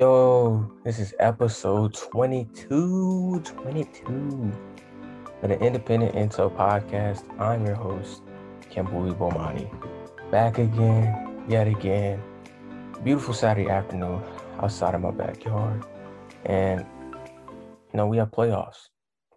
Yo, 0.00 0.68
this 0.82 0.98
is 0.98 1.14
episode 1.20 1.94
22. 1.94 3.40
22 3.44 4.52
of 5.40 5.48
the 5.48 5.56
Independent 5.60 6.16
Intel 6.16 6.52
Podcast. 6.52 7.22
I'm 7.40 7.64
your 7.64 7.76
host, 7.76 8.22
Kembui 8.72 9.16
Bomani. 9.16 9.70
Back 10.32 10.58
again, 10.58 11.44
yet 11.48 11.68
again. 11.68 12.20
Beautiful 13.04 13.34
Saturday 13.34 13.70
afternoon 13.70 14.20
outside 14.60 14.96
of 14.96 15.00
my 15.00 15.12
backyard. 15.12 15.84
And, 16.44 16.84
you 17.92 17.96
know, 17.96 18.08
we 18.08 18.16
have 18.16 18.32
playoffs, 18.32 18.88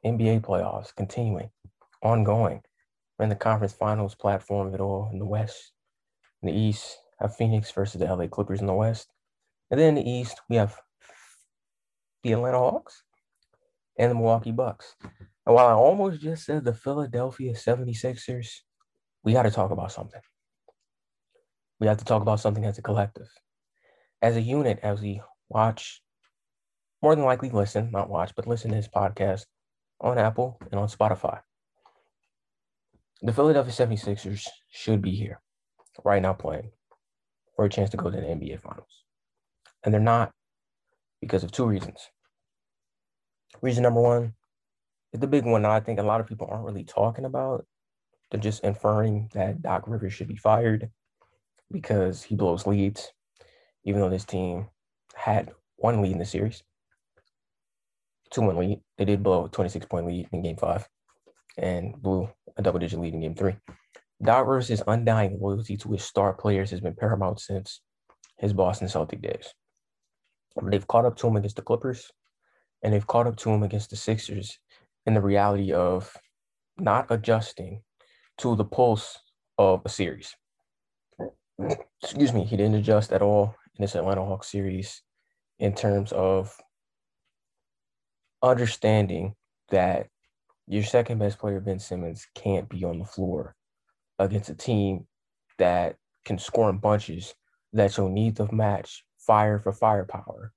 NBA 0.03 0.42
playoffs 0.42 0.88
continuing, 0.95 1.52
ongoing. 2.02 2.64
We're 3.20 3.26
in 3.26 3.30
the 3.30 3.36
conference 3.36 3.73
finals 3.73 4.16
platform 4.16 4.70
of 4.70 4.73
it 4.73 4.81
all 4.81 5.08
in 5.14 5.20
the 5.20 5.26
West. 5.26 5.73
In 6.42 6.48
the 6.48 6.59
East, 6.59 6.98
have 7.20 7.36
Phoenix 7.36 7.70
versus 7.70 8.02
the 8.02 8.08
LA 8.08 8.26
Clippers 8.26 8.59
in 8.59 8.66
the 8.66 8.73
West. 8.73 9.14
And 9.70 9.80
then 9.80 9.98
in 9.98 10.03
the 10.03 10.09
East, 10.09 10.39
we 10.49 10.55
have 10.55 10.76
the 12.23 12.34
Atlanta 12.34 12.58
Hawks 12.58 13.03
and 13.98 14.12
the 14.12 14.16
Milwaukee 14.16 14.52
Bucks. 14.52 14.95
And 15.45 15.55
while 15.55 15.67
I 15.67 15.73
almost 15.73 16.21
just 16.21 16.45
said 16.45 16.63
the 16.63 16.73
Philadelphia 16.73 17.53
76ers, 17.53 18.48
we 19.23 19.34
got 19.34 19.44
to 19.44 19.52
talk 19.52 19.72
about 19.72 19.91
something. 19.91 20.22
We 21.80 21.88
have 21.88 21.98
to 21.98 22.05
talk 22.05 22.22
about 22.22 22.39
something 22.39 22.66
as 22.66 22.77
a 22.77 22.81
collective, 22.81 23.30
as 24.22 24.35
a 24.35 24.41
unit, 24.41 24.80
as 24.84 25.02
we 25.02 25.22
watch, 25.49 26.02
more 27.02 27.16
than 27.16 27.25
likely 27.25 27.49
listen, 27.49 27.91
not 27.91 28.09
watch, 28.09 28.34
but 28.36 28.47
listen 28.47 28.72
to 28.72 28.77
this 28.77 28.88
podcast 28.88 29.45
on 30.02 30.17
Apple 30.17 30.59
and 30.72 30.80
on 30.80 30.88
Spotify. 30.88 31.39
The 33.22 33.33
Philadelphia 33.33 33.73
76ers 33.73 34.44
should 34.72 35.02
be 35.02 35.11
here 35.11 35.42
right 36.03 36.22
now 36.22 36.33
playing 36.33 36.72
for 37.55 37.66
a 37.66 37.70
chance 37.70 37.89
to 37.92 37.97
go 37.97 38.09
to 38.09 38.17
the 38.17 38.23
NBA 38.23 38.61
Finals. 38.61 39.03
And 39.83 39.94
they're 39.94 40.02
not 40.02 40.31
because 41.22 41.44
of 41.44 41.52
two 41.52 41.66
reasons. 41.66 42.09
Reason 43.61 43.83
number 43.83 44.02
one 44.02 44.33
is 45.14 45.20
the 45.20 45.28
big 45.28 45.45
one 45.45 45.64
that 45.64 45.72
I 45.72 45.80
think 45.80 46.00
a 46.00 46.03
lot 46.03 46.20
of 46.22 46.28
people 46.28 46.47
aren't 46.50 46.66
really 46.66 46.83
talking 46.83 47.25
about. 47.25 47.66
They're 48.30 48.39
just 48.39 48.64
inferring 48.64 49.30
that 49.33 49.61
Doc 49.61 49.83
Rivers 49.88 50.14
should 50.14 50.28
be 50.28 50.36
fired 50.36 50.89
because 51.72 52.23
he 52.23 52.36
blows 52.36 52.67
leads, 52.67 53.11
even 53.86 54.02
though 54.02 54.09
this 54.09 54.25
team 54.25 54.67
had 55.16 55.52
one 55.78 56.02
lead 56.02 56.11
in 56.11 56.20
the 56.20 56.25
series. 56.25 56.64
Two 58.30 58.42
one 58.42 58.58
lead. 58.58 58.81
They 58.98 59.05
did 59.05 59.23
blow 59.23 59.45
a 59.45 59.50
26 59.50 59.86
point 59.86 60.05
lead 60.05 60.28
in 60.33 60.44
game 60.44 60.58
five 60.58 60.88
and 61.58 61.94
blew 62.02 62.30
a 62.58 62.61
double 62.61 62.80
digit 62.80 63.00
lead 63.00 63.14
in 63.14 63.22
game 63.22 63.36
three. 63.36 63.55
Doc 64.22 64.48
Rivers' 64.48 64.81
undying 64.88 65.39
loyalty 65.39 65.78
to 65.78 65.92
his 65.92 66.03
star 66.03 66.33
players 66.33 66.72
has 66.72 66.81
been 66.81 66.95
paramount 66.95 67.39
since 67.39 67.81
his 68.38 68.52
Boston 68.52 68.89
Celtic 68.89 69.22
days. 69.22 69.53
They've 70.63 70.88
caught 70.88 71.05
up 71.05 71.16
to 71.17 71.27
him 71.27 71.36
against 71.36 71.55
the 71.55 71.61
Clippers, 71.61 72.11
and 72.83 72.94
they've 72.94 73.08
caught 73.08 73.27
up 73.27 73.38
to 73.38 73.50
him 73.50 73.63
against 73.63 73.89
the 73.89 73.95
Sixers 73.95 74.59
in 75.05 75.14
the 75.14 75.22
reality 75.22 75.72
of 75.72 76.16
not 76.77 77.08
adjusting 77.09 77.81
to 78.39 78.55
the 78.55 78.66
pulse 78.66 79.19
of 79.58 79.81
a 79.86 79.89
series. 79.89 80.36
Excuse 82.03 82.33
me, 82.33 82.44
he 82.45 82.58
didn't 82.58 82.75
adjust 82.75 83.11
at 83.11 83.22
all 83.22 83.55
in 83.75 83.83
this 83.83 83.95
Atlanta 83.95 84.23
Hawks 84.23 84.52
series 84.52 85.02
in 85.59 85.73
terms 85.73 86.11
of 86.11 86.55
understanding 88.44 89.33
that 89.69 90.08
your 90.67 90.83
second 90.83 91.19
best 91.19 91.39
player, 91.39 91.59
Ben 91.59 91.80
Simmons, 91.80 92.27
can't 92.36 92.69
be 92.69 92.83
on 92.83 92.99
the 92.99 93.05
floor 93.05 93.55
against 94.19 94.49
a 94.49 94.55
team 94.55 95.08
that 95.58 95.95
can 96.26 96.37
score 96.37 96.70
in 96.70 96.77
bunches 96.77 97.33
that 97.73 97.98
you'll 97.98 98.09
need 98.09 98.36
to 98.36 98.53
match 98.53 99.03
fire 99.27 99.60
for 99.60 99.73
firepower. 99.73 100.54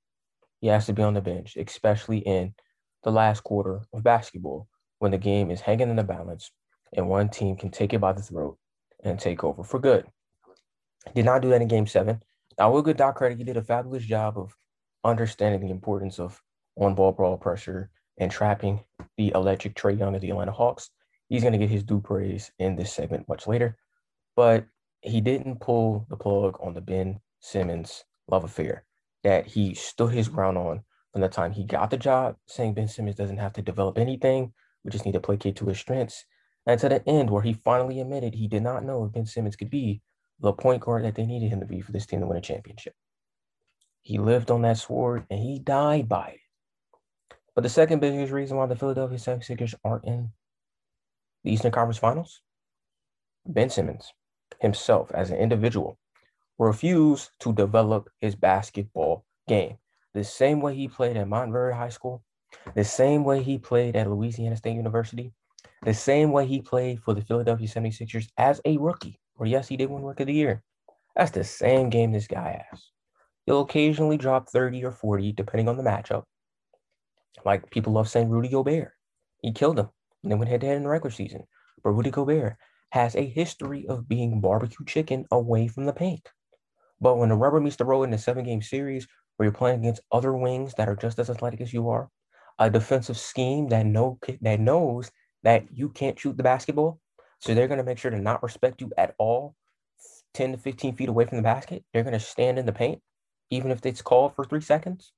He 0.61 0.69
has 0.69 0.87
to 0.87 0.93
be 0.93 1.03
on 1.03 1.15
the 1.15 1.21
bench, 1.21 1.57
especially 1.57 2.19
in 2.19 2.55
the 3.03 3.11
last 3.11 3.43
quarter 3.43 3.83
of 3.93 4.03
basketball 4.03 4.69
when 5.01 5.11
the 5.11 5.19
game 5.19 5.51
is 5.51 5.61
hanging 5.61 5.91
in 5.91 5.97
the 5.97 6.05
balance 6.05 6.51
and 6.97 7.09
one 7.09 7.29
team 7.29 7.57
can 7.57 7.71
take 7.71 7.93
it 7.93 8.01
by 8.01 8.13
the 8.13 8.23
throat 8.23 8.59
and 9.03 9.19
take 9.19 9.45
over 9.45 9.63
for 9.63 9.79
good. 9.79 10.07
Did 11.15 11.25
not 11.25 11.43
do 11.43 11.49
that 11.51 11.63
in 11.63 11.69
game 11.69 11.87
seven. 11.87 12.23
I 12.59 12.67
will 12.67 12.83
give 12.83 12.97
Doc 12.97 13.17
credit. 13.17 13.39
He 13.39 13.45
did 13.45 13.57
a 13.57 13.63
fabulous 13.63 14.05
job 14.05 14.37
of 14.37 14.55
understanding 15.05 15.61
the 15.61 15.71
importance 15.71 16.19
of 16.19 16.41
on 16.77 16.95
ball 16.95 17.13
brawl 17.13 17.39
pressure 17.39 17.91
and 18.19 18.31
trapping 18.31 18.85
the 19.17 19.33
electric 19.35 19.75
Trae 19.75 19.99
Young 19.99 20.15
of 20.15 20.21
the 20.21 20.31
Atlanta 20.31 20.53
Hawks. 20.53 20.91
He's 21.29 21.43
going 21.43 21.53
to 21.53 21.59
get 21.59 21.71
his 21.71 21.85
due 21.85 22.01
praise 22.01 22.51
in 22.59 22.77
this 22.77 22.93
segment 22.93 23.29
much 23.29 23.47
later. 23.47 23.79
But 24.37 24.67
he 25.01 25.21
didn't 25.21 25.61
pull 25.61 26.07
the 26.11 26.17
plug 26.17 26.59
on 26.61 26.75
the 26.75 26.81
Ben 26.81 27.21
Simmons 27.41 28.05
love 28.31 28.45
affair 28.45 28.85
that 29.23 29.47
he 29.47 29.75
stood 29.75 30.13
his 30.13 30.29
ground 30.29 30.57
on 30.57 30.83
from 31.13 31.23
the 31.23 31.29
time 31.29 31.53
he 31.53 31.65
got 31.65 31.91
the 31.91 31.97
job, 31.97 32.37
saying 32.47 32.75
Ben 32.75 32.89
Simmons 32.89 33.17
doesn't 33.17 33.39
have 33.39 33.53
to 33.55 33.63
develop 33.63 33.99
anything. 33.99 34.53
We 34.85 34.91
just 34.91 35.05
need 35.05 35.13
to 35.13 35.21
play 35.21 35.37
placate 35.37 35.57
to 35.57 35.67
his 35.67 35.79
strengths. 35.79 36.25
And 36.67 36.79
to 36.81 36.89
the 36.89 37.07
end, 37.09 37.31
where 37.31 37.43
he 37.43 37.53
finally 37.53 38.01
admitted 38.01 38.35
he 38.35 38.49
did 38.49 38.63
not 38.63 38.85
know 38.85 39.05
if 39.05 39.13
Ben 39.13 39.27
Simmons 39.27 39.57
could 39.57 39.71
be 39.71 40.03
the 40.41 40.53
point 40.53 40.83
guard 40.83 41.05
that 41.05 41.15
they 41.15 41.27
needed 41.27 41.51
him 41.51 41.61
to 41.61 41.67
be 41.67 41.81
for 41.81 41.93
this 41.93 42.07
team 42.07 42.21
to 42.21 42.27
win 42.27 42.39
a 42.39 42.41
championship. 42.41 42.95
He 44.03 44.19
lived 44.19 44.51
on 44.51 44.63
that 44.63 44.79
sword 44.79 45.27
and 45.31 45.41
he 45.41 45.59
died 45.59 46.09
by 46.09 46.29
it. 46.29 47.37
But 47.55 47.63
the 47.63 47.69
second 47.69 48.01
biggest 48.01 48.33
reason 48.33 48.57
why 48.57 48.67
the 48.67 48.77
Philadelphia 48.77 49.19
76ers 49.19 49.75
aren't 49.85 50.05
in 50.05 50.31
the 51.45 51.53
Eastern 51.53 51.73
Conference 51.73 51.99
Finals, 51.99 52.41
Ben 53.47 53.71
Simmons 53.71 54.13
himself 54.61 55.11
as 55.13 55.31
an 55.31 55.39
individual 55.39 55.99
refused 56.61 57.31
to 57.41 57.55
develop 57.55 58.11
his 58.21 58.37
basketball 58.37 59.25
game 59.49 59.79
the 60.13 60.23
same 60.23 60.61
way 60.61 60.75
he 60.75 60.89
played 60.89 61.17
at 61.17 61.27
Montverde 61.27 61.75
High 61.75 61.89
School, 61.89 62.23
the 62.75 62.85
same 62.85 63.25
way 63.25 63.43
he 63.43 63.57
played 63.57 63.97
at 63.97 64.11
Louisiana 64.11 64.57
State 64.57 64.77
University, 64.77 65.33
the 65.85 65.95
same 65.95 66.33
way 66.33 66.47
he 66.47 66.61
played 66.61 67.01
for 67.03 67.15
the 67.15 67.23
Philadelphia 67.23 67.67
76ers 67.67 68.29
as 68.37 68.61
a 68.67 68.77
rookie. 68.77 69.19
Or 69.37 69.47
yes, 69.47 69.69
he 69.69 69.79
did 69.79 69.89
win 69.89 70.03
Rookie 70.03 70.25
of 70.25 70.27
the 70.27 70.35
Year. 70.35 70.63
That's 71.17 71.31
the 71.31 71.45
same 71.45 71.89
game 71.89 72.13
this 72.13 72.27
guy 72.27 72.63
has. 72.71 72.91
He'll 73.47 73.63
occasionally 73.63 74.19
drop 74.19 74.51
30 74.51 74.85
or 74.85 74.93
40, 74.93 75.33
depending 75.33 75.69
on 75.69 75.79
the 75.79 75.83
matchup. 75.83 76.25
Like 77.45 77.71
people 77.71 77.95
love 77.95 78.09
saying 78.09 78.29
Rudy 78.29 78.49
Gobert. 78.49 78.93
He 79.41 79.53
killed 79.53 79.79
him 79.79 79.89
and 80.23 80.31
then 80.31 80.39
went 80.39 80.51
head 80.51 80.61
to 80.61 80.67
head 80.67 80.77
in 80.77 80.83
the 80.83 80.91
regular 80.91 81.11
season. 81.11 81.45
But 81.83 81.91
Rudy 81.91 82.11
Gobert 82.11 82.57
has 82.91 83.15
a 83.15 83.27
history 83.27 83.87
of 83.89 84.09
being 84.09 84.41
barbecue 84.41 84.85
chicken 84.85 85.25
away 85.31 85.69
from 85.69 85.87
the 85.87 85.93
paint. 85.93 86.29
But 87.01 87.17
when 87.17 87.31
the 87.31 87.37
rubber 87.37 87.61
meets 87.61 87.77
the 87.77 87.85
road 87.85 88.05
in 88.05 88.13
a 88.13 88.19
seven 88.19 88.45
game 88.45 88.63
series 88.63 89.07
where 89.37 89.47
you're 89.47 89.53
playing 89.53 89.81
against 89.81 90.03
other 90.13 90.37
wings 90.37 90.75
that 90.75 90.89
are 90.89 90.97
just 90.97 91.19
as 91.19 91.31
athletic 91.31 91.61
as 91.61 91.73
you 91.73 91.89
are, 91.89 92.11
a 92.59 92.69
defensive 92.69 93.17
scheme 93.17 93.69
that 93.69 93.87
know 93.87 94.19
that 94.43 94.61
knows 94.61 95.11
that 95.43 95.65
you 95.73 95.89
can't 95.89 96.19
shoot 96.19 96.37
the 96.37 96.43
basketball, 96.43 97.01
so 97.39 97.55
they're 97.55 97.69
going 97.69 97.79
to 97.79 97.85
make 97.85 97.99
sure 97.99 98.11
to 98.11 98.19
not 98.19 98.43
respect 98.43 98.83
you 98.83 98.93
at 98.99 99.15
all, 99.19 99.55
10 100.35 100.53
to 100.53 100.59
15 100.59 100.95
feet 100.97 101.09
away 101.09 101.25
from 101.25 101.39
the 101.39 101.43
basket. 101.43 101.85
They're 101.93 102.03
going 102.03 102.13
to 102.13 102.21
stand 102.21 102.59
in 102.59 102.67
the 102.67 102.73
paint, 102.73 103.01
even 103.49 103.71
if 103.71 103.85
it's 103.87 104.03
called 104.03 104.37
for 104.37 104.45
three 104.45 104.61
seconds. 104.61 105.13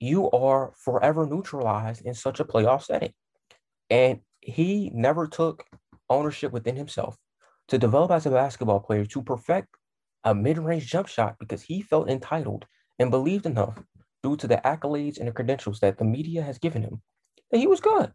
You 0.00 0.28
are 0.32 0.72
forever 0.76 1.26
neutralized 1.26 2.04
in 2.04 2.14
such 2.14 2.40
a 2.40 2.44
playoff 2.44 2.82
setting. 2.82 3.12
And 3.88 4.20
he 4.40 4.90
never 4.92 5.28
took 5.28 5.64
ownership 6.10 6.50
within 6.50 6.74
himself 6.74 7.16
to 7.68 7.78
develop 7.78 8.10
as 8.10 8.26
a 8.26 8.30
basketball 8.30 8.80
player 8.80 9.04
to 9.04 9.22
perfect 9.22 9.68
a 10.24 10.34
mid-range 10.34 10.86
jump 10.86 11.08
shot 11.08 11.36
because 11.38 11.62
he 11.62 11.82
felt 11.82 12.08
entitled 12.08 12.66
and 12.98 13.10
believed 13.10 13.46
enough 13.46 13.82
due 14.22 14.36
to 14.36 14.46
the 14.46 14.60
accolades 14.64 15.18
and 15.18 15.28
the 15.28 15.32
credentials 15.32 15.80
that 15.80 15.98
the 15.98 16.04
media 16.04 16.42
has 16.42 16.58
given 16.58 16.82
him 16.82 17.02
that 17.50 17.58
he 17.58 17.66
was 17.66 17.80
good. 17.80 18.12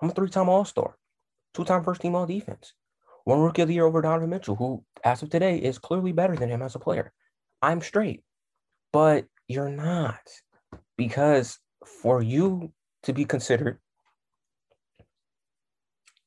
I'm 0.00 0.10
a 0.10 0.12
three-time 0.12 0.48
All-Star, 0.48 0.96
two-time 1.54 1.82
first-team 1.82 2.14
All-Defense, 2.14 2.74
one 3.24 3.40
Rookie 3.40 3.62
of 3.62 3.68
the 3.68 3.74
Year 3.74 3.84
over 3.84 4.00
Donovan 4.00 4.30
Mitchell, 4.30 4.56
who, 4.56 4.84
as 5.04 5.22
of 5.22 5.30
today, 5.30 5.58
is 5.58 5.78
clearly 5.78 6.12
better 6.12 6.36
than 6.36 6.48
him 6.48 6.62
as 6.62 6.74
a 6.76 6.78
player. 6.78 7.12
I'm 7.60 7.80
straight, 7.80 8.22
but 8.92 9.26
you're 9.48 9.68
not 9.68 10.20
because 10.96 11.58
for 12.02 12.22
you 12.22 12.72
to 13.02 13.12
be 13.12 13.24
considered 13.24 13.80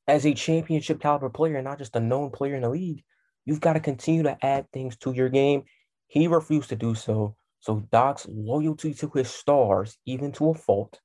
as 0.07 0.25
a 0.25 0.33
championship 0.33 0.99
caliber 0.99 1.29
player, 1.29 1.55
and 1.55 1.63
not 1.63 1.77
just 1.77 1.95
a 1.95 1.99
known 1.99 2.31
player 2.31 2.55
in 2.55 2.63
the 2.63 2.69
league, 2.69 3.03
You've 3.45 3.61
got 3.61 3.73
to 3.73 3.79
continue 3.79 4.23
to 4.23 4.37
add 4.45 4.71
things 4.71 4.97
to 4.97 5.11
your 5.11 5.29
game. 5.29 5.63
He 6.07 6.27
refused 6.27 6.69
to 6.69 6.75
do 6.75 6.95
so. 6.95 7.35
So 7.59 7.79
Doc's 7.91 8.27
loyalty 8.27 8.93
to 8.95 9.09
his 9.13 9.29
stars, 9.29 9.97
even 10.05 10.31
to 10.33 10.49
a 10.49 10.53
fault, 10.53 10.99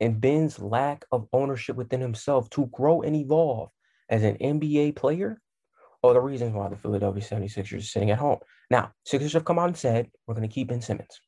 and 0.00 0.20
Ben's 0.20 0.58
lack 0.58 1.04
of 1.12 1.28
ownership 1.32 1.76
within 1.76 2.00
himself 2.00 2.50
to 2.50 2.66
grow 2.66 3.02
and 3.02 3.14
evolve 3.14 3.70
as 4.08 4.22
an 4.22 4.36
NBA 4.38 4.96
player 4.96 5.40
are 6.02 6.12
the 6.12 6.20
reasons 6.20 6.52
why 6.52 6.68
the 6.68 6.76
Philadelphia 6.76 7.22
76ers 7.22 7.78
are 7.78 7.80
sitting 7.80 8.10
at 8.10 8.18
home. 8.18 8.38
Now, 8.70 8.92
Sixers 9.04 9.32
have 9.32 9.44
come 9.44 9.58
out 9.58 9.68
and 9.68 9.76
said, 9.76 10.10
we're 10.26 10.34
going 10.34 10.48
to 10.48 10.52
keep 10.54 10.68
Ben 10.68 10.82
Simmons. 10.82 11.20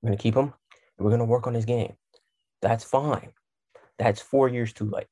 We're 0.00 0.08
going 0.08 0.18
to 0.18 0.22
keep 0.22 0.34
him, 0.34 0.52
and 0.98 1.04
we're 1.04 1.10
going 1.10 1.20
to 1.20 1.24
work 1.26 1.46
on 1.46 1.54
his 1.54 1.64
game. 1.64 1.94
That's 2.60 2.84
fine. 2.84 3.32
That's 3.98 4.20
four 4.20 4.48
years 4.48 4.72
too 4.72 4.90
late. 4.90 5.06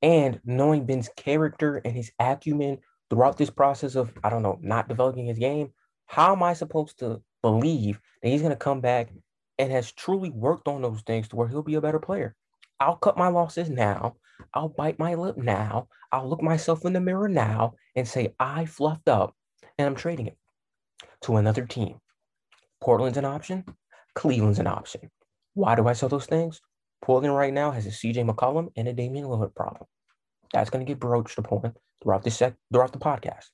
And 0.00 0.40
knowing 0.44 0.86
Ben's 0.86 1.10
character 1.16 1.76
and 1.84 1.94
his 1.94 2.10
acumen 2.18 2.78
throughout 3.10 3.36
this 3.36 3.50
process 3.50 3.96
of, 3.96 4.12
I 4.24 4.30
don't 4.30 4.42
know, 4.42 4.58
not 4.62 4.88
developing 4.88 5.26
his 5.26 5.38
game, 5.38 5.72
how 6.06 6.32
am 6.32 6.42
I 6.42 6.54
supposed 6.54 6.98
to 7.00 7.20
believe 7.42 8.00
that 8.22 8.28
he's 8.28 8.40
going 8.40 8.52
to 8.52 8.56
come 8.56 8.80
back 8.80 9.10
and 9.60 9.70
has 9.70 9.92
truly 9.92 10.30
worked 10.30 10.68
on 10.68 10.80
those 10.80 11.02
things 11.02 11.28
to 11.28 11.36
where 11.36 11.46
he'll 11.46 11.62
be 11.62 11.74
a 11.74 11.82
better 11.82 11.98
player. 11.98 12.34
I'll 12.80 12.96
cut 12.96 13.18
my 13.18 13.28
losses 13.28 13.68
now. 13.68 14.16
I'll 14.54 14.70
bite 14.70 14.98
my 14.98 15.14
lip 15.14 15.36
now. 15.36 15.88
I'll 16.10 16.26
look 16.26 16.42
myself 16.42 16.86
in 16.86 16.94
the 16.94 17.00
mirror 17.00 17.28
now 17.28 17.74
and 17.94 18.08
say, 18.08 18.34
I 18.40 18.64
fluffed 18.64 19.08
up 19.08 19.34
and 19.76 19.86
I'm 19.86 19.94
trading 19.94 20.28
it 20.28 20.38
to 21.22 21.36
another 21.36 21.66
team. 21.66 21.96
Portland's 22.80 23.18
an 23.18 23.26
option. 23.26 23.66
Cleveland's 24.14 24.58
an 24.58 24.66
option. 24.66 25.10
Why 25.52 25.74
do 25.74 25.86
I 25.86 25.92
sell 25.92 26.08
those 26.08 26.24
things? 26.24 26.62
Portland 27.02 27.36
right 27.36 27.52
now 27.52 27.70
has 27.70 27.86
a 27.86 27.90
CJ 27.90 28.28
McCollum 28.28 28.68
and 28.76 28.88
a 28.88 28.94
Damian 28.94 29.26
Lillard 29.26 29.54
problem. 29.54 29.84
That's 30.54 30.70
going 30.70 30.84
to 30.84 30.90
get 30.90 30.98
broached 30.98 31.38
upon 31.38 31.74
throughout 32.02 32.22
the 32.22 32.30
sec- 32.30 32.56
throughout 32.72 32.92
the 32.92 32.98
podcast. 32.98 33.46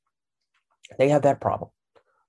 They 0.98 1.08
have 1.08 1.22
that 1.22 1.40
problem. 1.40 1.70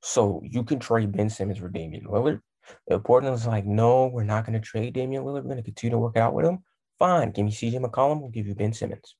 So 0.02 0.42
you 0.44 0.64
can 0.64 0.80
trade 0.80 1.12
Ben 1.12 1.30
Simmons 1.30 1.60
for 1.60 1.70
Damian 1.70 2.06
Lillard. 2.06 2.42
If 2.88 3.04
Portland's 3.04 3.48
like, 3.48 3.66
no, 3.66 4.08
we're 4.08 4.24
not 4.24 4.46
going 4.46 4.60
to 4.60 4.66
trade 4.66 4.94
Damian 4.94 5.24
Lillard. 5.24 5.44
We're 5.44 5.54
going 5.54 5.58
to 5.58 5.64
continue 5.64 5.92
to 5.92 6.00
work 6.00 6.18
out 6.18 6.34
with 6.34 6.46
him. 6.46 6.60
Fine. 7.00 7.32
Give 7.32 7.46
me 7.46 7.52
CJ 7.52 7.80
McCollum. 7.84 8.20
We'll 8.20 8.30
give 8.30 8.48
you 8.48 8.56
Ben 8.56 8.74
Simmons 8.74 9.16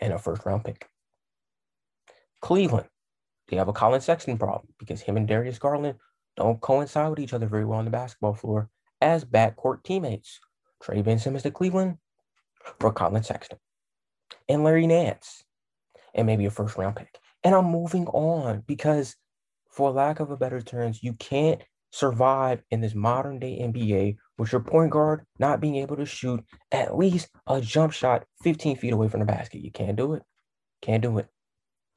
and 0.00 0.12
a 0.12 0.18
first 0.18 0.44
round 0.44 0.64
pick. 0.64 0.88
Cleveland, 2.40 2.88
they 3.48 3.56
have 3.56 3.68
a 3.68 3.72
Collin 3.72 4.00
Sexton 4.00 4.38
problem 4.38 4.72
because 4.78 5.00
him 5.00 5.16
and 5.16 5.26
Darius 5.26 5.58
Garland 5.58 5.96
don't 6.36 6.60
coincide 6.60 7.10
with 7.10 7.18
each 7.18 7.32
other 7.32 7.46
very 7.46 7.64
well 7.64 7.80
on 7.80 7.84
the 7.84 7.90
basketball 7.90 8.34
floor 8.34 8.68
as 9.00 9.24
backcourt 9.24 9.82
teammates. 9.82 10.38
Trade 10.80 11.04
Ben 11.04 11.18
Simmons 11.18 11.42
to 11.42 11.50
Cleveland 11.50 11.98
for 12.78 12.92
Collin 12.92 13.24
Sexton 13.24 13.58
and 14.48 14.62
Larry 14.62 14.86
Nance 14.86 15.42
and 16.18 16.26
maybe 16.26 16.44
a 16.44 16.50
first 16.50 16.76
round 16.76 16.96
pick. 16.96 17.18
And 17.44 17.54
I'm 17.54 17.66
moving 17.66 18.06
on 18.08 18.64
because, 18.66 19.16
for 19.70 19.90
lack 19.90 20.20
of 20.20 20.30
a 20.30 20.36
better 20.36 20.60
terms, 20.60 21.02
you 21.02 21.14
can't 21.14 21.62
survive 21.90 22.60
in 22.70 22.80
this 22.80 22.94
modern 22.94 23.38
day 23.38 23.60
NBA 23.62 24.16
with 24.36 24.52
your 24.52 24.60
point 24.60 24.90
guard 24.90 25.24
not 25.38 25.60
being 25.60 25.76
able 25.76 25.96
to 25.96 26.04
shoot 26.04 26.44
at 26.70 26.98
least 26.98 27.28
a 27.46 27.60
jump 27.60 27.92
shot 27.92 28.24
15 28.42 28.76
feet 28.76 28.92
away 28.92 29.08
from 29.08 29.20
the 29.20 29.26
basket. 29.26 29.62
You 29.62 29.70
can't 29.70 29.96
do 29.96 30.14
it. 30.14 30.22
Can't 30.82 31.02
do 31.02 31.16
it. 31.18 31.28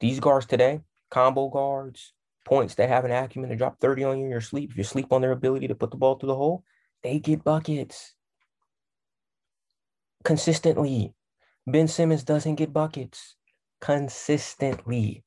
These 0.00 0.20
guards 0.20 0.46
today, 0.46 0.80
combo 1.10 1.48
guards, 1.48 2.12
points 2.44 2.76
that 2.76 2.88
have 2.88 3.04
an 3.04 3.10
acumen 3.10 3.50
to 3.50 3.56
drop 3.56 3.78
30 3.80 4.04
on 4.04 4.18
you 4.18 4.24
in 4.24 4.30
your 4.30 4.40
sleep, 4.40 4.70
if 4.70 4.78
you 4.78 4.84
sleep 4.84 5.12
on 5.12 5.20
their 5.20 5.32
ability 5.32 5.68
to 5.68 5.74
put 5.74 5.90
the 5.90 5.96
ball 5.96 6.14
through 6.14 6.28
the 6.28 6.34
hole, 6.34 6.64
they 7.02 7.18
get 7.18 7.44
buckets 7.44 8.14
consistently. 10.24 11.12
Ben 11.66 11.86
Simmons 11.86 12.24
doesn't 12.24 12.56
get 12.56 12.72
buckets 12.72 13.36
consistently. 13.82 15.22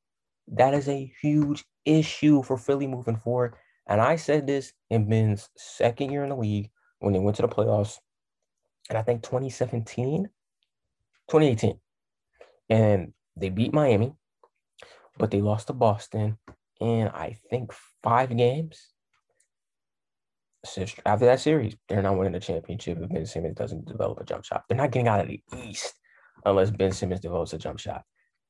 That 0.47 0.73
is 0.73 0.89
a 0.89 1.13
huge 1.21 1.63
issue 1.85 2.41
for 2.41 2.57
Philly 2.57 2.87
moving 2.87 3.17
forward. 3.17 3.55
And 3.85 4.01
I 4.01 4.15
said 4.15 4.47
this 4.47 4.73
in 4.89 5.07
Ben's 5.07 5.49
second 5.55 6.11
year 6.11 6.23
in 6.23 6.29
the 6.29 6.35
league 6.35 6.71
when 6.99 7.13
they 7.13 7.19
went 7.19 7.35
to 7.35 7.43
the 7.43 7.47
playoffs. 7.47 7.97
And 8.89 8.97
I 8.97 9.03
think 9.03 9.21
2017, 9.21 10.29
2018. 11.29 11.79
And 12.69 13.13
they 13.35 13.49
beat 13.49 13.73
Miami, 13.73 14.13
but 15.17 15.29
they 15.29 15.41
lost 15.41 15.67
to 15.67 15.73
Boston 15.73 16.37
in, 16.79 17.07
I 17.09 17.37
think, 17.49 17.73
five 18.01 18.35
games. 18.35 18.87
After 21.05 21.25
that 21.25 21.39
series, 21.39 21.75
they're 21.87 22.01
not 22.01 22.17
winning 22.17 22.33
the 22.33 22.39
championship 22.39 22.97
if 22.99 23.09
Ben 23.09 23.25
Simmons 23.25 23.55
doesn't 23.55 23.85
develop 23.85 24.19
a 24.19 24.23
jump 24.23 24.45
shot. 24.45 24.63
They're 24.67 24.77
not 24.77 24.91
getting 24.91 25.07
out 25.07 25.21
of 25.21 25.27
the 25.27 25.43
East 25.63 25.93
unless 26.43 26.71
Ben 26.71 26.91
Simmons 26.91 27.21
develops 27.21 27.53
a 27.53 27.59
jump 27.59 27.79
shot. 27.79 28.03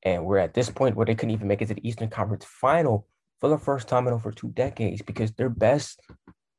And 0.06 0.24
we're 0.24 0.38
at 0.38 0.54
this 0.54 0.70
point 0.70 0.96
where 0.96 1.06
they 1.06 1.16
couldn't 1.16 1.34
even 1.34 1.48
make 1.48 1.62
it 1.62 1.68
to 1.68 1.74
the 1.74 1.88
Eastern 1.88 2.10
Conference 2.10 2.46
final 2.46 3.08
for 3.42 3.50
the 3.50 3.58
first 3.58 3.88
time 3.88 4.08
in 4.08 4.14
over 4.14 4.32
two 4.32 4.50
decades 4.50 5.02
because 5.02 5.32
their 5.34 5.50
best 5.50 6.00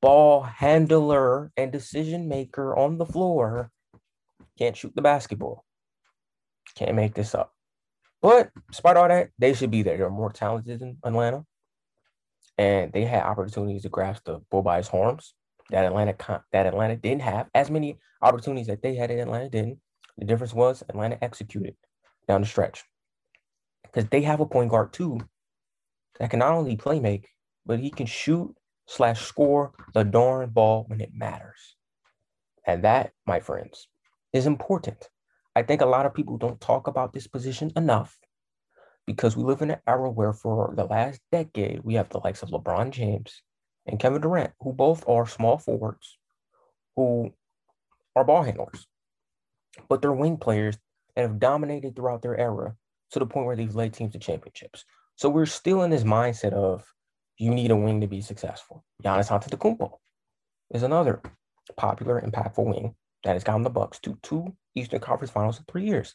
ball 0.02 0.42
handler 0.42 1.52
and 1.56 1.70
decision 1.72 2.28
maker 2.28 2.76
on 2.76 2.98
the 2.98 3.06
floor 3.06 3.70
can't 4.58 4.76
shoot 4.76 4.94
the 4.94 5.02
basketball. 5.02 5.64
Can't 6.74 6.96
make 6.96 7.14
this 7.14 7.34
up. 7.34 7.52
But 8.20 8.50
despite 8.70 8.96
all 8.96 9.08
that, 9.08 9.30
they 9.38 9.54
should 9.54 9.70
be 9.70 9.82
there. 9.82 9.96
They're 9.96 10.10
more 10.10 10.32
talented 10.32 10.80
than 10.80 10.98
Atlanta. 11.04 11.44
And 12.58 12.92
they 12.92 13.04
had 13.04 13.22
opportunities 13.22 13.82
to 13.82 13.88
grasp 13.88 14.24
the 14.24 14.40
bull 14.50 14.62
by 14.62 14.78
his 14.78 14.88
horns 14.88 15.34
that 15.70 15.84
Atlanta 15.84 16.42
that 16.52 16.66
Atlanta 16.66 16.96
didn't 16.96 17.22
have. 17.22 17.48
As 17.54 17.70
many 17.70 17.98
opportunities 18.22 18.66
that 18.66 18.82
they 18.82 18.96
had 18.96 19.10
in 19.10 19.20
Atlanta 19.20 19.48
didn't. 19.48 19.78
The 20.18 20.24
difference 20.24 20.54
was 20.54 20.82
Atlanta 20.88 21.22
executed 21.22 21.76
down 22.26 22.40
the 22.40 22.46
stretch. 22.46 22.82
Because 23.96 24.10
they 24.10 24.20
have 24.22 24.40
a 24.40 24.46
point 24.46 24.70
guard 24.70 24.92
too 24.92 25.20
that 26.18 26.28
can 26.28 26.40
not 26.40 26.52
only 26.52 26.76
play 26.76 27.00
make, 27.00 27.30
but 27.64 27.80
he 27.80 27.90
can 27.90 28.04
shoot 28.04 28.54
slash 28.84 29.24
score 29.24 29.72
the 29.94 30.04
darn 30.04 30.50
ball 30.50 30.84
when 30.86 31.00
it 31.00 31.14
matters. 31.14 31.76
And 32.66 32.84
that, 32.84 33.12
my 33.26 33.40
friends, 33.40 33.88
is 34.34 34.44
important. 34.44 35.08
I 35.54 35.62
think 35.62 35.80
a 35.80 35.86
lot 35.86 36.04
of 36.04 36.12
people 36.12 36.36
don't 36.36 36.60
talk 36.60 36.88
about 36.88 37.14
this 37.14 37.26
position 37.26 37.72
enough 37.74 38.18
because 39.06 39.34
we 39.34 39.44
live 39.44 39.62
in 39.62 39.70
an 39.70 39.80
era 39.86 40.10
where 40.10 40.34
for 40.34 40.74
the 40.76 40.84
last 40.84 41.22
decade, 41.32 41.80
we 41.82 41.94
have 41.94 42.10
the 42.10 42.20
likes 42.22 42.42
of 42.42 42.50
LeBron 42.50 42.90
James 42.90 43.40
and 43.86 43.98
Kevin 43.98 44.20
Durant, 44.20 44.52
who 44.60 44.74
both 44.74 45.08
are 45.08 45.26
small 45.26 45.56
forwards, 45.56 46.18
who 46.96 47.32
are 48.14 48.24
ball 48.24 48.42
handlers, 48.42 48.88
but 49.88 50.02
they're 50.02 50.12
wing 50.12 50.36
players 50.36 50.76
that 51.14 51.22
have 51.22 51.38
dominated 51.38 51.96
throughout 51.96 52.20
their 52.20 52.38
era 52.38 52.76
to 53.16 53.20
the 53.20 53.26
point 53.26 53.46
where 53.46 53.56
they've 53.56 53.74
led 53.74 53.94
teams 53.94 54.12
to 54.12 54.18
championships. 54.18 54.84
So 55.14 55.30
we're 55.30 55.46
still 55.46 55.82
in 55.84 55.90
this 55.90 56.04
mindset 56.04 56.52
of 56.52 56.84
you 57.38 57.54
need 57.54 57.70
a 57.70 57.76
wing 57.76 58.02
to 58.02 58.06
be 58.06 58.20
successful. 58.20 58.84
Giannis 59.02 59.30
Antetokounmpo 59.30 59.90
is 60.74 60.82
another 60.82 61.22
popular, 61.78 62.20
impactful 62.20 62.66
wing 62.66 62.94
that 63.24 63.32
has 63.32 63.42
gotten 63.42 63.62
the 63.62 63.70
Bucks 63.70 63.98
to 64.00 64.18
two 64.22 64.54
Eastern 64.74 65.00
Conference 65.00 65.30
Finals 65.30 65.58
in 65.58 65.64
three 65.66 65.86
years. 65.86 66.14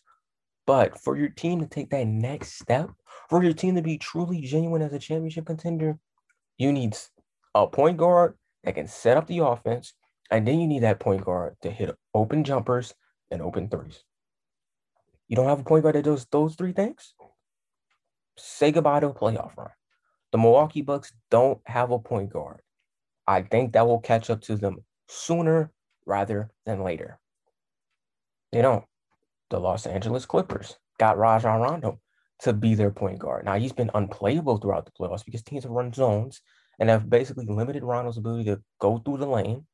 But 0.68 1.00
for 1.00 1.18
your 1.18 1.30
team 1.30 1.60
to 1.62 1.66
take 1.66 1.90
that 1.90 2.06
next 2.06 2.60
step, 2.60 2.92
for 3.30 3.44
your 3.44 3.54
team 3.54 3.74
to 3.76 3.82
be 3.82 3.98
truly 3.98 4.40
genuine 4.42 4.84
as 4.84 4.94
a 4.94 5.00
championship 5.00 5.48
contender, 5.48 5.98
you 6.60 6.72
need 6.72 6.96
a 7.56 7.66
point 7.66 7.98
guard 7.98 8.38
that 8.64 8.76
can 8.76 8.88
set 8.88 9.18
up 9.18 9.26
the 9.26 9.40
offense, 9.40 9.94
and 10.30 10.48
then 10.48 10.60
you 10.60 10.68
need 10.68 10.84
that 10.84 11.00
point 11.00 11.26
guard 11.26 11.56
to 11.64 11.72
hit 11.72 11.96
open 12.14 12.44
jumpers 12.44 12.94
and 13.32 13.42
open 13.42 13.70
threes. 13.70 14.04
You 15.32 15.38
don't 15.38 15.48
have 15.48 15.62
a 15.62 15.64
point 15.64 15.84
guard 15.84 15.96
that 15.96 16.04
does 16.04 16.28
those 16.30 16.56
three 16.56 16.74
things? 16.74 17.14
say 18.38 18.70
goodbye 18.74 19.00
to 19.00 19.08
a 19.08 19.14
playoff 19.14 19.56
run. 19.56 19.70
The 20.34 20.38
Milwaukee 20.38 20.82
Bucks 20.82 21.14
don't 21.30 21.62
have 21.66 21.92
a 21.92 22.00
point 22.00 22.34
guard. 22.34 22.62
I 23.26 23.44
think 23.44 23.72
that 23.72 23.88
will 23.88 24.02
catch 24.02 24.30
up 24.30 24.42
to 24.42 24.58
them 24.58 24.84
sooner 25.08 25.72
rather 26.06 26.50
than 26.66 26.84
later. 26.84 27.18
They 28.52 28.62
don't. 28.62 28.84
The 29.50 29.60
Los 29.60 29.86
Angeles 29.86 30.26
Clippers 30.26 30.78
got 31.00 31.18
Rajon 31.18 31.62
Rondo 31.62 32.02
to 32.40 32.52
be 32.52 32.76
their 32.76 32.92
point 32.92 33.20
guard. 33.20 33.46
Now 33.46 33.56
he's 33.58 33.72
been 33.72 33.92
unplayable 33.94 34.58
throughout 34.58 34.84
the 34.84 34.92
playoffs 34.92 35.24
because 35.24 35.44
teams 35.44 35.64
have 35.64 35.72
run 35.72 35.94
zones 35.94 36.42
and 36.78 36.90
have 36.90 37.10
basically 37.10 37.46
limited 37.46 37.84
Rondo's 37.84 38.18
ability 38.18 38.46
to 38.46 38.62
go 38.82 38.98
through 38.98 39.20
the 39.20 39.28
lane 39.28 39.66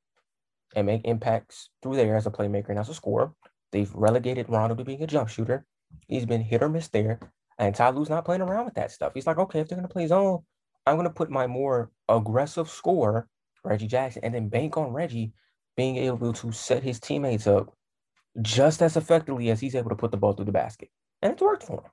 and 0.75 0.85
make 0.85 1.01
impacts 1.05 1.71
through 1.81 1.95
there 1.95 2.15
as 2.15 2.27
a 2.27 2.31
playmaker 2.31 2.69
and 2.69 2.77
as 2.77 2.89
a 2.89 2.93
scorer. 2.93 3.31
They've 3.71 3.93
relegated 3.93 4.49
Rondo 4.49 4.75
to 4.75 4.83
being 4.83 5.03
a 5.03 5.07
jump 5.07 5.29
shooter. 5.29 5.65
He's 6.07 6.25
been 6.25 6.41
hit 6.41 6.63
or 6.63 6.69
miss 6.69 6.87
there. 6.87 7.19
And 7.59 7.75
Ty 7.75 7.89
Lue's 7.89 8.09
not 8.09 8.25
playing 8.25 8.41
around 8.41 8.65
with 8.65 8.75
that 8.75 8.91
stuff. 8.91 9.13
He's 9.13 9.27
like, 9.27 9.37
okay, 9.37 9.59
if 9.59 9.67
they're 9.67 9.77
gonna 9.77 9.87
play 9.87 10.07
zone, 10.07 10.43
I'm 10.85 10.95
gonna 10.95 11.09
put 11.09 11.29
my 11.29 11.47
more 11.47 11.91
aggressive 12.07 12.69
score, 12.69 13.27
Reggie 13.63 13.87
Jackson, 13.87 14.23
and 14.23 14.33
then 14.33 14.49
bank 14.49 14.77
on 14.77 14.93
Reggie 14.93 15.33
being 15.75 15.97
able 15.97 16.33
to 16.33 16.51
set 16.51 16.83
his 16.83 16.99
teammates 16.99 17.47
up 17.47 17.73
just 18.41 18.81
as 18.81 18.95
effectively 18.95 19.49
as 19.49 19.59
he's 19.59 19.75
able 19.75 19.89
to 19.89 19.95
put 19.95 20.11
the 20.11 20.17
ball 20.17 20.33
through 20.33 20.45
the 20.45 20.51
basket. 20.51 20.89
And 21.21 21.33
it's 21.33 21.41
worked 21.41 21.63
for 21.63 21.81
him. 21.81 21.91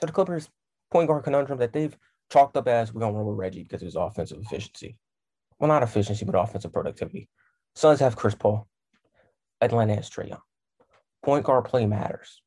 So 0.00 0.06
the 0.06 0.12
Clippers 0.12 0.48
point 0.90 1.08
guard 1.08 1.24
conundrum 1.24 1.58
that 1.60 1.72
they've 1.72 1.96
chalked 2.30 2.56
up 2.56 2.66
as 2.68 2.92
we're 2.92 3.00
gonna 3.00 3.16
run 3.16 3.26
with 3.26 3.38
Reggie 3.38 3.62
because 3.62 3.82
of 3.82 3.86
his 3.86 3.96
offensive 3.96 4.38
efficiency. 4.40 4.96
Well, 5.58 5.68
not 5.68 5.84
efficiency, 5.84 6.24
but 6.24 6.34
offensive 6.34 6.72
productivity. 6.72 7.28
Suns 7.74 8.00
have 8.00 8.16
Chris 8.16 8.34
Paul. 8.34 8.66
Atlanta 9.60 9.94
has 9.94 10.10
Trae 10.10 10.28
Young. 10.28 10.40
Point 11.22 11.44
guard 11.44 11.64
play 11.64 11.86
matters. 11.86 12.42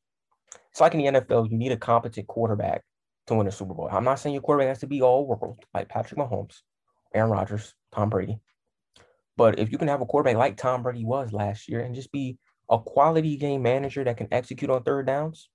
It's 0.70 0.80
like 0.80 0.94
in 0.94 1.00
the 1.00 1.20
NFL, 1.20 1.50
you 1.50 1.58
need 1.58 1.72
a 1.72 1.76
competent 1.76 2.26
quarterback 2.26 2.82
to 3.26 3.34
win 3.34 3.46
a 3.46 3.52
Super 3.52 3.74
Bowl. 3.74 3.88
I'm 3.90 4.04
not 4.04 4.18
saying 4.18 4.34
your 4.34 4.42
quarterback 4.42 4.68
has 4.68 4.78
to 4.80 4.86
be 4.86 5.02
all 5.02 5.26
world 5.26 5.64
like 5.74 5.88
Patrick 5.88 6.18
Mahomes, 6.18 6.60
Aaron 7.14 7.30
Rodgers, 7.30 7.74
Tom 7.92 8.10
Brady. 8.10 8.38
But 9.36 9.58
if 9.58 9.70
you 9.70 9.78
can 9.78 9.88
have 9.88 10.00
a 10.00 10.06
quarterback 10.06 10.36
like 10.36 10.56
Tom 10.56 10.82
Brady 10.82 11.04
was 11.04 11.32
last 11.32 11.68
year 11.68 11.80
and 11.80 11.94
just 11.94 12.12
be 12.12 12.38
a 12.70 12.78
quality 12.78 13.36
game 13.36 13.62
manager 13.62 14.04
that 14.04 14.16
can 14.16 14.28
execute 14.32 14.70
on 14.70 14.82
third 14.82 15.06
downs, 15.06 15.48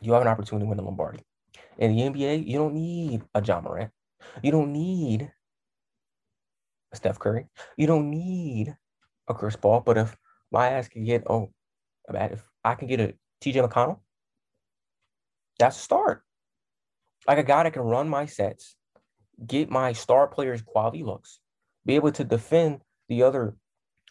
you 0.00 0.12
have 0.12 0.22
an 0.22 0.28
opportunity 0.28 0.64
to 0.64 0.68
win 0.68 0.78
the 0.78 0.84
Lombardi. 0.84 1.20
In 1.78 1.94
the 1.94 2.02
NBA, 2.02 2.46
you 2.46 2.58
don't 2.58 2.74
need 2.74 3.22
a 3.34 3.42
Ja 3.42 3.60
Morant. 3.60 3.90
You 4.42 4.50
don't 4.50 4.72
need 4.72 5.30
a 6.92 6.96
Steph 6.96 7.18
Curry. 7.18 7.46
You 7.76 7.86
don't 7.86 8.10
need 8.10 8.76
a 9.28 9.34
Chris 9.34 9.56
Paul. 9.56 9.80
But 9.80 9.98
if 9.98 10.16
my 10.50 10.68
ass 10.68 10.88
can 10.88 11.04
get, 11.04 11.24
oh, 11.28 11.52
bad, 12.10 12.32
if 12.32 12.48
I 12.64 12.74
can 12.74 12.88
get 12.88 13.00
a 13.00 13.14
TJ 13.42 13.68
McConnell, 13.68 14.00
that's 15.58 15.76
a 15.76 15.80
start. 15.80 16.22
Like 17.26 17.38
a 17.38 17.44
guy 17.44 17.62
that 17.62 17.72
can 17.72 17.82
run 17.82 18.08
my 18.08 18.26
sets, 18.26 18.76
get 19.46 19.70
my 19.70 19.92
star 19.92 20.26
players 20.26 20.62
quality 20.62 21.02
looks, 21.02 21.40
be 21.86 21.94
able 21.94 22.12
to 22.12 22.24
defend 22.24 22.80
the 23.08 23.22
other 23.22 23.56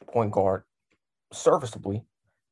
point 0.08 0.32
guard 0.32 0.64
serviceably, 1.34 2.04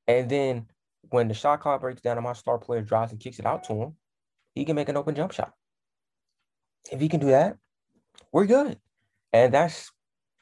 and 0.07 0.29
then 0.29 0.65
when 1.11 1.27
the 1.27 1.33
shot 1.33 1.61
clock 1.61 1.81
breaks 1.81 2.01
down 2.01 2.17
and 2.17 2.23
my 2.23 2.33
star 2.33 2.57
player 2.57 2.81
drives 2.81 3.11
and 3.11 3.19
kicks 3.19 3.39
it 3.39 3.45
out 3.45 3.63
to 3.65 3.73
him, 3.73 3.95
he 4.55 4.65
can 4.65 4.75
make 4.75 4.89
an 4.89 4.97
open 4.97 5.15
jump 5.15 5.31
shot. 5.31 5.53
If 6.91 6.99
he 6.99 7.09
can 7.09 7.19
do 7.19 7.27
that, 7.27 7.57
we're 8.31 8.45
good. 8.45 8.79
And 9.33 9.53
that's 9.53 9.91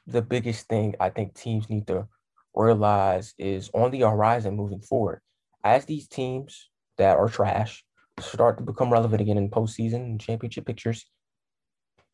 the 0.08 0.22
biggest 0.22 0.66
thing 0.68 0.94
I 0.98 1.10
think 1.10 1.34
teams 1.34 1.68
need 1.68 1.86
to 1.88 2.08
realize 2.54 3.34
is 3.38 3.70
on 3.74 3.90
the 3.90 4.00
horizon 4.00 4.56
moving 4.56 4.80
forward. 4.80 5.20
As 5.62 5.84
these 5.84 6.08
teams 6.08 6.70
that 6.96 7.18
are 7.18 7.28
trash 7.28 7.84
start 8.18 8.56
to 8.58 8.64
become 8.64 8.90
relevant 8.90 9.20
again 9.20 9.36
in 9.36 9.50
postseason 9.50 9.96
and 9.96 10.20
championship 10.20 10.64
pictures, 10.66 11.04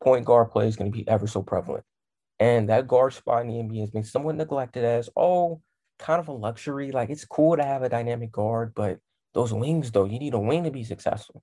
point 0.03 0.25
guard 0.25 0.51
play 0.51 0.67
is 0.67 0.75
going 0.75 0.91
to 0.91 0.95
be 0.95 1.07
ever 1.07 1.25
so 1.25 1.41
prevalent. 1.41 1.85
And 2.37 2.67
that 2.67 2.87
guard 2.87 3.13
spot 3.13 3.43
in 3.43 3.47
the 3.47 3.53
NBA 3.53 3.79
has 3.79 3.91
been 3.91 4.03
somewhat 4.03 4.35
neglected 4.35 4.83
as, 4.83 5.09
oh, 5.15 5.61
kind 5.97 6.19
of 6.19 6.27
a 6.27 6.33
luxury. 6.33 6.91
Like 6.91 7.09
it's 7.09 7.23
cool 7.23 7.55
to 7.55 7.63
have 7.63 7.81
a 7.81 7.89
dynamic 7.89 8.31
guard, 8.31 8.73
but 8.75 8.99
those 9.33 9.53
wings, 9.53 9.91
though, 9.91 10.05
you 10.05 10.19
need 10.19 10.33
a 10.33 10.39
wing 10.39 10.65
to 10.65 10.71
be 10.71 10.83
successful. 10.83 11.41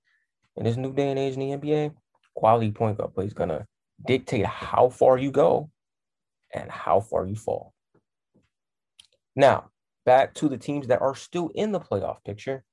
In 0.55 0.65
this 0.65 0.77
new 0.77 0.93
day 0.93 1.09
and 1.09 1.19
age 1.19 1.33
in 1.33 1.39
the 1.39 1.57
NBA, 1.57 1.95
quality 2.35 2.71
point 2.71 2.99
guard 2.99 3.15
play 3.15 3.25
is 3.25 3.33
going 3.33 3.49
to 3.49 3.65
dictate 4.05 4.45
how 4.45 4.89
far 4.89 5.17
you 5.17 5.31
go 5.31 5.71
and 6.53 6.69
how 6.69 6.99
far 6.99 7.25
you 7.25 7.35
fall. 7.35 7.73
Now, 9.35 9.69
back 10.05 10.33
to 10.35 10.49
the 10.49 10.57
teams 10.57 10.87
that 10.87 11.01
are 11.01 11.15
still 11.15 11.49
in 11.55 11.71
the 11.71 11.79
playoff 11.79 12.23
picture. 12.23 12.63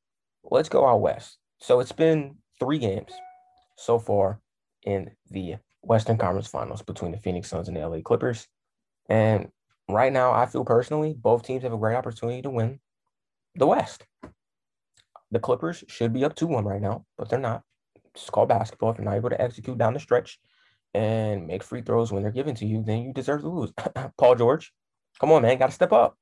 Let's 0.44 0.68
go 0.68 0.86
out 0.86 1.00
west. 1.00 1.38
So 1.58 1.80
it's 1.80 1.92
been 1.92 2.36
three 2.58 2.78
games 2.78 3.12
so 3.76 3.98
far 3.98 4.40
in 4.84 5.10
the 5.30 5.56
Western 5.82 6.18
Conference 6.18 6.48
Finals 6.48 6.82
between 6.82 7.12
the 7.12 7.18
Phoenix 7.18 7.48
Suns 7.48 7.68
and 7.68 7.76
the 7.76 7.86
LA 7.86 8.00
Clippers. 8.00 8.46
And 9.08 9.48
right 9.88 10.12
now, 10.12 10.32
I 10.32 10.46
feel 10.46 10.64
personally 10.64 11.14
both 11.14 11.44
teams 11.44 11.62
have 11.62 11.72
a 11.72 11.78
great 11.78 11.96
opportunity 11.96 12.42
to 12.42 12.50
win 12.50 12.80
the 13.54 13.66
West. 13.66 14.04
The 15.30 15.38
Clippers 15.38 15.84
should 15.88 16.12
be 16.12 16.24
up 16.24 16.34
2 16.34 16.46
1 16.46 16.64
right 16.64 16.80
now, 16.80 17.04
but 17.16 17.28
they're 17.28 17.38
not. 17.38 17.62
It's 18.14 18.28
called 18.28 18.48
basketball. 18.48 18.90
If 18.90 18.98
you're 18.98 19.04
not 19.04 19.16
able 19.16 19.30
to 19.30 19.40
execute 19.40 19.78
down 19.78 19.94
the 19.94 20.00
stretch 20.00 20.40
and 20.94 21.46
make 21.46 21.62
free 21.62 21.82
throws 21.82 22.12
when 22.12 22.22
they're 22.22 22.32
given 22.32 22.54
to 22.56 22.66
you, 22.66 22.82
then 22.82 23.02
you 23.02 23.12
deserve 23.12 23.42
to 23.42 23.48
lose. 23.48 23.72
Paul 24.18 24.34
George, 24.34 24.72
come 25.20 25.32
on, 25.32 25.42
man. 25.42 25.58
Got 25.58 25.66
to 25.66 25.72
step 25.72 25.92
up. 25.92 26.16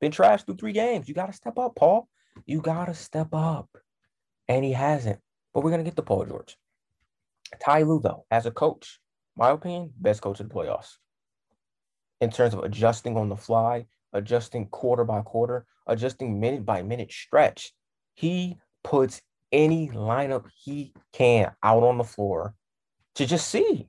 Been 0.00 0.12
trashed 0.12 0.46
through 0.46 0.56
three 0.56 0.72
games. 0.72 1.08
You 1.08 1.14
got 1.14 1.26
to 1.26 1.32
step 1.32 1.58
up, 1.58 1.76
Paul. 1.76 2.08
You 2.46 2.60
got 2.60 2.86
to 2.86 2.94
step 2.94 3.28
up. 3.32 3.68
And 4.48 4.64
he 4.64 4.72
hasn't. 4.72 5.20
But 5.52 5.62
we're 5.62 5.70
going 5.70 5.84
to 5.84 5.88
get 5.88 5.96
to 5.96 6.02
Paul 6.02 6.26
George. 6.26 6.56
Ty 7.62 7.82
Lue, 7.82 8.00
though, 8.00 8.24
as 8.30 8.46
a 8.46 8.50
coach, 8.50 9.00
my 9.36 9.50
opinion, 9.50 9.92
best 9.98 10.22
coach 10.22 10.40
of 10.40 10.48
the 10.48 10.54
playoffs. 10.54 10.96
In 12.20 12.30
terms 12.30 12.54
of 12.54 12.60
adjusting 12.60 13.16
on 13.16 13.28
the 13.28 13.36
fly, 13.36 13.86
adjusting 14.12 14.68
quarter 14.68 15.04
by 15.04 15.22
quarter, 15.22 15.66
adjusting 15.86 16.38
minute 16.38 16.64
by 16.64 16.82
minute 16.82 17.10
stretch, 17.10 17.72
he 18.14 18.56
puts 18.84 19.22
any 19.52 19.88
lineup 19.88 20.44
he 20.54 20.94
can 21.12 21.52
out 21.62 21.82
on 21.82 21.98
the 21.98 22.04
floor 22.04 22.54
to 23.14 23.26
just 23.26 23.48
see 23.48 23.88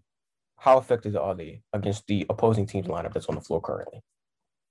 how 0.62 0.78
effective 0.78 1.16
are 1.16 1.34
they 1.34 1.60
against 1.74 2.06
the 2.06 2.24
opposing 2.30 2.68
team's 2.68 2.86
lineup 2.86 3.14
that's 3.14 3.26
on 3.26 3.34
the 3.34 3.42
floor 3.42 3.60
currently. 3.60 4.00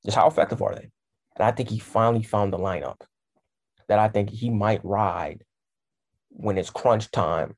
Just 0.05 0.17
how 0.17 0.29
effective 0.29 0.63
are 0.63 0.73
they? 0.73 0.89
And 1.37 1.45
I 1.45 1.51
think 1.51 1.69
he 1.69 1.81
finally 1.81 2.23
found 2.23 2.53
the 2.53 2.59
lineup 2.59 3.01
that 3.89 3.99
I 3.99 4.07
think 4.07 4.31
he 4.31 4.51
might 4.51 4.85
ride 4.85 5.43
when 6.29 6.59
it's 6.59 6.71
crunch 6.71 7.11
time 7.11 7.57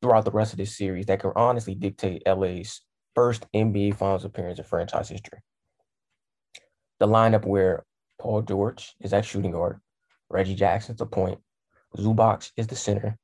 throughout 0.00 0.24
the 0.24 0.30
rest 0.30 0.54
of 0.54 0.58
this 0.58 0.74
series 0.74 1.04
that 1.06 1.20
can 1.20 1.32
honestly 1.36 1.74
dictate 1.74 2.22
LA's 2.26 2.80
first 3.14 3.44
NBA 3.54 3.94
Finals 3.94 4.24
appearance 4.24 4.58
in 4.58 4.64
franchise 4.64 5.10
history. 5.10 5.40
The 6.98 7.08
lineup 7.08 7.44
where 7.44 7.84
Paul 8.18 8.40
George 8.40 8.94
is 9.00 9.12
at 9.12 9.26
shooting 9.26 9.50
guard, 9.50 9.80
Reggie 10.30 10.54
Jackson's 10.54 11.00
the 11.00 11.04
point, 11.04 11.38
Zubac 11.94 12.52
is 12.56 12.68
the 12.68 12.76
center, 12.76 13.18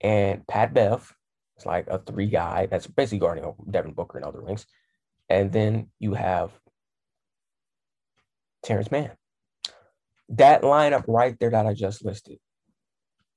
and 0.00 0.46
Pat 0.46 0.72
Bev 0.72 1.12
is 1.58 1.66
like 1.66 1.86
a 1.88 1.98
three 1.98 2.26
guy 2.26 2.66
that's 2.66 2.86
basically 2.86 3.18
guarding 3.18 3.52
Devin 3.70 3.92
Booker 3.92 4.18
and 4.18 4.26
other 4.26 4.42
wings. 4.42 4.66
And 5.28 5.52
then 5.52 5.88
you 5.98 6.14
have 6.14 6.52
Terance 8.64 8.90
Mann. 8.90 9.12
That 10.30 10.62
lineup 10.62 11.04
right 11.06 11.38
there 11.38 11.50
that 11.50 11.66
I 11.66 11.74
just 11.74 12.04
listed 12.04 12.38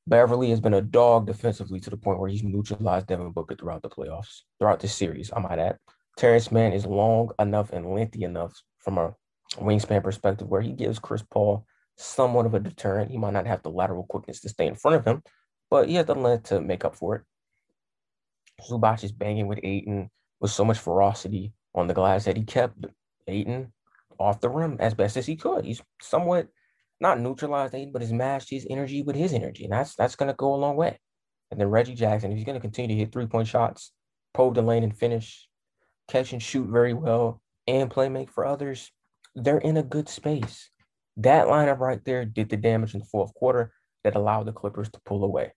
Beverley 0.10 0.50
has 0.50 0.60
been 0.60 0.74
a 0.74 0.82
dog 0.82 1.28
defensively 1.28 1.80
to 1.80 1.90
the 1.92 1.98
point 1.98 2.20
where 2.20 2.30
he's 2.30 2.44
neutralized 2.44 3.08
Devin 3.08 3.32
Booker 3.32 3.56
throughout 3.56 3.84
the 3.84 3.90
playoffs, 3.90 4.42
throughout 4.58 4.80
this 4.80 4.96
series. 4.96 5.32
I 5.32 5.40
might 5.40 5.60
add. 5.60 5.78
Terance 6.18 6.52
Mann 6.52 6.74
is 6.74 6.86
long 6.86 7.30
enough 7.38 7.72
and 7.72 7.94
lengthy 7.94 8.24
enough 8.24 8.60
from 8.80 8.98
a 8.98 9.14
wingspan 9.58 10.04
perspective 10.04 10.48
where 10.48 10.62
he 10.62 10.72
gives 10.72 10.98
Chris 10.98 11.24
Paul 11.30 11.66
somewhat 11.96 12.48
of 12.48 12.56
a 12.56 12.60
deterrent. 12.60 13.12
He 13.12 13.18
might 13.18 13.34
not 13.34 13.46
have 13.46 13.62
the 13.62 13.70
lateral 13.70 14.06
quickness 14.10 14.42
to 14.42 14.50
stay 14.50 14.66
in 14.66 14.76
front 14.76 14.98
of 14.98 15.06
him, 15.06 15.22
but 15.70 15.88
he 15.88 15.96
has 15.96 16.08
the 16.08 16.16
length 16.16 16.50
to 16.50 16.60
make 16.60 16.84
up 16.84 16.96
for 16.96 17.16
it. 17.16 17.22
Zubac 18.68 19.04
is 19.04 19.12
banging 19.12 19.48
with 19.48 19.60
Ayton 19.64 20.10
with 20.40 20.52
so 20.52 20.66
much 20.66 20.80
ferocity 20.80 21.54
on 21.76 21.88
the 21.88 21.94
glass 21.94 22.26
that 22.26 22.38
he 22.38 22.44
kept 22.44 22.86
Ayton 23.28 23.72
off 24.20 24.42
the 24.42 24.50
rim 24.50 24.78
as 24.80 24.94
best 24.94 25.18
as 25.18 25.26
he 25.26 25.36
could. 25.36 25.66
He's 25.66 25.82
somewhat 26.02 26.48
not 27.00 27.20
neutralized 27.20 27.76
Ayton, 27.76 27.94
but 27.94 28.02
has 28.02 28.12
matched 28.12 28.50
his 28.50 28.68
energy 28.70 29.02
with 29.02 29.16
his 29.16 29.34
energy. 29.34 29.64
And 29.64 29.74
that's 29.74 29.96
that's 29.96 30.16
gonna 30.16 30.34
go 30.34 30.54
a 30.54 30.58
long 30.58 30.76
way. 30.76 31.00
And 31.52 31.60
then 31.60 31.70
Reggie 31.70 31.96
Jackson, 31.96 32.32
if 32.32 32.38
he's 32.38 32.46
gonna 32.46 32.60
continue 32.60 32.96
to 32.96 33.00
hit 33.00 33.12
three-point 33.12 33.48
shots, 33.48 33.92
probe 34.34 34.56
the 34.56 34.62
lane 34.62 34.84
and 34.84 34.96
finish, 34.96 35.48
catch 36.08 36.34
and 36.34 36.42
shoot 36.42 36.68
very 36.68 36.94
well, 36.94 37.42
and 37.68 37.90
play 37.90 38.10
make 38.10 38.32
for 38.32 38.46
others, 38.46 38.92
they're 39.36 39.60
in 39.60 39.78
a 39.78 39.84
good 39.84 40.10
space. 40.10 40.70
That 41.18 41.48
lineup 41.48 41.80
right 41.80 42.04
there 42.06 42.26
did 42.26 42.50
the 42.50 42.58
damage 42.58 42.94
in 42.94 43.00
the 43.00 43.06
fourth 43.06 43.34
quarter 43.34 43.74
that 44.04 44.16
allowed 44.16 44.46
the 44.46 44.54
Clippers 44.54 44.90
to 44.92 45.02
pull 45.06 45.24
away. 45.24 45.52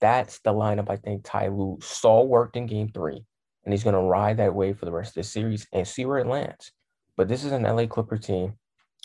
That's 0.00 0.38
the 0.40 0.52
lineup 0.52 0.90
I 0.90 0.96
think 0.96 1.22
Ty 1.24 1.48
Lue 1.48 1.78
saw 1.80 2.22
worked 2.22 2.56
in 2.56 2.66
game 2.66 2.88
three. 2.88 3.24
And 3.64 3.72
he's 3.72 3.84
gonna 3.84 4.02
ride 4.02 4.38
that 4.38 4.54
wave 4.54 4.78
for 4.78 4.84
the 4.84 4.92
rest 4.92 5.10
of 5.10 5.22
the 5.22 5.24
series 5.24 5.66
and 5.72 5.86
see 5.86 6.04
where 6.04 6.18
it 6.18 6.26
lands. 6.26 6.72
But 7.16 7.28
this 7.28 7.44
is 7.44 7.52
an 7.52 7.64
LA 7.64 7.86
Clipper 7.86 8.16
team 8.16 8.54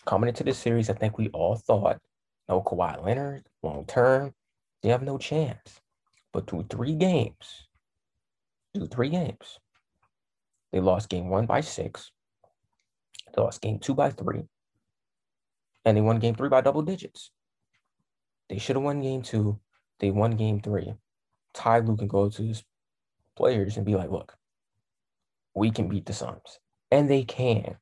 coming 0.06 0.28
into 0.28 0.44
the 0.44 0.54
series, 0.54 0.90
I 0.90 0.94
think 0.94 1.18
we 1.18 1.30
all 1.30 1.56
thought 1.56 2.00
no 2.50 2.62
Kawhi 2.62 3.04
Leonard 3.04 3.46
long 3.62 3.86
term, 3.86 4.34
they 4.82 4.90
have 4.90 5.02
no 5.02 5.18
chance. 5.18 5.82
But 6.32 6.50
through 6.50 6.66
three 6.70 6.96
games, 6.96 7.68
through 8.74 8.88
three 8.88 9.10
games, 9.10 9.60
they 10.72 10.80
lost 10.80 11.10
game 11.10 11.30
one 11.30 11.46
by 11.46 11.62
six, 11.62 12.12
they 13.36 13.42
lost 13.42 13.62
game 13.62 13.80
two 13.80 13.94
by 13.94 14.10
three, 14.10 14.44
and 15.86 15.96
they 15.96 16.02
won 16.02 16.20
game 16.20 16.36
three 16.36 16.50
by 16.50 16.62
double 16.62 16.82
digits. 16.82 17.32
They 18.50 18.58
should 18.58 18.76
have 18.76 18.84
won 18.84 19.02
game 19.02 19.22
two. 19.22 19.60
They 20.04 20.12
won 20.12 20.32
game 20.32 20.60
three. 20.60 20.94
Ty 21.54 21.80
Lue 21.80 21.96
can 21.96 22.10
go 22.10 22.28
to 22.28 22.44
his 22.44 22.62
players 23.38 23.78
and 23.78 23.86
be 23.86 23.96
like, 23.96 24.12
look, 24.12 24.36
we 25.56 25.72
can 25.72 25.88
beat 25.88 26.06
the 26.06 26.12
Suns. 26.12 26.60
And 26.92 27.10
they 27.10 27.24
can 27.24 27.78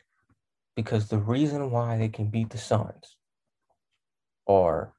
because 0.75 1.07
the 1.07 1.17
reason 1.17 1.71
why 1.71 1.97
they 1.97 2.09
can 2.09 2.27
beat 2.27 2.51
the 2.51 2.59
Suns 2.59 3.17
are 4.47 4.93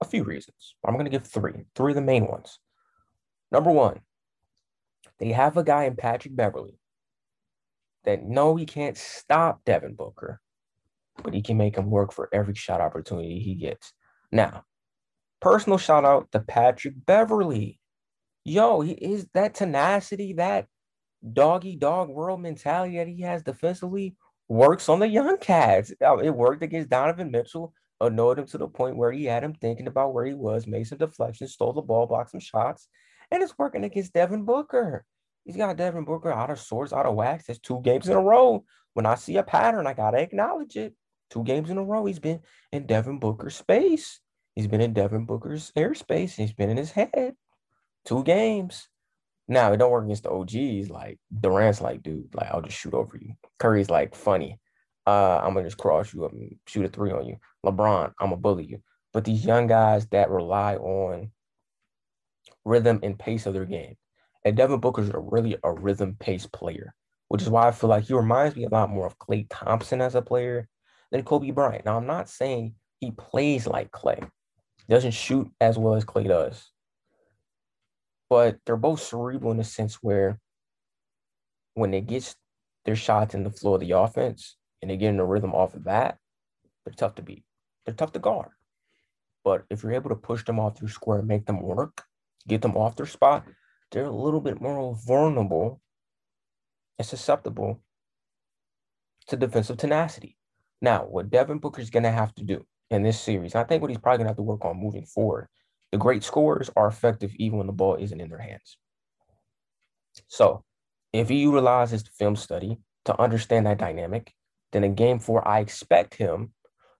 a 0.00 0.04
few 0.04 0.24
reasons. 0.24 0.74
I'm 0.84 0.94
going 0.94 1.04
to 1.04 1.12
give 1.12 1.28
three, 1.28 1.62
three 1.76 1.92
of 1.92 1.94
the 1.94 2.02
main 2.02 2.26
ones. 2.26 2.58
Number 3.52 3.70
one, 3.70 4.00
they 5.20 5.30
have 5.30 5.56
a 5.56 5.62
guy 5.62 5.84
in 5.84 5.94
Patrick 5.94 6.34
Beverley 6.34 6.80
that 8.02 8.24
no, 8.24 8.56
he 8.56 8.66
can't 8.66 8.96
stop 8.96 9.64
Devin 9.64 9.94
Booker, 9.94 10.40
but 11.22 11.34
he 11.34 11.40
can 11.40 11.56
make 11.56 11.76
him 11.76 11.88
work 11.88 12.12
for 12.12 12.28
every 12.32 12.56
shot 12.56 12.80
opportunity 12.80 13.38
he 13.38 13.54
gets. 13.54 13.92
Now, 14.32 14.64
personal 15.40 15.78
shout 15.78 16.04
out 16.04 16.30
to 16.32 16.40
Patrick 16.40 16.94
Beverley. 17.06 17.80
Yo, 18.44 18.80
he 18.80 18.92
is 18.92 19.26
that 19.34 19.54
tenacity, 19.54 20.34
that 20.34 20.66
doggy 21.32 21.76
dog 21.76 22.08
world 22.08 22.40
mentality 22.40 22.96
that 22.96 23.08
he 23.08 23.22
has 23.22 23.42
defensively 23.42 24.16
works 24.48 24.88
on 24.88 24.98
the 24.98 25.08
young 25.08 25.36
cats. 25.38 25.92
Uh, 26.04 26.16
it 26.18 26.30
worked 26.30 26.62
against 26.62 26.88
Donovan 26.88 27.30
Mitchell, 27.30 27.72
annoyed 28.00 28.38
him 28.38 28.46
to 28.46 28.58
the 28.58 28.68
point 28.68 28.96
where 28.96 29.12
he 29.12 29.24
had 29.24 29.44
him 29.44 29.54
thinking 29.54 29.86
about 29.86 30.14
where 30.14 30.24
he 30.24 30.34
was, 30.34 30.66
made 30.66 30.86
some 30.86 30.98
deflections, 30.98 31.52
stole 31.52 31.72
the 31.72 31.82
ball, 31.82 32.06
blocked 32.06 32.30
some 32.30 32.40
shots, 32.40 32.88
and 33.30 33.42
it's 33.42 33.58
working 33.58 33.84
against 33.84 34.12
Devin 34.12 34.44
Booker. 34.44 35.04
He's 35.44 35.56
got 35.56 35.76
Devin 35.76 36.04
Booker 36.04 36.32
out 36.32 36.50
of 36.50 36.60
sorts, 36.60 36.92
out 36.92 37.06
of 37.06 37.14
wax. 37.14 37.48
It's 37.48 37.58
two 37.58 37.80
games 37.82 38.08
in 38.08 38.16
a 38.16 38.20
row. 38.20 38.64
When 38.94 39.06
I 39.06 39.14
see 39.14 39.36
a 39.36 39.42
pattern, 39.42 39.86
I 39.86 39.94
gotta 39.94 40.18
acknowledge 40.18 40.76
it. 40.76 40.94
Two 41.30 41.44
games 41.44 41.70
in 41.70 41.78
a 41.78 41.84
row, 41.84 42.04
he's 42.06 42.18
been 42.18 42.40
in 42.72 42.86
Devin 42.86 43.20
Booker's 43.20 43.54
space. 43.54 44.20
He's 44.60 44.68
been 44.68 44.82
in 44.82 44.92
Devin 44.92 45.24
Booker's 45.24 45.72
airspace. 45.74 46.32
He's 46.32 46.52
been 46.52 46.68
in 46.68 46.76
his 46.76 46.90
head. 46.90 47.34
Two 48.04 48.22
games. 48.22 48.90
Now 49.48 49.72
it 49.72 49.78
don't 49.78 49.90
work 49.90 50.04
against 50.04 50.24
the 50.24 50.30
OGs. 50.30 50.90
Like 50.90 51.18
Durant's 51.40 51.80
like, 51.80 52.02
dude, 52.02 52.34
like 52.34 52.50
I'll 52.50 52.60
just 52.60 52.76
shoot 52.76 52.92
over 52.92 53.16
you. 53.16 53.32
Curry's 53.58 53.88
like 53.88 54.14
funny. 54.14 54.60
Uh, 55.06 55.40
I'm 55.42 55.54
gonna 55.54 55.64
just 55.64 55.78
cross 55.78 56.12
you 56.12 56.26
up 56.26 56.32
and 56.32 56.56
shoot 56.66 56.84
a 56.84 56.88
three 56.88 57.10
on 57.10 57.24
you. 57.24 57.38
LeBron, 57.64 58.12
I'm 58.20 58.26
gonna 58.26 58.36
bully 58.36 58.66
you. 58.66 58.82
But 59.14 59.24
these 59.24 59.46
young 59.46 59.66
guys 59.66 60.06
that 60.08 60.28
rely 60.28 60.76
on 60.76 61.30
rhythm 62.66 63.00
and 63.02 63.18
pace 63.18 63.46
of 63.46 63.54
their 63.54 63.64
game, 63.64 63.96
And 64.44 64.58
Devin 64.58 64.80
Booker's 64.80 65.08
a 65.08 65.18
really 65.18 65.56
a 65.64 65.72
rhythm 65.72 66.16
pace 66.20 66.44
player, 66.44 66.94
which 67.28 67.40
is 67.40 67.48
why 67.48 67.66
I 67.66 67.70
feel 67.70 67.88
like 67.88 68.04
he 68.04 68.12
reminds 68.12 68.56
me 68.56 68.64
a 68.64 68.68
lot 68.68 68.90
more 68.90 69.06
of 69.06 69.18
Klay 69.18 69.46
Thompson 69.48 70.02
as 70.02 70.16
a 70.16 70.20
player 70.20 70.68
than 71.12 71.22
Kobe 71.22 71.50
Bryant. 71.50 71.86
Now, 71.86 71.96
I'm 71.96 72.06
not 72.06 72.28
saying 72.28 72.74
he 73.00 73.10
plays 73.12 73.66
like 73.66 73.90
Klay, 73.90 74.20
he 74.22 74.26
doesn't 74.90 75.12
shoot 75.12 75.48
as 75.60 75.78
well 75.78 75.94
as 75.94 76.04
Klay 76.04 76.26
does, 76.26 76.72
but 78.28 78.58
they're 78.66 78.76
both 78.76 79.00
cerebral 79.00 79.52
in 79.52 79.56
the 79.56 79.64
sense 79.64 79.96
where 80.02 80.40
when 81.74 81.92
they 81.92 82.00
get 82.00 82.34
their 82.84 82.96
shots 82.96 83.34
in 83.34 83.44
the 83.44 83.50
flow 83.50 83.74
of 83.74 83.80
the 83.80 83.92
offense 83.92 84.56
and 84.82 84.90
they 84.90 84.96
get 84.96 85.10
in 85.10 85.16
the 85.16 85.24
rhythm 85.24 85.54
off 85.54 85.74
of 85.74 85.84
that, 85.84 86.18
they're 86.84 86.94
tough 86.94 87.14
to 87.14 87.22
beat. 87.22 87.44
They're 87.84 87.94
tough 87.94 88.12
to 88.12 88.18
guard. 88.18 88.50
But 89.44 89.64
if 89.70 89.82
you're 89.82 89.92
able 89.92 90.10
to 90.10 90.16
push 90.16 90.44
them 90.44 90.58
off 90.58 90.80
your 90.80 90.90
square 90.90 91.22
make 91.22 91.46
them 91.46 91.62
work, 91.62 92.02
get 92.48 92.60
them 92.60 92.76
off 92.76 92.96
their 92.96 93.06
spot, 93.06 93.44
they're 93.92 94.04
a 94.04 94.10
little 94.10 94.40
bit 94.40 94.60
more 94.60 94.96
vulnerable 95.06 95.80
and 96.98 97.06
susceptible 97.06 97.80
to 99.28 99.36
defensive 99.36 99.76
tenacity. 99.76 100.36
Now, 100.82 101.04
what 101.04 101.30
Devin 101.30 101.58
Booker 101.58 101.80
is 101.80 101.90
going 101.90 102.02
to 102.02 102.10
have 102.10 102.34
to 102.34 102.44
do 102.44 102.66
in 102.90 103.02
this 103.02 103.20
series, 103.20 103.54
I 103.54 103.64
think 103.64 103.82
what 103.82 103.90
he's 103.90 103.98
probably 103.98 104.18
going 104.18 104.26
to 104.26 104.30
have 104.30 104.36
to 104.36 104.42
work 104.42 104.64
on 104.64 104.76
moving 104.76 105.06
forward, 105.06 105.48
the 105.92 105.98
great 105.98 106.24
scorers 106.24 106.70
are 106.76 106.88
effective 106.88 107.32
even 107.36 107.58
when 107.58 107.66
the 107.66 107.72
ball 107.72 107.96
isn't 107.96 108.20
in 108.20 108.28
their 108.28 108.38
hands. 108.38 108.78
So, 110.28 110.64
if 111.12 111.28
he 111.28 111.36
utilizes 111.36 112.02
the 112.02 112.10
film 112.10 112.36
study 112.36 112.78
to 113.04 113.20
understand 113.20 113.66
that 113.66 113.78
dynamic, 113.78 114.32
then 114.72 114.84
in 114.84 114.94
game 114.94 115.18
four, 115.18 115.46
I 115.46 115.60
expect 115.60 116.14
him 116.14 116.52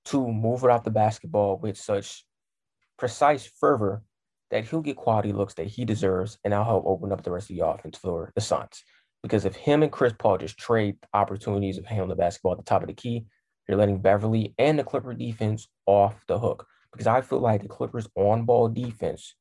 to 0.07 0.27
move 0.27 0.65
it 0.65 0.71
off 0.71 0.85
the 0.85 0.91
basketball 0.91 1.59
with 1.59 1.77
such 1.77 2.25
precise 2.99 3.47
fervor 3.61 4.03
that 4.51 4.65
he'll 4.65 4.81
get 4.81 4.97
quality 4.97 5.33
looks 5.33 5.55
that 5.55 5.69
he 5.69 5.85
deserves, 5.85 6.39
and 6.45 6.55
I'll 6.55 6.65
help 6.65 6.85
open 6.87 7.13
up 7.13 7.23
the 7.23 7.31
rest 7.31 7.51
of 7.51 7.57
the 7.57 7.67
offense 7.67 7.99
for 7.99 8.33
the 8.35 8.41
Suns. 8.41 8.83
Because 9.23 9.45
if 9.45 9.55
him 9.55 9.83
and 9.83 9.93
Chris 9.93 10.15
Paul 10.19 10.39
just 10.39 10.59
trade 10.59 10.97
opportunities 11.13 11.79
of 11.79 11.87
handling 11.87 12.09
the 12.11 12.17
basketball 12.17 12.53
at 12.53 12.59
the 12.59 12.65
top 12.65 12.83
of 12.83 12.89
the 12.89 12.95
key, 12.95 13.27
you're 13.71 13.79
letting 13.79 14.03
Beverley 14.03 14.55
and 14.59 14.79
the 14.79 14.85
Clipper 14.85 15.15
defense 15.15 15.69
off 15.87 16.25
the 16.27 16.39
hook. 16.39 16.67
Because 16.93 17.07
I 17.07 17.21
feel 17.21 17.39
like 17.39 17.63
the 17.63 17.69
Clippers 17.69 18.09
on 18.17 18.45
ball 18.45 18.69
defense, 18.69 19.37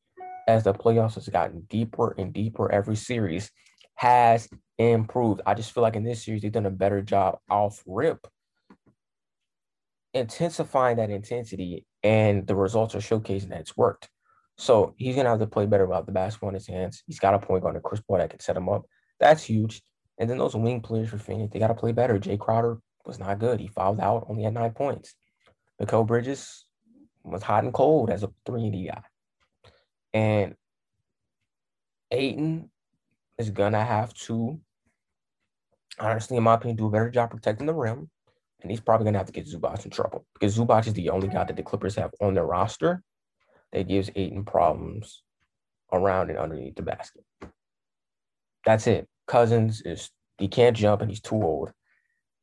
as 0.48 0.64
the 0.64 0.74
playoffs 0.74 1.16
has 1.16 1.28
gotten 1.28 1.62
deeper 1.70 2.16
and 2.18 2.32
deeper 2.32 2.72
every 2.72 2.96
series, 2.96 3.52
has 3.96 4.48
improved. 4.78 5.42
I 5.46 5.56
just 5.56 5.72
feel 5.72 5.84
like 5.84 5.96
in 5.96 6.04
this 6.04 6.24
series, 6.24 6.44
they've 6.44 6.52
done 6.52 6.68
a 6.68 6.72
better 6.72 7.02
job 7.02 7.40
off 7.50 7.84
rip, 7.88 8.28
intensifying 10.14 10.98
that 10.98 11.10
intensity, 11.10 11.86
and 12.04 12.46
the 12.46 12.56
results 12.56 12.96
are 12.96 13.00
showcasing 13.00 13.50
that 13.50 13.62
it's 13.62 13.76
worked. 13.76 14.10
So 14.58 14.94
he's 14.98 15.16
gonna 15.16 15.30
have 15.30 15.40
to 15.40 15.48
play 15.48 15.66
better 15.66 15.86
without 15.88 16.06
the 16.06 16.12
basketball 16.12 16.50
in 16.50 16.56
his 16.56 16.68
hands. 16.68 17.02
He's 17.08 17.20
got 17.20 17.34
a 17.34 17.40
point 17.40 17.64
guard, 17.64 17.76
a 17.76 17.80
Chris 17.80 18.02
Paul 18.02 18.18
that 18.18 18.30
can 18.30 18.40
set 18.40 18.58
him 18.58 18.70
up. 18.70 18.86
That's 19.20 19.44
huge. 19.44 19.82
And 20.20 20.30
then 20.30 20.38
those 20.38 20.56
wing 20.56 20.82
players 20.82 21.10
for 21.10 21.18
Phoenix, 21.18 21.52
they 21.52 21.60
got 21.60 21.68
to 21.68 21.74
play 21.74 21.94
better. 21.94 22.20
Jae 22.20 22.38
Crowder 22.38 22.78
was 23.06 23.20
not 23.20 23.40
good. 23.40 23.60
He 23.60 23.68
fouled 23.68 24.00
out, 24.00 24.26
only 24.30 24.44
had 24.44 24.54
nine 24.54 24.72
points. 24.72 25.16
Mikal 25.82 26.06
Bridges 26.06 26.66
was 27.24 27.44
hot 27.44 27.64
and 27.64 27.74
cold 27.74 28.10
as 28.10 28.24
a 28.24 28.32
three 28.46 28.64
and 28.64 28.74
D 28.74 28.88
guy. 28.88 29.02
And 30.14 30.56
Ayton 32.12 32.70
is 33.38 33.50
gonna 33.50 33.84
have 33.84 34.14
to, 34.14 34.60
honestly, 36.00 36.38
in 36.38 36.44
my 36.44 36.56
opinion, 36.56 36.78
do 36.78 36.88
a 36.88 36.92
better 36.92 37.10
job 37.10 37.32
protecting 37.32 37.68
the 37.68 37.74
rim. 37.74 38.10
And 38.62 38.70
he's 38.70 38.82
probably 38.82 39.06
gonna 39.06 39.20
have 39.20 39.28
to 39.28 39.34
get 39.34 39.48
Zubac 39.48 39.86
in 39.86 39.92
trouble 39.92 40.26
because 40.34 40.58
Zubac 40.58 40.88
is 40.88 40.94
the 40.94 41.10
only 41.10 41.30
guy 41.30 41.46
that 41.46 41.56
the 41.56 41.64
Clippers 41.64 41.96
have 41.96 42.12
on 42.20 42.34
their 42.34 42.46
roster 42.46 43.02
that 43.72 43.88
gives 43.88 44.10
Ayton 44.16 44.44
problems 44.44 45.24
around 45.92 46.30
and 46.30 46.40
underneath 46.40 46.76
the 46.76 46.82
basket. 46.82 47.24
That's 48.66 48.88
it. 48.88 49.08
Cousins 49.28 49.82
is 49.82 50.10
he 50.38 50.48
can't 50.48 50.76
jump 50.76 51.02
and 51.02 51.10
he's 51.10 51.22
too 51.22 51.36
old. 51.36 51.72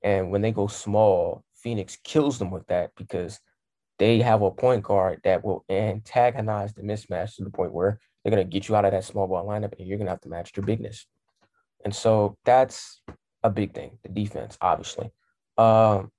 And 0.03 0.31
when 0.31 0.43
they 0.43 0.53
go 0.53 0.67
small, 0.67 1.45
Phoenix 1.55 1.97
kills 2.05 2.39
them 2.39 2.51
with 2.51 2.67
that 2.69 2.91
because 2.97 3.41
they 3.99 4.21
have 4.21 4.43
a 4.43 4.51
point 4.51 4.83
guard 4.83 5.21
that 5.25 5.45
will 5.45 5.65
antagonize 5.69 6.75
the 6.75 6.83
mismatch 6.83 7.37
to 7.37 7.45
the 7.45 7.51
point 7.51 7.73
where 7.73 7.99
they're 8.23 8.31
gonna 8.31 8.45
get 8.45 8.69
you 8.69 8.77
out 8.77 8.85
of 8.85 8.93
that 8.93 9.05
small 9.05 9.27
ball 9.27 9.47
lineup 9.47 9.73
and 9.79 9.89
you're 9.89 9.99
gonna 9.99 10.11
have 10.11 10.21
to 10.21 10.29
match 10.29 10.53
your 10.57 10.67
bigness. 10.67 11.07
And 11.85 11.95
so 11.95 12.37
that's 12.45 13.01
a 13.43 13.51
big 13.51 13.75
thing, 13.75 13.99
the 14.03 14.09
defense, 14.09 14.59
obviously. 14.61 15.11
Um, 15.57 16.11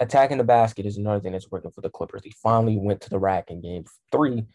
attacking 0.00 0.38
the 0.38 0.44
basket 0.44 0.86
is 0.86 0.96
another 0.96 1.20
thing 1.20 1.32
that's 1.32 1.50
working 1.50 1.70
for 1.70 1.82
the 1.82 1.90
Clippers. 1.90 2.22
They 2.22 2.32
finally 2.42 2.76
went 2.76 3.00
to 3.02 3.10
the 3.10 3.18
rack 3.18 3.50
in 3.50 3.60
game 3.60 3.84
three 4.10 4.46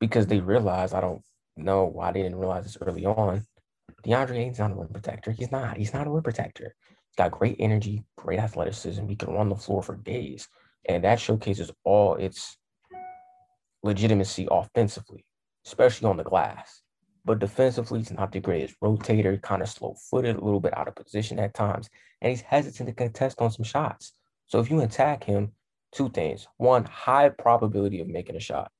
because 0.00 0.26
they 0.26 0.40
realized, 0.40 0.94
I 0.94 1.00
don't 1.00 1.22
know 1.56 1.84
why 1.84 2.12
they 2.12 2.22
didn't 2.22 2.38
realize 2.38 2.64
this 2.64 2.78
early 2.80 3.06
on. 3.06 3.44
DeAndre 4.04 4.38
Ayton's 4.38 4.58
not 4.58 4.72
a 4.72 4.74
rim 4.74 4.88
protector. 4.88 5.30
He's 5.30 5.52
not. 5.52 5.76
He's 5.76 5.92
not 5.92 6.06
a 6.06 6.10
rim 6.10 6.22
protector. 6.22 6.74
Got 7.16 7.32
great 7.32 7.56
energy, 7.58 8.04
great 8.16 8.38
athleticism. 8.38 9.06
He 9.06 9.16
can 9.16 9.32
run 9.32 9.48
the 9.48 9.56
floor 9.56 9.82
for 9.82 9.96
days. 9.96 10.48
And 10.88 11.04
that 11.04 11.20
showcases 11.20 11.70
all 11.84 12.14
its 12.14 12.56
legitimacy 13.82 14.48
offensively, 14.50 15.24
especially 15.66 16.08
on 16.08 16.16
the 16.16 16.24
glass. 16.24 16.82
But 17.24 17.38
defensively, 17.38 17.98
he's 17.98 18.10
not 18.10 18.32
the 18.32 18.40
greatest 18.40 18.80
rotator, 18.80 19.40
kind 19.42 19.60
of 19.60 19.68
slow 19.68 19.94
footed, 20.10 20.36
a 20.36 20.44
little 20.44 20.60
bit 20.60 20.76
out 20.76 20.88
of 20.88 20.94
position 20.94 21.38
at 21.38 21.54
times. 21.54 21.90
And 22.22 22.30
he's 22.30 22.40
hesitant 22.40 22.88
to 22.88 22.94
contest 22.94 23.40
on 23.40 23.50
some 23.50 23.64
shots. 23.64 24.12
So 24.46 24.58
if 24.58 24.70
you 24.70 24.80
attack 24.80 25.24
him, 25.24 25.52
two 25.92 26.08
things. 26.08 26.46
One, 26.56 26.84
high 26.84 27.28
probability 27.28 28.00
of 28.00 28.08
making 28.08 28.36
a 28.36 28.40
shot 28.40 28.70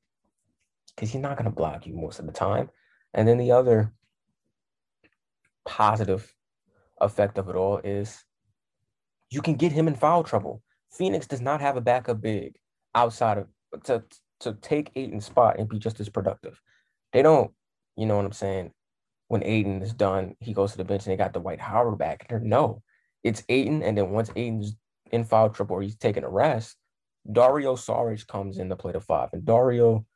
because 0.95 1.11
he's 1.11 1.23
not 1.23 1.37
going 1.37 1.45
to 1.47 1.55
block 1.55 1.87
you 1.87 1.95
most 1.95 2.19
of 2.19 2.27
the 2.27 2.33
time. 2.33 2.71
And 3.15 3.27
then 3.27 3.39
the 3.39 3.53
other 3.53 3.93
positive 5.65 6.33
effect 7.01 7.39
of 7.39 7.49
it 7.49 7.57
all 7.57 7.79
is 7.79 8.25
you 9.31 9.41
can 9.43 9.55
get 9.55 9.73
him 9.73 9.89
in 9.89 9.95
foul 9.95 10.25
trouble. 10.25 10.63
Phoenix 10.93 11.27
does 11.27 11.41
not 11.41 11.61
have 11.61 11.77
a 11.77 11.81
backup 11.81 12.21
big 12.21 12.57
outside 12.95 13.39
of 13.39 13.47
to 13.85 14.03
to 14.41 14.55
take 14.55 14.91
Ayton's 14.97 15.27
spot 15.27 15.59
and 15.59 15.69
be 15.69 15.79
just 15.79 16.01
as 16.01 16.09
productive. 16.09 16.61
They 17.13 17.23
don't, 17.23 17.53
you 17.97 18.07
know 18.07 18.17
what 18.17 18.25
I'm 18.25 18.33
saying? 18.33 18.73
When 19.29 19.45
Ayton 19.45 19.83
is 19.83 19.93
done, 19.93 20.35
he 20.41 20.53
goes 20.53 20.73
to 20.73 20.79
the 20.79 20.85
bench 20.85 21.07
and 21.07 21.13
they 21.13 21.17
got 21.17 21.33
Dwight 21.33 21.61
Howard 21.61 21.99
back. 21.99 22.27
No, 22.43 22.83
it's 23.23 23.45
Ayton, 23.49 23.83
and 23.83 23.97
then 23.97 24.11
once 24.11 24.31
Ayton's 24.35 24.77
in 25.13 25.25
foul 25.25 25.51
trouble 25.51 25.77
or 25.77 25.83
he's 25.83 25.97
taking 25.97 26.25
a 26.25 26.29
rest, 26.29 26.77
Dario 27.31 27.77
Saric 27.77 28.27
comes 28.27 28.59
in 28.59 28.69
to 28.71 28.77
play 28.77 28.93
the 28.93 29.01
five. 29.01 29.29
And 29.33 29.45
Dario 29.45 30.07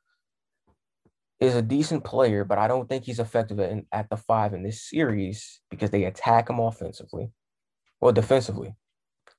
is 1.40 1.54
a 1.54 1.62
decent 1.62 2.04
player, 2.04 2.44
but 2.44 2.58
I 2.58 2.68
don't 2.68 2.88
think 2.88 3.04
he's 3.04 3.20
effective 3.20 3.60
at, 3.60 3.84
at 3.92 4.10
the 4.10 4.16
five 4.16 4.54
in 4.54 4.62
this 4.62 4.88
series 4.88 5.60
because 5.70 5.90
they 5.90 6.04
attack 6.04 6.48
him 6.48 6.60
offensively, 6.60 7.30
well, 8.00 8.12
defensively. 8.12 8.74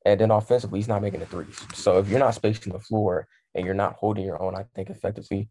And 0.05 0.19
then 0.19 0.31
offensively, 0.31 0.79
he's 0.79 0.87
not 0.87 1.01
making 1.01 1.21
the 1.21 1.25
threes. 1.25 1.59
So 1.73 1.97
if 1.97 2.07
you're 2.09 2.19
not 2.19 2.35
spacing 2.35 2.73
the 2.73 2.79
floor 2.79 3.27
and 3.55 3.65
you're 3.65 3.73
not 3.73 3.93
holding 3.93 4.25
your 4.25 4.41
own, 4.41 4.55
I 4.55 4.65
think 4.75 4.89
effectively, 4.89 5.49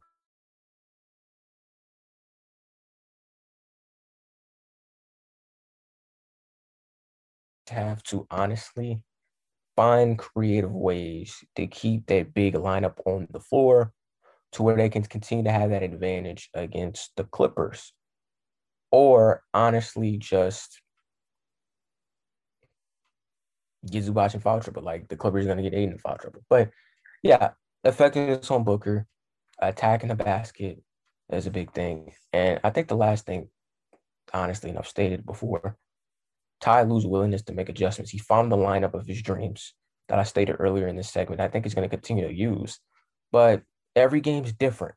have 7.68 8.02
to 8.04 8.26
honestly 8.30 9.02
find 9.76 10.18
creative 10.18 10.72
ways 10.72 11.44
to 11.56 11.66
keep 11.66 12.06
that 12.06 12.34
big 12.34 12.54
lineup 12.54 12.98
on 13.06 13.26
the 13.30 13.40
floor 13.40 13.92
to 14.54 14.62
where 14.62 14.76
they 14.76 14.88
can 14.88 15.02
continue 15.02 15.44
to 15.44 15.52
have 15.52 15.70
that 15.70 15.82
advantage 15.82 16.48
against 16.54 17.10
the 17.16 17.24
Clippers. 17.24 17.92
Or 18.90 19.42
honestly, 19.52 20.16
just 20.16 20.80
get 23.90 24.04
Zubac 24.04 24.34
in 24.34 24.40
foul 24.40 24.60
trouble. 24.60 24.82
Like 24.82 25.08
the 25.08 25.16
Clippers 25.16 25.44
are 25.44 25.48
going 25.48 25.62
to 25.62 25.68
get 25.68 25.76
Ayton 25.76 25.92
in 25.92 25.98
foul 25.98 26.16
trouble. 26.18 26.42
But 26.48 26.70
yeah, 27.22 27.50
effectiveness 27.82 28.50
on 28.50 28.64
Booker, 28.64 29.06
attacking 29.58 30.08
the 30.08 30.14
basket 30.14 30.82
is 31.32 31.46
a 31.46 31.50
big 31.50 31.72
thing. 31.72 32.12
And 32.32 32.60
I 32.62 32.70
think 32.70 32.86
the 32.86 32.96
last 32.96 33.26
thing, 33.26 33.48
honestly, 34.32 34.70
and 34.70 34.78
I've 34.78 34.86
stated 34.86 35.26
before, 35.26 35.76
Ty 36.60 36.82
Lue's 36.82 37.06
willingness 37.06 37.42
to 37.42 37.52
make 37.52 37.68
adjustments. 37.68 38.12
He 38.12 38.18
found 38.18 38.52
the 38.52 38.56
lineup 38.56 38.94
of 38.94 39.06
his 39.06 39.20
dreams 39.20 39.74
that 40.08 40.18
I 40.18 40.22
stated 40.22 40.56
earlier 40.60 40.86
in 40.86 40.96
this 40.96 41.10
segment. 41.10 41.40
I 41.40 41.48
think 41.48 41.64
he's 41.64 41.74
going 41.74 41.88
to 41.88 41.94
continue 41.94 42.28
to 42.28 42.32
use. 42.32 42.78
But 43.32 43.62
every 43.96 44.20
game's 44.20 44.52
different. 44.52 44.94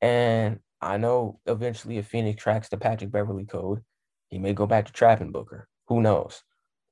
And 0.00 0.60
I 0.80 0.96
know 0.96 1.40
eventually 1.46 1.98
if 1.98 2.06
Phoenix 2.08 2.42
tracks 2.42 2.68
the 2.68 2.76
Patrick 2.76 3.12
Beverley 3.12 3.44
code, 3.44 3.82
he 4.28 4.38
may 4.38 4.52
go 4.52 4.66
back 4.66 4.86
to 4.86 4.92
trapping 4.92 5.32
Booker. 5.32 5.68
Who 5.88 6.00
knows? 6.00 6.42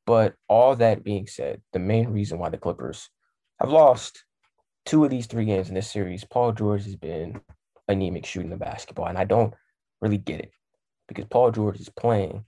But 0.07 0.35
all 0.49 0.77
that 0.77 1.05
being 1.05 1.27
said, 1.27 1.63
the 1.73 1.79
main 1.79 2.09
reason 2.09 2.39
why 2.39 2.51
the 2.51 2.59
Clippers 2.59 3.11
have 3.61 3.71
lost 3.71 4.25
two 4.87 5.05
of 5.05 5.11
these 5.11 5.27
three 5.27 5.45
games 5.45 5.69
in 5.69 5.75
this 5.75 5.91
series, 5.91 6.25
Paul 6.25 6.53
George 6.53 6.85
has 6.85 6.97
been 6.97 7.41
anemic 7.89 8.27
shooting 8.27 8.51
the 8.51 8.57
basketball. 8.57 9.07
And 9.07 9.19
I 9.19 9.25
don't 9.25 9.55
really 10.01 10.19
get 10.19 10.41
it 10.41 10.51
because 11.09 11.27
Paul 11.27 11.51
George 11.51 11.81
is 11.81 11.89
playing 11.89 12.45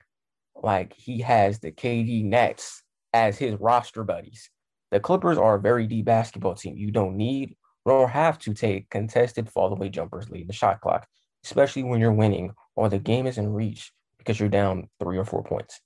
like 0.62 0.92
he 0.94 1.20
has 1.20 1.59
the 1.59 1.72
KD 1.72 2.24
Nets 2.24 2.83
as 3.12 3.37
his 3.37 3.55
roster 3.61 4.05
buddies. 4.05 4.50
The 4.90 5.00
Clippers 5.00 5.38
are 5.38 5.57
a 5.57 5.61
very 5.61 5.87
deep 5.87 6.05
basketball 6.05 6.55
team. 6.55 6.76
You 6.76 6.90
don't 6.90 7.16
need 7.16 7.57
nor 7.85 8.09
have 8.09 8.38
to 8.38 8.55
take 8.55 8.90
contested 8.90 9.51
fall 9.51 9.73
away 9.73 9.88
jumpers 9.88 10.27
in 10.33 10.47
the 10.47 10.53
shot 10.53 10.81
clock, 10.81 11.07
especially 11.45 11.83
when 11.83 12.01
you're 12.01 12.12
winning 12.12 12.53
or 12.77 12.88
the 12.88 12.99
game 12.99 13.27
is 13.27 13.38
in 13.38 13.53
reach, 13.53 13.92
because 14.18 14.38
you're 14.38 14.49
down 14.49 14.88
three 15.01 15.18
or 15.18 15.25
four 15.25 15.42
points. 15.42 15.81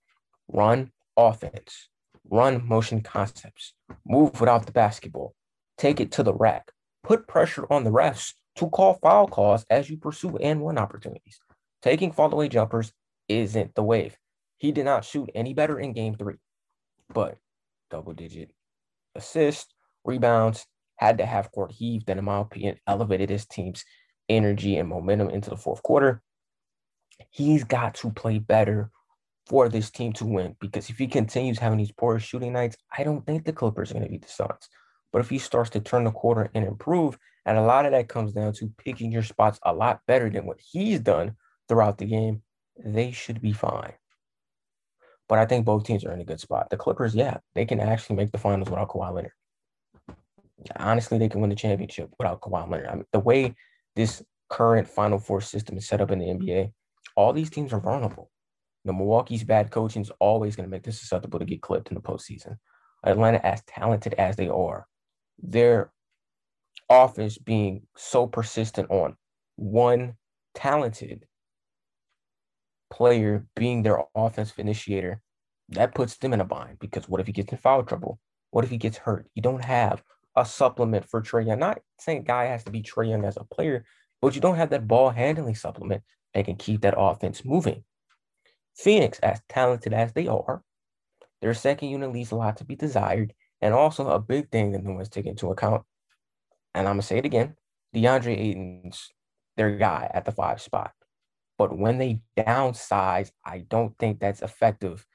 Run 0.49 0.91
offense, 1.17 1.89
run 2.31 2.67
motion 2.67 3.01
concepts, 3.01 3.73
move 4.07 4.39
without 4.41 4.67
the 4.67 4.73
basketball, 4.73 5.35
take 5.79 6.01
it 6.01 6.13
to 6.13 6.23
the 6.23 6.35
rack, 6.35 6.71
put 7.03 7.27
pressure 7.27 7.67
on 7.71 7.85
the 7.85 7.91
refs 7.91 8.35
to 8.57 8.69
call 8.69 8.95
foul 8.95 9.27
calls 9.27 9.65
as 9.71 9.91
you 9.91 9.97
pursue 9.97 10.37
and 10.37 10.61
one 10.61 10.79
opportunities. 10.79 11.39
Taking 11.83 12.13
fall 12.13 12.33
away 12.33 12.49
jumpers 12.49 12.93
isn't 13.29 13.75
the 13.75 13.83
wave. 13.83 14.17
He 14.59 14.73
did 14.73 14.85
not 14.85 15.05
shoot 15.05 15.31
any 15.35 15.55
better 15.55 15.79
in 15.79 15.93
game 15.93 16.15
three, 16.15 16.37
but 17.13 17.39
double 17.91 18.13
digit 18.13 18.51
assists, 19.15 19.73
rebounds, 20.05 20.67
had 20.97 21.19
to 21.19 21.27
have 21.27 21.53
court 21.53 21.73
heave 21.73 22.07
that, 22.07 22.19
in 22.19 22.25
my 22.25 22.41
opinion, 22.41 22.79
elevated 22.87 23.31
his 23.31 23.47
team's 23.47 23.85
energy 24.29 24.77
and 24.77 24.89
momentum 24.89 25.31
into 25.31 25.51
the 25.51 25.57
fourth 25.57 25.83
quarter. 25.83 26.23
He's 27.31 27.65
got 27.65 27.95
to 27.97 28.11
play 28.11 28.39
better 28.39 28.91
for 29.47 29.69
this 29.69 29.91
team 29.91 30.13
to 30.15 30.25
win 30.25 30.57
because 30.61 30.91
if 30.91 30.99
he 30.99 31.07
continues 31.07 31.59
having 31.59 31.79
these 31.79 31.93
poor 31.93 32.19
shooting 32.19 32.53
nights, 32.53 32.77
I 32.97 33.05
don't 33.05 33.25
think 33.25 33.45
the 33.45 33.53
Clippers 33.53 33.91
are 33.91 33.95
going 33.95 34.05
to 34.05 34.11
beat 34.11 34.23
the 34.23 34.29
Suns. 34.29 34.69
But 35.13 35.21
if 35.21 35.31
he 35.31 35.39
starts 35.39 35.71
to 35.71 35.81
turn 35.81 36.05
the 36.05 36.11
quarter 36.11 36.51
and 36.55 36.65
improve, 36.65 37.17
and 37.45 37.57
a 37.57 37.63
lot 37.63 37.87
of 37.87 37.93
that 37.93 38.09
comes 38.09 38.33
down 38.33 38.53
to 38.55 38.73
picking 38.77 39.13
your 39.13 39.23
spots 39.23 39.59
a 39.63 39.73
lot 39.73 40.01
better 40.07 40.29
than 40.29 40.47
what 40.47 40.61
he's 40.61 41.01
done 41.01 41.37
throughout 41.69 41.99
the 41.99 42.07
game, 42.07 42.43
they 42.85 43.13
should 43.13 43.41
be 43.41 43.53
fine. 43.53 43.93
But 45.29 45.39
I 45.39 45.47
think 45.47 45.65
both 45.65 45.85
teams 45.85 46.05
are 46.05 46.13
in 46.13 46.21
a 46.21 46.25
good 46.25 46.41
spot. 46.41 46.71
The 46.71 46.77
Clippers, 46.77 47.15
yeah, 47.15 47.39
they 47.55 47.65
can 47.65 47.81
actually 47.81 48.17
make 48.17 48.33
the 48.33 48.39
finals 48.39 48.69
without 48.69 48.89
Kawhi 48.89 49.13
Leonard. 49.13 49.33
Honestly, 50.77 51.19
they 51.19 51.29
can 51.29 51.41
win 51.41 51.51
the 51.51 51.57
championship 51.57 52.11
without 52.19 52.41
Kawhi 52.41 52.71
Leonard. 52.71 52.89
I 52.89 52.95
mean, 52.95 53.05
the 53.13 53.21
way 53.21 53.55
this 53.95 54.23
current 54.49 54.89
Final 54.89 55.19
Four 55.19 55.41
system 55.41 55.77
is 55.77 55.87
set 55.87 56.01
up 56.01 56.11
in 56.11 56.19
the 56.19 56.27
mm-hmm. 56.27 56.45
NBA, 56.45 56.73
all 57.15 57.33
these 57.33 57.51
teams 57.51 57.73
are 57.73 57.81
vulnerable. 57.81 58.31
The 58.85 58.93
Milwaukee's 58.93 59.45
bad 59.45 59.71
coaching 59.71 60.03
is 60.03 60.13
always 60.21 60.55
going 60.55 60.67
to 60.67 60.71
make 60.71 60.85
them 60.85 60.93
susceptible 60.93 61.39
to 61.39 61.45
get 61.45 61.63
clipped 61.63 61.89
in 61.89 61.95
the 61.95 62.01
postseason. 62.01 62.57
Atlanta, 63.05 63.45
as 63.45 63.63
talented 63.67 64.15
as 64.15 64.37
they 64.37 64.49
are, 64.49 64.87
their 65.43 65.93
offense 66.89 67.37
being 67.37 67.83
so 67.97 68.27
persistent 68.27 68.91
on 68.91 69.17
one 69.57 70.15
talented 70.55 71.27
player 72.91 73.47
being 73.57 73.83
their 73.83 74.03
offensive 74.15 74.59
initiator, 74.59 75.21
that 75.71 75.95
puts 75.95 76.17
them 76.19 76.33
in 76.33 76.41
a 76.41 76.45
bind 76.45 76.79
because 76.79 77.09
what 77.09 77.21
if 77.21 77.27
he 77.27 77.33
gets 77.33 77.51
in 77.53 77.59
foul 77.59 77.83
trouble? 77.83 78.21
What 78.51 78.65
if 78.65 78.71
he 78.71 78.77
gets 78.77 78.97
hurt? 78.97 79.27
You 79.35 79.43
don't 79.43 79.65
have 79.65 80.03
a 80.37 80.45
supplement 80.45 81.09
for 81.09 81.23
Trae 81.23 81.47
Young. 81.47 81.59
Not 81.59 81.81
saying 81.99 82.25
guy 82.25 82.45
has 82.45 82.65
to 82.65 82.71
be 82.71 82.83
Trae 82.83 83.09
Young 83.09 83.25
as 83.25 83.37
a 83.37 83.45
player, 83.45 83.85
but 84.21 84.35
you 84.35 84.41
don't 84.41 84.57
have 84.57 84.71
that 84.71 84.87
ball 84.87 85.11
handling 85.11 85.55
supplement 85.55 86.03
that 86.35 86.45
can 86.45 86.57
keep 86.57 86.83
that 86.83 86.95
offense 86.97 87.45
moving. 87.45 87.85
Phoenix, 88.77 89.19
as 89.21 89.41
talented 89.49 89.95
as 89.95 90.13
they 90.13 90.27
are, 90.27 90.63
their 91.41 91.55
second 91.55 91.89
unit 91.89 92.13
leaves 92.13 92.31
a 92.31 92.37
lot 92.37 92.59
to 92.59 92.65
be 92.65 92.77
desired. 92.77 93.33
And 93.63 93.73
also 93.73 94.09
a 94.11 94.21
big 94.21 94.51
thing 94.51 94.73
that 94.73 94.85
no 94.85 94.93
one's 94.93 95.09
taking 95.09 95.31
into 95.31 95.51
account, 95.51 95.83
and 96.75 96.87
I'm 96.87 96.97
gonna 96.97 97.03
say 97.03 97.17
it 97.17 97.25
again, 97.25 97.57
DeAndre 97.95 98.39
Ayton's 98.39 99.11
their 99.57 99.77
guy 99.79 100.11
at 100.13 100.27
the 100.27 100.33
five 100.33 100.61
spot. 100.61 100.93
But 101.57 101.77
when 101.77 101.97
they 101.97 102.21
downsize, 102.37 103.31
I 103.43 103.61
don't 103.61 103.97
think 103.99 104.21
that's 104.21 104.43
effective 104.43 105.07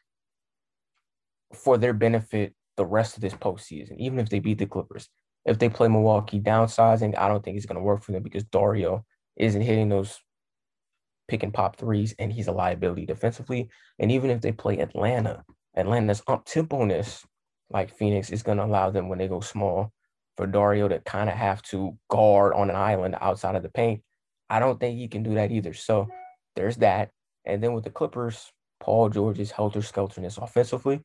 for 1.54 1.78
their 1.78 1.94
benefit 1.94 2.56
the 2.78 2.86
rest 2.86 3.16
of 3.16 3.22
this 3.22 3.34
postseason, 3.34 3.98
even 3.98 4.20
if 4.20 4.30
they 4.30 4.40
beat 4.40 4.58
the 4.58 4.66
Clippers. 4.66 5.10
If 5.46 5.60
they 5.60 5.70
play 5.70 5.88
Milwaukee 5.88 6.40
downsizing, 6.40 7.18
I 7.18 7.28
don't 7.28 7.44
think 7.44 7.58
it's 7.58 7.66
going 7.66 7.78
to 7.78 7.84
work 7.84 8.04
for 8.04 8.12
them 8.12 8.24
because 8.24 8.44
Dario 8.44 9.06
isn't 9.38 9.62
hitting 9.62 9.90
those 9.90 10.20
pick 11.28 11.44
and 11.44 11.54
pop 11.54 11.78
threes, 11.78 12.14
and 12.20 12.32
he's 12.32 12.48
a 12.48 12.52
liability 12.52 13.06
defensively. 13.06 13.70
And 14.00 14.12
even 14.12 14.30
if 14.30 14.42
they 14.42 14.52
play 14.52 14.80
Atlanta, 14.80 15.44
Atlanta's 15.76 16.22
up 16.28 16.46
temponess, 16.46 17.26
like 17.70 17.96
Phoenix, 17.96 18.30
is 18.30 18.44
going 18.44 18.58
to 18.58 18.66
allow 18.66 18.92
them 18.92 19.10
when 19.10 19.18
they 19.18 19.28
go 19.28 19.40
small 19.40 19.92
for 20.38 20.46
Dario 20.46 20.88
to 20.88 21.00
kind 21.00 21.30
of 21.30 21.36
have 21.36 21.62
to 21.64 21.98
guard 22.10 22.54
on 22.54 22.70
an 22.70 22.76
island 22.76 23.16
outside 23.22 23.56
of 23.56 23.64
the 23.64 23.70
paint. 23.70 24.02
I 24.50 24.60
don't 24.60 24.80
think 24.80 24.98
he 24.98 25.08
can 25.08 25.24
do 25.24 25.36
that 25.36 25.52
either. 25.52 25.74
So 25.74 26.08
there's 26.56 26.78
that. 26.78 27.12
And 27.46 27.64
then 27.64 27.74
with 27.74 27.86
the 27.86 27.90
Clippers, 27.90 28.52
Paul 28.80 29.10
George's 29.10 29.52
helter 29.52 29.82
skelterness 29.82 30.38
offensively. 30.38 31.02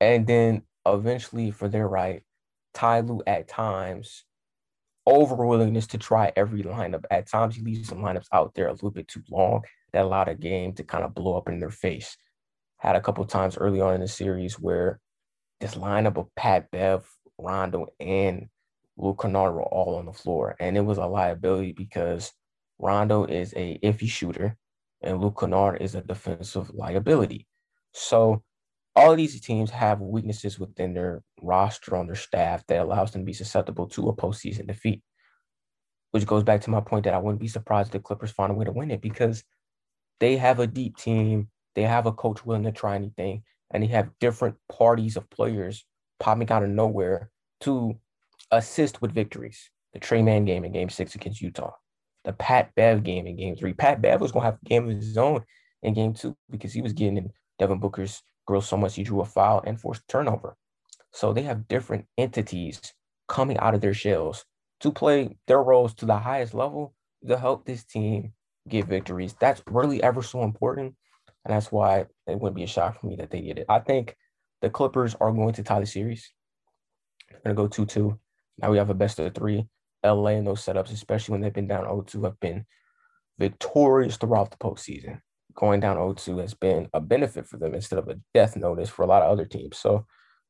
And 0.00 0.26
then 0.26 0.62
eventually 0.86 1.50
for 1.50 1.68
their 1.68 1.88
right, 1.88 2.22
Ty 2.74 3.04
at 3.26 3.48
times 3.48 4.24
over 5.06 5.46
willingness 5.46 5.86
to 5.88 5.98
try 5.98 6.32
every 6.34 6.62
lineup. 6.62 7.04
At 7.10 7.28
times 7.28 7.56
he 7.56 7.62
leaves 7.62 7.88
some 7.88 7.98
lineups 7.98 8.26
out 8.32 8.54
there 8.54 8.68
a 8.68 8.72
little 8.72 8.90
bit 8.90 9.08
too 9.08 9.22
long 9.30 9.62
that 9.92 10.04
allowed 10.04 10.28
a 10.28 10.34
game 10.34 10.72
to 10.74 10.84
kind 10.84 11.04
of 11.04 11.14
blow 11.14 11.36
up 11.36 11.48
in 11.48 11.60
their 11.60 11.70
face. 11.70 12.16
Had 12.78 12.96
a 12.96 13.00
couple 13.00 13.24
times 13.24 13.56
early 13.56 13.80
on 13.80 13.94
in 13.94 14.00
the 14.00 14.08
series 14.08 14.58
where 14.58 15.00
this 15.60 15.74
lineup 15.74 16.16
of 16.16 16.34
Pat 16.34 16.70
Bev, 16.70 17.06
Rondo, 17.38 17.86
and 18.00 18.48
Luke 18.96 19.22
Kennard 19.22 19.54
were 19.54 19.62
all 19.62 19.96
on 19.96 20.06
the 20.06 20.12
floor. 20.12 20.56
And 20.58 20.76
it 20.76 20.82
was 20.82 20.98
a 20.98 21.06
liability 21.06 21.72
because 21.72 22.32
Rondo 22.78 23.24
is 23.24 23.52
a 23.56 23.78
iffy 23.82 24.08
shooter, 24.08 24.56
and 25.02 25.20
Luke 25.20 25.38
Kennard 25.38 25.80
is 25.80 25.94
a 25.94 26.00
defensive 26.00 26.70
liability. 26.74 27.46
So 27.92 28.42
all 28.96 29.10
of 29.10 29.16
these 29.16 29.40
teams 29.40 29.70
have 29.70 30.00
weaknesses 30.00 30.58
within 30.58 30.94
their 30.94 31.22
roster 31.42 31.96
on 31.96 32.06
their 32.06 32.14
staff 32.14 32.64
that 32.68 32.80
allows 32.80 33.12
them 33.12 33.22
to 33.22 33.26
be 33.26 33.32
susceptible 33.32 33.88
to 33.88 34.08
a 34.08 34.16
postseason 34.16 34.66
defeat. 34.66 35.02
Which 36.12 36.26
goes 36.26 36.44
back 36.44 36.60
to 36.62 36.70
my 36.70 36.80
point 36.80 37.04
that 37.04 37.14
I 37.14 37.18
wouldn't 37.18 37.40
be 37.40 37.48
surprised 37.48 37.88
if 37.88 37.92
the 37.94 37.98
Clippers 37.98 38.30
find 38.30 38.52
a 38.52 38.54
way 38.54 38.64
to 38.64 38.72
win 38.72 38.92
it 38.92 39.00
because 39.00 39.42
they 40.20 40.36
have 40.36 40.60
a 40.60 40.66
deep 40.66 40.96
team, 40.96 41.48
they 41.74 41.82
have 41.82 42.06
a 42.06 42.12
coach 42.12 42.46
willing 42.46 42.62
to 42.64 42.72
try 42.72 42.94
anything, 42.94 43.42
and 43.72 43.82
they 43.82 43.88
have 43.88 44.10
different 44.20 44.54
parties 44.68 45.16
of 45.16 45.28
players 45.28 45.84
popping 46.20 46.50
out 46.50 46.62
of 46.62 46.68
nowhere 46.68 47.30
to 47.62 47.98
assist 48.52 49.02
with 49.02 49.12
victories. 49.12 49.70
The 49.92 49.98
Trey 49.98 50.22
Man 50.22 50.44
game 50.44 50.64
in 50.64 50.70
game 50.70 50.88
six 50.88 51.16
against 51.16 51.40
Utah 51.40 51.72
the 52.24 52.32
Pat 52.32 52.74
Bev 52.74 53.04
game 53.04 53.26
in 53.26 53.36
game 53.36 53.54
three. 53.54 53.74
Pat 53.74 54.02
Bev 54.02 54.20
was 54.20 54.32
gonna 54.32 54.46
have 54.46 54.58
a 54.60 54.68
game 54.68 54.88
of 54.88 54.96
his 54.96 55.16
own 55.16 55.44
in 55.82 55.94
game 55.94 56.14
two 56.14 56.36
because 56.50 56.72
he 56.72 56.82
was 56.82 56.92
getting 56.92 57.18
in 57.18 57.30
Devin 57.58 57.78
Booker's 57.78 58.22
grill 58.46 58.60
so 58.60 58.76
much 58.76 58.96
he 58.96 59.02
drew 59.02 59.20
a 59.20 59.24
foul 59.24 59.62
and 59.66 59.80
forced 59.80 60.06
turnover. 60.08 60.56
So 61.12 61.32
they 61.32 61.42
have 61.42 61.68
different 61.68 62.06
entities 62.18 62.80
coming 63.28 63.58
out 63.58 63.74
of 63.74 63.80
their 63.80 63.94
shells 63.94 64.44
to 64.80 64.90
play 64.90 65.36
their 65.46 65.62
roles 65.62 65.94
to 65.94 66.06
the 66.06 66.18
highest 66.18 66.54
level 66.54 66.94
to 67.26 67.38
help 67.38 67.64
this 67.64 67.84
team 67.84 68.32
get 68.68 68.86
victories. 68.86 69.34
That's 69.38 69.62
really 69.66 70.02
ever 70.02 70.22
so 70.22 70.42
important. 70.42 70.94
And 71.44 71.54
that's 71.54 71.70
why 71.70 72.06
it 72.26 72.40
wouldn't 72.40 72.56
be 72.56 72.64
a 72.64 72.66
shock 72.66 73.00
for 73.00 73.06
me 73.06 73.16
that 73.16 73.30
they 73.30 73.40
did 73.40 73.58
it. 73.58 73.66
I 73.68 73.78
think 73.78 74.16
the 74.62 74.70
Clippers 74.70 75.14
are 75.20 75.32
going 75.32 75.52
to 75.54 75.62
tie 75.62 75.80
the 75.80 75.86
series. 75.86 76.32
They're 77.30 77.54
going 77.54 77.56
to 77.56 77.62
go 77.62 77.84
2 77.84 77.86
2. 77.86 78.18
Now 78.58 78.70
we 78.70 78.78
have 78.78 78.90
a 78.90 78.94
best 78.94 79.18
of 79.18 79.34
three. 79.34 79.66
LA 80.04 80.30
in 80.30 80.44
those 80.44 80.64
setups, 80.64 80.92
especially 80.92 81.32
when 81.32 81.40
they've 81.40 81.52
been 81.52 81.66
down 81.66 81.84
0-2, 81.84 82.24
have 82.24 82.38
been 82.38 82.66
victorious 83.38 84.16
throughout 84.16 84.50
the 84.50 84.56
postseason. 84.58 85.20
Going 85.54 85.80
down 85.80 85.96
0-2 85.96 86.40
has 86.40 86.54
been 86.54 86.88
a 86.92 87.00
benefit 87.00 87.46
for 87.46 87.58
them 87.58 87.74
instead 87.74 87.98
of 87.98 88.08
a 88.08 88.18
death 88.32 88.56
notice 88.56 88.88
for 88.88 89.02
a 89.02 89.06
lot 89.06 89.22
of 89.22 89.30
other 89.30 89.44
teams. 89.44 89.78
So 89.78 90.06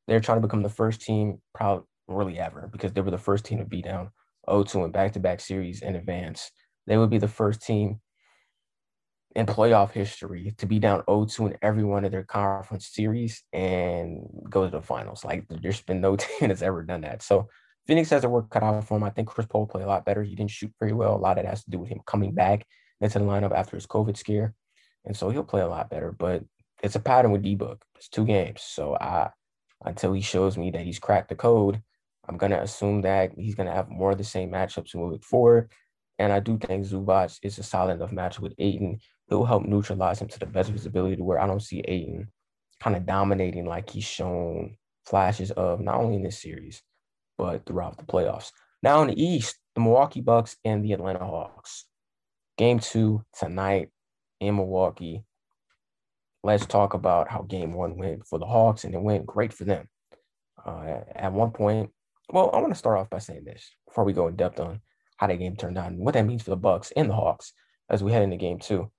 they're 0.07 0.19
trying 0.19 0.37
to 0.41 0.47
become 0.47 0.63
the 0.63 0.69
first 0.69 1.01
team, 1.01 1.41
probably 1.53 1.85
really 2.07 2.39
ever, 2.39 2.69
because 2.71 2.93
they 2.93 3.01
were 3.01 3.11
the 3.11 3.17
first 3.17 3.45
team 3.45 3.59
to 3.59 3.65
be 3.65 3.81
down 3.81 4.09
0-2 4.47 4.85
in 4.85 4.91
back-to-back 4.91 5.39
series 5.39 5.81
in 5.81 5.95
advance. 5.95 6.51
They 6.87 6.97
would 6.97 7.09
be 7.09 7.17
the 7.17 7.27
first 7.27 7.61
team 7.61 7.99
in 9.35 9.45
playoff 9.45 9.91
history 9.91 10.53
to 10.57 10.65
be 10.65 10.79
down 10.79 11.01
0-2 11.03 11.51
in 11.51 11.57
every 11.61 11.83
one 11.83 12.05
of 12.05 12.11
their 12.11 12.23
conference 12.23 12.87
series 12.87 13.43
and 13.51 14.19
go 14.49 14.63
to 14.63 14.71
the 14.71 14.81
finals. 14.81 15.25
Like 15.25 15.45
there's 15.49 15.81
been 15.81 16.01
no 16.01 16.15
team 16.15 16.49
that's 16.49 16.61
ever 16.61 16.83
done 16.83 17.01
that. 17.01 17.21
So 17.21 17.49
Phoenix 17.85 18.09
has 18.09 18.23
a 18.23 18.29
work 18.29 18.49
cut 18.49 18.63
out 18.63 18.87
for 18.87 18.97
him. 18.97 19.03
I 19.03 19.09
think 19.09 19.27
Chris 19.27 19.47
Paul 19.47 19.67
played 19.67 19.83
a 19.83 19.87
lot 19.87 20.05
better. 20.05 20.23
He 20.23 20.35
didn't 20.35 20.51
shoot 20.51 20.71
very 20.79 20.93
well. 20.93 21.15
A 21.15 21.17
lot 21.17 21.37
of 21.37 21.43
that 21.43 21.49
has 21.49 21.63
to 21.65 21.71
do 21.71 21.79
with 21.79 21.89
him 21.89 21.99
coming 22.07 22.33
back 22.33 22.65
into 23.01 23.19
the 23.19 23.25
lineup 23.25 23.53
after 23.53 23.75
his 23.75 23.85
COVID 23.85 24.17
scare. 24.17 24.55
And 25.05 25.15
so 25.15 25.29
he'll 25.29 25.43
play 25.43 25.61
a 25.61 25.67
lot 25.67 25.89
better. 25.89 26.11
But 26.11 26.43
it's 26.83 26.95
a 26.95 26.99
pattern 26.99 27.31
with 27.31 27.43
D 27.43 27.55
Book. 27.55 27.83
It's 27.95 28.09
two 28.09 28.25
games. 28.25 28.61
So 28.61 28.95
I 28.99 29.29
until 29.83 30.13
he 30.13 30.21
shows 30.21 30.57
me 30.57 30.71
that 30.71 30.85
he's 30.85 30.99
cracked 30.99 31.29
the 31.29 31.35
code, 31.35 31.81
I'm 32.27 32.37
gonna 32.37 32.61
assume 32.61 33.01
that 33.01 33.31
he's 33.37 33.55
gonna 33.55 33.73
have 33.73 33.89
more 33.89 34.11
of 34.11 34.17
the 34.17 34.23
same 34.23 34.51
matchups 34.51 34.95
moving 34.95 35.19
forward. 35.19 35.71
And 36.17 36.31
I 36.31 36.39
do 36.39 36.57
think 36.57 36.85
Zubac 36.85 37.39
is 37.43 37.59
a 37.59 37.63
solid 37.63 37.95
enough 37.95 38.11
match 38.11 38.39
with 38.39 38.53
Ayton. 38.57 38.99
He'll 39.27 39.45
help 39.45 39.65
neutralize 39.65 40.21
him 40.21 40.27
to 40.29 40.39
the 40.39 40.45
best 40.45 40.69
of 40.69 40.75
his 40.75 40.85
ability 40.85 41.17
to 41.17 41.23
where 41.23 41.39
I 41.39 41.47
don't 41.47 41.61
see 41.61 41.79
Ayton 41.79 42.29
kind 42.79 42.95
of 42.95 43.05
dominating 43.05 43.65
like 43.65 43.89
he's 43.89 44.03
shown 44.03 44.77
flashes 45.05 45.51
of 45.51 45.79
not 45.79 45.95
only 45.95 46.15
in 46.15 46.23
this 46.23 46.41
series, 46.41 46.81
but 47.37 47.65
throughout 47.65 47.97
the 47.97 48.05
playoffs. 48.05 48.51
Now 48.81 49.01
in 49.01 49.09
the 49.09 49.21
East, 49.21 49.57
the 49.75 49.81
Milwaukee 49.81 50.21
Bucks 50.21 50.55
and 50.63 50.83
the 50.83 50.93
Atlanta 50.93 51.19
Hawks. 51.19 51.85
Game 52.57 52.79
two 52.79 53.23
tonight 53.37 53.89
in 54.39 54.55
Milwaukee. 54.55 55.23
Let's 56.43 56.65
talk 56.65 56.93
about 56.93 57.29
how 57.29 57.41
game 57.41 57.73
one 57.73 57.97
went 57.97 58.27
for 58.27 58.37
the 58.37 58.45
Hawks, 58.45 58.83
and 58.83 58.93
it 58.93 59.01
went 59.01 59.25
great 59.25 59.53
for 59.53 59.63
them. 59.63 59.87
Uh, 60.63 60.99
at 61.13 61.33
one 61.33 61.51
point, 61.51 61.91
well, 62.29 62.49
I 62.53 62.59
want 62.59 62.71
to 62.71 62.77
start 62.77 62.99
off 62.99 63.09
by 63.09 63.19
saying 63.19 63.45
this 63.45 63.69
before 63.87 64.03
we 64.03 64.13
go 64.13 64.27
in 64.27 64.35
depth 64.35 64.59
on 64.59 64.81
how 65.17 65.27
that 65.27 65.37
game 65.37 65.55
turned 65.55 65.77
out 65.77 65.87
and 65.87 65.99
what 65.99 66.13
that 66.13 66.25
means 66.25 66.43
for 66.43 66.49
the 66.49 66.55
Bucks 66.55 66.91
and 66.95 67.09
the 67.09 67.13
Hawks 67.13 67.53
as 67.89 68.03
we 68.03 68.11
head 68.11 68.23
into 68.23 68.37
game 68.37 68.59
two. 68.59 68.91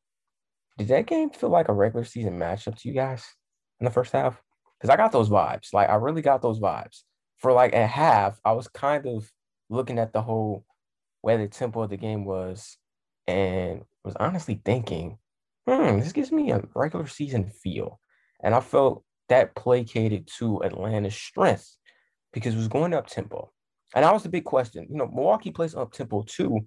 did 0.78 0.88
that 0.88 1.06
game 1.06 1.30
feel 1.30 1.50
like 1.50 1.68
a 1.68 1.72
regular 1.72 2.04
season 2.04 2.38
matchup 2.38 2.78
to 2.78 2.88
you 2.88 2.94
guys 2.94 3.24
in 3.80 3.84
the 3.84 3.90
first 3.90 4.12
half? 4.12 4.40
Because 4.78 4.92
I 4.92 4.96
got 4.96 5.12
those 5.12 5.28
vibes. 5.28 5.72
Like 5.72 5.88
I 5.88 5.94
really 5.94 6.22
got 6.22 6.42
those 6.42 6.60
vibes. 6.60 7.02
For 7.38 7.52
like 7.52 7.74
a 7.74 7.86
half, 7.86 8.38
I 8.44 8.52
was 8.52 8.68
kind 8.68 9.06
of 9.06 9.30
looking 9.68 9.98
at 9.98 10.12
the 10.12 10.22
whole 10.22 10.64
where 11.22 11.38
the 11.38 11.48
tempo 11.48 11.82
of 11.82 11.90
the 11.90 11.96
game 11.96 12.24
was 12.24 12.76
and 13.26 13.82
was 14.04 14.14
honestly 14.20 14.60
thinking, 14.64 15.18
hmm, 15.66 15.98
this 15.98 16.12
gives 16.12 16.32
me 16.32 16.50
a 16.52 16.62
regular 16.74 17.06
season 17.06 17.50
feel. 17.50 18.00
And 18.42 18.54
I 18.54 18.60
felt 18.60 19.04
that 19.28 19.54
placated 19.54 20.28
to 20.38 20.62
Atlanta's 20.62 21.14
strength 21.14 21.76
because 22.32 22.54
it 22.54 22.58
was 22.58 22.68
going 22.68 22.94
up 22.94 23.06
tempo. 23.06 23.50
And 23.94 24.04
that 24.04 24.12
was 24.12 24.22
the 24.22 24.28
big 24.28 24.44
question. 24.44 24.86
You 24.90 24.96
know, 24.98 25.06
Milwaukee 25.06 25.50
plays 25.50 25.74
up 25.74 25.92
tempo 25.92 26.22
too, 26.22 26.66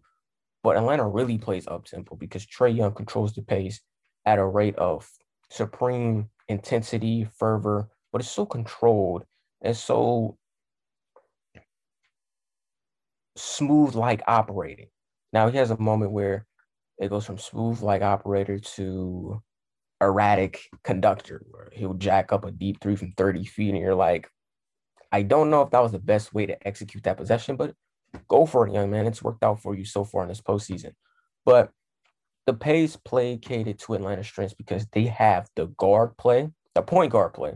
but 0.63 0.77
Atlanta 0.77 1.07
really 1.07 1.38
plays 1.38 1.67
up 1.67 1.85
tempo 1.85 2.15
because 2.15 2.45
Trae 2.45 2.75
Young 2.75 2.93
controls 2.93 3.33
the 3.33 3.41
pace 3.41 3.81
at 4.25 4.39
a 4.39 4.45
rate 4.45 4.75
of 4.77 5.09
supreme 5.49 6.29
intensity, 6.47 7.27
fervor, 7.38 7.89
but 8.12 8.21
it's 8.21 8.29
so 8.29 8.45
controlled 8.45 9.23
and 9.62 9.75
so 9.75 10.38
smooth 13.35 13.95
like 13.95 14.21
operating. 14.27 14.88
Now 15.31 15.49
he 15.49 15.57
has 15.57 15.71
a 15.71 15.79
moment 15.79 16.12
where 16.12 16.45
it 16.99 17.09
goes 17.09 17.25
from 17.25 17.38
smooth 17.38 17.81
like 17.81 18.01
operator 18.01 18.59
to 18.59 19.41
erratic 20.01 20.69
conductor, 20.83 21.43
where 21.49 21.69
he'll 21.73 21.93
jack 21.93 22.31
up 22.31 22.45
a 22.45 22.51
deep 22.51 22.81
three 22.81 22.95
from 22.95 23.13
30 23.13 23.45
feet, 23.45 23.69
and 23.69 23.79
you're 23.79 23.95
like, 23.95 24.29
I 25.12 25.23
don't 25.23 25.49
know 25.49 25.62
if 25.62 25.71
that 25.71 25.81
was 25.81 25.91
the 25.91 25.99
best 25.99 26.33
way 26.33 26.45
to 26.45 26.67
execute 26.67 27.03
that 27.03 27.17
possession, 27.17 27.55
but 27.55 27.73
go 28.27 28.45
for 28.45 28.67
it, 28.67 28.73
young 28.73 28.91
man. 28.91 29.07
It's 29.07 29.23
worked 29.23 29.43
out 29.43 29.62
for 29.62 29.75
you 29.75 29.85
so 29.85 30.03
far 30.03 30.23
in 30.23 30.29
this 30.29 30.41
postseason. 30.41 30.93
But 31.45 31.71
the 32.45 32.53
pace 32.53 32.95
placated 32.95 33.79
to 33.79 33.93
Atlanta 33.93 34.23
strengths 34.23 34.53
because 34.53 34.85
they 34.91 35.05
have 35.05 35.47
the 35.55 35.67
guard 35.67 36.17
play, 36.17 36.49
the 36.75 36.81
point 36.81 37.12
guard 37.12 37.33
play, 37.33 37.53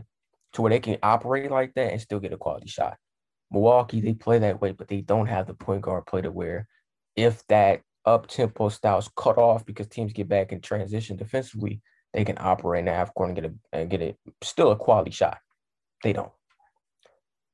to 0.54 0.62
where 0.62 0.70
they 0.70 0.80
can 0.80 0.98
operate 1.02 1.50
like 1.50 1.74
that 1.74 1.92
and 1.92 2.00
still 2.00 2.20
get 2.20 2.32
a 2.32 2.36
quality 2.36 2.68
shot. 2.68 2.96
Milwaukee, 3.50 4.00
they 4.00 4.14
play 4.14 4.38
that 4.38 4.60
way, 4.60 4.72
but 4.72 4.88
they 4.88 5.00
don't 5.00 5.26
have 5.26 5.46
the 5.46 5.54
point 5.54 5.82
guard 5.82 6.06
play 6.06 6.22
to 6.22 6.30
where 6.30 6.66
if 7.14 7.46
that 7.48 7.82
up 8.04 8.26
tempo 8.26 8.68
styles 8.68 9.10
cut 9.16 9.38
off 9.38 9.64
because 9.64 9.86
teams 9.88 10.12
get 10.12 10.28
back 10.28 10.52
in 10.52 10.60
transition 10.60 11.16
defensively, 11.16 11.80
they 12.12 12.24
can 12.24 12.36
operate 12.38 12.80
in 12.80 12.84
the 12.86 12.92
half 12.92 13.14
court 13.14 13.30
and 13.30 13.36
get 13.36 13.44
a 13.44 13.54
and 13.72 13.90
get 13.90 14.02
it 14.02 14.16
still 14.42 14.70
a 14.70 14.76
quality 14.76 15.10
shot. 15.10 15.38
They 16.02 16.12
don't. 16.12 16.32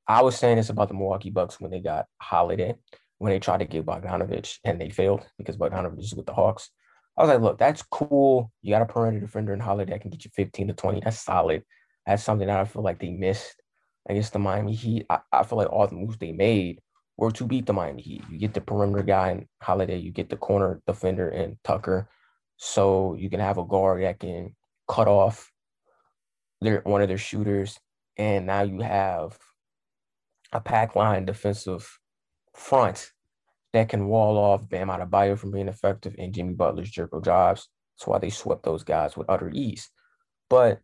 I 0.06 0.22
was 0.22 0.36
saying 0.36 0.56
this 0.56 0.70
about 0.70 0.88
the 0.88 0.94
Milwaukee 0.94 1.30
Bucks 1.30 1.60
when 1.60 1.70
they 1.70 1.80
got 1.80 2.06
Holiday, 2.20 2.74
when 3.18 3.32
they 3.32 3.38
tried 3.38 3.58
to 3.58 3.64
get 3.64 3.86
Bogdanovich 3.86 4.58
and 4.64 4.80
they 4.80 4.90
failed 4.90 5.24
because 5.38 5.56
Bogdanovich 5.56 6.00
is 6.00 6.14
with 6.14 6.26
the 6.26 6.32
Hawks. 6.32 6.70
I 7.16 7.22
was 7.22 7.28
like, 7.28 7.40
look, 7.40 7.58
that's 7.58 7.82
cool. 7.82 8.50
You 8.62 8.72
got 8.72 8.82
a 8.82 8.86
perimeter 8.86 9.20
defender 9.20 9.52
in 9.52 9.60
Holiday 9.60 9.92
that 9.92 10.00
can 10.00 10.10
get 10.10 10.24
you 10.24 10.30
15 10.34 10.68
to 10.68 10.74
20. 10.74 11.00
That's 11.04 11.20
solid. 11.20 11.62
That's 12.06 12.24
something 12.24 12.48
that 12.48 12.58
I 12.58 12.64
feel 12.64 12.82
like 12.82 12.98
they 12.98 13.10
missed 13.10 13.62
against 14.08 14.32
the 14.32 14.38
Miami 14.38 14.74
Heat. 14.74 15.06
I, 15.10 15.20
I 15.32 15.42
feel 15.44 15.58
like 15.58 15.70
all 15.70 15.86
the 15.86 15.94
moves 15.94 16.16
they 16.18 16.32
made 16.32 16.80
were 17.20 17.30
to 17.30 17.44
beat 17.44 17.66
the 17.66 17.72
Miami 17.74 18.00
Heat. 18.00 18.24
You 18.30 18.38
get 18.38 18.54
the 18.54 18.62
perimeter 18.62 19.02
guy 19.02 19.32
in 19.32 19.46
Holiday, 19.60 19.98
you 19.98 20.10
get 20.10 20.30
the 20.30 20.38
corner 20.38 20.80
defender 20.86 21.28
in 21.28 21.58
Tucker. 21.64 22.08
So 22.56 23.14
you 23.14 23.28
can 23.28 23.40
have 23.40 23.58
a 23.58 23.64
guard 23.64 24.02
that 24.02 24.18
can 24.20 24.56
cut 24.88 25.06
off 25.06 25.52
their 26.62 26.80
one 26.80 27.02
of 27.02 27.08
their 27.08 27.18
shooters. 27.18 27.78
And 28.16 28.46
now 28.46 28.62
you 28.62 28.80
have 28.80 29.38
a 30.52 30.60
pack 30.60 30.96
line 30.96 31.26
defensive 31.26 31.98
front 32.54 33.12
that 33.74 33.90
can 33.90 34.08
wall 34.08 34.38
off 34.38 34.68
Bam 34.68 34.88
Adebayo 34.88 35.38
from 35.38 35.52
being 35.52 35.68
effective 35.68 36.16
and 36.18 36.32
Jimmy 36.32 36.54
Butler's 36.54 36.90
Jericho 36.90 37.20
Jobs. 37.20 37.68
That's 37.98 38.06
why 38.06 38.18
they 38.18 38.30
swept 38.30 38.62
those 38.62 38.82
guys 38.82 39.14
with 39.14 39.28
utter 39.28 39.50
ease. 39.52 39.90
But 40.48 40.80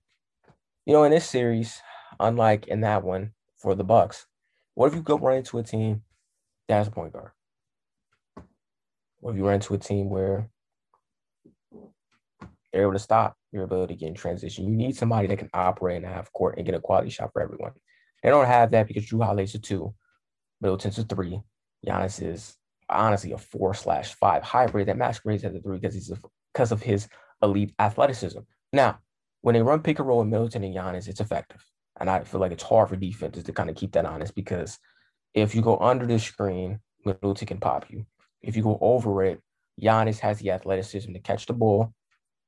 you 0.84 0.92
know, 0.92 1.04
in 1.04 1.12
this 1.12 1.28
series, 1.28 1.80
unlike 2.20 2.68
in 2.68 2.82
that 2.82 3.02
one 3.04 3.32
for 3.56 3.74
the 3.74 3.84
Bucks, 3.84 4.26
what 4.74 4.88
if 4.88 4.94
you 4.94 5.00
go 5.00 5.16
right 5.16 5.38
into 5.38 5.58
a 5.58 5.62
team 5.62 6.02
that 6.68 6.76
has 6.76 6.88
a 6.88 6.90
point 6.90 7.12
guard? 7.12 7.30
What 9.20 9.32
if 9.32 9.36
you 9.38 9.44
run 9.44 9.54
into 9.54 9.74
a 9.74 9.78
team 9.78 10.08
where 10.08 10.48
they're 12.72 12.82
able 12.82 12.92
to 12.92 12.98
stop 12.98 13.36
your 13.52 13.64
ability 13.64 13.94
to 13.94 14.00
get 14.00 14.08
in 14.08 14.14
transition? 14.14 14.66
You 14.66 14.76
need 14.76 14.96
somebody 14.96 15.28
that 15.28 15.38
can 15.38 15.50
operate 15.54 15.96
in 15.96 16.04
half 16.04 16.32
court 16.32 16.56
and 16.56 16.66
get 16.66 16.74
a 16.74 16.80
quality 16.80 17.10
shot 17.10 17.32
for 17.32 17.42
everyone. 17.42 17.72
They 18.22 18.30
don't 18.30 18.46
have 18.46 18.70
that 18.72 18.88
because 18.88 19.06
Jrue 19.06 19.24
Holiday's 19.24 19.54
a 19.54 19.58
two, 19.58 19.94
Middleton's 20.60 20.98
a 20.98 21.04
three. 21.04 21.40
Giannis 21.86 22.22
is 22.22 22.56
honestly 22.88 23.32
a 23.32 23.38
four 23.38 23.74
slash 23.74 24.14
five 24.14 24.42
hybrid 24.42 24.88
that 24.88 24.96
masquerades 24.96 25.44
as 25.44 25.54
a 25.54 25.60
three 25.60 25.78
because 25.78 25.94
he's 25.94 26.12
because 26.52 26.72
of 26.72 26.82
his 26.82 27.08
elite 27.42 27.74
athleticism. 27.78 28.40
Now, 28.72 28.98
when 29.42 29.54
they 29.54 29.62
run 29.62 29.82
pick 29.82 29.98
and 29.98 30.08
roll 30.08 30.20
with 30.20 30.28
Middleton 30.28 30.64
and 30.64 30.74
Giannis, 30.74 31.08
it's 31.08 31.20
effective. 31.20 31.64
And 31.98 32.10
I 32.10 32.24
feel 32.24 32.40
like 32.40 32.52
it's 32.52 32.62
hard 32.62 32.88
for 32.88 32.96
defenses 32.96 33.44
to 33.44 33.52
kind 33.52 33.70
of 33.70 33.76
keep 33.76 33.92
that 33.92 34.04
honest 34.04 34.34
because 34.34 34.78
if 35.36 35.54
you 35.54 35.62
go 35.62 35.78
under 35.78 36.06
the 36.06 36.18
screen, 36.18 36.80
Middleton 37.04 37.46
can 37.46 37.60
pop 37.60 37.88
you. 37.90 38.06
If 38.42 38.56
you 38.56 38.64
go 38.64 38.78
over 38.80 39.22
it, 39.22 39.40
Giannis 39.80 40.18
has 40.18 40.40
the 40.40 40.50
athleticism 40.50 41.12
to 41.12 41.20
catch 41.20 41.46
the 41.46 41.52
ball 41.52 41.92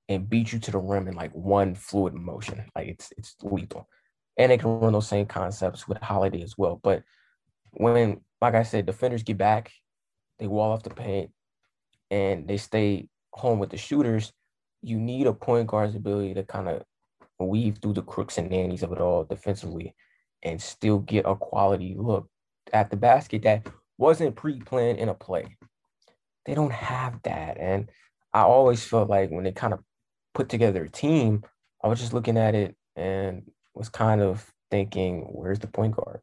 and 0.08 0.28
beat 0.28 0.52
you 0.52 0.58
to 0.58 0.70
the 0.70 0.78
rim 0.78 1.06
in 1.06 1.14
like 1.14 1.30
one 1.32 1.74
fluid 1.74 2.14
motion. 2.14 2.64
Like 2.74 2.88
it's 2.88 3.12
it's 3.16 3.36
lethal 3.42 3.86
and 4.38 4.50
they 4.50 4.56
can 4.56 4.70
run 4.80 4.92
those 4.92 5.08
same 5.08 5.26
concepts 5.26 5.86
with 5.86 5.98
Holiday 5.98 6.42
as 6.42 6.56
well. 6.56 6.80
But 6.82 7.02
when, 7.72 8.20
like 8.40 8.54
I 8.54 8.62
said, 8.62 8.86
defenders 8.86 9.24
get 9.24 9.36
back, 9.36 9.72
they 10.38 10.46
wall 10.46 10.72
off 10.72 10.84
the 10.84 10.90
paint, 10.90 11.30
and 12.10 12.48
they 12.48 12.56
stay 12.56 13.08
home 13.32 13.58
with 13.58 13.70
the 13.70 13.76
shooters. 13.76 14.32
You 14.80 14.98
need 14.98 15.26
a 15.26 15.34
point 15.34 15.66
guard's 15.66 15.96
ability 15.96 16.34
to 16.34 16.44
kind 16.44 16.68
of 16.68 16.82
weave 17.40 17.78
through 17.82 17.94
the 17.94 18.02
crooks 18.02 18.38
and 18.38 18.48
nannies 18.48 18.84
of 18.84 18.92
it 18.92 19.00
all 19.00 19.24
defensively, 19.24 19.94
and 20.42 20.62
still 20.62 21.00
get 21.00 21.26
a 21.26 21.34
quality 21.34 21.96
look 21.98 22.30
at 22.72 22.90
the 22.90 22.96
basket 22.96 23.42
that 23.42 23.66
wasn't 23.96 24.36
pre-planned 24.36 24.98
in 24.98 25.08
a 25.08 25.14
play. 25.14 25.56
They 26.46 26.54
don't 26.54 26.72
have 26.72 27.20
that, 27.24 27.58
and 27.58 27.90
I 28.32 28.42
always 28.42 28.84
felt 28.84 29.10
like 29.10 29.30
when 29.30 29.44
they 29.44 29.52
kind 29.52 29.72
of 29.72 29.80
put 30.34 30.48
together 30.48 30.84
a 30.84 30.88
team, 30.88 31.44
I 31.82 31.88
was 31.88 32.00
just 32.00 32.12
looking 32.12 32.38
at 32.38 32.54
it 32.54 32.76
and 32.96 33.50
was 33.74 33.88
kind 33.88 34.20
of 34.20 34.46
thinking, 34.70 35.22
where's 35.32 35.58
the 35.58 35.66
point 35.66 35.96
guard? 35.96 36.20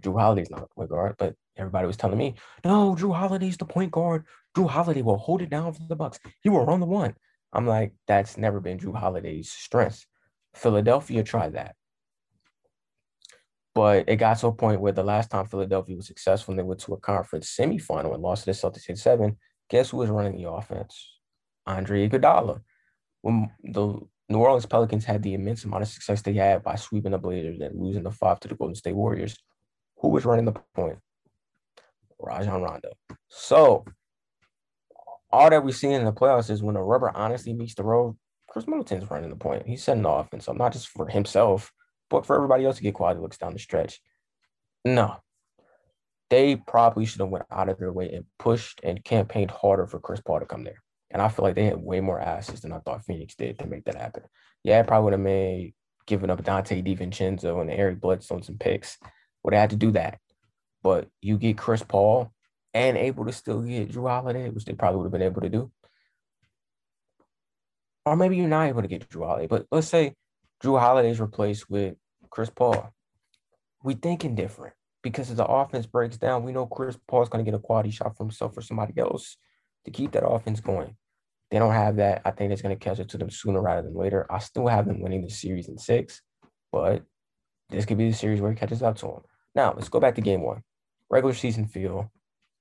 Jrue 0.00 0.20
Holiday's 0.20 0.50
not 0.50 0.62
a 0.62 0.74
point 0.74 0.90
guard, 0.90 1.16
but 1.18 1.34
everybody 1.56 1.86
was 1.86 1.96
telling 1.96 2.18
me, 2.18 2.34
no, 2.64 2.94
Jrue 2.94 3.14
Holiday's 3.14 3.56
the 3.56 3.64
point 3.64 3.90
guard. 3.90 4.24
Jrue 4.56 4.68
Holiday 4.68 5.02
will 5.02 5.18
hold 5.18 5.42
it 5.42 5.50
down 5.50 5.72
for 5.72 5.80
the 5.88 5.96
Bucks. 5.96 6.18
He 6.42 6.48
will 6.48 6.66
run 6.66 6.80
the 6.80 6.86
one. 6.86 7.14
I'm 7.52 7.66
like, 7.66 7.92
that's 8.06 8.36
never 8.36 8.60
been 8.60 8.78
Jrue 8.78 8.96
Holiday's 8.96 9.50
strength. 9.50 10.04
Philadelphia 10.54 11.22
tried 11.22 11.54
that. 11.54 11.74
But 13.76 14.08
it 14.08 14.16
got 14.16 14.38
to 14.38 14.46
a 14.46 14.52
point 14.52 14.80
where 14.80 14.92
the 14.92 15.02
last 15.02 15.30
time 15.30 15.44
Philadelphia 15.44 15.94
was 15.96 16.06
successful 16.06 16.52
and 16.52 16.58
they 16.58 16.62
went 16.62 16.80
to 16.80 16.94
a 16.94 16.96
conference 16.96 17.54
semifinal 17.54 18.14
and 18.14 18.22
lost 18.22 18.44
to 18.44 18.46
the 18.46 18.52
Celtics 18.52 18.88
in 18.88 18.96
seven, 18.96 19.36
guess 19.68 19.90
who 19.90 19.98
was 19.98 20.08
running 20.08 20.38
the 20.38 20.48
offense? 20.48 21.20
Andre 21.66 22.08
Iguodala. 22.08 22.62
When 23.20 23.50
the 23.62 23.98
New 24.30 24.38
Orleans 24.38 24.64
Pelicans 24.64 25.04
had 25.04 25.22
the 25.22 25.34
immense 25.34 25.64
amount 25.64 25.82
of 25.82 25.90
success 25.90 26.22
they 26.22 26.32
had 26.32 26.62
by 26.62 26.76
sweeping 26.76 27.12
the 27.12 27.18
Blazers 27.18 27.60
and 27.60 27.78
losing 27.78 28.04
the 28.04 28.10
five 28.10 28.40
to 28.40 28.48
the 28.48 28.54
Golden 28.54 28.74
State 28.74 28.96
Warriors. 28.96 29.36
Who 29.98 30.08
was 30.08 30.24
running 30.24 30.46
the 30.46 30.54
point? 30.74 30.96
Rajon 32.18 32.62
Rondo. 32.62 32.92
So 33.28 33.84
all 35.30 35.50
that 35.50 35.62
we 35.62 35.72
see 35.72 35.92
in 35.92 36.06
the 36.06 36.14
playoffs 36.14 36.48
is 36.48 36.62
when 36.62 36.76
the 36.76 36.80
rubber 36.80 37.14
honestly 37.14 37.52
meets 37.52 37.74
the 37.74 37.84
road, 37.84 38.16
Khris 38.48 38.66
Middleton's 38.66 39.10
running 39.10 39.28
the 39.28 39.36
point. 39.36 39.66
He's 39.66 39.84
setting 39.84 40.02
the 40.02 40.08
offense 40.08 40.48
up, 40.48 40.56
not 40.56 40.72
just 40.72 40.88
for 40.88 41.08
himself, 41.08 41.74
but 42.10 42.26
for 42.26 42.36
everybody 42.36 42.64
else 42.64 42.76
to 42.76 42.82
get 42.82 42.94
quality 42.94 43.20
looks 43.20 43.38
down 43.38 43.52
the 43.52 43.58
stretch. 43.58 44.00
No. 44.84 45.16
They 46.30 46.56
probably 46.56 47.04
should 47.04 47.20
have 47.20 47.28
went 47.28 47.46
out 47.50 47.68
of 47.68 47.78
their 47.78 47.92
way 47.92 48.12
and 48.12 48.24
pushed 48.38 48.80
and 48.82 49.04
campaigned 49.04 49.50
harder 49.50 49.86
for 49.86 50.00
Chris 50.00 50.20
Paul 50.20 50.40
to 50.40 50.46
come 50.46 50.64
there. 50.64 50.82
And 51.10 51.22
I 51.22 51.28
feel 51.28 51.44
like 51.44 51.54
they 51.54 51.66
had 51.66 51.76
way 51.76 52.00
more 52.00 52.20
assets 52.20 52.60
than 52.60 52.72
I 52.72 52.78
thought 52.80 53.04
Phoenix 53.04 53.34
did 53.36 53.58
to 53.60 53.66
make 53.66 53.84
that 53.84 53.94
happen. 53.94 54.24
Yeah, 54.64 54.80
it 54.80 54.86
probably 54.86 55.04
would 55.04 55.12
have 55.12 55.20
made 55.20 55.74
giving 56.06 56.30
up 56.30 56.42
Donte 56.42 56.84
DiVincenzo 56.84 57.60
and 57.60 57.70
Eric 57.70 58.00
Bledsoe 58.00 58.40
some 58.40 58.58
picks. 58.58 58.98
Would 59.42 59.54
have 59.54 59.60
had 59.60 59.70
to 59.70 59.76
do 59.76 59.92
that. 59.92 60.18
But 60.82 61.08
you 61.20 61.38
get 61.38 61.58
Chris 61.58 61.82
Paul 61.82 62.32
and 62.74 62.96
able 62.96 63.24
to 63.26 63.32
still 63.32 63.62
get 63.62 63.90
Jrue 63.90 64.08
Holiday, 64.08 64.50
which 64.50 64.64
they 64.64 64.72
probably 64.72 64.98
would 64.98 65.06
have 65.06 65.12
been 65.12 65.22
able 65.22 65.40
to 65.42 65.48
do. 65.48 65.70
Or 68.04 68.16
maybe 68.16 68.36
you're 68.36 68.48
not 68.48 68.68
able 68.68 68.82
to 68.82 68.88
get 68.88 69.08
Jrue 69.08 69.26
Holiday, 69.26 69.46
but 69.46 69.66
let's 69.70 69.88
say 69.88 70.14
Jrue 70.62 70.80
Holiday 70.80 71.10
is 71.10 71.20
replaced 71.20 71.68
with 71.68 71.96
Chris 72.30 72.50
Paul. 72.50 72.92
We 73.82 73.94
thinking 73.94 74.34
different 74.34 74.74
because 75.02 75.30
as 75.30 75.36
the 75.36 75.46
offense 75.46 75.86
breaks 75.86 76.16
down, 76.16 76.44
we 76.44 76.52
know 76.52 76.66
Chris 76.66 76.98
Paul 77.06 77.22
is 77.22 77.28
going 77.28 77.44
to 77.44 77.50
get 77.50 77.56
a 77.56 77.62
quality 77.62 77.90
shot 77.90 78.16
for 78.16 78.24
himself 78.24 78.56
or 78.56 78.62
somebody 78.62 78.98
else 78.98 79.36
to 79.84 79.90
keep 79.90 80.12
that 80.12 80.26
offense 80.26 80.60
going. 80.60 80.96
They 81.50 81.58
don't 81.58 81.72
have 81.72 81.96
that. 81.96 82.22
I 82.24 82.32
think 82.32 82.52
it's 82.52 82.62
going 82.62 82.76
to 82.76 82.84
catch 82.84 82.98
up 82.98 83.08
to 83.08 83.18
them 83.18 83.30
sooner 83.30 83.60
rather 83.60 83.82
than 83.82 83.94
later. 83.94 84.26
I 84.30 84.38
still 84.40 84.66
have 84.66 84.86
them 84.86 85.00
winning 85.00 85.22
the 85.22 85.30
series 85.30 85.68
in 85.68 85.78
six, 85.78 86.22
but 86.72 87.04
this 87.70 87.84
could 87.84 87.98
be 87.98 88.10
the 88.10 88.16
series 88.16 88.40
where 88.40 88.50
it 88.50 88.58
catches 88.58 88.82
up 88.82 88.96
to 88.96 89.06
them. 89.06 89.20
Now, 89.54 89.72
let's 89.74 89.88
go 89.88 90.00
back 90.00 90.16
to 90.16 90.20
game 90.20 90.42
one. 90.42 90.62
Regular 91.08 91.34
season 91.34 91.66
feel, 91.66 92.10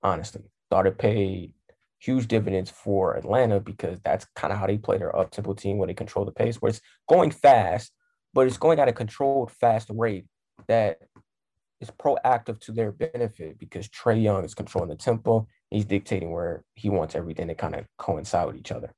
honestly, 0.04 0.44
thought 0.70 0.86
it 0.86 0.98
paid 1.00 1.54
huge 2.00 2.28
dividends 2.28 2.70
for 2.70 3.16
Atlanta 3.16 3.60
because 3.60 4.00
that's 4.04 4.26
kind 4.36 4.54
of 4.54 4.60
how 4.60 4.68
they 4.68 4.78
play 4.78 4.98
their 4.98 5.16
up 5.16 5.32
tempo 5.32 5.54
team 5.54 5.78
when 5.78 5.88
they 5.88 5.94
control 5.94 6.26
the 6.26 6.32
pace, 6.32 6.58
where 6.58 6.70
it's 6.70 6.82
going 7.10 7.32
fast, 7.32 7.92
but 8.34 8.48
it's 8.48 8.58
going 8.58 8.80
at 8.80 8.88
a 8.88 8.94
controlled 8.94 9.52
fast 9.52 9.90
rate 9.92 10.26
that 10.68 11.00
is 11.82 11.92
proactive 11.92 12.60
to 12.62 12.72
their 12.72 12.92
benefit 12.92 13.60
because 13.60 13.88
Trae 13.88 14.22
Young 14.22 14.46
is 14.46 14.56
controlling 14.56 14.90
the 14.90 14.96
tempo. 14.96 15.48
He's 15.70 15.86
dictating 15.86 16.32
where 16.32 16.64
he 16.76 16.90
wants 16.90 17.16
everything 17.16 17.48
to 17.48 17.56
kind 17.56 17.76
of 17.76 17.86
coincide 17.98 18.48
with 18.48 18.58
each 18.58 18.72
other. 18.72 18.94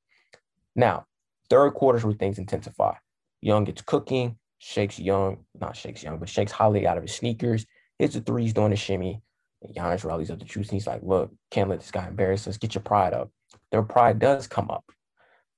Now, 0.76 1.06
third 1.50 1.72
quarters 1.72 2.04
where 2.04 2.14
things 2.14 2.38
intensify. 2.38 2.94
Young 3.40 3.64
gets 3.64 3.82
cooking, 3.82 4.38
shakes 4.58 4.98
Young, 4.98 5.44
not 5.58 5.76
shakes 5.76 6.02
Young, 6.02 6.18
but 6.18 6.28
shakes 6.28 6.52
Holly 6.52 6.86
out 6.86 6.96
of 6.96 7.02
his 7.04 7.14
sneakers, 7.14 7.66
hits 7.98 8.14
the 8.14 8.20
threes 8.20 8.52
doing 8.52 8.72
a 8.72 8.76
shimmy. 8.76 9.22
And 9.62 9.74
Giannis 9.74 10.04
rallies 10.04 10.30
up 10.30 10.38
the 10.38 10.44
truth 10.44 10.68
and 10.68 10.74
he's 10.74 10.86
like, 10.86 11.02
look, 11.02 11.32
can't 11.50 11.68
let 11.68 11.80
this 11.80 11.90
guy 11.90 12.06
embarrass 12.06 12.46
us. 12.46 12.58
Get 12.58 12.74
your 12.74 12.82
pride 12.82 13.12
up. 13.12 13.30
Their 13.70 13.82
pride 13.82 14.18
does 14.18 14.46
come 14.46 14.70
up. 14.70 14.84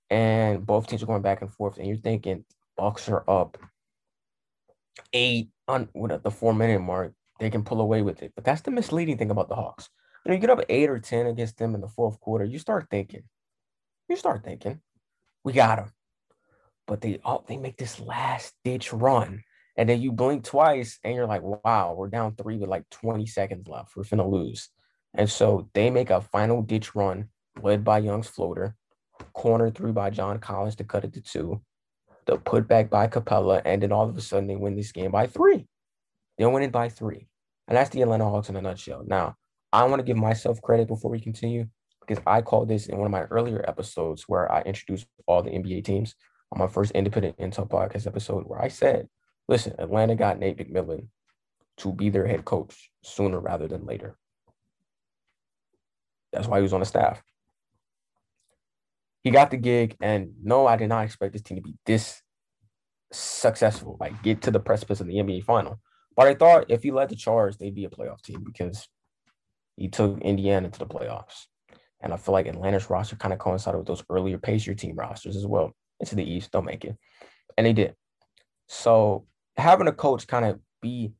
And 0.08 0.64
both 0.66 0.86
teams 0.86 1.02
are 1.02 1.06
going 1.06 1.22
back 1.22 1.42
and 1.42 1.52
forth. 1.52 1.78
And 1.78 1.86
you're 1.86 1.96
thinking 1.96 2.44
Bucks 2.76 3.08
are 3.08 3.24
up 3.28 3.58
eight 5.12 5.50
on 5.68 5.88
the 5.94 6.30
four 6.30 6.54
minute 6.54 6.80
mark. 6.80 7.12
They 7.38 7.50
can 7.50 7.62
pull 7.62 7.80
away 7.80 8.02
with 8.02 8.22
it. 8.22 8.32
But 8.34 8.44
that's 8.44 8.62
the 8.62 8.70
misleading 8.70 9.18
thing 9.18 9.30
about 9.30 9.48
the 9.48 9.54
Hawks. 9.54 9.88
When 10.24 10.34
you 10.34 10.40
get 10.40 10.50
up 10.50 10.60
eight 10.68 10.90
or 10.90 10.98
10 10.98 11.26
against 11.26 11.56
them 11.56 11.74
in 11.74 11.80
the 11.80 11.88
fourth 11.88 12.20
quarter, 12.20 12.44
you 12.44 12.58
start 12.58 12.88
thinking, 12.90 13.22
you 14.08 14.16
start 14.16 14.44
thinking, 14.44 14.80
we 15.44 15.52
got 15.52 15.76
them. 15.76 15.92
But 16.86 17.00
they 17.00 17.20
all 17.24 17.44
they 17.46 17.56
make 17.56 17.76
this 17.76 18.00
last 18.00 18.54
ditch 18.64 18.92
run 18.92 19.44
and 19.80 19.88
then 19.88 20.02
you 20.02 20.12
blink 20.12 20.44
twice 20.44 20.98
and 21.02 21.14
you're 21.14 21.26
like, 21.26 21.40
wow, 21.40 21.94
we're 21.96 22.10
down 22.10 22.34
three 22.34 22.58
with 22.58 22.68
like 22.68 22.84
20 22.90 23.24
seconds 23.24 23.66
left. 23.66 23.96
We're 23.96 24.02
finna 24.02 24.30
lose. 24.30 24.68
And 25.14 25.28
so 25.28 25.70
they 25.72 25.88
make 25.88 26.10
a 26.10 26.20
final 26.20 26.60
ditch 26.60 26.94
run 26.94 27.30
led 27.62 27.82
by 27.82 28.00
Young's 28.00 28.26
floater, 28.26 28.76
corner 29.32 29.70
three 29.70 29.92
by 29.92 30.10
John 30.10 30.38
Collins 30.38 30.76
to 30.76 30.84
cut 30.84 31.04
it 31.04 31.14
to 31.14 31.22
two, 31.22 31.62
the 32.26 32.36
putback 32.36 32.90
by 32.90 33.06
Capela, 33.06 33.62
and 33.64 33.82
then 33.82 33.90
all 33.90 34.06
of 34.06 34.18
a 34.18 34.20
sudden 34.20 34.48
they 34.48 34.54
win 34.54 34.76
this 34.76 34.92
game 34.92 35.12
by 35.12 35.26
three. 35.26 35.66
They 36.36 36.44
win 36.44 36.62
it 36.62 36.72
by 36.72 36.90
three. 36.90 37.26
And 37.66 37.74
that's 37.74 37.88
the 37.88 38.02
Atlanta 38.02 38.28
Hawks 38.28 38.50
in 38.50 38.56
a 38.56 38.60
nutshell. 38.60 39.04
Now, 39.06 39.36
I 39.72 39.84
want 39.84 40.00
to 40.00 40.04
give 40.04 40.18
myself 40.18 40.60
credit 40.60 40.88
before 40.88 41.10
we 41.10 41.20
continue 41.20 41.68
because 42.06 42.22
I 42.26 42.42
called 42.42 42.68
this 42.68 42.88
in 42.88 42.98
one 42.98 43.06
of 43.06 43.12
my 43.12 43.22
earlier 43.22 43.64
episodes 43.66 44.24
where 44.28 44.52
I 44.52 44.60
introduced 44.60 45.06
all 45.26 45.42
the 45.42 45.52
NBA 45.52 45.86
teams 45.86 46.16
on 46.52 46.58
my 46.58 46.66
first 46.66 46.90
independent 46.90 47.38
intel 47.38 47.66
podcast 47.66 48.06
episode 48.06 48.42
where 48.44 48.60
I 48.60 48.68
said 48.68 49.08
Listen, 49.50 49.74
Atlanta 49.80 50.14
got 50.14 50.38
Nate 50.38 50.56
McMillan 50.58 51.08
to 51.78 51.92
be 51.92 52.08
their 52.08 52.24
head 52.24 52.44
coach 52.44 52.92
sooner 53.02 53.40
rather 53.40 53.66
than 53.66 53.84
later. 53.84 54.16
That's 56.32 56.46
why 56.46 56.58
he 56.58 56.62
was 56.62 56.72
on 56.72 56.78
the 56.78 56.86
staff. 56.86 57.20
He 59.24 59.32
got 59.32 59.50
the 59.50 59.56
gig, 59.56 59.96
and 60.00 60.34
no, 60.40 60.68
I 60.68 60.76
did 60.76 60.88
not 60.88 61.04
expect 61.04 61.32
this 61.32 61.42
team 61.42 61.56
to 61.56 61.62
be 61.62 61.74
this 61.84 62.22
successful, 63.12 63.96
like 63.98 64.22
get 64.22 64.40
to 64.42 64.52
the 64.52 64.60
precipice 64.60 65.00
of 65.00 65.08
the 65.08 65.16
NBA 65.16 65.42
final. 65.42 65.80
But 66.16 66.28
I 66.28 66.34
thought 66.34 66.70
if 66.70 66.84
he 66.84 66.92
led 66.92 67.08
the 67.08 67.16
charge, 67.16 67.58
they'd 67.58 67.74
be 67.74 67.86
a 67.86 67.90
playoff 67.90 68.22
team 68.22 68.44
because 68.44 68.88
he 69.76 69.88
took 69.88 70.20
Indiana 70.20 70.70
to 70.70 70.78
the 70.78 70.86
playoffs. 70.86 71.46
And 72.00 72.12
I 72.12 72.18
feel 72.18 72.34
like 72.34 72.46
Atlanta's 72.46 72.88
roster 72.88 73.16
kind 73.16 73.34
of 73.34 73.40
coincided 73.40 73.78
with 73.78 73.88
those 73.88 74.04
earlier 74.08 74.38
Pacer 74.38 74.74
team 74.74 74.94
rosters 74.94 75.36
as 75.36 75.44
well. 75.44 75.72
Into 75.98 76.14
the 76.14 76.24
East, 76.24 76.52
don't 76.52 76.64
make 76.64 76.84
it. 76.84 76.96
And 77.58 77.66
they 77.66 77.72
did. 77.72 77.96
So 78.68 79.26
having 79.56 79.88
a 79.88 79.92
coach 79.92 80.26
kind 80.26 80.44
of 80.44 80.60
be 80.80 81.12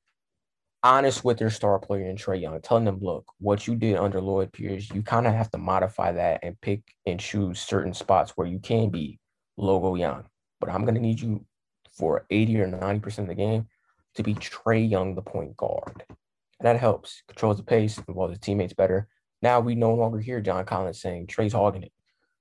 honest 0.82 1.24
with 1.24 1.38
their 1.38 1.50
star 1.50 1.78
player 1.78 2.06
and 2.06 2.18
Trae 2.18 2.40
Young, 2.40 2.60
telling 2.60 2.84
them, 2.84 3.00
look, 3.00 3.32
what 3.38 3.66
you 3.66 3.74
did 3.74 3.96
under 3.96 4.20
Lloyd 4.20 4.52
Pierce, 4.52 4.90
you 4.90 5.02
kind 5.02 5.26
of 5.26 5.34
have 5.34 5.50
to 5.50 5.58
modify 5.58 6.12
that 6.12 6.40
and 6.42 6.60
pick 6.60 6.82
and 7.06 7.20
choose 7.20 7.60
certain 7.60 7.92
spots 7.92 8.32
where 8.34 8.46
you 8.46 8.58
can 8.58 8.90
be 8.90 9.18
logo 9.56 9.94
young. 9.94 10.24
But 10.58 10.70
I'm 10.70 10.82
going 10.84 10.94
to 10.94 11.00
need 11.00 11.20
you 11.20 11.44
for 11.92 12.24
80 12.30 12.60
or 12.60 12.68
90% 12.68 13.18
of 13.18 13.26
the 13.26 13.34
game 13.34 13.66
to 14.14 14.22
be 14.22 14.34
Trae 14.34 14.88
Young, 14.88 15.14
the 15.14 15.22
point 15.22 15.56
guard. 15.56 16.04
And 16.08 16.66
that 16.66 16.80
helps, 16.80 17.22
controls 17.28 17.58
the 17.58 17.62
pace, 17.62 18.00
involves 18.08 18.32
his 18.32 18.40
teammates 18.40 18.74
better. 18.74 19.08
Now 19.42 19.60
we 19.60 19.74
no 19.74 19.94
longer 19.94 20.18
hear 20.18 20.40
John 20.40 20.64
Collins 20.64 21.00
saying 21.00 21.26
Trae's 21.26 21.52
hogging 21.52 21.82
it. 21.82 21.92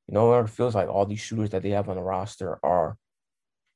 You 0.07 0.13
know, 0.13 0.33
it 0.39 0.49
feels 0.49 0.75
like 0.75 0.89
all 0.89 1.05
these 1.05 1.19
shooters 1.19 1.51
that 1.51 1.61
they 1.61 1.69
have 1.69 1.87
on 1.87 1.95
the 1.95 2.01
roster 2.01 2.59
are 2.63 2.97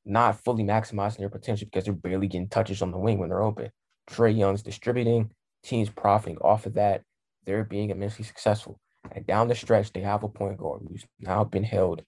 not 0.06 0.44
fully 0.44 0.64
maximizing 0.64 1.18
their 1.18 1.30
potential 1.30 1.66
because 1.66 1.86
they're 1.86 1.94
barely 1.94 2.28
getting 2.28 2.50
touches 2.50 2.82
on 2.82 2.92
the 2.92 2.98
wing 2.98 3.20
when 3.20 3.30
they're 3.30 3.42
open. 3.42 3.70
Trae 4.10 4.38
Young's 4.38 4.62
distributing, 4.62 5.32
teams 5.64 5.90
profiting 5.90 6.38
off 6.40 6.66
of 6.66 6.74
that. 6.74 7.04
They're 7.46 7.64
being 7.64 7.90
immensely 7.90 8.26
successful. 8.26 8.80
And 9.12 9.26
down 9.28 9.48
the 9.48 9.56
stretch, 9.56 9.92
they 9.92 10.02
have 10.02 10.24
a 10.24 10.30
point 10.30 10.58
guard 10.58 10.82
who's 10.88 11.06
now 11.20 11.44
been 11.44 11.64
held 11.64 12.04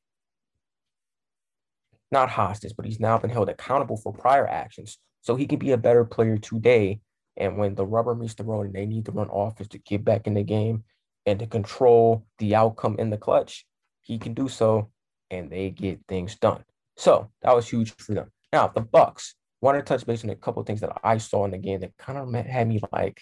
not 2.11 2.29
hostage, 2.29 2.73
but 2.75 2.85
he's 2.85 2.99
now 2.99 3.17
been 3.17 3.29
held 3.29 3.49
accountable 3.49 3.97
for 3.97 4.13
prior 4.13 4.47
actions. 4.47 4.97
So 5.21 5.35
he 5.35 5.47
can 5.47 5.59
be 5.59 5.71
a 5.71 5.77
better 5.77 6.05
player 6.05 6.37
today. 6.37 7.01
And 7.35 7.57
when 7.57 7.75
the 7.75 7.85
rubber 7.85 8.15
meets 8.15 8.35
the 8.35 8.43
road 8.43 8.67
and 8.67 8.75
they 8.75 8.85
need 8.85 9.05
to 9.05 9.11
run 9.11 9.29
offense 9.31 9.69
to 9.69 9.79
get 9.79 10.05
back 10.05 10.27
in 10.27 10.35
the 10.35 10.43
game 10.43 10.83
and 11.25 11.39
to 11.39 11.47
control 11.47 12.25
the 12.37 12.55
outcome 12.55 12.95
in 12.99 13.09
the 13.09 13.17
clutch, 13.17 13.65
he 14.01 14.17
can 14.17 14.33
do 14.33 14.47
so 14.47 14.91
and 15.29 15.49
they 15.49 15.71
get 15.71 15.99
things 16.07 16.35
done. 16.35 16.63
So 16.97 17.29
that 17.41 17.55
was 17.55 17.67
huge 17.67 17.93
for 17.97 18.13
them. 18.13 18.31
Now 18.53 18.67
the 18.67 18.81
Bucks 18.81 19.35
want 19.61 19.77
to 19.77 19.83
touch 19.83 20.05
base 20.05 20.23
on 20.23 20.29
a 20.29 20.35
couple 20.35 20.61
of 20.61 20.67
things 20.67 20.81
that 20.81 20.97
I 21.03 21.17
saw 21.17 21.45
in 21.45 21.51
the 21.51 21.57
game 21.57 21.81
that 21.81 21.97
kind 21.97 22.17
of 22.17 22.45
had 22.45 22.67
me 22.67 22.79
like, 22.91 23.21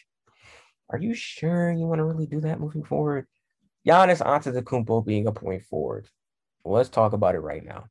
"Are 0.89 0.99
you 0.99 1.13
sure 1.13 1.71
you 1.71 1.85
want 1.85 1.99
to 1.99 2.05
really 2.05 2.27
do 2.27 2.41
that 2.41 2.59
moving 2.59 2.83
forward?" 2.83 3.27
Giannis 3.87 4.21
Antetokounmpo 4.21 5.05
being 5.05 5.27
a 5.27 5.31
point 5.31 5.63
forward. 5.63 6.07
Let's 6.63 6.89
talk 6.89 7.13
about 7.13 7.35
it 7.35 7.39
right 7.39 7.63
now. 7.63 7.85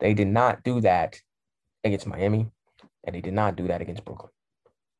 They 0.00 0.14
did 0.14 0.28
not 0.28 0.62
do 0.62 0.80
that 0.80 1.20
against 1.82 2.06
Miami, 2.06 2.50
and 3.04 3.14
they 3.14 3.20
did 3.20 3.34
not 3.34 3.56
do 3.56 3.66
that 3.68 3.82
against 3.82 4.04
Brooklyn. 4.04 4.32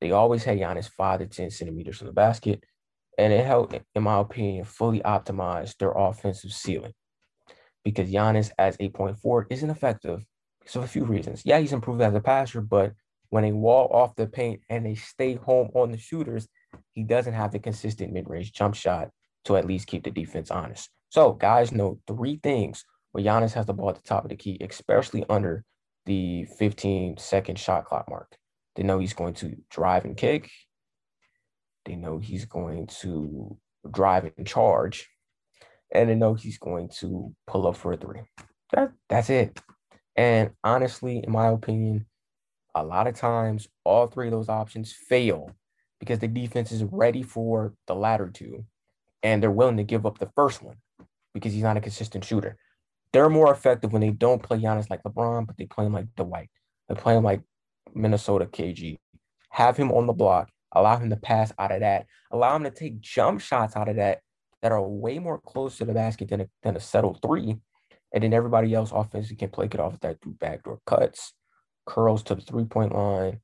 They 0.00 0.10
always 0.10 0.44
had 0.44 0.58
Giannis 0.58 0.88
five 0.88 1.20
to 1.20 1.26
ten 1.26 1.50
centimeters 1.50 1.98
from 1.98 2.08
the 2.08 2.12
basket, 2.12 2.62
and 3.16 3.32
it 3.32 3.46
helped, 3.46 3.78
in 3.94 4.02
my 4.02 4.18
opinion, 4.18 4.64
fully 4.64 5.00
optimize 5.00 5.76
their 5.78 5.92
offensive 5.92 6.52
ceiling 6.52 6.92
because 7.84 8.10
Giannis 8.10 8.50
as 8.58 8.76
a 8.80 8.88
point 8.88 9.18
forward 9.18 9.46
isn't 9.50 9.70
effective 9.70 10.24
So 10.66 10.80
a 10.80 10.86
few 10.86 11.04
reasons. 11.04 11.42
Yeah, 11.44 11.58
he's 11.58 11.72
improved 11.74 12.00
as 12.00 12.14
a 12.14 12.20
passer, 12.20 12.60
but 12.62 12.94
when 13.28 13.44
they 13.44 13.52
wall 13.52 13.88
off 13.92 14.16
the 14.16 14.26
paint 14.26 14.60
and 14.70 14.86
they 14.86 14.94
stay 14.94 15.34
home 15.34 15.68
on 15.74 15.92
the 15.92 15.98
shooters, 15.98 16.48
he 16.92 17.02
doesn't 17.02 17.34
have 17.34 17.52
the 17.52 17.58
consistent 17.58 18.12
mid-range 18.12 18.52
jump 18.52 18.74
shot 18.74 19.10
to 19.44 19.56
at 19.56 19.66
least 19.66 19.86
keep 19.86 20.04
the 20.04 20.10
defense 20.10 20.50
honest. 20.50 20.88
So 21.10 21.32
guys 21.32 21.72
know 21.72 22.00
three 22.06 22.40
things 22.42 22.84
where 23.12 23.22
Giannis 23.22 23.52
has 23.52 23.66
the 23.66 23.74
ball 23.74 23.90
at 23.90 23.96
the 23.96 24.02
top 24.02 24.24
of 24.24 24.30
the 24.30 24.36
key, 24.36 24.58
especially 24.60 25.24
under 25.28 25.64
the 26.06 26.44
15 26.58 27.18
second 27.18 27.58
shot 27.58 27.84
clock 27.84 28.08
mark. 28.08 28.36
They 28.76 28.82
know 28.82 28.98
he's 28.98 29.14
going 29.14 29.34
to 29.34 29.56
drive 29.70 30.04
and 30.04 30.16
kick. 30.16 30.50
They 31.84 31.96
know 31.96 32.18
he's 32.18 32.46
going 32.46 32.86
to 33.02 33.56
drive 33.90 34.32
and 34.36 34.46
charge 34.46 35.08
and 35.94 36.10
they 36.10 36.14
know 36.14 36.34
he's 36.34 36.58
going 36.58 36.88
to 37.00 37.34
pull 37.46 37.66
up 37.66 37.76
for 37.76 37.92
a 37.92 37.96
three. 37.96 38.20
That 38.72 38.92
that's 39.08 39.30
it. 39.30 39.60
And 40.16 40.50
honestly, 40.62 41.22
in 41.24 41.32
my 41.32 41.48
opinion, 41.48 42.06
a 42.74 42.84
lot 42.84 43.06
of 43.06 43.14
times 43.14 43.68
all 43.84 44.08
three 44.08 44.26
of 44.26 44.32
those 44.32 44.48
options 44.48 44.92
fail 44.92 45.50
because 46.00 46.18
the 46.18 46.28
defense 46.28 46.72
is 46.72 46.84
ready 46.84 47.22
for 47.22 47.74
the 47.86 47.94
latter 47.94 48.28
two, 48.28 48.64
and 49.22 49.42
they're 49.42 49.50
willing 49.50 49.76
to 49.76 49.84
give 49.84 50.04
up 50.04 50.18
the 50.18 50.30
first 50.34 50.62
one 50.62 50.76
because 51.32 51.52
he's 51.52 51.62
not 51.62 51.76
a 51.76 51.80
consistent 51.80 52.24
shooter. 52.24 52.56
They're 53.12 53.30
more 53.30 53.52
effective 53.52 53.92
when 53.92 54.02
they 54.02 54.10
don't 54.10 54.42
play 54.42 54.58
Giannis 54.58 54.90
like 54.90 55.02
LeBron, 55.04 55.46
but 55.46 55.56
they 55.56 55.66
play 55.66 55.86
him 55.86 55.92
like 55.92 56.14
Dwight. 56.16 56.50
They 56.88 56.96
play 56.96 57.16
him 57.16 57.22
like 57.22 57.40
Minnesota 57.94 58.46
KG. 58.46 58.98
Have 59.50 59.76
him 59.76 59.92
on 59.92 60.06
the 60.06 60.12
block, 60.12 60.50
allow 60.72 60.96
him 60.96 61.10
to 61.10 61.16
pass 61.16 61.52
out 61.58 61.70
of 61.70 61.80
that, 61.80 62.06
allow 62.32 62.56
him 62.56 62.64
to 62.64 62.70
take 62.70 63.00
jump 63.00 63.40
shots 63.40 63.76
out 63.76 63.88
of 63.88 63.96
that 63.96 64.20
that 64.64 64.72
are 64.72 64.82
way 64.82 65.18
more 65.18 65.38
close 65.38 65.76
to 65.76 65.84
the 65.84 65.92
basket 65.92 66.30
than 66.30 66.40
a, 66.40 66.48
than 66.62 66.74
a 66.74 66.80
settled 66.80 67.20
three. 67.20 67.58
And 68.14 68.24
then 68.24 68.32
everybody 68.32 68.72
else 68.72 68.92
offensively 68.92 69.36
can 69.36 69.50
play 69.50 69.66
it 69.66 69.78
off 69.78 70.00
that 70.00 70.22
through 70.22 70.36
backdoor 70.40 70.80
cuts, 70.86 71.34
curls 71.84 72.22
to 72.24 72.34
the 72.34 72.40
three 72.40 72.64
point 72.64 72.94
line. 72.94 73.40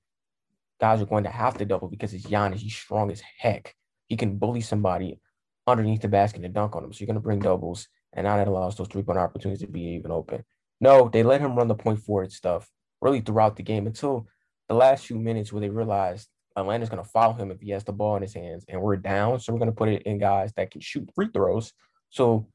Guys 0.80 1.02
are 1.02 1.06
going 1.06 1.24
to 1.24 1.30
have 1.30 1.58
to 1.58 1.66
double 1.66 1.88
because 1.88 2.14
it's 2.14 2.24
Giannis. 2.24 2.60
He's 2.60 2.74
strong 2.74 3.10
as 3.12 3.22
heck. 3.38 3.74
He 4.08 4.16
can 4.16 4.38
bully 4.38 4.62
somebody 4.62 5.20
underneath 5.66 6.00
the 6.00 6.08
basket 6.08 6.42
and 6.42 6.54
dunk 6.54 6.74
on 6.74 6.82
them. 6.82 6.92
So 6.94 7.00
you're 7.00 7.06
going 7.06 7.16
to 7.16 7.20
bring 7.20 7.40
doubles, 7.40 7.86
and 8.14 8.24
now 8.24 8.38
that 8.38 8.48
allows 8.48 8.76
those 8.76 8.88
three 8.88 9.02
point 9.02 9.18
opportunities 9.18 9.60
to 9.60 9.70
be 9.70 9.82
even 9.82 10.10
open. 10.10 10.42
No, 10.80 11.10
they 11.12 11.22
let 11.22 11.42
him 11.42 11.54
run 11.54 11.68
the 11.68 11.74
point 11.74 12.00
forward 12.00 12.32
stuff 12.32 12.66
really 13.02 13.20
throughout 13.20 13.56
the 13.56 13.62
game 13.62 13.86
until 13.86 14.26
the 14.68 14.74
last 14.74 15.04
few 15.04 15.18
minutes 15.18 15.52
where 15.52 15.60
they 15.60 15.68
realized 15.68 16.28
Atlanta's 16.56 16.88
going 16.88 17.02
to 17.02 17.08
follow 17.08 17.34
him 17.34 17.50
if 17.50 17.60
he 17.60 17.70
has 17.70 17.84
the 17.84 17.92
ball 17.92 18.16
in 18.16 18.22
his 18.22 18.34
hands, 18.34 18.64
and 18.68 18.80
we're 18.80 18.96
down. 18.96 19.38
So 19.38 19.52
we're 19.52 19.58
going 19.58 19.70
to 19.70 19.76
put 19.76 19.88
it 19.88 20.02
in 20.02 20.18
guys 20.18 20.52
that 20.54 20.70
can 20.70 20.80
shoot 20.80 21.08
free 21.14 21.28
throws. 21.32 21.72
So 22.10 22.48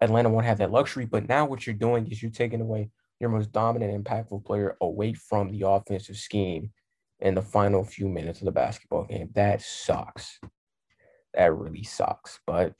Atlanta 0.00 0.28
won't 0.28 0.46
have 0.46 0.58
that 0.58 0.70
luxury. 0.70 1.06
But 1.06 1.28
now 1.28 1.46
what 1.46 1.66
you're 1.66 1.74
doing 1.74 2.06
is 2.08 2.22
you're 2.22 2.30
taking 2.30 2.60
away 2.60 2.90
your 3.20 3.30
most 3.30 3.50
dominant, 3.50 4.04
impactful 4.04 4.44
player 4.44 4.76
away 4.80 5.14
from 5.14 5.50
the 5.50 5.66
offensive 5.66 6.16
scheme 6.16 6.70
in 7.20 7.34
the 7.34 7.42
final 7.42 7.82
few 7.82 8.08
minutes 8.08 8.40
of 8.40 8.44
the 8.44 8.52
basketball 8.52 9.04
game. 9.04 9.30
That 9.34 9.60
sucks. 9.60 10.38
That 11.34 11.52
really 11.54 11.82
sucks. 11.82 12.38
But 12.46 12.74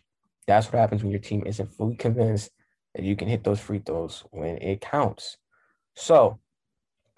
That's 0.49 0.66
what 0.66 0.79
happens 0.79 1.03
when 1.03 1.12
your 1.12 1.21
team 1.21 1.43
isn't 1.45 1.75
fully 1.75 1.95
convinced 1.95 2.51
that 2.95 3.05
you 3.05 3.14
can 3.14 3.29
hit 3.29 3.45
those 3.45 3.61
free 3.61 3.81
throws 3.85 4.25
when 4.31 4.57
it 4.59 4.81
counts. 4.81 5.37
So 5.95 6.41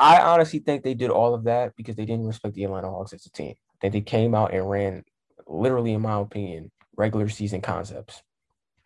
I 0.01 0.23
honestly 0.23 0.61
think 0.61 0.83
they 0.83 0.95
did 0.95 1.11
all 1.11 1.35
of 1.35 1.45
that 1.45 1.77
because 1.77 1.95
they 1.95 2.07
didn't 2.07 2.27
respect 2.27 2.55
the 2.55 2.65
Atlanta 2.65 2.89
Hawks 2.89 3.13
as 3.13 3.27
a 3.27 3.31
team. 3.31 3.55
That 3.83 3.93
they 3.93 4.01
came 4.01 4.35
out 4.35 4.55
and 4.55 4.69
ran, 4.69 5.05
literally, 5.47 5.93
in 5.93 6.01
my 6.01 6.19
opinion, 6.19 6.71
regular 6.97 7.29
season 7.29 7.61
concepts, 7.61 8.23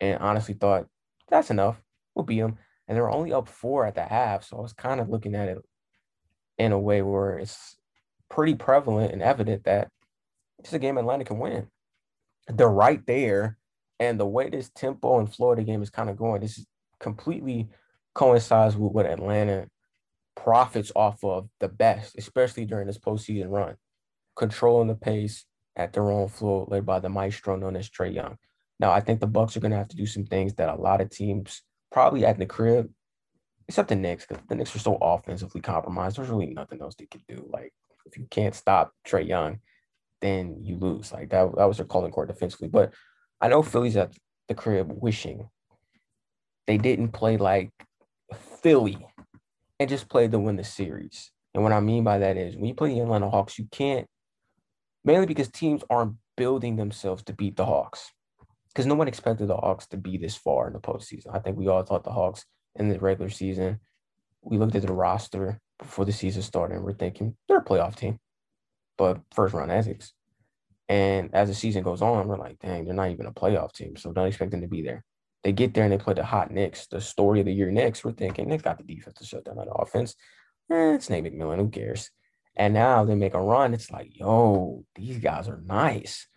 and 0.01 0.19
honestly 0.19 0.53
thought 0.53 0.87
that's 1.29 1.49
enough. 1.49 1.81
We'll 2.13 2.25
beat 2.25 2.41
them, 2.41 2.57
and 2.87 2.97
they're 2.97 3.09
only 3.09 3.31
up 3.31 3.47
four 3.47 3.85
at 3.85 3.95
the 3.95 4.03
half. 4.03 4.43
So 4.43 4.57
I 4.57 4.61
was 4.61 4.73
kind 4.73 4.99
of 4.99 5.09
looking 5.09 5.35
at 5.35 5.47
it 5.47 5.57
in 6.57 6.73
a 6.73 6.79
way 6.79 7.01
where 7.01 7.39
it's 7.39 7.77
pretty 8.29 8.55
prevalent 8.55 9.13
and 9.13 9.21
evident 9.21 9.63
that 9.65 9.89
it's 10.59 10.73
a 10.73 10.79
game 10.79 10.97
Atlanta 10.97 11.23
can 11.23 11.39
win. 11.39 11.67
They're 12.47 12.67
right 12.67 13.05
there. 13.05 13.57
And 13.99 14.19
the 14.19 14.25
way 14.25 14.49
this 14.49 14.69
tempo 14.69 15.19
and 15.19 15.33
Florida 15.33 15.63
game 15.63 15.81
is 15.81 15.89
kind 15.89 16.09
of 16.09 16.17
going, 16.17 16.41
this 16.41 16.57
is 16.57 16.65
completely 16.99 17.69
coincides 18.13 18.75
with 18.75 18.91
what 18.91 19.05
Atlanta 19.05 19.67
profits 20.35 20.91
off 20.95 21.23
of 21.23 21.49
the 21.59 21.67
best, 21.67 22.15
especially 22.17 22.65
during 22.65 22.87
this 22.87 22.97
postseason 22.97 23.49
run. 23.49 23.75
Controlling 24.35 24.87
the 24.87 24.95
pace 24.95 25.45
at 25.75 25.93
their 25.93 26.11
own 26.11 26.27
floor, 26.27 26.67
led 26.69 26.85
by 26.85 26.99
the 26.99 27.09
maestro 27.09 27.55
known 27.55 27.75
as 27.75 27.89
Trae 27.89 28.13
Young. 28.13 28.37
Now, 28.79 28.91
I 28.91 28.99
think 28.99 29.19
the 29.19 29.27
Bucks 29.27 29.55
are 29.55 29.61
going 29.61 29.71
to 29.71 29.77
have 29.77 29.87
to 29.89 29.95
do 29.95 30.05
some 30.05 30.25
things 30.25 30.53
that 30.55 30.69
a 30.69 30.75
lot 30.75 31.01
of 31.01 31.09
teams 31.09 31.61
probably 31.91 32.25
at 32.25 32.37
the 32.37 32.45
crib, 32.45 32.89
except 33.67 33.89
the 33.89 33.95
Knicks, 33.95 34.25
because 34.25 34.43
the 34.47 34.55
Knicks 34.55 34.75
are 34.75 34.79
so 34.79 34.97
offensively 35.01 35.61
compromised. 35.61 36.17
There's 36.17 36.29
really 36.29 36.53
nothing 36.53 36.81
else 36.81 36.95
they 36.95 37.05
could 37.05 37.23
do. 37.27 37.47
Like, 37.51 37.73
if 38.05 38.17
you 38.17 38.27
can't 38.29 38.53
stop 38.53 38.91
Trae 39.07 39.27
Young, 39.27 39.59
then 40.21 40.57
you 40.61 40.77
lose. 40.77 41.11
Like 41.13 41.29
that, 41.29 41.55
that 41.55 41.65
was 41.65 41.77
their 41.77 41.85
calling 41.85 42.11
court 42.11 42.27
defensively. 42.27 42.67
But 42.67 42.93
I 43.39 43.47
know 43.47 43.61
Philly's 43.61 43.97
at 43.97 44.13
the 44.47 44.53
crib 44.53 44.91
wishing 44.91 45.49
they 46.67 46.77
didn't 46.77 47.09
play 47.09 47.37
like 47.37 47.71
Philly 48.61 49.05
and 49.79 49.89
just 49.89 50.09
play 50.09 50.27
to 50.27 50.39
win 50.39 50.55
the 50.55 50.63
series. 50.63 51.31
And 51.53 51.63
what 51.63 51.71
I 51.71 51.79
mean 51.79 52.03
by 52.03 52.19
that 52.19 52.37
is 52.37 52.55
when 52.55 52.65
you 52.65 52.73
play 52.73 52.93
the 52.93 53.01
Atlanta 53.01 53.29
Hawks, 53.29 53.57
you 53.57 53.67
can't 53.71 54.07
mainly 55.03 55.25
because 55.25 55.49
teams 55.49 55.83
aren't 55.89 56.15
building 56.35 56.75
themselves 56.75 57.23
to 57.23 57.33
beat 57.33 57.55
the 57.55 57.65
Hawks. 57.65 58.11
Because 58.69 58.85
no 58.85 58.95
one 58.95 59.07
expected 59.07 59.47
the 59.47 59.55
Hawks 59.55 59.87
to 59.87 59.97
be 59.97 60.17
this 60.17 60.35
far 60.35 60.67
in 60.67 60.73
the 60.73 60.79
postseason. 60.79 61.33
I 61.33 61.39
think 61.39 61.57
we 61.57 61.67
all 61.67 61.83
thought 61.83 62.03
the 62.03 62.11
Hawks 62.11 62.45
in 62.75 62.89
the 62.89 62.99
regular 62.99 63.29
season. 63.29 63.79
We 64.41 64.57
looked 64.57 64.75
at 64.75 64.81
the 64.81 64.93
roster 64.93 65.61
before 65.79 66.03
the 66.03 66.11
season 66.11 66.41
started 66.41 66.75
and 66.75 66.83
we're 66.83 66.93
thinking 66.93 67.37
they're 67.47 67.59
a 67.59 67.63
playoff 67.63 67.95
team 67.95 68.19
but 68.97 69.19
first 69.33 69.53
round 69.53 69.71
exits. 69.71 70.13
And 70.87 71.33
as 71.33 71.49
the 71.49 71.55
season 71.55 71.83
goes 71.83 72.01
on, 72.01 72.27
we're 72.27 72.37
like, 72.37 72.59
dang, 72.59 72.85
they're 72.85 72.93
not 72.93 73.09
even 73.09 73.25
a 73.25 73.31
playoff 73.31 73.73
team. 73.73 73.95
So 73.95 74.11
don't 74.11 74.27
expect 74.27 74.51
them 74.51 74.61
to 74.61 74.67
be 74.67 74.81
there. 74.81 75.03
They 75.45 75.51
get 75.51 75.75
there 75.75 75.83
and 75.83 75.93
they 75.93 75.99
play 75.99 76.15
the 76.15 76.25
hot 76.25 76.49
Knicks, 76.49 76.87
the 76.87 76.99
story 76.99 77.39
of 77.39 77.45
the 77.45 77.53
year 77.53 77.69
Knicks. 77.69 78.03
We're 78.03 78.13
thinking 78.13 78.49
they 78.49 78.57
got 78.57 78.79
the 78.79 78.83
defense 78.83 79.19
to 79.19 79.25
shut 79.25 79.45
down 79.45 79.57
that 79.57 79.71
offense. 79.71 80.15
Eh, 80.71 80.95
it's 80.95 81.07
Nate 81.07 81.23
McMillan. 81.23 81.57
Who 81.57 81.69
cares? 81.69 82.09
And 82.55 82.73
now 82.73 83.05
they 83.05 83.13
make 83.13 83.35
a 83.35 83.39
run. 83.39 83.75
It's 83.75 83.91
like, 83.91 84.17
yo, 84.17 84.85
these 84.95 85.19
guys 85.19 85.47
are 85.47 85.61
nice. 85.63 86.27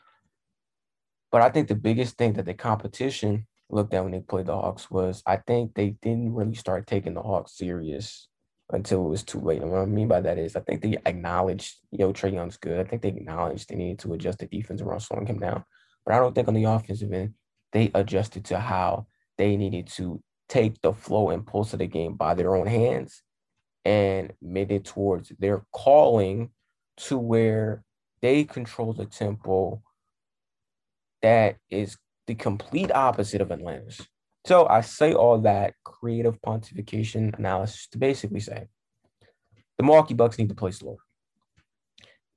But 1.33 1.41
I 1.41 1.49
think 1.49 1.69
the 1.69 1.75
biggest 1.75 2.19
thing 2.19 2.35
that 2.35 2.45
the 2.45 2.53
competition 2.53 3.47
looked 3.71 3.95
at 3.95 4.03
when 4.03 4.13
they 4.13 4.21
played 4.21 4.45
the 4.45 4.55
Hawks 4.55 4.91
was 4.91 5.23
I 5.25 5.37
think 5.39 5.73
they 5.73 5.97
didn't 6.03 6.35
really 6.35 6.55
start 6.55 6.87
taking 6.87 7.15
the 7.15 7.23
Hawks 7.23 7.57
serious 7.57 8.29
until 8.69 9.07
it 9.07 9.09
was 9.09 9.23
too 9.23 9.41
late. 9.41 9.63
And 9.63 9.71
what 9.71 9.81
I 9.81 9.87
mean 9.87 10.09
by 10.09 10.21
that 10.21 10.37
is 10.37 10.55
I 10.55 10.61
think 10.61 10.83
they 10.83 10.99
acknowledged, 11.07 11.77
yo, 11.91 12.13
Trae 12.13 12.35
Young's 12.35 12.59
good. 12.59 12.79
I 12.79 12.85
think 12.85 13.01
they 13.01 13.09
acknowledged 13.09 13.71
they 13.71 13.77
needed 13.77 14.01
to 14.01 14.13
adjust 14.13 14.41
the 14.41 14.47
defense 14.47 14.83
around 14.83 15.01
slowing 15.01 15.27
him 15.27 15.39
down. 15.39 15.65
But 16.05 16.13
I 16.13 16.19
don't 16.19 16.35
think 16.35 16.49
on 16.49 16.53
the 16.53 16.65
offensive 16.65 17.11
end, 17.11 17.33
they 17.73 17.91
adjusted 17.95 18.45
to 18.47 18.59
how 18.59 19.07
they 19.37 19.57
needed 19.57 19.87
to 19.89 20.23
take 20.49 20.81
the 20.81 20.93
flow 20.93 21.31
and 21.31 21.47
pulse 21.47 21.73
of 21.73 21.79
the 21.79 21.87
game 21.87 22.15
by 22.15 22.35
their 22.35 22.57
own 22.57 22.67
hands 22.67 23.23
and 23.85 24.33
made 24.41 24.73
it 24.73 24.85
towards 24.85 25.31
their 25.39 25.65
calling 25.73 26.51
to 26.97 27.19
where 27.19 27.85
they 28.21 28.45
control 28.45 28.93
the 28.93 29.07
tempo 29.07 29.81
that 31.23 31.57
is 31.71 31.97
the 32.27 32.35
complete 32.35 32.93
opposite 32.93 33.41
of 33.41 33.51
Atlanta's. 33.51 34.01
So 34.47 34.67
I 34.67 34.81
say 34.81 35.13
all 35.13 35.39
that 35.41 35.75
creative 35.85 36.41
pontification 36.41 37.37
analysis 37.39 37.89
to 37.89 37.99
basically 37.99 38.41
say 38.41 38.67
the 39.77 39.85
Milwaukee 39.85 40.15
Bucks 40.15 40.39
need 40.39 40.49
to 40.49 40.55
play 40.55 40.71
slow. 40.71 40.99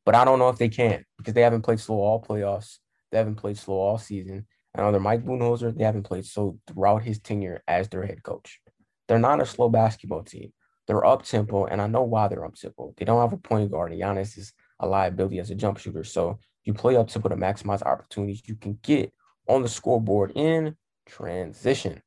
But 0.05 0.15
I 0.15 0.25
don't 0.25 0.39
know 0.39 0.49
if 0.49 0.57
they 0.57 0.69
can 0.69 1.05
because 1.17 1.33
they 1.33 1.41
haven't 1.41 1.61
played 1.61 1.79
slow 1.79 1.97
all 1.97 2.23
playoffs. 2.23 2.77
They 3.11 3.17
haven't 3.17 3.35
played 3.35 3.57
slow 3.57 3.75
all 3.75 3.97
season. 3.97 4.47
And 4.73 4.85
under 4.85 4.99
Mike 4.99 5.25
Budenholzer, 5.25 5.75
they 5.75 5.83
haven't 5.83 6.03
played 6.03 6.25
so 6.25 6.57
throughout 6.67 7.03
his 7.03 7.19
tenure 7.19 7.63
as 7.67 7.89
their 7.89 8.05
head 8.05 8.23
coach. 8.23 8.59
They're 9.07 9.19
not 9.19 9.41
a 9.41 9.45
slow 9.45 9.69
basketball 9.69 10.23
team. 10.23 10.53
They're 10.87 11.05
up 11.05 11.23
tempo, 11.23 11.65
and 11.65 11.81
I 11.81 11.87
know 11.87 12.03
why 12.03 12.27
they're 12.27 12.45
up 12.45 12.55
tempo. 12.55 12.93
They 12.97 13.05
don't 13.05 13.21
have 13.21 13.33
a 13.33 13.37
point 13.37 13.71
guard. 13.71 13.91
And 13.91 14.01
Giannis 14.01 14.37
is 14.37 14.53
a 14.79 14.87
liability 14.87 15.39
as 15.39 15.51
a 15.51 15.55
jump 15.55 15.77
shooter. 15.77 16.03
So 16.03 16.39
you 16.63 16.73
play 16.73 16.95
up 16.95 17.09
tempo 17.09 17.29
to 17.29 17.35
maximize 17.35 17.81
opportunities 17.81 18.43
you 18.45 18.55
can 18.55 18.79
get 18.81 19.13
on 19.47 19.61
the 19.61 19.69
scoreboard 19.69 20.31
in 20.35 20.75
transition. 21.05 22.01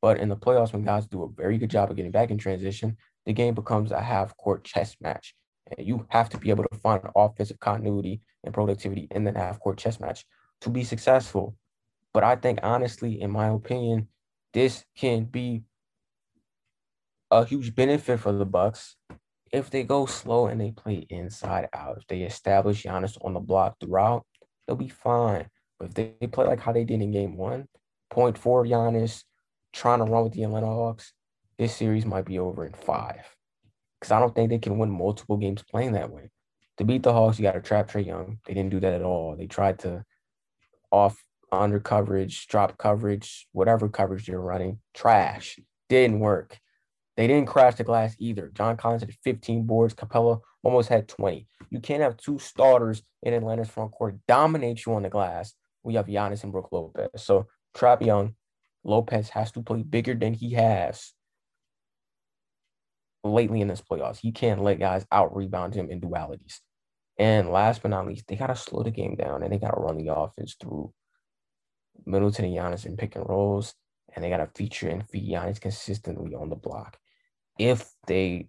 But 0.00 0.18
in 0.18 0.28
the 0.28 0.36
playoffs, 0.36 0.72
when 0.72 0.84
guys 0.84 1.06
do 1.06 1.22
a 1.22 1.28
very 1.28 1.58
good 1.58 1.70
job 1.70 1.90
of 1.90 1.96
getting 1.96 2.10
back 2.10 2.30
in 2.30 2.38
transition, 2.38 2.96
the 3.24 3.32
game 3.32 3.54
becomes 3.54 3.92
a 3.92 4.00
half 4.00 4.36
court 4.36 4.64
chess 4.64 4.96
match. 5.00 5.34
And 5.76 5.86
you 5.86 6.04
have 6.08 6.28
to 6.30 6.38
be 6.38 6.50
able 6.50 6.64
to 6.64 6.78
find 6.78 7.02
offensive 7.14 7.60
continuity 7.60 8.20
and 8.44 8.52
productivity 8.52 9.08
in 9.10 9.24
that 9.24 9.36
half 9.36 9.60
court 9.60 9.78
chess 9.78 10.00
match 10.00 10.24
to 10.62 10.70
be 10.70 10.84
successful. 10.84 11.56
But 12.12 12.24
I 12.24 12.36
think, 12.36 12.60
honestly, 12.62 13.20
in 13.20 13.30
my 13.30 13.48
opinion, 13.48 14.08
this 14.52 14.84
can 14.96 15.24
be 15.24 15.62
a 17.30 17.44
huge 17.44 17.74
benefit 17.74 18.20
for 18.20 18.32
the 18.32 18.44
Bucks 18.44 18.96
if 19.50 19.70
they 19.70 19.82
go 19.82 20.06
slow 20.06 20.46
and 20.46 20.60
they 20.60 20.70
play 20.70 21.06
inside 21.08 21.68
out. 21.72 21.98
If 21.98 22.06
they 22.06 22.22
establish 22.22 22.84
Giannis 22.84 23.16
on 23.24 23.34
the 23.34 23.40
block 23.40 23.76
throughout, 23.80 24.26
they'll 24.66 24.76
be 24.76 24.88
fine. 24.88 25.46
But 25.78 25.88
if 25.88 25.94
they, 25.94 26.26
play 26.26 26.46
like 26.46 26.60
how 26.60 26.72
they 26.72 26.84
did 26.84 27.00
in 27.00 27.10
game 27.12 27.36
one, 27.36 27.66
point 28.10 28.36
forward 28.36 28.68
Giannis, 28.68 29.24
trying 29.72 29.98
to 29.98 30.04
run 30.04 30.24
with 30.24 30.34
the 30.34 30.42
Atlanta 30.42 30.66
Hawks, 30.66 31.12
this 31.58 31.74
series 31.74 32.06
might 32.06 32.26
be 32.26 32.38
over 32.38 32.66
in 32.66 32.72
five. 32.72 33.24
Because 33.98 34.12
I 34.12 34.20
don't 34.20 34.34
think 34.34 34.50
they 34.50 34.58
can 34.58 34.78
win 34.78 34.90
multiple 34.90 35.36
games 35.36 35.62
playing 35.62 35.92
that 35.92 36.10
way. 36.10 36.30
To 36.78 36.84
beat 36.84 37.02
the 37.02 37.12
Hawks, 37.12 37.38
you 37.38 37.42
got 37.42 37.52
to 37.52 37.60
trap 37.60 37.90
Trae 37.90 38.04
Young. 38.04 38.38
They 38.46 38.54
didn't 38.54 38.70
do 38.70 38.80
that 38.80 38.94
at 38.94 39.02
all. 39.02 39.36
They 39.36 39.46
tried 39.46 39.78
to 39.80 40.04
off 40.90 41.22
under 41.52 41.78
coverage, 41.78 42.46
drop 42.48 42.78
coverage, 42.78 43.46
whatever 43.52 43.88
coverage 43.88 44.26
you're 44.26 44.40
running, 44.40 44.78
trash. 44.94 45.58
Didn't 45.88 46.20
work. 46.20 46.58
They 47.16 47.26
didn't 47.26 47.48
crash 47.48 47.74
the 47.74 47.84
glass 47.84 48.16
either. 48.18 48.50
John 48.54 48.76
Collins 48.78 49.02
had 49.02 49.14
15 49.22 49.66
boards. 49.66 49.94
Capela 49.94 50.40
almost 50.62 50.88
had 50.88 51.08
20. 51.08 51.46
You 51.70 51.80
can't 51.80 52.02
have 52.02 52.16
two 52.16 52.38
starters 52.38 53.02
in 53.22 53.34
Atlanta's 53.34 53.68
front 53.68 53.92
court 53.92 54.16
dominate 54.26 54.86
you 54.86 54.94
on 54.94 55.02
the 55.02 55.10
glass. 55.10 55.52
We 55.82 55.94
have 55.94 56.06
Giannis 56.06 56.42
and 56.42 56.52
Brook 56.52 56.70
Lopez. 56.72 57.10
So 57.16 57.46
trap 57.74 58.02
Young, 58.02 58.34
Lopez 58.82 59.28
has 59.30 59.52
to 59.52 59.62
play 59.62 59.82
bigger 59.82 60.14
than 60.14 60.32
he 60.32 60.52
has 60.54 61.12
lately 63.24 63.60
in 63.60 63.68
this 63.68 63.82
playoffs. 63.82 64.18
He 64.18 64.32
can't 64.32 64.62
let 64.62 64.78
guys 64.78 65.06
out 65.12 65.36
rebound 65.36 65.74
him 65.74 65.90
in 65.90 66.00
dualities. 66.00 66.60
And 67.18 67.50
last 67.50 67.82
but 67.82 67.90
not 67.90 68.06
least, 68.06 68.26
they 68.26 68.36
got 68.36 68.46
to 68.46 68.56
slow 68.56 68.82
the 68.82 68.90
game 68.90 69.16
down 69.16 69.42
and 69.42 69.52
they 69.52 69.58
got 69.58 69.72
to 69.72 69.80
run 69.80 69.98
the 69.98 70.14
offense 70.14 70.56
through 70.58 70.92
Middleton 72.06 72.44
and 72.44 72.54
Giannis 72.54 72.86
in 72.86 72.96
pick 72.96 73.16
and 73.16 73.28
rolls. 73.28 73.74
And 74.14 74.22
they 74.22 74.28
got 74.28 74.38
to 74.38 74.48
feature 74.54 74.88
and 74.88 75.08
feed 75.08 75.30
Giannis 75.30 75.60
consistently 75.60 76.34
on 76.34 76.50
the 76.50 76.56
block. 76.56 76.98
If 77.58 77.90
they 78.06 78.48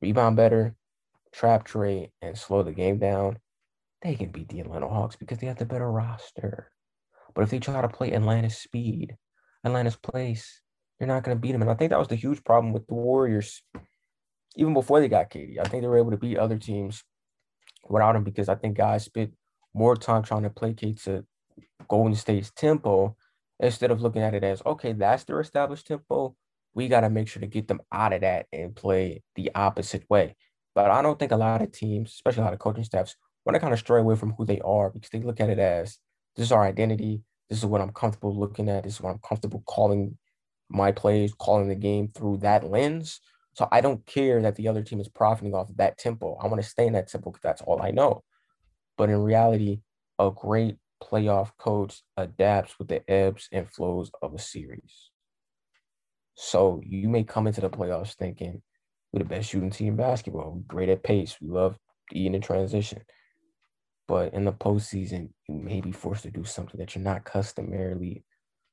rebound 0.00 0.36
better, 0.36 0.74
trap 1.32 1.64
trade, 1.64 2.10
and 2.22 2.36
slow 2.36 2.62
the 2.62 2.72
game 2.72 2.98
down, 2.98 3.38
they 4.00 4.14
can 4.14 4.30
beat 4.30 4.48
the 4.48 4.60
Atlanta 4.60 4.88
Hawks 4.88 5.16
because 5.16 5.38
they 5.38 5.46
have 5.46 5.58
the 5.58 5.66
better 5.66 5.90
roster. 5.90 6.70
But 7.34 7.42
if 7.42 7.50
they 7.50 7.58
try 7.58 7.80
to 7.80 7.88
play 7.88 8.12
Atlanta's 8.12 8.58
speed, 8.58 9.16
Atlanta's 9.64 9.96
place. 9.96 10.60
You're 10.98 11.08
not 11.08 11.24
going 11.24 11.36
to 11.36 11.40
beat 11.40 11.52
them. 11.52 11.62
And 11.62 11.70
I 11.70 11.74
think 11.74 11.90
that 11.90 11.98
was 11.98 12.08
the 12.08 12.14
huge 12.14 12.44
problem 12.44 12.72
with 12.72 12.86
the 12.86 12.94
Warriors, 12.94 13.62
even 14.56 14.74
before 14.74 15.00
they 15.00 15.08
got 15.08 15.30
KD. 15.30 15.58
I 15.58 15.64
think 15.64 15.82
they 15.82 15.88
were 15.88 15.98
able 15.98 16.10
to 16.10 16.16
beat 16.16 16.38
other 16.38 16.58
teams 16.58 17.02
without 17.88 18.16
him 18.16 18.24
because 18.24 18.48
I 18.48 18.54
think 18.54 18.76
guys 18.76 19.04
spent 19.04 19.32
more 19.74 19.96
time 19.96 20.22
trying 20.22 20.42
to 20.42 20.50
placate 20.50 21.00
to 21.02 21.24
Golden 21.88 22.14
State's 22.14 22.50
tempo 22.50 23.16
instead 23.60 23.90
of 23.90 24.00
looking 24.00 24.22
at 24.22 24.34
it 24.34 24.44
as, 24.44 24.62
okay, 24.64 24.92
that's 24.92 25.24
their 25.24 25.40
established 25.40 25.86
tempo. 25.86 26.34
We 26.74 26.88
got 26.88 27.00
to 27.00 27.10
make 27.10 27.28
sure 27.28 27.40
to 27.40 27.46
get 27.46 27.68
them 27.68 27.80
out 27.92 28.12
of 28.12 28.22
that 28.22 28.46
and 28.52 28.74
play 28.74 29.22
the 29.36 29.50
opposite 29.54 30.04
way. 30.08 30.36
But 30.74 30.90
I 30.90 31.02
don't 31.02 31.18
think 31.18 31.32
a 31.32 31.36
lot 31.36 31.62
of 31.62 31.72
teams, 31.72 32.10
especially 32.12 32.42
a 32.42 32.44
lot 32.44 32.54
of 32.54 32.58
coaching 32.58 32.84
staffs, 32.84 33.16
want 33.44 33.54
to 33.54 33.60
kind 33.60 33.72
of 33.72 33.78
stray 33.78 34.00
away 34.00 34.16
from 34.16 34.32
who 34.32 34.44
they 34.44 34.60
are 34.60 34.90
because 34.90 35.10
they 35.10 35.20
look 35.20 35.40
at 35.40 35.50
it 35.50 35.58
as 35.58 35.98
this 36.36 36.46
is 36.46 36.52
our 36.52 36.64
identity. 36.64 37.22
This 37.50 37.58
is 37.58 37.66
what 37.66 37.80
I'm 37.80 37.92
comfortable 37.92 38.34
looking 38.34 38.68
at. 38.68 38.84
This 38.84 38.94
is 38.94 39.00
what 39.00 39.10
I'm 39.10 39.20
comfortable 39.26 39.62
calling 39.66 40.16
my 40.70 40.92
plays, 40.92 41.34
calling 41.34 41.68
the 41.68 41.74
game 41.74 42.08
through 42.08 42.38
that 42.38 42.64
lens. 42.64 43.20
So 43.54 43.68
I 43.70 43.82
don't 43.82 44.04
care 44.06 44.40
that 44.40 44.56
the 44.56 44.68
other 44.68 44.82
team 44.82 45.00
is 45.00 45.08
profiting 45.08 45.54
off 45.54 45.68
of 45.68 45.76
that 45.76 45.98
tempo. 45.98 46.38
I 46.42 46.46
want 46.46 46.62
to 46.62 46.68
stay 46.68 46.86
in 46.86 46.94
that 46.94 47.08
tempo 47.08 47.30
because 47.30 47.42
that's 47.42 47.62
all 47.62 47.82
I 47.82 47.90
know. 47.90 48.22
But 48.96 49.10
in 49.10 49.18
reality, 49.22 49.80
a 50.18 50.30
great 50.30 50.76
playoff 51.02 51.50
coach 51.58 52.02
adapts 52.16 52.78
with 52.78 52.88
the 52.88 53.08
ebbs 53.10 53.48
and 53.52 53.68
flows 53.68 54.10
of 54.22 54.34
a 54.34 54.38
series. 54.38 55.10
So 56.34 56.80
you 56.84 57.08
may 57.08 57.24
come 57.24 57.46
into 57.46 57.60
the 57.60 57.70
playoffs 57.70 58.14
thinking 58.14 58.62
we're 59.12 59.18
the 59.18 59.24
best 59.26 59.50
shooting 59.50 59.70
team 59.70 59.88
in 59.88 59.96
basketball. 59.96 60.52
We're 60.52 60.74
great 60.74 60.88
at 60.88 61.02
pace. 61.02 61.36
We 61.40 61.48
love 61.48 61.76
eating 62.12 62.34
in 62.34 62.40
transition. 62.40 63.02
But 64.08 64.32
in 64.34 64.44
the 64.44 64.52
postseason, 64.52 65.30
you 65.48 65.54
may 65.54 65.80
be 65.80 65.92
forced 65.92 66.22
to 66.22 66.30
do 66.30 66.44
something 66.44 66.78
that 66.78 66.94
you're 66.94 67.04
not 67.04 67.24
customarily 67.24 68.24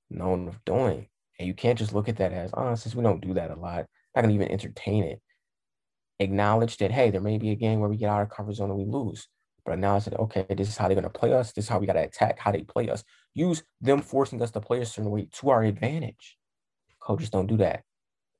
known 0.09 0.47
of 0.47 0.63
doing. 0.65 1.07
And 1.37 1.47
you 1.47 1.53
can't 1.53 1.77
just 1.77 1.93
look 1.93 2.09
at 2.09 2.17
that 2.17 2.33
as, 2.33 2.51
oh, 2.53 2.75
since 2.75 2.95
we 2.95 3.03
don't 3.03 3.21
do 3.21 3.33
that 3.35 3.51
a 3.51 3.55
lot, 3.55 3.85
not 4.15 4.21
gonna 4.21 4.33
even 4.33 4.51
entertain 4.51 5.03
it. 5.03 5.21
Acknowledge 6.19 6.77
that, 6.77 6.91
hey, 6.91 7.11
there 7.11 7.21
may 7.21 7.37
be 7.37 7.51
a 7.51 7.55
game 7.55 7.79
where 7.79 7.89
we 7.89 7.97
get 7.97 8.09
out 8.09 8.21
of 8.21 8.29
comfort 8.29 8.55
zone 8.55 8.69
and 8.69 8.79
we 8.79 8.85
lose. 8.85 9.27
But 9.65 9.79
now 9.79 9.95
I 9.95 9.99
said, 9.99 10.15
okay, 10.15 10.45
this 10.49 10.67
is 10.67 10.77
how 10.77 10.87
they're 10.87 10.95
gonna 10.95 11.09
play 11.09 11.33
us. 11.33 11.51
This 11.51 11.65
is 11.65 11.69
how 11.69 11.79
we 11.79 11.87
gotta 11.87 12.03
attack, 12.03 12.39
how 12.39 12.51
they 12.51 12.63
play 12.63 12.89
us. 12.89 13.03
Use 13.33 13.63
them 13.81 14.01
forcing 14.01 14.41
us 14.41 14.51
to 14.51 14.61
play 14.61 14.81
a 14.81 14.85
certain 14.85 15.11
way 15.11 15.27
to 15.33 15.49
our 15.49 15.63
advantage. 15.63 16.37
Coaches 16.99 17.29
don't 17.29 17.47
do 17.47 17.57
that. 17.57 17.83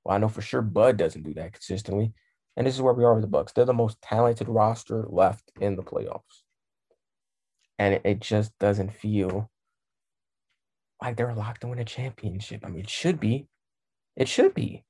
Well, 0.04 0.16
I 0.16 0.20
know 0.20 0.30
for 0.30 0.42
sure 0.42 0.62
Bud 0.62 0.98
doesn't 0.98 1.24
do 1.24 1.34
that 1.36 1.54
consistently. 1.54 2.14
And 2.58 2.68
this 2.68 2.76
is 2.76 2.82
where 2.82 2.94
we 2.94 3.06
are 3.06 3.14
with 3.14 3.22
the 3.22 3.28
Bucks. 3.28 3.54
They're 3.54 3.66
the 3.66 3.74
most 3.74 4.02
talented 4.02 4.50
roster 4.50 5.06
left 5.08 5.52
in 5.62 5.76
the 5.76 5.84
playoffs. 5.84 6.44
And 7.78 8.02
it 8.04 8.20
just 8.20 8.58
doesn't 8.60 8.94
feel 8.94 9.50
like 11.02 11.16
they're 11.16 11.34
locked 11.34 11.62
to 11.62 11.68
win 11.68 11.80
a 11.80 11.86
championship. 11.86 12.66
I 12.66 12.70
mean, 12.70 12.82
it 12.82 12.90
should 12.90 13.20
be. 13.20 13.48
It 14.18 14.28
should 14.28 14.54
be. 14.54 14.84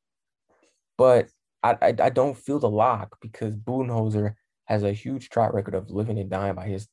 But 0.97 1.29
I, 1.61 1.77
I, 1.81 1.95
I 2.01 2.09
don't 2.09 2.37
feel 2.37 2.59
the 2.59 2.69
lock 2.69 3.17
because 3.21 3.55
Budenholzer 3.55 4.33
has 4.69 4.83
a 4.83 4.93
huge 4.93 5.29
track 5.29 5.51
record 5.51 5.73
of 5.73 5.89
living 5.89 6.19
and 6.19 6.29
dying 6.29 6.53
by 6.53 6.67
his 6.67 6.87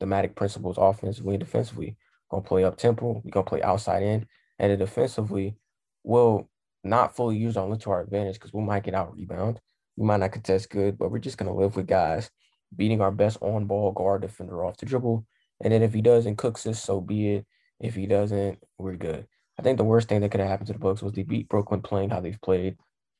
thematic 0.00 0.34
principles 0.34 0.76
offensively 0.76 1.34
and 1.34 1.44
defensively. 1.44 1.96
Gonna 2.30 2.42
play 2.42 2.64
up 2.64 2.76
tempo, 2.76 3.22
we 3.24 3.30
gonna 3.30 3.46
play 3.46 3.62
outside 3.62 4.02
in, 4.02 4.26
and 4.58 4.76
defensively, 4.78 5.54
we'll 6.02 6.50
not 6.82 7.14
fully 7.14 7.36
use 7.36 7.56
our 7.56 7.76
to 7.76 7.90
our 7.90 8.02
advantage 8.02 8.34
because 8.34 8.52
we 8.52 8.62
might 8.62 8.82
get 8.82 8.94
out 8.94 9.14
rebound. 9.14 9.60
We 9.96 10.04
might 10.04 10.18
not 10.18 10.32
contest 10.32 10.68
good, 10.68 10.98
but 10.98 11.12
we're 11.12 11.20
just 11.20 11.38
gonna 11.38 11.54
live 11.54 11.76
with 11.76 11.86
guys 11.86 12.30
beating 12.74 13.00
our 13.00 13.12
best 13.12 13.38
on 13.40 13.66
ball 13.66 13.92
guard 13.92 14.22
defender 14.22 14.64
off 14.64 14.78
the 14.78 14.86
dribble. 14.86 15.24
And 15.60 15.72
then 15.72 15.82
if 15.82 15.94
he 15.94 16.02
doesn't 16.02 16.36
cooks 16.36 16.66
us, 16.66 16.82
so 16.82 17.00
be 17.00 17.34
it. 17.34 17.46
If 17.78 17.94
he 17.94 18.06
doesn't, 18.06 18.58
we're 18.78 18.96
good. 18.96 19.26
I 19.58 19.62
think 19.62 19.78
the 19.78 19.84
worst 19.84 20.08
thing 20.08 20.20
that 20.22 20.30
could 20.30 20.40
have 20.40 20.48
happened 20.48 20.68
to 20.68 20.72
the 20.72 20.78
Bucks 20.78 21.02
was 21.02 21.12
they 21.12 21.22
beat 21.22 21.48
Brooklyn 21.48 21.82
playing 21.82 22.10
how 22.10 22.20
they've 22.20 22.40
played 22.40 22.76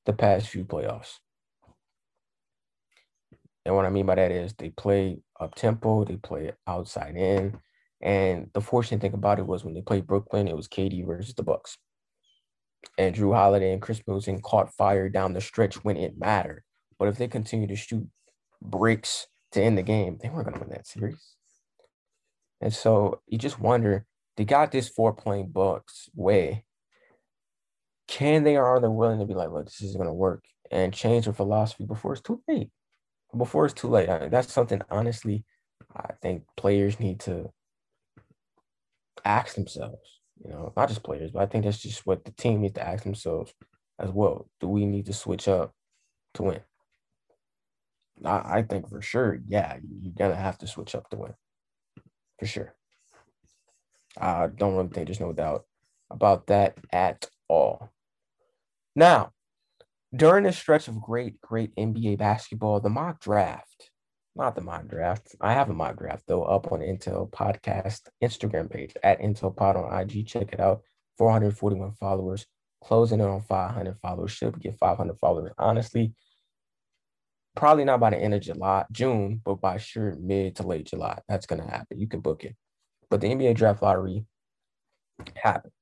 the 0.06 0.12
past 0.12 0.48
few 0.48 0.64
playoffs. 0.64 1.18
And 3.64 3.74
what 3.76 3.84
I 3.84 3.90
mean 3.90 4.06
by 4.06 4.16
that 4.16 4.32
is 4.32 4.54
they 4.54 4.70
play 4.70 5.18
up 5.40 5.54
tempo, 5.54 6.04
they 6.04 6.16
play 6.16 6.52
outside 6.66 7.16
in. 7.16 7.58
And 8.00 8.50
the 8.52 8.60
fortunate 8.60 9.00
thing 9.00 9.14
about 9.14 9.38
it 9.38 9.46
was 9.46 9.64
when 9.64 9.74
they 9.74 9.82
played 9.82 10.06
Brooklyn, 10.06 10.48
it 10.48 10.56
was 10.56 10.68
KD 10.68 11.06
versus 11.06 11.34
the 11.34 11.44
Bucks. 11.44 11.78
And 12.98 13.14
Jrue 13.14 13.34
Holiday 13.34 13.72
and 13.72 13.80
Khris 13.80 14.02
Middleton 14.06 14.40
caught 14.40 14.74
fire 14.74 15.08
down 15.08 15.32
the 15.32 15.40
stretch 15.40 15.84
when 15.84 15.96
it 15.96 16.18
mattered. 16.18 16.64
But 16.98 17.08
if 17.08 17.16
they 17.16 17.28
continue 17.28 17.68
to 17.68 17.76
shoot 17.76 18.06
bricks 18.60 19.28
to 19.52 19.62
end 19.62 19.78
the 19.78 19.82
game, 19.82 20.18
they 20.20 20.28
weren't 20.28 20.48
going 20.48 20.58
to 20.58 20.60
win 20.60 20.70
that 20.70 20.86
series. 20.86 21.36
And 22.60 22.74
so 22.74 23.20
you 23.26 23.38
just 23.38 23.60
wonder 23.60 24.06
they 24.36 24.44
got 24.44 24.72
this 24.72 24.88
four 24.88 25.12
playing 25.12 25.48
Bucks 25.48 26.08
way. 26.14 26.64
Can 28.08 28.44
they 28.44 28.56
or 28.56 28.64
are 28.64 28.80
they 28.80 28.88
willing 28.88 29.20
to 29.20 29.26
be 29.26 29.34
like, 29.34 29.50
look, 29.50 29.66
this 29.66 29.80
isn't 29.82 29.98
going 29.98 30.08
to 30.08 30.14
work 30.14 30.44
and 30.70 30.92
change 30.92 31.24
their 31.24 31.34
philosophy 31.34 31.84
before 31.84 32.12
it's 32.12 32.22
too 32.22 32.42
late? 32.48 32.70
Before 33.36 33.64
it's 33.64 33.74
too 33.74 33.88
late. 33.88 34.08
I 34.08 34.20
mean, 34.20 34.30
that's 34.30 34.52
something, 34.52 34.82
honestly, 34.90 35.44
I 35.94 36.12
think 36.20 36.44
players 36.56 37.00
need 37.00 37.20
to 37.20 37.50
ask 39.24 39.54
themselves. 39.54 40.20
You 40.44 40.50
know, 40.50 40.72
not 40.76 40.88
just 40.88 41.02
players, 41.02 41.30
but 41.30 41.42
I 41.42 41.46
think 41.46 41.64
that's 41.64 41.78
just 41.78 42.04
what 42.04 42.24
the 42.24 42.32
team 42.32 42.60
needs 42.62 42.74
to 42.74 42.86
ask 42.86 43.04
themselves 43.04 43.54
as 43.98 44.10
well. 44.10 44.48
Do 44.60 44.68
we 44.68 44.84
need 44.86 45.06
to 45.06 45.12
switch 45.12 45.46
up 45.48 45.72
to 46.34 46.42
win? 46.42 46.60
I, 48.24 48.58
I 48.58 48.62
think 48.62 48.88
for 48.88 49.00
sure, 49.00 49.40
yeah, 49.46 49.76
you're 50.00 50.12
gonna 50.16 50.34
have 50.34 50.58
to 50.58 50.66
switch 50.66 50.94
up 50.94 51.08
to 51.10 51.16
win. 51.16 51.34
For 52.38 52.46
sure. 52.46 52.74
I 54.18 54.48
don't 54.48 54.74
really 54.74 54.88
think 54.88 55.06
there's 55.06 55.20
no 55.20 55.32
doubt 55.32 55.64
about 56.10 56.48
that 56.48 56.76
at 56.92 57.28
all. 57.48 57.90
Now, 58.94 59.32
during 60.14 60.44
this 60.44 60.58
stretch 60.58 60.88
of 60.88 61.00
great, 61.00 61.40
great 61.40 61.74
NBA 61.76 62.18
basketball, 62.18 62.80
the 62.80 62.90
mock 62.90 63.20
draft, 63.20 63.90
not 64.36 64.54
the 64.54 64.60
mock 64.60 64.86
draft. 64.86 65.34
I 65.40 65.52
have 65.54 65.70
a 65.70 65.74
mock 65.74 65.98
draft 65.98 66.24
though 66.26 66.44
up 66.44 66.70
on 66.70 66.80
Intel 66.80 67.30
Podcast 67.30 68.00
Instagram 68.22 68.70
page 68.70 68.94
at 69.02 69.20
Intel 69.20 69.54
Pod 69.54 69.76
on 69.76 70.00
IG. 70.00 70.26
Check 70.26 70.52
it 70.52 70.60
out. 70.60 70.82
441 71.18 71.92
followers, 71.92 72.46
closing 72.82 73.20
in 73.20 73.26
on 73.26 73.42
500 73.42 73.98
followers. 74.00 74.32
Should 74.32 74.60
get 74.60 74.78
500 74.78 75.18
followers. 75.18 75.52
Honestly, 75.58 76.14
probably 77.54 77.84
not 77.84 78.00
by 78.00 78.10
the 78.10 78.18
end 78.18 78.34
of 78.34 78.40
July, 78.40 78.84
June, 78.90 79.40
but 79.44 79.60
by 79.60 79.78
sure 79.78 80.16
mid 80.18 80.56
to 80.56 80.66
late 80.66 80.86
July. 80.86 81.18
That's 81.28 81.46
gonna 81.46 81.68
happen. 81.68 81.98
You 81.98 82.08
can 82.08 82.20
book 82.20 82.44
it. 82.44 82.56
But 83.10 83.20
the 83.20 83.28
NBA 83.28 83.54
draft 83.54 83.82
lottery 83.82 84.24
happened. 85.36 85.72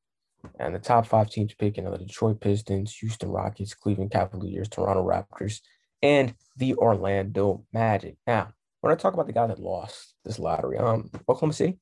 And 0.59 0.75
the 0.75 0.79
top 0.79 1.07
five 1.07 1.31
teams 1.31 1.55
picking 1.55 1.87
are 1.87 1.91
the 1.91 2.05
Detroit 2.05 2.41
Pistons, 2.41 2.95
Houston 2.97 3.31
Rockets, 3.31 3.75
Cleveland 3.75 4.11
Cavaliers, 4.11 4.69
Toronto 4.69 5.07
Raptors, 5.07 5.61
and 6.03 6.35
the 6.57 6.75
Orlando 6.75 7.65
Magic. 7.73 8.17
Now, 8.27 8.49
when 8.81 8.93
I 8.93 8.97
talk 8.97 9.15
about 9.15 9.27
the 9.27 9.33
guys 9.33 9.49
that 9.49 9.59
lost 9.59 10.15
this 10.25 10.39
lottery, 10.39 10.79
um, 10.79 11.11
Oklahoma 11.29 11.53
City, 11.53 11.79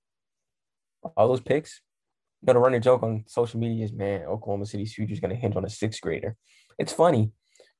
all 1.17 1.29
those 1.29 1.41
picks, 1.41 1.81
you 2.43 2.47
know, 2.47 2.55
the 2.55 2.59
running 2.59 2.83
joke 2.83 3.03
on 3.03 3.25
social 3.27 3.61
media 3.61 3.85
is, 3.85 3.93
man, 3.93 4.23
Oklahoma 4.23 4.67
City's 4.67 4.95
future 4.95 5.13
is 5.13 5.21
going 5.21 5.35
to 5.35 5.41
hinge 5.41 5.57
on 5.57 5.65
a 5.65 5.71
sixth 5.71 6.01
grader. 6.01 6.37
It's 6.79 6.93
funny, 6.93 7.33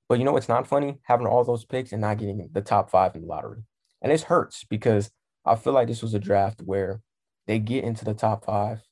but 0.09 0.18
you 0.18 0.24
know 0.24 0.33
what's 0.33 0.49
not 0.49 0.66
funny? 0.66 0.99
Having 1.05 1.26
all 1.26 1.45
those 1.45 1.64
picks 1.64 1.93
and 1.93 2.01
not 2.01 2.18
getting 2.18 2.49
the 2.53 2.61
top 2.61 2.91
five 2.91 3.14
in 3.14 3.22
the 3.22 3.26
lottery. 3.26 3.62
And 4.03 4.12
this 4.12 4.24
hurts 4.24 4.64
because 4.64 5.11
I 5.45 5.57
feel 5.57 5.72
like 5.72 5.89
this 5.89 6.03
was 6.03 6.14
a 6.14 6.18
draft 6.18 6.61
where 6.64 7.01
they 7.47 7.59
get 7.59 7.85
into 7.85 8.05
the 8.05 8.14
top 8.14 8.45
five. 8.45 8.83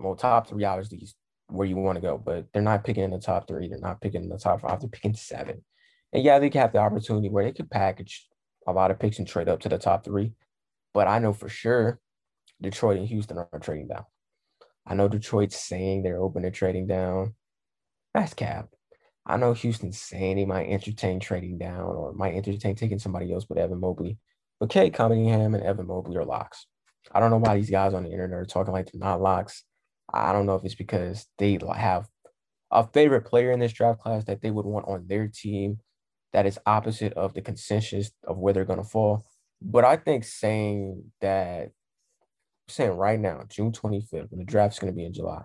Well, 0.00 0.16
top 0.16 0.48
three 0.48 0.64
obviously 0.64 1.06
where 1.48 1.66
you 1.66 1.76
want 1.76 1.96
to 1.96 2.02
go, 2.02 2.16
but 2.16 2.46
they're 2.52 2.62
not 2.62 2.84
picking 2.84 3.04
in 3.04 3.10
the 3.10 3.18
top 3.18 3.46
three. 3.46 3.68
They're 3.68 3.78
not 3.78 4.00
picking 4.00 4.22
in 4.22 4.28
the 4.28 4.38
top 4.38 4.62
five. 4.62 4.80
They're 4.80 4.88
picking 4.88 5.14
seven. 5.14 5.62
And 6.12 6.24
yeah, 6.24 6.38
they 6.38 6.50
have 6.54 6.72
the 6.72 6.78
opportunity 6.78 7.28
where 7.28 7.44
they 7.44 7.52
could 7.52 7.70
package 7.70 8.26
a 8.66 8.72
lot 8.72 8.90
of 8.90 8.98
picks 8.98 9.18
and 9.18 9.28
trade 9.28 9.48
up 9.48 9.60
to 9.60 9.68
the 9.68 9.78
top 9.78 10.04
three. 10.04 10.32
But 10.94 11.08
I 11.08 11.18
know 11.18 11.32
for 11.32 11.48
sure 11.48 12.00
Detroit 12.60 12.98
and 12.98 13.08
Houston 13.08 13.38
are 13.38 13.48
trading 13.60 13.88
down. 13.88 14.04
I 14.86 14.94
know 14.94 15.08
Detroit's 15.08 15.56
saying 15.58 16.02
they're 16.02 16.20
open 16.20 16.42
to 16.42 16.50
trading 16.50 16.86
down. 16.86 17.34
That's 18.14 18.34
cap. 18.34 18.68
I 19.26 19.36
know 19.36 19.52
Houston's 19.52 20.00
saying 20.00 20.36
they 20.36 20.44
might 20.44 20.68
entertain 20.68 21.20
trading 21.20 21.58
down 21.58 21.80
or 21.80 22.12
might 22.12 22.34
entertain 22.34 22.74
taking 22.74 22.98
somebody 22.98 23.32
else 23.32 23.44
but 23.44 23.58
Evan 23.58 23.80
Mobley. 23.80 24.18
But 24.58 24.70
Cade 24.70 24.94
Cunningham 24.94 25.54
and 25.54 25.62
Evan 25.62 25.86
Mobley 25.86 26.16
are 26.16 26.24
locks. 26.24 26.66
I 27.12 27.20
don't 27.20 27.30
know 27.30 27.38
why 27.38 27.56
these 27.56 27.70
guys 27.70 27.94
on 27.94 28.04
the 28.04 28.10
internet 28.10 28.38
are 28.38 28.44
talking 28.44 28.72
like 28.72 28.90
they're 28.90 28.98
not 28.98 29.20
locks. 29.20 29.64
I 30.12 30.32
don't 30.32 30.46
know 30.46 30.54
if 30.54 30.64
it's 30.64 30.74
because 30.74 31.26
they 31.38 31.58
have 31.76 32.08
a 32.70 32.86
favorite 32.86 33.24
player 33.24 33.50
in 33.52 33.60
this 33.60 33.72
draft 33.72 34.00
class 34.00 34.24
that 34.24 34.42
they 34.42 34.50
would 34.50 34.66
want 34.66 34.86
on 34.88 35.06
their 35.06 35.28
team 35.28 35.78
that 36.32 36.46
is 36.46 36.58
opposite 36.66 37.12
of 37.14 37.34
the 37.34 37.42
consensus 37.42 38.12
of 38.24 38.38
where 38.38 38.52
they're 38.52 38.64
going 38.64 38.82
to 38.82 38.88
fall. 38.88 39.24
But 39.60 39.84
I 39.84 39.96
think 39.96 40.24
saying 40.24 41.02
that, 41.20 41.70
saying 42.68 42.92
right 42.92 43.18
now, 43.18 43.42
June 43.48 43.72
25th, 43.72 44.30
when 44.30 44.38
the 44.38 44.44
draft's 44.44 44.78
going 44.78 44.92
to 44.92 44.96
be 44.96 45.04
in 45.04 45.12
July, 45.12 45.42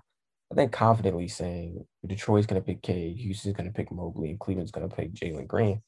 I 0.52 0.56
think 0.56 0.72
confidently 0.72 1.28
saying 1.28 1.86
Detroit's 2.06 2.46
going 2.46 2.62
to 2.62 2.66
pick 2.66 2.82
Cade, 2.84 3.18
Houston's 3.18 3.56
going 3.56 3.68
to 3.68 3.74
pick 3.74 3.92
Mobley, 3.92 4.30
and 4.30 4.40
Cleveland's 4.40 4.72
going 4.72 4.88
to 4.88 4.96
pick 4.96 5.14
Jalen 5.14 5.48
Green. 5.48 5.82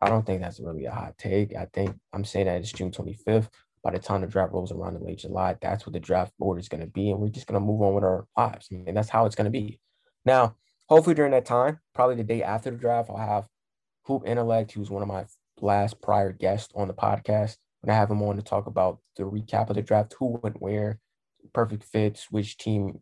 I 0.00 0.08
don't 0.08 0.24
think 0.24 0.40
that's 0.40 0.60
really 0.60 0.86
a 0.86 0.90
hot 0.90 1.16
take. 1.18 1.54
I 1.54 1.66
think 1.72 1.94
I'm 2.12 2.24
saying 2.24 2.46
that 2.46 2.60
it's 2.60 2.72
June 2.72 2.90
25th 2.90 3.48
by 3.86 3.92
the 3.92 3.98
time 4.00 4.20
the 4.20 4.26
draft 4.26 4.52
rolls 4.52 4.72
around 4.72 4.96
in 4.96 5.04
late 5.04 5.18
July, 5.18 5.54
that's 5.62 5.86
what 5.86 5.92
the 5.92 6.00
draft 6.00 6.36
board 6.40 6.58
is 6.58 6.68
going 6.68 6.80
to 6.80 6.88
be. 6.88 7.08
And 7.12 7.20
we're 7.20 7.28
just 7.28 7.46
going 7.46 7.60
to 7.60 7.64
move 7.64 7.80
on 7.82 7.94
with 7.94 8.02
our 8.02 8.26
lives. 8.36 8.66
I 8.72 8.78
mean, 8.78 8.96
that's 8.96 9.08
how 9.08 9.26
it's 9.26 9.36
going 9.36 9.44
to 9.44 9.50
be. 9.50 9.78
Now, 10.24 10.56
hopefully 10.88 11.14
during 11.14 11.30
that 11.30 11.44
time, 11.44 11.78
probably 11.94 12.16
the 12.16 12.24
day 12.24 12.42
after 12.42 12.72
the 12.72 12.76
draft, 12.76 13.10
I'll 13.10 13.16
have 13.16 13.46
Hoop 14.06 14.24
Intellect, 14.26 14.72
who's 14.72 14.90
one 14.90 15.02
of 15.02 15.08
my 15.08 15.26
last 15.60 16.02
prior 16.02 16.32
guests 16.32 16.72
on 16.74 16.88
the 16.88 16.94
podcast. 16.94 17.58
And 17.84 17.92
I 17.92 17.94
have 17.94 18.10
him 18.10 18.22
on 18.22 18.34
to 18.34 18.42
talk 18.42 18.66
about 18.66 18.98
the 19.16 19.22
recap 19.22 19.70
of 19.70 19.76
the 19.76 19.82
draft, 19.82 20.16
who 20.18 20.40
went 20.42 20.60
where, 20.60 20.98
perfect 21.52 21.84
fits, 21.84 22.26
which 22.28 22.58
team 22.58 22.98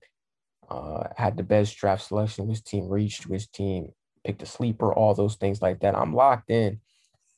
uh, 0.68 1.04
had 1.16 1.38
the 1.38 1.42
best 1.42 1.78
draft 1.78 2.08
selection, 2.08 2.46
which 2.46 2.62
team 2.62 2.90
reached, 2.90 3.26
which 3.26 3.50
team 3.52 3.88
picked 4.22 4.42
a 4.42 4.46
sleeper, 4.46 4.92
all 4.92 5.14
those 5.14 5.36
things 5.36 5.62
like 5.62 5.80
that. 5.80 5.96
I'm 5.96 6.14
locked 6.14 6.50
in 6.50 6.80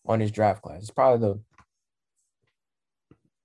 on 0.05 0.18
this 0.18 0.32
draft 0.32 0.62
class. 0.62 0.80
It's 0.80 0.90
probably 0.90 1.28
the 1.28 1.40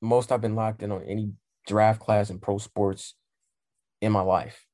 most 0.02 0.32
I've 0.32 0.42
been 0.42 0.56
locked 0.56 0.84
in 0.84 0.92
on 0.92 1.04
any 1.04 1.32
draft 1.68 2.00
class 2.00 2.30
in 2.30 2.40
pro 2.40 2.58
sports 2.58 3.16
in 4.02 4.12
my 4.12 4.22
life. 4.22 4.66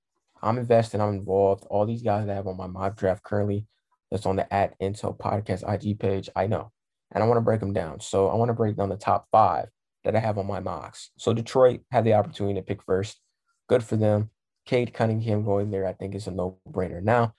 I'm 0.41 0.57
invested, 0.57 1.01
I'm 1.01 1.13
involved. 1.15 1.65
All 1.69 1.85
these 1.85 2.03
guys 2.03 2.25
that 2.25 2.31
I 2.31 2.35
have 2.35 2.47
on 2.47 2.57
my 2.57 2.67
mock 2.67 2.95
draft 2.95 3.23
currently 3.23 3.65
that's 4.11 4.25
on 4.25 4.35
the 4.35 4.51
at 4.53 4.79
Intel 4.79 5.17
podcast 5.17 5.67
IG 5.67 5.99
page, 5.99 6.29
I 6.35 6.47
know. 6.47 6.71
And 7.11 7.23
I 7.23 7.27
want 7.27 7.37
to 7.37 7.41
break 7.41 7.59
them 7.59 7.73
down. 7.73 7.99
So 7.99 8.27
I 8.29 8.35
want 8.35 8.49
to 8.49 8.53
break 8.53 8.77
down 8.77 8.89
the 8.89 8.97
top 8.97 9.27
five 9.31 9.67
that 10.03 10.15
I 10.15 10.19
have 10.19 10.37
on 10.37 10.45
my 10.45 10.59
mocks. 10.59 11.11
So 11.17 11.33
Detroit 11.33 11.81
had 11.91 12.03
the 12.03 12.13
opportunity 12.13 12.59
to 12.59 12.65
pick 12.65 12.83
first. 12.83 13.19
Good 13.67 13.83
for 13.83 13.97
them. 13.97 14.29
Cade 14.65 14.93
Cunningham 14.93 15.43
going 15.43 15.71
there, 15.71 15.87
I 15.87 15.93
think, 15.93 16.15
is 16.15 16.27
a 16.27 16.31
no 16.31 16.59
brainer. 16.69 17.01
Now, 17.01 17.33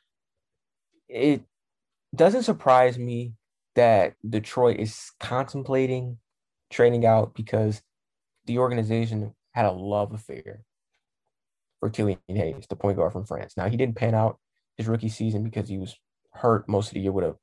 it 1.08 1.42
doesn't 2.14 2.42
surprise 2.42 2.98
me 2.98 3.34
that 3.74 4.14
Detroit 4.28 4.78
is 4.78 5.10
contemplating 5.20 6.18
trading 6.70 7.06
out 7.06 7.34
because 7.34 7.82
the 8.46 8.58
organization 8.58 9.34
had 9.52 9.66
a 9.66 9.72
love 9.72 10.12
affair 10.12 10.64
for 11.80 11.90
Killian 11.90 12.18
Hayes, 12.28 12.66
the 12.68 12.76
point 12.76 12.96
guard 12.96 13.12
from 13.12 13.24
France. 13.24 13.56
Now, 13.56 13.68
he 13.68 13.76
didn't 13.76 13.96
pan 13.96 14.14
out 14.14 14.38
his 14.76 14.88
rookie 14.88 15.08
season 15.08 15.44
because 15.44 15.68
he 15.68 15.78
was 15.78 15.96
hurt 16.32 16.68
most 16.68 16.88
of 16.88 16.94
the 16.94 17.00
year 17.00 17.12
with 17.12 17.24
a 17.24 17.36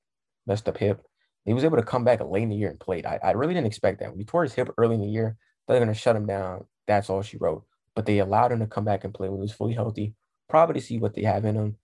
messed 0.48 0.68
up 0.68 0.78
hip. 0.78 1.02
He 1.46 1.54
was 1.54 1.64
able 1.64 1.78
to 1.78 1.84
come 1.84 2.04
back 2.04 2.22
late 2.22 2.44
in 2.44 2.50
the 2.50 2.56
year 2.56 2.70
and 2.70 2.80
played. 2.80 3.06
I, 3.06 3.20
I 3.24 3.32
really 3.32 3.54
didn't 3.54 3.68
expect 3.68 4.00
that. 4.00 4.10
When 4.10 4.20
he 4.20 4.26
tore 4.26 4.44
his 4.44 4.54
hip 4.54 4.70
early 4.78 4.96
in 4.96 5.02
the 5.02 5.08
year, 5.08 5.38
they're 5.68 5.80
going 5.80 5.88
to 5.88 5.94
shut 5.94 6.16
him 6.16 6.26
down. 6.26 6.66
That's 6.88 7.10
all 7.10 7.22
she 7.22 7.38
wrote. 7.38 7.64
But 7.96 8.06
they 8.06 8.20
allowed 8.20 8.52
him 8.52 8.60
to 8.60 8.68
come 8.68 8.86
back 8.86 9.04
and 9.04 9.14
play 9.14 9.30
when 9.30 9.38
he 9.38 9.44
was 9.44 9.52
fully 9.52 9.74
healthy, 9.74 10.16
probably 10.50 10.80
to 10.80 10.86
see 10.86 10.98
what 10.98 11.14
they 11.14 11.24
have 11.24 11.46
in 11.46 11.56
him. 11.56 11.78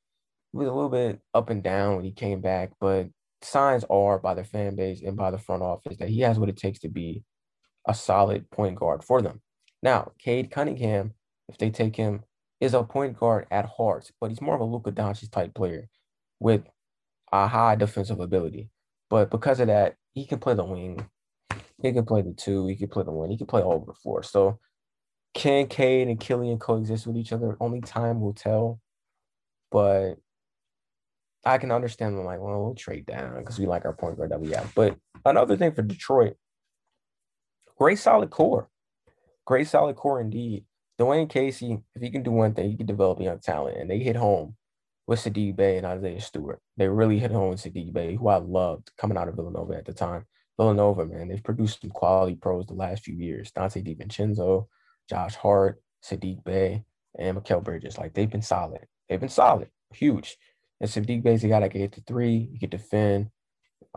He 0.52 0.58
was 0.58 0.68
a 0.68 0.74
little 0.74 0.90
bit 0.90 1.20
up 1.34 1.50
and 1.50 1.64
down 1.64 1.96
when 1.96 2.06
he 2.06 2.12
came 2.12 2.42
back, 2.42 2.72
but 2.80 3.08
signs 3.42 3.86
are 3.90 4.20
by 4.20 4.34
the 4.34 4.44
fan 4.44 4.76
base 4.76 5.02
and 5.02 5.16
by 5.16 5.32
the 5.32 5.38
front 5.38 5.64
office 5.64 5.98
that 5.98 6.10
he 6.10 6.22
has 6.22 6.38
what 6.38 6.50
it 6.50 6.58
takes 6.58 6.80
to 6.80 6.90
be 6.90 7.24
a 7.88 7.94
solid 7.94 8.50
point 8.52 8.76
guard 8.76 9.04
for 9.04 9.22
them. 9.22 9.42
Now, 9.84 10.12
Cade 10.20 10.52
Cunningham, 10.52 11.14
if 11.50 11.58
they 11.58 11.70
take 11.70 11.96
him, 11.96 12.24
is 12.60 12.74
a 12.74 12.84
point 12.84 13.18
guard 13.18 13.48
at 13.50 13.66
heart, 13.66 14.12
but 14.20 14.30
he's 14.30 14.42
more 14.42 14.56
of 14.56 14.62
a 14.62 14.66
Luka 14.66 14.92
Doncic 14.92 15.32
type 15.32 15.54
player 15.54 15.90
with 16.40 16.62
a 17.32 17.48
high 17.48 17.76
defensive 17.76 18.20
ability. 18.20 18.70
But 19.10 19.32
because 19.32 19.60
of 19.60 19.68
that, 19.68 19.96
he 20.14 20.26
can 20.26 20.40
play 20.40 20.54
the 20.54 20.64
wing. 20.64 21.08
He 21.82 21.92
can 21.92 22.06
play 22.06 22.22
the 22.22 22.34
two. 22.34 22.68
He 22.68 22.76
can 22.76 22.90
play 22.90 23.04
the 23.04 23.12
one. 23.12 23.32
He 23.32 23.38
can 23.38 23.48
play 23.48 23.62
all 23.62 23.74
over 23.74 23.86
the 23.86 23.94
floor. 23.94 24.22
So 24.24 24.60
can 25.34 25.68
Cade 25.68 26.08
and 26.08 26.20
Killian 26.20 26.60
coexist 26.60 27.08
with 27.08 27.18
each 27.18 27.34
other? 27.34 27.58
Only 27.60 27.82
time 27.82 28.22
will 28.22 28.34
tell. 28.34 28.80
But 29.72 30.16
I 31.44 31.58
can 31.58 31.72
understand 31.72 32.18
them 32.18 32.26
like, 32.26 32.40
well, 32.40 32.64
we'll 32.64 32.76
trade 32.76 33.06
down 33.06 33.40
because 33.40 33.58
we 33.58 33.66
like 33.66 33.86
our 33.86 33.94
point 33.94 34.18
guard 34.18 34.32
that 34.32 34.42
we 34.42 34.52
have. 34.52 34.72
But 34.76 34.98
another 35.26 35.58
thing 35.58 35.74
for 35.74 35.82
Detroit, 35.82 36.36
great 37.78 38.00
solid 38.00 38.30
core. 38.30 38.70
Great 39.46 39.68
solid 39.68 39.96
core 39.96 40.22
indeed. 40.22 40.66
Dwane 41.00 41.30
Casey, 41.30 41.80
if 41.96 42.02
he 42.02 42.12
can 42.12 42.24
do 42.24 42.32
one 42.32 42.54
thing, 42.54 42.70
he 42.70 42.78
can 42.78 42.86
develop 42.86 43.20
young 43.20 43.40
talent. 43.40 43.78
And 43.78 43.90
they 43.90 44.00
hit 44.00 44.16
home 44.16 44.56
with 45.08 45.20
Saddiq 45.20 45.56
Bey 45.56 45.78
and 45.78 45.86
Isaiah 45.86 46.22
Stewart. 46.22 46.62
They 46.78 46.88
really 46.88 47.20
hit 47.20 47.32
home 47.32 47.50
with 47.50 47.62
Saddiq 47.62 47.92
Bey, 47.92 48.16
who 48.16 48.28
I 48.28 48.38
loved 48.38 48.92
coming 48.98 49.18
out 49.18 49.28
of 49.28 49.36
Villanova 49.36 49.74
at 49.74 49.86
the 49.86 49.94
time. 49.94 50.26
Villanova, 50.58 51.06
man, 51.06 51.28
they've 51.28 51.44
produced 51.44 51.82
some 51.82 51.90
quality 51.90 52.36
pros 52.36 52.68
the 52.68 52.74
last 52.74 53.04
few 53.04 53.16
years. 53.16 53.52
Donte 53.52 53.84
DiVincenzo, 53.84 54.68
Josh 55.10 55.36
Hart, 55.36 55.82
Saddiq 56.04 56.44
Bey, 56.44 56.84
and 57.18 57.38
Mikal 57.38 57.64
Bridges. 57.64 57.98
Like 57.98 58.14
they've 58.14 58.30
been 58.30 58.42
solid. 58.42 58.86
They've 59.10 59.20
been 59.20 59.30
solid, 59.30 59.70
huge. 59.94 60.38
And 60.80 60.90
Saddiq 60.90 61.24
Bey's 61.24 61.44
a 61.44 61.48
guy 61.48 61.62
that 61.62 61.72
can 61.72 61.82
hit 61.82 61.94
the 61.94 62.02
three, 62.02 62.50
he 62.52 62.60
can 62.60 62.70
defend. 62.70 63.30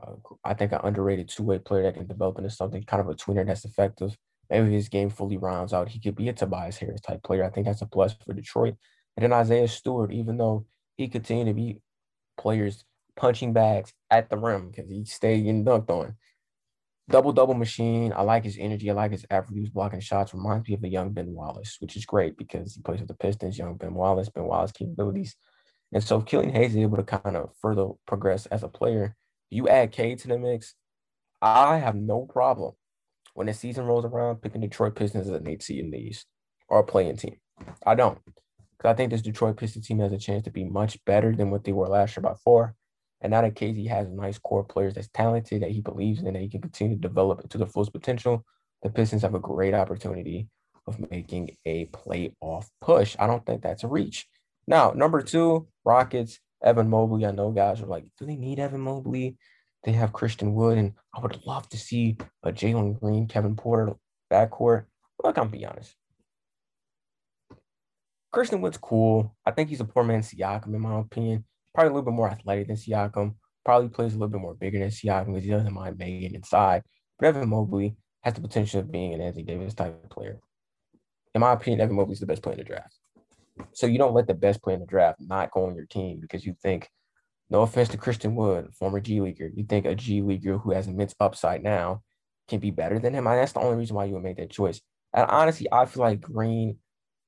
Uh, 0.00 0.14
I 0.44 0.54
think 0.54 0.72
an 0.72 0.80
underrated 0.82 1.28
two-way 1.28 1.58
player 1.58 1.84
that 1.84 1.94
can 1.94 2.06
develop 2.06 2.38
into 2.38 2.50
something 2.50 2.82
kind 2.84 3.00
of 3.00 3.08
a 3.08 3.14
tweener 3.14 3.46
that's 3.46 3.64
effective. 3.64 4.16
Maybe 4.50 4.72
his 4.72 4.88
game 4.88 5.10
fully 5.10 5.36
rounds 5.36 5.72
out. 5.72 5.88
He 5.88 6.00
could 6.00 6.16
be 6.16 6.28
a 6.28 6.32
Tobias 6.32 6.76
Harris 6.76 7.00
type 7.00 7.22
player. 7.22 7.44
I 7.44 7.50
think 7.50 7.66
that's 7.66 7.82
a 7.82 7.86
plus 7.86 8.14
for 8.24 8.34
Detroit. 8.34 8.74
And 9.16 9.24
then 9.24 9.32
Isaiah 9.32 9.68
Stewart, 9.68 10.12
even 10.12 10.36
though 10.36 10.66
he 10.96 11.08
continued 11.08 11.46
to 11.46 11.54
be 11.54 11.80
players 12.36 12.84
punching 13.16 13.52
bags 13.52 13.92
at 14.10 14.28
the 14.28 14.36
rim 14.36 14.70
because 14.70 14.90
he 14.90 15.04
stayed 15.04 15.42
getting 15.42 15.64
dunked 15.64 15.90
on. 15.90 16.16
Double 17.08 17.32
double 17.32 17.54
machine. 17.54 18.12
I 18.16 18.22
like 18.22 18.44
his 18.44 18.56
energy. 18.58 18.90
I 18.90 18.94
like 18.94 19.12
his 19.12 19.26
attributes 19.30 19.70
blocking 19.70 20.00
shots. 20.00 20.32
Reminds 20.32 20.66
me 20.66 20.74
of 20.74 20.82
a 20.84 20.88
young 20.88 21.10
Ben 21.12 21.32
Wallace, 21.34 21.76
which 21.80 21.96
is 21.96 22.06
great 22.06 22.36
because 22.38 22.74
he 22.74 22.80
plays 22.80 23.00
with 23.00 23.08
the 23.08 23.14
Pistons. 23.14 23.58
Young 23.58 23.76
Ben 23.76 23.92
Wallace, 23.92 24.30
Ben 24.30 24.44
Wallace 24.44 24.72
capabilities, 24.72 25.36
and 25.92 26.02
so 26.02 26.18
if 26.18 26.24
Killian 26.24 26.54
Hayes 26.54 26.70
is 26.70 26.78
able 26.78 26.96
to 26.96 27.02
kind 27.02 27.36
of 27.36 27.50
further 27.60 27.88
progress 28.06 28.46
as 28.46 28.62
a 28.62 28.68
player, 28.68 29.16
you 29.54 29.68
add 29.68 29.92
K 29.92 30.14
to 30.16 30.28
the 30.28 30.38
mix. 30.38 30.74
I 31.40 31.78
have 31.78 31.94
no 31.94 32.26
problem 32.26 32.72
when 33.34 33.46
the 33.46 33.54
season 33.54 33.86
rolls 33.86 34.04
around 34.04 34.42
picking 34.42 34.60
Detroit 34.60 34.96
Pistons 34.96 35.28
as 35.28 35.34
an 35.34 35.48
eight 35.48 35.62
seed 35.62 35.84
in 35.84 35.90
the 35.90 35.98
East 35.98 36.26
or 36.68 36.80
a 36.80 36.84
playing 36.84 37.16
team. 37.16 37.36
I 37.86 37.94
don't. 37.94 38.18
Because 38.24 38.90
I 38.90 38.94
think 38.94 39.10
this 39.10 39.22
Detroit 39.22 39.56
Pistons 39.56 39.86
team 39.86 40.00
has 40.00 40.12
a 40.12 40.18
chance 40.18 40.44
to 40.44 40.50
be 40.50 40.64
much 40.64 41.02
better 41.04 41.34
than 41.34 41.50
what 41.50 41.64
they 41.64 41.72
were 41.72 41.88
last 41.88 42.16
year 42.16 42.22
by 42.22 42.34
four. 42.42 42.74
And 43.20 43.30
now 43.30 43.42
that 43.42 43.54
Casey 43.54 43.86
has 43.86 44.08
nice 44.08 44.38
core 44.38 44.64
players 44.64 44.94
that's 44.94 45.08
talented, 45.08 45.62
that 45.62 45.70
he 45.70 45.80
believes 45.80 46.22
in, 46.22 46.34
that 46.34 46.42
he 46.42 46.48
can 46.48 46.60
continue 46.60 46.96
to 46.96 47.00
develop 47.00 47.48
to 47.48 47.58
the 47.58 47.66
fullest 47.66 47.92
potential, 47.92 48.44
the 48.82 48.90
Pistons 48.90 49.22
have 49.22 49.34
a 49.34 49.40
great 49.40 49.72
opportunity 49.72 50.48
of 50.86 51.10
making 51.10 51.56
a 51.64 51.86
playoff 51.86 52.66
push. 52.80 53.16
I 53.18 53.26
don't 53.26 53.44
think 53.46 53.62
that's 53.62 53.84
a 53.84 53.88
reach. 53.88 54.26
Now, 54.66 54.90
number 54.90 55.22
two, 55.22 55.68
Rockets, 55.84 56.40
Evan 56.64 56.88
Mobley. 56.88 57.26
I 57.26 57.30
know 57.30 57.52
guys 57.52 57.80
are 57.80 57.86
like, 57.86 58.06
do 58.18 58.26
they 58.26 58.36
need 58.36 58.58
Evan 58.58 58.80
Mobley? 58.80 59.36
They 59.84 59.92
have 59.92 60.14
Christian 60.14 60.54
Wood, 60.54 60.78
and 60.78 60.94
I 61.14 61.20
would 61.20 61.40
love 61.46 61.68
to 61.68 61.76
see 61.76 62.16
a 62.42 62.50
Jalen 62.50 62.98
Green, 62.98 63.28
Kevin 63.28 63.54
Porter 63.54 63.94
backcourt. 64.32 64.86
Look, 65.22 65.36
I'm 65.36 65.48
be 65.48 65.66
honest. 65.66 65.94
Christian 68.32 68.62
Wood's 68.62 68.78
cool. 68.78 69.36
I 69.46 69.50
think 69.50 69.68
he's 69.68 69.80
a 69.80 69.84
poor 69.84 70.02
man 70.02 70.22
Siakam, 70.22 70.74
in 70.74 70.80
my 70.80 70.98
opinion. 70.98 71.44
Probably 71.74 71.90
a 71.90 71.92
little 71.92 72.10
bit 72.10 72.16
more 72.16 72.30
athletic 72.30 72.66
than 72.66 72.76
Siakam. 72.76 73.34
Probably 73.64 73.88
plays 73.88 74.12
a 74.12 74.16
little 74.16 74.28
bit 74.28 74.40
more 74.40 74.54
bigger 74.54 74.78
than 74.78 74.88
Siakam 74.88 75.26
because 75.26 75.44
he 75.44 75.50
doesn't 75.50 75.72
mind 75.72 75.98
making 75.98 76.34
inside. 76.34 76.82
But 77.18 77.28
Evan 77.28 77.48
Mobley 77.48 77.96
has 78.22 78.34
the 78.34 78.40
potential 78.40 78.80
of 78.80 78.90
being 78.90 79.14
an 79.14 79.20
Anthony 79.20 79.44
Davis 79.44 79.74
type 79.74 80.10
player. 80.10 80.40
In 81.34 81.42
my 81.42 81.52
opinion, 81.52 81.80
Evan 81.80 81.96
Mobley's 81.96 82.20
the 82.20 82.26
best 82.26 82.42
player 82.42 82.54
in 82.54 82.58
the 82.58 82.64
draft. 82.64 82.98
So 83.72 83.86
you 83.86 83.98
don't 83.98 84.14
let 84.14 84.26
the 84.26 84.34
best 84.34 84.62
player 84.62 84.74
in 84.74 84.80
the 84.80 84.86
draft 84.86 85.20
not 85.20 85.50
go 85.50 85.66
on 85.66 85.76
your 85.76 85.86
team 85.86 86.20
because 86.20 86.44
you 86.44 86.56
think, 86.62 86.88
no 87.50 87.62
offense 87.62 87.88
to 87.90 87.98
Christian 87.98 88.34
Wood, 88.34 88.74
former 88.74 89.00
G 89.00 89.20
Leaguer, 89.20 89.50
you 89.54 89.64
think 89.64 89.86
a 89.86 89.94
G 89.94 90.22
Leaguer 90.22 90.58
who 90.58 90.72
has 90.72 90.86
immense 90.88 91.14
upside 91.20 91.62
now 91.62 92.02
can 92.48 92.58
be 92.58 92.70
better 92.70 92.98
than 92.98 93.14
him. 93.14 93.24
Mean, 93.24 93.36
that's 93.36 93.52
the 93.52 93.60
only 93.60 93.76
reason 93.76 93.96
why 93.96 94.06
you 94.06 94.14
would 94.14 94.22
make 94.22 94.38
that 94.38 94.50
choice. 94.50 94.80
And 95.12 95.30
honestly, 95.30 95.66
I 95.70 95.84
feel 95.86 96.02
like 96.02 96.20
Green 96.20 96.78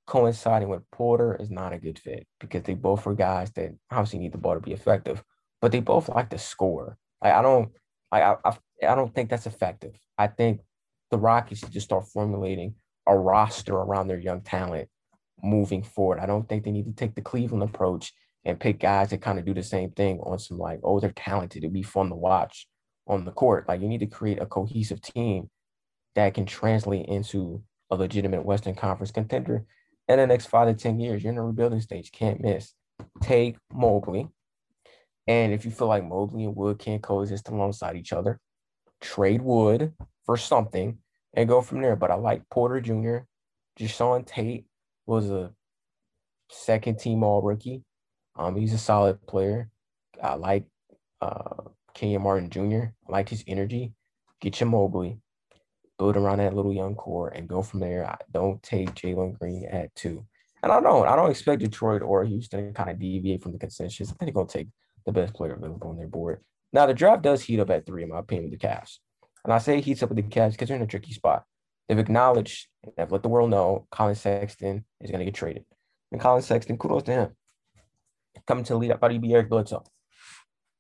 coinciding 0.06 0.68
with 0.68 0.90
Porter 0.90 1.36
is 1.36 1.50
not 1.50 1.72
a 1.72 1.78
good 1.78 1.98
fit 1.98 2.26
because 2.40 2.62
they 2.62 2.74
both 2.74 3.06
are 3.06 3.14
guys 3.14 3.50
that 3.52 3.72
obviously 3.90 4.20
need 4.20 4.32
the 4.32 4.38
ball 4.38 4.54
to 4.54 4.60
be 4.60 4.72
effective, 4.72 5.22
but 5.60 5.70
they 5.70 5.80
both 5.80 6.08
like 6.08 6.30
to 6.30 6.38
score. 6.38 6.96
I 7.22 7.42
don't, 7.42 7.70
I, 8.10 8.36
I, 8.44 8.56
I 8.88 8.94
don't 8.94 9.14
think 9.14 9.30
that's 9.30 9.46
effective. 9.46 9.94
I 10.16 10.28
think 10.28 10.60
the 11.10 11.18
Rockets 11.18 11.60
should 11.60 11.72
just 11.72 11.86
start 11.86 12.06
formulating 12.08 12.74
a 13.06 13.16
roster 13.16 13.74
around 13.74 14.08
their 14.08 14.18
young 14.18 14.40
talent 14.40 14.88
moving 15.42 15.82
forward. 15.82 16.18
I 16.20 16.26
don't 16.26 16.48
think 16.48 16.64
they 16.64 16.70
need 16.70 16.86
to 16.86 16.92
take 16.92 17.14
the 17.14 17.22
Cleveland 17.22 17.62
approach 17.62 18.12
and 18.44 18.60
pick 18.60 18.78
guys 18.78 19.10
that 19.10 19.22
kind 19.22 19.38
of 19.38 19.44
do 19.44 19.54
the 19.54 19.62
same 19.62 19.90
thing 19.90 20.20
on 20.20 20.38
some 20.38 20.58
like, 20.58 20.80
oh, 20.82 21.00
they're 21.00 21.10
talented. 21.12 21.64
It'd 21.64 21.72
be 21.72 21.82
fun 21.82 22.08
to 22.10 22.14
watch 22.14 22.66
on 23.06 23.24
the 23.24 23.32
court. 23.32 23.68
Like 23.68 23.80
you 23.80 23.88
need 23.88 24.00
to 24.00 24.06
create 24.06 24.40
a 24.40 24.46
cohesive 24.46 25.00
team 25.00 25.50
that 26.14 26.34
can 26.34 26.46
translate 26.46 27.06
into 27.06 27.62
a 27.90 27.96
legitimate 27.96 28.44
Western 28.44 28.74
Conference 28.74 29.10
contender 29.10 29.64
in 30.08 30.18
the 30.18 30.26
next 30.26 30.46
five 30.46 30.68
to 30.68 30.74
10 30.74 31.00
years. 31.00 31.22
You're 31.22 31.32
in 31.32 31.38
a 31.38 31.44
rebuilding 31.44 31.80
stage, 31.80 32.12
can't 32.12 32.40
miss. 32.40 32.72
Take 33.22 33.56
Mobley. 33.72 34.28
And 35.26 35.52
if 35.52 35.64
you 35.64 35.70
feel 35.70 35.88
like 35.88 36.04
Mobley 36.04 36.44
and 36.44 36.56
Wood 36.56 36.78
can't 36.78 37.02
coexist 37.02 37.48
alongside 37.48 37.96
each 37.96 38.12
other, 38.12 38.40
trade 39.00 39.42
Wood 39.42 39.92
for 40.24 40.36
something 40.36 40.98
and 41.34 41.48
go 41.48 41.60
from 41.60 41.82
there. 41.82 41.96
But 41.96 42.10
I 42.10 42.14
like 42.14 42.48
Porter 42.48 42.80
Jr. 42.80 43.18
Jae'Sean 43.78 44.24
Tate 44.24 44.66
was 45.06 45.30
a 45.30 45.52
second 46.50 46.98
team 46.98 47.22
all 47.22 47.42
rookie. 47.42 47.82
Um, 48.36 48.56
he's 48.56 48.72
a 48.72 48.78
solid 48.78 49.24
player. 49.26 49.70
I 50.22 50.34
like 50.34 50.64
uh 51.20 51.62
Kenyon 51.94 52.22
Martin 52.22 52.50
Jr. 52.50 52.90
I 53.08 53.12
like 53.12 53.28
his 53.28 53.44
energy. 53.46 53.94
Get 54.40 54.60
your 54.60 54.68
Mobley 54.68 55.18
build 55.98 56.16
around 56.16 56.38
that 56.38 56.54
little 56.54 56.72
young 56.72 56.94
core 56.94 57.28
and 57.28 57.48
go 57.48 57.62
from 57.62 57.80
there. 57.80 58.06
I 58.06 58.16
don't 58.32 58.62
take 58.62 58.94
Jalen 58.94 59.38
Green 59.38 59.66
at 59.70 59.94
two. 59.94 60.26
And 60.62 60.72
I 60.72 60.80
don't, 60.80 61.06
I 61.06 61.16
don't 61.16 61.30
expect 61.30 61.62
Detroit 61.62 62.02
or 62.02 62.24
Houston 62.24 62.66
to 62.66 62.72
kind 62.72 62.90
of 62.90 62.98
deviate 62.98 63.42
from 63.42 63.52
the 63.52 63.58
consensus. 63.58 64.10
I 64.10 64.14
think 64.14 64.34
they're 64.34 64.44
to 64.44 64.52
take 64.52 64.68
the 65.04 65.12
best 65.12 65.34
player 65.34 65.54
available 65.54 65.88
on 65.88 65.96
their 65.96 66.08
board. 66.08 66.40
Now, 66.72 66.86
the 66.86 66.94
draft 66.94 67.22
does 67.22 67.42
heat 67.42 67.60
up 67.60 67.70
at 67.70 67.86
three, 67.86 68.02
in 68.02 68.08
my 68.08 68.18
opinion, 68.18 68.50
with 68.50 68.60
the 68.60 68.66
Cavs. 68.66 68.98
And 69.44 69.52
I 69.52 69.58
say 69.58 69.80
heats 69.80 70.02
up 70.02 70.10
with 70.10 70.16
the 70.16 70.22
Cavs 70.22 70.52
because 70.52 70.68
they're 70.68 70.76
in 70.76 70.82
a 70.82 70.86
tricky 70.86 71.12
spot. 71.12 71.44
They've 71.88 71.98
acknowledged, 71.98 72.66
they've 72.96 73.10
let 73.10 73.22
the 73.22 73.28
world 73.28 73.50
know 73.50 73.86
Collin 73.90 74.14
Sexton 74.14 74.84
is 75.00 75.10
going 75.10 75.20
to 75.20 75.24
get 75.24 75.34
traded. 75.34 75.64
And 76.12 76.20
Collin 76.20 76.42
Sexton, 76.42 76.78
kudos 76.78 77.04
to 77.04 77.12
him. 77.12 77.30
Coming 78.46 78.64
to 78.64 78.74
the 78.74 78.78
lead, 78.78 78.92
I 78.92 78.96
thought 78.96 79.12
he'd 79.12 79.22
be 79.22 79.34
Eric 79.34 79.48
Bledsoe. 79.48 79.84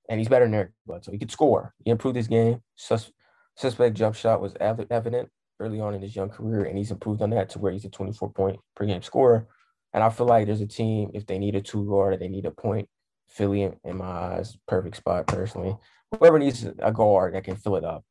And 0.08 0.20
he's 0.20 0.28
better 0.28 0.44
than 0.44 0.54
Eric 0.54 0.70
Bledsoe. 0.86 1.12
He 1.12 1.18
could 1.18 1.30
score. 1.30 1.74
He 1.84 1.90
improved 1.90 2.16
his 2.16 2.28
game. 2.28 2.62
Sus- 2.74 3.12
Suspect 3.56 3.96
jump 3.96 4.14
shot 4.14 4.42
was 4.42 4.54
evident 4.60 5.30
early 5.60 5.80
on 5.80 5.94
in 5.94 6.02
his 6.02 6.14
young 6.14 6.28
career, 6.28 6.64
and 6.64 6.76
he's 6.76 6.90
improved 6.90 7.22
on 7.22 7.30
that 7.30 7.48
to 7.50 7.58
where 7.58 7.72
he's 7.72 7.86
a 7.86 7.90
24 7.90 8.30
point 8.32 8.60
per 8.74 8.84
game 8.84 9.02
scorer. 9.02 9.48
And 9.94 10.04
I 10.04 10.10
feel 10.10 10.26
like 10.26 10.46
there's 10.46 10.60
a 10.60 10.66
team, 10.66 11.10
if 11.14 11.26
they 11.26 11.38
need 11.38 11.54
a 11.54 11.62
two 11.62 11.86
guard, 11.86 12.20
they 12.20 12.28
need 12.28 12.44
a 12.44 12.50
point. 12.50 12.88
Philly, 13.28 13.62
in 13.62 13.96
my 13.96 14.04
eyes, 14.04 14.56
perfect 14.68 14.96
spot 14.96 15.26
personally. 15.26 15.76
Whoever 16.12 16.38
needs 16.38 16.64
a 16.78 16.92
guard 16.92 17.34
that 17.34 17.44
can 17.44 17.56
fill 17.56 17.76
it 17.76 17.84
up, 17.84 18.04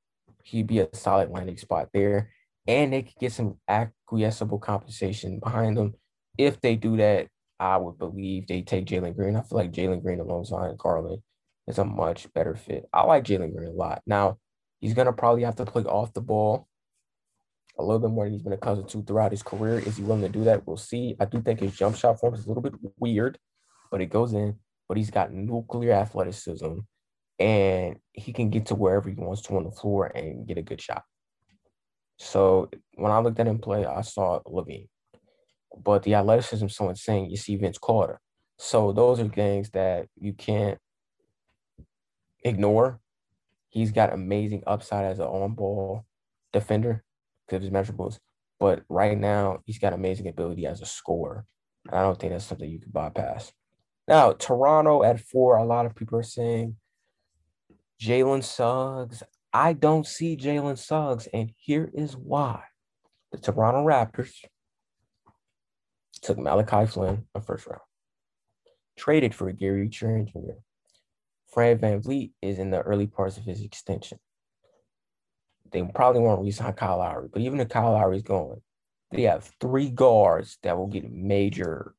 he'd 0.44 0.68
be 0.68 0.80
a 0.80 0.90
solid 0.94 1.30
landing 1.30 1.58
spot 1.58 1.90
there. 1.94 2.32
And 2.68 2.94
they 2.94 3.04
could 3.04 3.20
get 3.20 3.32
some 3.32 3.58
acquiesceable 3.68 4.60
compensation 4.60 5.40
behind 5.40 5.78
them. 5.78 5.94
If 6.38 6.62
they 6.62 6.76
do 6.76 6.98
that, 6.98 7.28
I 7.60 7.78
would 7.78 7.98
believe 7.98 8.48
they 8.48 8.62
take 8.62 8.86
Jalen 8.86 9.16
Green. 9.16 9.36
I 9.36 9.42
feel 9.42 9.58
like 9.58 9.72
Jalen 9.72 10.02
Green 10.04 10.20
alongside 10.20 10.78
Garland 10.78 11.22
is 11.68 11.78
a 11.78 11.86
much 11.86 12.32
better 12.34 12.56
fit. 12.56 12.86
I 12.94 13.04
like 13.04 13.24
Jalen 13.24 13.56
Green 13.56 13.70
a 13.70 13.74
lot. 13.74 14.02
Now, 14.06 14.38
he's 14.80 14.94
gonna 14.94 15.14
probably 15.14 15.44
have 15.44 15.56
to 15.58 15.66
play 15.66 15.84
off 15.84 16.14
the 16.14 16.22
ball 16.22 16.68
a 17.78 17.84
little 17.84 18.00
bit 18.00 18.12
more 18.12 18.26
than 18.26 18.34
he's 18.34 18.42
been 18.42 18.54
accustomed 18.54 18.90
to 18.90 19.04
throughout 19.04 19.32
his 19.32 19.44
career. 19.44 19.80
Is 19.80 19.98
he 19.98 20.04
willing 20.04 20.22
to 20.22 20.30
do 20.30 20.44
that? 20.46 20.66
We'll 20.66 20.78
see. 20.78 21.16
I 21.20 21.26
do 21.26 21.42
think 21.42 21.60
his 21.60 21.76
jump 21.76 21.96
shot 21.96 22.20
form 22.20 22.34
is 22.34 22.46
a 22.46 22.48
little 22.48 22.64
bit 22.64 22.74
weird, 23.00 23.38
but 23.92 24.02
it 24.02 24.08
goes 24.08 24.34
in. 24.34 24.56
But 24.88 24.98
he's 24.98 25.10
got 25.10 25.34
nuclear 25.34 25.94
athleticism, 25.94 26.74
and 27.40 27.98
he 28.14 28.34
can 28.34 28.50
get 28.50 28.68
to 28.68 28.76
wherever 28.76 29.10
he 29.10 29.16
wants 29.16 29.42
to 29.44 29.58
on 29.58 29.64
the 29.64 29.72
floor 29.72 30.06
and 30.08 30.48
get 30.48 30.58
a 30.58 30.62
good 30.62 30.80
shot. 30.80 31.04
So 32.18 32.70
when 32.96 33.12
I 33.12 33.20
looked 33.20 33.40
at 33.40 33.48
him 33.48 33.60
play, 33.60 33.86
I 33.86 34.02
saw 34.02 34.40
LaVine. 34.46 34.88
But 35.84 36.04
the 36.04 36.16
athleticism 36.16 36.66
is 36.66 36.76
so 36.76 36.90
insane. 36.90 37.30
You 37.30 37.38
see 37.38 37.56
Vince 37.58 37.78
Carter. 37.78 38.20
So 38.58 38.94
those 38.94 39.20
are 39.20 39.28
things 39.28 39.70
that 39.72 40.08
you 40.18 40.34
can't 40.34 40.80
ignore. 42.44 43.00
He's 43.70 43.92
got 43.92 44.14
amazing 44.14 44.64
upside 44.66 45.06
as 45.06 45.20
an 45.20 45.26
on-ball 45.26 46.06
defender 46.54 47.04
because 47.46 47.58
of 47.58 47.64
his 47.64 47.72
measurables. 47.72 48.20
But 48.60 48.84
right 48.88 49.18
now, 49.18 49.60
he's 49.66 49.80
got 49.80 49.92
amazing 49.92 50.30
ability 50.30 50.66
as 50.66 50.82
a 50.82 50.86
scorer. 50.86 51.46
I 51.92 52.02
don't 52.02 52.18
think 52.18 52.32
that's 52.32 52.46
something 52.46 52.70
you 52.70 52.80
can 52.80 52.92
bypass. 52.92 53.52
Now, 54.08 54.32
Toronto 54.32 55.04
at 55.04 55.20
four, 55.20 55.58
a 55.58 55.66
lot 55.66 55.86
of 55.86 55.96
people 55.96 56.18
are 56.18 56.24
saying 56.24 56.78
Jalen 58.02 58.44
Suggs. 58.44 59.24
I 59.56 59.72
don't 59.72 60.06
see 60.06 60.36
Jalen 60.36 60.78
Suggs, 60.78 61.30
and 61.34 61.50
here 61.56 61.90
is 61.94 62.14
why. 62.14 62.64
The 63.32 63.38
Toronto 63.38 63.86
Raptors 63.86 64.34
took 66.22 66.38
Malachi 66.38 66.86
Flynn 66.86 67.24
a 67.34 67.40
first 67.40 67.66
round, 67.66 67.80
traded 68.98 69.34
for 69.34 69.50
Gary 69.54 69.88
Trent 69.88 70.28
Jr. 70.34 70.60
Fred 71.54 71.80
VanVleet 71.80 72.32
is 72.42 72.60
in 72.60 72.70
the 72.70 72.82
early 72.82 73.08
parts 73.08 73.38
of 73.38 73.46
his 73.46 73.62
extension. 73.62 74.20
They 75.72 75.84
probably 75.84 76.20
won't 76.20 76.44
resign 76.44 76.74
Kyle 76.74 76.98
Lowry, 76.98 77.30
but 77.32 77.42
even 77.42 77.62
if 77.62 77.70
Kyle 77.70 77.94
Lowry 77.94 78.18
is 78.18 78.24
going, 78.24 78.62
they 79.12 79.22
have 79.22 79.50
three 79.62 79.90
guards 79.90 80.58
that 80.64 80.78
will 80.78 80.88
get 80.88 81.10
major 81.10 81.96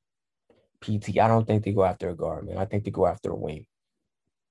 PT. 0.82 1.18
I 1.18 1.26
don't 1.26 1.46
think 1.46 1.64
they 1.64 1.72
go 1.72 1.84
after 1.84 2.10
a 2.10 2.14
guard, 2.14 2.46
man. 2.46 2.58
I 2.58 2.66
think 2.66 2.84
they 2.84 2.90
go 2.90 3.06
after 3.06 3.30
a 3.30 3.34
wing. 3.34 3.64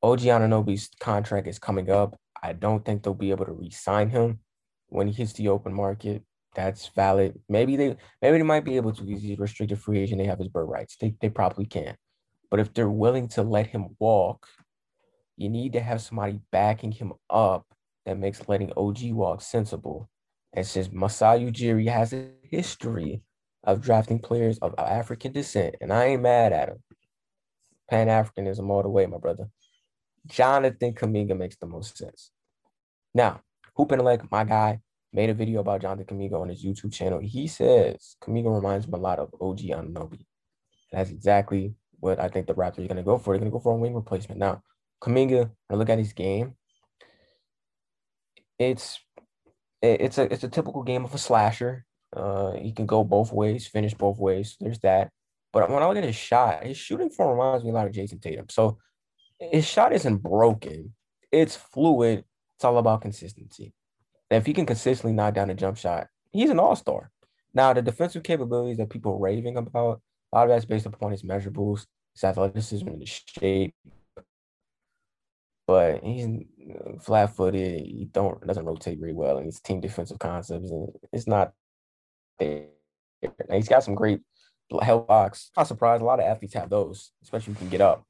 OG 0.01 0.21
Anunoby's 0.21 0.89
contract 0.99 1.45
is 1.45 1.59
coming 1.59 1.91
up. 1.91 2.19
I 2.41 2.53
don't 2.53 2.83
think 2.83 3.03
they'll 3.03 3.13
be 3.13 3.31
able 3.31 3.45
to 3.45 3.53
re-sign 3.53 4.09
him 4.09 4.39
when 4.87 5.07
he 5.07 5.13
hits 5.13 5.33
the 5.33 5.49
open 5.49 5.73
market. 5.73 6.23
That's 6.55 6.87
valid. 6.87 7.39
Maybe 7.49 7.75
they 7.75 7.97
maybe 8.21 8.37
they 8.37 8.43
might 8.43 8.63
be 8.63 8.77
able 8.77 8.93
to. 8.93 9.05
He's 9.05 9.29
a 9.29 9.35
restricted 9.35 9.79
free 9.79 9.99
agent. 9.99 10.19
They 10.19 10.27
have 10.27 10.39
his 10.39 10.47
bird 10.47 10.65
rights. 10.65 10.95
They 10.95 11.13
they 11.19 11.29
probably 11.29 11.65
can. 11.65 11.95
But 12.49 12.61
if 12.61 12.73
they're 12.73 12.89
willing 12.89 13.27
to 13.29 13.43
let 13.43 13.67
him 13.67 13.95
walk, 13.99 14.47
you 15.35 15.49
need 15.49 15.73
to 15.73 15.81
have 15.81 16.01
somebody 16.01 16.39
backing 16.51 16.93
him 16.93 17.13
up 17.29 17.65
that 18.05 18.17
makes 18.17 18.47
letting 18.47 18.71
OG 18.77 19.11
walk 19.11 19.41
sensible. 19.41 20.09
And 20.53 20.65
since 20.65 20.89
Masai 20.91 21.51
Ujiri 21.51 21.89
has 21.89 22.13
a 22.13 22.29
history 22.43 23.21
of 23.65 23.81
drafting 23.81 24.19
players 24.19 24.57
of 24.59 24.75
African 24.77 25.33
descent, 25.33 25.75
and 25.81 25.91
I 25.91 26.05
ain't 26.05 26.21
mad 26.21 26.53
at 26.53 26.69
him. 26.69 26.83
Pan 27.89 28.07
Africanism 28.07 28.69
all 28.69 28.83
the 28.83 28.89
way, 28.89 29.05
my 29.05 29.17
brother. 29.17 29.49
Jonathan 30.25 30.93
Kuminga 30.93 31.37
makes 31.37 31.55
the 31.57 31.67
most 31.67 31.97
sense. 31.97 32.31
Now, 33.13 33.41
Hoop 33.75 33.91
Intellect, 33.91 34.25
my 34.31 34.43
guy, 34.43 34.79
made 35.13 35.29
a 35.29 35.33
video 35.33 35.61
about 35.61 35.81
Jonathan 35.81 36.05
Kuminga 36.05 36.39
on 36.39 36.49
his 36.49 36.63
YouTube 36.63 36.93
channel. 36.93 37.19
He 37.19 37.47
says 37.47 38.17
Kuminga 38.21 38.53
reminds 38.53 38.85
him 38.85 38.93
a 38.93 38.97
lot 38.97 39.19
of 39.19 39.33
OG 39.39 39.59
Anunoby. 39.59 40.25
That's 40.91 41.09
exactly 41.09 41.75
what 41.99 42.19
I 42.19 42.27
think 42.27 42.47
the 42.47 42.53
Raptors 42.53 42.85
are 42.85 42.87
going 42.87 42.97
to 42.97 43.03
go 43.03 43.17
for. 43.17 43.33
They're 43.33 43.39
going 43.39 43.51
to 43.51 43.55
go 43.55 43.59
for 43.59 43.73
a 43.73 43.77
wing 43.77 43.95
replacement. 43.95 44.39
Now, 44.39 44.61
Kuminga, 45.01 45.51
I 45.69 45.75
look 45.75 45.89
at 45.89 45.99
his 45.99 46.13
game. 46.13 46.55
It's 48.57 48.99
it's 49.81 50.17
a 50.17 50.31
it's 50.31 50.43
a 50.43 50.49
typical 50.49 50.83
game 50.83 51.03
of 51.03 51.13
a 51.13 51.17
slasher. 51.17 51.85
Uh, 52.15 52.53
he 52.53 52.71
can 52.71 52.85
go 52.85 53.03
both 53.03 53.33
ways, 53.33 53.67
finish 53.67 53.93
both 53.93 54.17
ways. 54.17 54.55
There's 54.59 54.79
that. 54.79 55.09
But 55.51 55.69
when 55.69 55.83
I 55.83 55.87
look 55.87 55.97
at 55.97 56.03
his 56.03 56.15
shot, 56.15 56.65
his 56.65 56.77
shooting 56.77 57.09
form 57.09 57.37
reminds 57.37 57.63
me 57.63 57.71
a 57.71 57.73
lot 57.73 57.87
of 57.87 57.93
Jayson 57.93 58.19
Tatum. 58.19 58.47
So 58.49 58.77
his 59.39 59.65
shot 59.65 59.93
isn't 59.93 60.17
broken. 60.17 60.93
It's 61.31 61.55
fluid. 61.55 62.23
It's 62.57 62.65
all 62.65 62.77
about 62.77 63.01
consistency. 63.01 63.73
And 64.29 64.37
if 64.37 64.45
he 64.45 64.53
can 64.53 64.65
consistently 64.65 65.13
knock 65.13 65.33
down 65.33 65.49
a 65.49 65.53
jump 65.53 65.77
shot, 65.77 66.07
he's 66.31 66.49
an 66.49 66.59
all-star. 66.59 67.11
Now, 67.53 67.73
the 67.73 67.81
defensive 67.81 68.23
capabilities 68.23 68.77
that 68.77 68.89
people 68.89 69.13
are 69.13 69.19
raving 69.19 69.57
about, 69.57 70.01
a 70.31 70.35
lot 70.35 70.43
of 70.43 70.49
that's 70.49 70.65
based 70.65 70.85
upon 70.85 71.11
his 71.11 71.23
measurables, 71.23 71.85
his 72.13 72.23
athleticism, 72.23 72.87
and 72.87 73.01
his 73.01 73.21
shape. 73.39 73.75
But 75.67 76.03
he's 76.03 76.25
uh, 76.27 76.99
flat-footed. 77.01 77.81
He 77.81 78.07
don't 78.11 78.45
doesn't 78.45 78.65
rotate 78.65 78.99
very 78.99 79.13
well, 79.13 79.37
and 79.37 79.45
his 79.45 79.59
team 79.59 79.81
defensive 79.81 80.19
concepts, 80.19 80.69
and 80.69 80.89
it's 81.11 81.27
not 81.27 81.53
there. 82.39 82.65
Now, 83.23 83.55
he's 83.55 83.67
got 83.67 83.83
some 83.83 83.95
great 83.95 84.19
help 84.81 85.07
blocks. 85.07 85.51
Not 85.57 85.67
surprised. 85.67 86.01
A 86.01 86.05
lot 86.05 86.19
of 86.19 86.25
athletes 86.25 86.53
have 86.53 86.69
those, 86.69 87.11
especially 87.23 87.53
if 87.53 87.59
you 87.59 87.67
can 87.67 87.69
get 87.69 87.81
up. 87.81 88.05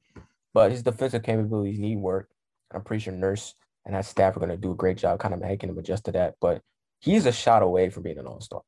But 0.56 0.72
his 0.72 0.82
defensive 0.82 1.22
capabilities 1.22 1.78
need 1.78 1.98
work. 1.98 2.30
I'm 2.72 2.80
pretty 2.80 3.02
sure 3.02 3.12
Nurse 3.12 3.52
and 3.84 3.94
that 3.94 4.06
staff 4.06 4.34
are 4.34 4.40
going 4.40 4.48
to 4.48 4.56
do 4.56 4.72
a 4.72 4.74
great 4.74 4.96
job 4.96 5.20
kind 5.20 5.34
of 5.34 5.40
making 5.40 5.68
him 5.68 5.76
adjust 5.76 6.06
to 6.06 6.12
that. 6.12 6.36
But 6.40 6.62
he's 6.98 7.26
a 7.26 7.32
shot 7.32 7.62
away 7.62 7.90
from 7.90 8.04
being 8.04 8.16
an 8.16 8.26
all 8.26 8.40
star. 8.40 8.62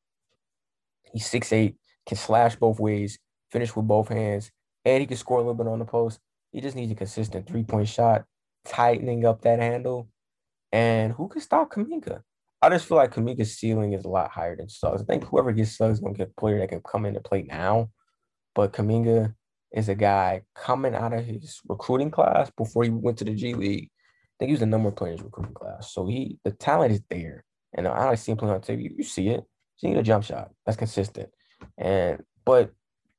He's 1.14 1.24
six 1.24 1.50
eight, 1.50 1.76
can 2.04 2.18
slash 2.18 2.56
both 2.56 2.78
ways, 2.78 3.18
finish 3.50 3.74
with 3.74 3.88
both 3.88 4.10
hands, 4.10 4.50
and 4.84 5.00
he 5.00 5.06
can 5.06 5.16
score 5.16 5.38
a 5.38 5.40
little 5.40 5.54
bit 5.54 5.66
on 5.66 5.78
the 5.78 5.86
post. 5.86 6.20
He 6.52 6.60
just 6.60 6.76
needs 6.76 6.92
a 6.92 6.94
consistent 6.94 7.46
three 7.46 7.64
point 7.64 7.88
shot, 7.88 8.26
tightening 8.66 9.24
up 9.24 9.40
that 9.40 9.58
handle. 9.58 10.10
And 10.70 11.14
who 11.14 11.26
can 11.28 11.40
stop 11.40 11.72
Kuminga? 11.72 12.20
I 12.60 12.68
just 12.68 12.84
feel 12.84 12.98
like 12.98 13.14
Kuminga's 13.14 13.56
ceiling 13.56 13.94
is 13.94 14.04
a 14.04 14.10
lot 14.10 14.30
higher 14.30 14.54
than 14.54 14.68
Suggs. 14.68 15.00
I 15.00 15.06
think 15.06 15.24
whoever 15.24 15.52
gets 15.52 15.74
Suggs 15.74 15.94
is 15.94 16.00
going 16.00 16.12
to 16.12 16.18
get 16.18 16.32
a 16.36 16.38
player 16.38 16.58
that 16.58 16.68
can 16.68 16.82
come 16.82 17.06
into 17.06 17.20
play 17.20 17.44
now. 17.44 17.88
But 18.54 18.74
Kuminga, 18.74 19.32
is 19.72 19.88
a 19.88 19.94
guy 19.94 20.42
coming 20.54 20.94
out 20.94 21.12
of 21.12 21.24
his 21.24 21.60
recruiting 21.68 22.10
class 22.10 22.50
before 22.56 22.84
he 22.84 22.90
went 22.90 23.18
to 23.18 23.24
the 23.24 23.34
G 23.34 23.54
League. 23.54 23.90
I 23.90 24.34
think 24.38 24.48
he 24.48 24.52
was 24.52 24.60
the 24.60 24.66
number 24.66 24.88
one 24.88 24.96
player 24.96 25.12
in 25.12 25.18
his 25.18 25.24
recruiting 25.24 25.54
class. 25.54 25.92
So 25.92 26.06
he 26.06 26.38
the 26.44 26.52
talent 26.52 26.92
is 26.92 27.02
there. 27.10 27.44
And 27.74 27.86
I 27.86 28.14
see 28.14 28.32
him 28.32 28.38
playing 28.38 28.54
on 28.54 28.60
TV. 28.60 28.90
You 28.96 29.04
see 29.04 29.28
it. 29.28 29.44
You 29.80 29.90
need 29.90 29.98
a 29.98 30.02
jump 30.02 30.24
shot. 30.24 30.50
That's 30.64 30.78
consistent. 30.78 31.28
And 31.76 32.22
but 32.44 32.72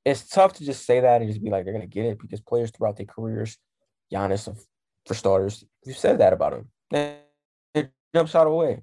it's 0.06 0.28
tough 0.28 0.54
to 0.54 0.66
just 0.66 0.86
say 0.86 1.02
that 1.02 1.22
and 1.22 1.30
just 1.30 1.43
be 1.43 1.50
like 1.50 1.66
they're 1.66 1.74
gonna 1.74 1.88
get 1.88 2.06
it 2.06 2.20
because 2.20 2.41
players 2.41 2.72
throughout 2.72 2.97
their 2.97 3.06
careers, 3.06 3.58
Giannis 4.12 4.50
for 5.06 5.14
starters, 5.14 5.64
you 5.86 5.93
said 5.93 6.20
that 6.20 6.34
about 6.34 6.54
him. 6.54 6.70
They 6.89 7.18
jump 8.14 8.30
shot 8.30 8.47
away. 8.47 8.82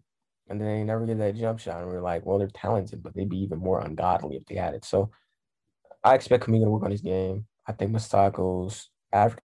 And 0.49 0.61
then 0.61 0.69
they 0.69 0.85
never 0.85 1.05
get 1.07 1.19
that 1.19 1.35
jump 1.35 1.59
shot. 1.59 1.83
And 1.83 1.91
we're 1.91 2.01
like, 2.01 2.25
well, 2.25 2.39
they're 2.39 2.49
talented, 2.49 3.03
but 3.03 3.15
they'd 3.15 3.29
be 3.29 3.39
even 3.39 3.59
more 3.59 3.81
ungodly 3.81 4.37
if 4.37 4.45
they 4.47 4.55
had 4.55 4.75
it. 4.75 4.85
So 4.85 5.11
I 6.05 6.15
expect 6.15 6.45
Kuminga 6.45 6.65
to 6.65 6.71
work 6.71 6.85
on 6.85 6.93
his 6.93 7.01
game. 7.01 7.47
I 7.67 7.73
think 7.73 7.93
Masako's 7.93 8.91
African. 9.13 9.43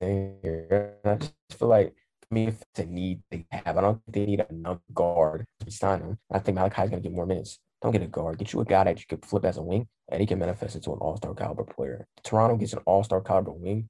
I 0.00 1.16
just 1.18 1.34
feel 1.58 1.68
like 1.68 1.94
me, 2.30 2.46
if 2.48 2.62
it's 2.62 2.80
a 2.80 2.84
need 2.84 3.22
they 3.30 3.46
have, 3.50 3.76
I 3.76 3.80
don't 3.80 4.00
think 4.04 4.14
they 4.14 4.26
need 4.26 4.46
another 4.48 4.80
guard 4.94 5.46
to 5.60 5.70
sign 5.70 6.00
him. 6.00 6.18
I 6.30 6.38
think 6.38 6.56
Malachi's 6.56 6.90
gonna 6.90 7.02
get 7.02 7.12
more 7.12 7.26
minutes. 7.26 7.58
Don't 7.82 7.92
get 7.92 8.02
a 8.02 8.06
guard. 8.06 8.38
Get 8.38 8.52
you 8.52 8.60
a 8.60 8.64
guy 8.64 8.84
that 8.84 8.98
you 8.98 9.06
could 9.08 9.24
flip 9.24 9.44
as 9.44 9.56
a 9.56 9.62
wing, 9.62 9.88
and 10.08 10.20
he 10.20 10.26
can 10.26 10.38
manifest 10.38 10.76
into 10.76 10.92
an 10.92 10.98
all-star 10.98 11.34
caliber 11.34 11.64
player. 11.64 12.06
Toronto 12.22 12.56
gets 12.56 12.74
an 12.74 12.80
all-star 12.86 13.20
caliber 13.22 13.52
wing, 13.52 13.88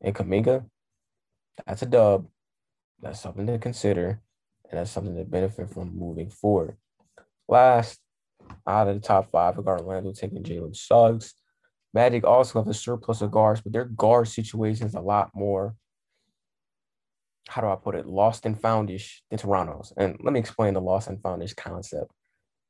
and 0.00 0.14
Kuminga, 0.14 0.64
that's 1.66 1.82
a 1.82 1.86
dub. 1.86 2.26
That's 3.00 3.20
something 3.20 3.46
to 3.48 3.58
consider, 3.58 4.22
and 4.70 4.78
that's 4.78 4.90
something 4.90 5.16
to 5.16 5.24
benefit 5.24 5.68
from 5.70 5.98
moving 5.98 6.30
forward. 6.30 6.76
Last, 7.48 8.00
out 8.66 8.88
of 8.88 8.94
the 8.94 9.00
top 9.00 9.30
five, 9.30 9.58
I 9.58 9.62
got 9.62 9.80
Orlando 9.80 10.12
taking 10.12 10.42
Jalen 10.42 10.76
Suggs. 10.76 11.34
Magic 11.92 12.24
also 12.24 12.60
have 12.60 12.68
a 12.68 12.74
surplus 12.74 13.22
of 13.22 13.30
guards, 13.30 13.60
but 13.60 13.72
their 13.72 13.84
guard 13.84 14.28
situation 14.28 14.86
is 14.86 14.94
a 14.94 15.00
lot 15.00 15.30
more, 15.34 15.76
how 17.48 17.62
do 17.62 17.68
I 17.68 17.76
put 17.76 17.94
it, 17.94 18.06
lost 18.06 18.46
and 18.46 18.60
foundish 18.60 19.22
than 19.30 19.38
Toronto's. 19.38 19.92
And 19.96 20.16
let 20.20 20.32
me 20.32 20.40
explain 20.40 20.74
the 20.74 20.80
lost 20.80 21.08
and 21.08 21.22
foundish 21.22 21.54
concept. 21.54 22.10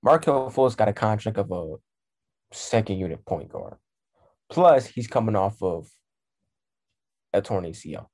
Markelle 0.02 0.50
Fultz 0.50 0.76
got 0.76 0.88
a 0.88 0.92
contract 0.92 1.38
of 1.38 1.50
a 1.50 1.76
second 2.52 2.98
unit 2.98 3.24
point 3.24 3.48
guard. 3.48 3.76
Plus, 4.50 4.86
he's 4.86 5.06
coming 5.06 5.36
off 5.36 5.62
of 5.62 5.88
a 7.32 7.40
torn 7.40 7.64
ACL. 7.64 8.06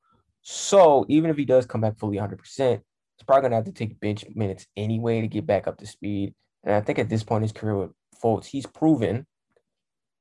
So 0.43 1.05
even 1.09 1.31
if 1.31 1.37
he 1.37 1.45
does 1.45 1.67
come 1.67 1.81
back 1.81 1.99
fully 1.99 2.19
100%, 2.19 2.39
he's 2.47 2.81
probably 3.27 3.43
going 3.43 3.51
to 3.51 3.57
have 3.57 3.65
to 3.65 3.73
take 3.73 4.01
bench 4.01 4.25
minutes 4.35 4.67
anyway 4.77 5.21
to 5.21 5.27
get 5.27 5.47
back 5.47 5.67
up 5.67 5.79
to 5.79 5.87
speed. 5.87 6.35
And 6.65 6.75
I 6.75 6.81
think 6.81 6.99
at 6.99 7.09
this 7.09 7.23
point 7.23 7.43
in 7.43 7.49
his 7.49 7.53
career 7.53 7.77
with 7.77 7.91
Fultz, 8.23 8.47
he's 8.47 8.67
proven 8.67 9.27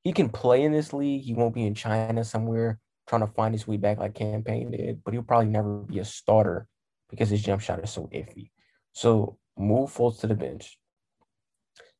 he 0.01 0.13
can 0.13 0.29
play 0.29 0.63
in 0.63 0.71
this 0.71 0.93
league. 0.93 1.23
He 1.23 1.33
won't 1.33 1.53
be 1.53 1.65
in 1.65 1.75
China 1.75 2.23
somewhere 2.23 2.79
trying 3.07 3.21
to 3.21 3.33
find 3.33 3.53
his 3.53 3.67
way 3.67 3.77
back 3.77 3.97
like 3.97 4.13
Cam 4.13 4.43
Payne 4.43 4.71
did, 4.71 5.03
but 5.03 5.13
he'll 5.13 5.23
probably 5.23 5.49
never 5.49 5.79
be 5.79 5.99
a 5.99 6.05
starter 6.05 6.67
because 7.09 7.29
his 7.29 7.41
jump 7.41 7.61
shot 7.61 7.83
is 7.83 7.89
so 7.89 8.07
iffy. 8.13 8.51
So 8.93 9.37
move 9.57 9.91
Fultz 9.91 10.19
to 10.19 10.27
the 10.27 10.35
bench. 10.35 10.77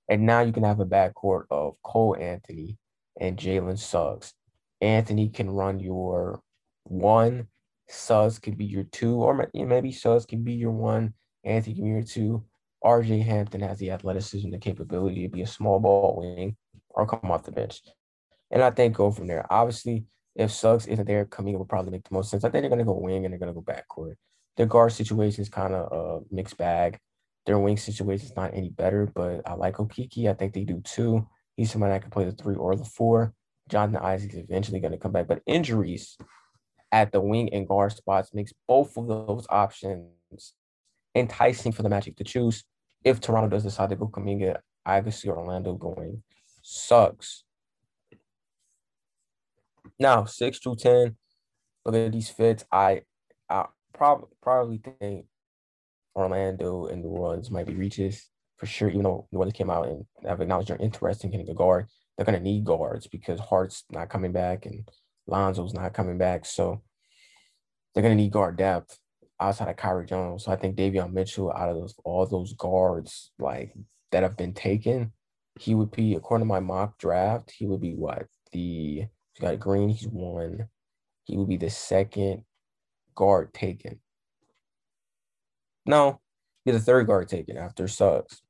And 0.08 0.26
now 0.26 0.42
you 0.42 0.54
can 0.54 0.64
have 0.64 0.80
a 0.80 0.86
backcourt 0.86 1.44
of 1.52 1.76
Cole 1.84 2.16
Anthony 2.20 2.78
and 3.20 3.38
Jalen 3.38 3.78
Suggs. 3.78 4.34
Anthony 4.82 5.30
can 5.30 5.50
run 5.50 5.80
your 5.80 6.42
one, 6.84 7.48
Suggs 7.90 8.40
can 8.40 8.54
be 8.56 8.66
your 8.66 8.84
two, 8.84 9.16
or 9.16 9.50
maybe 9.54 9.92
Suggs 9.92 10.26
can 10.26 10.44
be 10.44 10.54
your 10.54 10.72
one, 10.72 11.14
Anthony 11.44 11.76
can 11.76 11.84
be 11.84 11.90
your 11.90 12.04
two. 12.04 12.46
RJ 12.84 13.24
Hampton 13.26 13.62
has 13.62 13.78
the 13.80 13.92
athleticism, 13.92 14.50
the 14.50 14.58
capability 14.58 15.24
to 15.24 15.30
be 15.30 15.42
a 15.42 15.48
small 15.48 15.80
ball 15.80 16.18
wing 16.20 16.56
or 16.90 17.06
come 17.06 17.32
off 17.32 17.44
the 17.44 17.52
bench. 17.52 17.82
And 18.52 18.64
I 18.64 18.72
think 18.72 18.96
go 18.96 19.12
from 19.12 19.28
there. 19.28 19.46
Obviously, 19.50 20.06
if 20.36 20.52
Suggs 20.52 20.88
isn't 20.88 21.06
there, 21.06 21.26
Kuminga 21.26 21.60
would 21.60 21.70
probably 21.70 21.92
make 21.92 22.08
the 22.08 22.14
most 22.14 22.32
sense. 22.32 22.44
I 22.44 22.50
think 22.50 22.62
they're 22.62 22.70
going 22.70 22.80
to 22.80 22.86
go 22.86 22.98
wing 22.98 23.26
and 23.26 23.34
they're 23.34 23.40
going 23.40 23.54
to 23.54 23.60
go 23.60 23.62
backcourt. 23.62 24.16
Their 24.58 24.66
guard 24.66 24.92
situation 24.92 25.42
is 25.42 25.50
kind 25.50 25.74
of 25.74 25.92
a 25.92 26.34
mixed 26.34 26.58
bag. 26.58 26.98
Their 27.46 27.60
wing 27.60 27.78
situation 27.78 28.28
is 28.28 28.36
not 28.36 28.54
any 28.54 28.70
better, 28.70 29.10
but 29.14 29.42
I 29.48 29.54
like 29.54 29.76
Okeke. 29.76 30.30
I 30.30 30.34
think 30.34 30.54
they 30.54 30.64
do 30.64 30.82
too. 30.82 31.28
He's 31.56 31.72
somebody 31.72 31.94
that 31.94 32.02
can 32.02 32.12
play 32.12 32.26
the 32.26 32.32
three 32.32 32.56
or 32.56 32.76
the 32.76 32.86
four. 32.86 33.34
Jonathan 33.70 34.06
Isaac 34.06 34.34
is 34.34 34.40
eventually 34.40 34.80
going 34.80 34.92
to 34.92 34.98
come 34.98 35.12
back, 35.12 35.28
but 35.28 35.42
injuries 35.46 36.18
at 36.92 37.12
the 37.12 37.22
wing 37.22 37.54
and 37.54 37.68
guard 37.68 37.92
spots 37.92 38.34
makes 38.34 38.54
both 38.68 38.98
of 38.98 39.08
those 39.08 39.46
options 39.50 40.54
enticing 41.16 41.72
for 41.72 41.84
the 41.84 41.90
Magic 41.90 42.16
to 42.18 42.24
choose. 42.24 42.64
If 43.04 43.20
Toronto 43.20 43.50
does 43.50 43.64
decide 43.64 43.90
to 43.90 43.96
go 43.96 44.08
Kuminga, 44.08 44.58
I 44.86 45.02
could 45.02 45.14
see 45.14 45.30
Orlando 45.30 45.74
going 45.74 46.24
Suggs. 46.62 47.44
Now, 50.00 50.26
six 50.26 50.60
through 50.60 50.78
ten, 50.78 51.16
look 51.86 51.96
at 51.96 52.12
these 52.12 52.30
fits. 52.30 52.66
I 52.72 53.02
I 53.50 53.66
probably 53.94 54.28
probably 54.42 54.82
think 55.00 55.26
Orlando 56.16 56.88
and 56.88 57.02
New 57.02 57.10
Orleans 57.10 57.52
might 57.52 57.68
be 57.68 57.76
reaches 57.76 58.30
for 58.58 58.66
sure, 58.66 58.90
even 58.90 59.04
though 59.04 59.28
New 59.32 59.40
Orleans 59.40 59.58
came 59.58 59.70
out 59.70 59.88
and 59.88 60.06
have 60.26 60.42
acknowledged 60.42 60.70
they're 60.70 60.78
interested 60.78 61.26
in 61.26 61.32
getting 61.32 61.50
a 61.50 61.54
guard. 61.54 61.88
They're 62.16 62.26
gonna 62.26 62.40
need 62.40 62.66
guards 62.66 63.08
because 63.08 63.40
Hart's 63.40 63.84
not 63.90 64.10
coming 64.10 64.32
back 64.32 64.66
and 64.66 64.88
Lonzo's 65.28 65.74
not 65.74 65.94
coming 65.94 66.18
back. 66.18 66.46
So 66.46 66.82
they're 67.94 68.04
gonna 68.04 68.16
need 68.16 68.32
guard 68.32 68.58
depth 68.58 68.98
outside 69.40 69.70
of 69.70 69.78
Kyrie 69.78 70.06
Jones. 70.06 70.46
So 70.46 70.52
I 70.52 70.56
think 70.56 70.76
Davion 70.76 71.14
Mitchell, 71.14 71.52
out 71.52 71.70
of 71.70 71.76
those 71.76 71.96
all 72.04 72.26
those 72.26 72.54
guards 72.54 73.32
like 73.40 73.74
that 74.12 74.24
have 74.24 74.38
been 74.38 74.54
taken, 74.54 75.14
he 75.60 75.76
would 75.76 75.92
be, 75.92 76.16
according 76.16 76.46
to 76.46 76.54
my 76.54 76.60
mock 76.60 76.98
draft, 76.98 77.52
he 77.52 77.66
would 77.66 77.82
be 77.82 77.94
what? 77.94 78.28
The 78.52 79.06
he 79.34 79.42
got 79.42 79.60
Green, 79.60 79.90
he's 79.90 80.08
one. 80.08 80.68
He 81.26 81.38
would 81.38 81.48
be 81.48 81.58
the 81.58 81.70
second 81.70 82.44
guard 83.16 83.54
taken. 83.54 84.00
No, 85.86 86.20
he's 86.66 86.76
the 86.76 86.80
third 86.80 87.08
guard 87.08 87.30
taken 87.30 87.58
after 87.58 87.88
Suggs. 87.88 88.42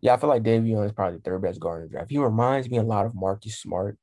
Yeah, 0.00 0.14
I 0.14 0.16
feel 0.16 0.28
like 0.28 0.42
Davion 0.42 0.84
is 0.84 0.92
probably 0.92 1.18
the 1.18 1.22
third 1.22 1.42
best 1.42 1.60
guard 1.60 1.82
in 1.82 1.88
the 1.88 1.92
draft. 1.92 2.10
He 2.10 2.18
reminds 2.18 2.68
me 2.68 2.78
a 2.78 2.82
lot 2.82 3.06
of 3.06 3.14
Marcus 3.14 3.56
Smart. 3.56 3.98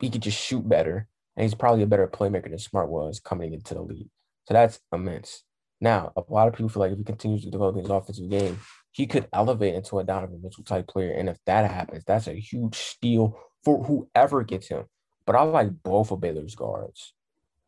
He 0.00 0.10
could 0.10 0.22
just 0.22 0.38
shoot 0.38 0.68
better, 0.68 1.06
and 1.36 1.44
he's 1.44 1.54
probably 1.54 1.82
a 1.82 1.86
better 1.86 2.08
playmaker 2.08 2.50
than 2.50 2.58
Smart 2.58 2.88
was 2.88 3.20
coming 3.20 3.52
into 3.52 3.74
the 3.74 3.82
league. 3.82 4.10
So 4.46 4.54
that's 4.54 4.80
immense. 4.92 5.42
Now, 5.80 6.12
a 6.16 6.22
lot 6.28 6.48
of 6.48 6.54
people 6.54 6.68
feel 6.68 6.80
like 6.80 6.92
if 6.92 6.98
he 6.98 7.04
continues 7.04 7.44
to 7.44 7.50
develop 7.50 7.76
his 7.76 7.90
offensive 7.90 8.30
game, 8.30 8.58
he 8.92 9.06
could 9.06 9.28
elevate 9.32 9.74
into 9.74 9.98
a 9.98 10.04
Donovan 10.04 10.40
Mitchell 10.42 10.64
type 10.64 10.86
player. 10.86 11.12
And 11.12 11.28
if 11.28 11.36
that 11.46 11.70
happens, 11.70 12.04
that's 12.06 12.28
a 12.28 12.32
huge 12.32 12.76
steal 12.76 13.38
for 13.62 13.84
whoever 13.84 14.42
gets 14.42 14.68
him. 14.68 14.84
But 15.26 15.36
I 15.36 15.42
like 15.42 15.82
both 15.82 16.12
of 16.12 16.20
Baylor's 16.20 16.54
guards. 16.54 17.12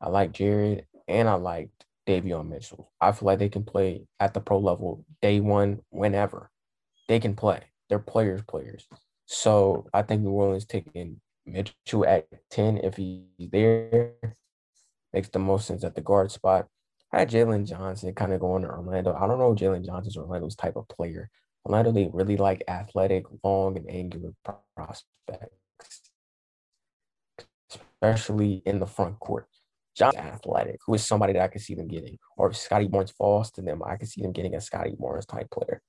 I 0.01 0.09
like 0.09 0.33
Jared 0.33 0.87
and 1.07 1.29
I 1.29 1.35
like 1.35 1.71
Davion 2.07 2.49
Mitchell. 2.49 2.91
I 3.01 3.13
feel 3.13 3.27
like 3.27 3.41
they 3.41 3.49
can 3.51 3.65
play 3.65 4.07
at 4.21 4.33
the 4.33 4.41
pro 4.41 4.59
level 4.59 5.05
day 5.21 5.41
one, 5.41 5.81
whenever. 5.91 6.51
They 7.09 7.21
can 7.21 7.35
play. 7.35 7.63
They're 7.89 7.99
players, 7.99 8.43
players. 8.43 8.87
So 9.27 9.87
I 9.93 10.03
think 10.03 10.23
New 10.23 10.31
Orleans 10.31 10.65
taking 10.65 11.21
Mitchell 11.45 12.07
at 12.07 12.27
10 12.51 12.79
if 12.79 12.97
he's 12.97 13.51
there 13.51 14.13
makes 15.13 15.29
the 15.29 15.39
most 15.39 15.67
sense 15.67 15.85
at 15.85 15.95
the 15.95 16.01
guard 16.01 16.31
spot. 16.31 16.67
I 17.13 17.21
had 17.21 17.31
Jalen 17.31 17.67
Johnson 17.67 18.15
kind 18.15 18.33
of 18.33 18.41
going 18.41 18.63
to 18.63 18.69
Orlando. 18.69 19.15
I 19.15 19.27
don't 19.27 19.39
know 19.39 19.55
Jalen 19.55 19.85
Johnson's 19.85 20.17
Orlando's 20.17 20.57
type 20.57 20.77
of 20.77 20.89
player. 20.89 21.31
Orlando, 21.65 21.93
they 21.93 22.09
really 22.13 22.37
like 22.37 22.63
athletic, 22.69 23.25
long, 23.43 23.77
and 23.77 23.91
angular 23.91 24.33
prospects, 24.77 26.03
especially 27.71 28.63
in 28.65 28.79
the 28.79 28.87
front 28.87 29.19
court. 29.21 29.49
Johnson 29.97 30.21
athletic, 30.21 30.79
who 30.87 30.95
is 30.95 31.05
somebody 31.05 31.33
that 31.33 31.43
I 31.43 31.49
can 31.49 31.61
see 31.61 31.75
them 31.75 31.89
getting. 31.89 32.19
Or 32.37 32.51
if 32.51 32.57
Scottie 32.57 32.87
Barnes 32.87 33.11
falls 33.11 33.51
to 33.53 33.63
them, 33.63 33.83
I 33.85 33.97
can 33.97 34.07
see 34.07 34.23
them 34.23 34.33
getting 34.33 34.55
a 34.55 34.61
Scottie 34.61 34.95
Barnes 34.97 35.27
type 35.27 35.51
player. 35.51 35.83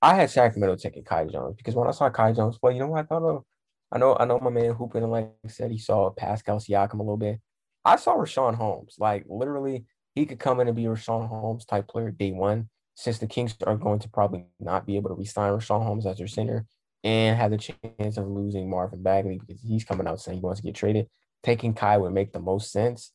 I 0.00 0.14
had 0.14 0.30
Sacramento 0.30 0.76
taking 0.76 1.04
Kai 1.04 1.26
Jones 1.26 1.54
because 1.56 1.74
when 1.74 1.86
I 1.86 1.92
saw 1.92 2.08
Kai 2.08 2.32
Jones 2.32 2.58
play, 2.58 2.72
you 2.72 2.80
know 2.80 2.88
what 2.88 3.00
I 3.00 3.02
thought 3.04 3.22
of? 3.22 3.44
I 3.92 3.98
know 3.98 4.16
I 4.18 4.24
know 4.24 4.40
my 4.40 4.50
man 4.50 4.74
Hoopin 4.74 5.08
like 5.08 5.30
said 5.48 5.70
he 5.70 5.78
saw 5.78 6.10
Pascal 6.10 6.58
Siakam 6.58 6.94
a 6.94 6.98
little 6.98 7.18
bit. 7.18 7.40
I 7.84 7.96
saw 7.96 8.16
Richaun 8.16 8.54
Holmes. 8.54 8.96
Like 8.98 9.24
literally, 9.28 9.84
he 10.14 10.26
could 10.26 10.38
come 10.38 10.60
in 10.60 10.68
and 10.68 10.76
be 10.76 10.86
a 10.86 10.90
Richaun 10.90 11.28
Holmes 11.28 11.64
type 11.64 11.88
player 11.88 12.10
day 12.10 12.32
one, 12.32 12.68
since 12.94 13.18
the 13.18 13.26
Kings 13.26 13.54
are 13.66 13.76
going 13.76 13.98
to 14.00 14.08
probably 14.08 14.46
not 14.60 14.86
be 14.86 14.96
able 14.96 15.10
to 15.10 15.14
re-sign 15.16 15.52
Richaun 15.52 15.84
Holmes 15.84 16.06
as 16.06 16.18
their 16.18 16.26
center 16.26 16.66
and 17.04 17.36
have 17.36 17.50
the 17.50 17.58
chance 17.58 18.16
of 18.16 18.28
losing 18.28 18.70
Marvin 18.70 19.02
Bagley 19.02 19.38
because 19.38 19.60
he's 19.62 19.84
coming 19.84 20.06
out 20.06 20.20
saying 20.20 20.38
he 20.38 20.44
wants 20.44 20.60
to 20.60 20.66
get 20.66 20.74
traded. 20.74 21.08
Taking 21.42 21.74
Kai 21.74 21.98
would 21.98 22.12
make 22.12 22.32
the 22.32 22.38
most 22.38 22.70
sense. 22.70 23.12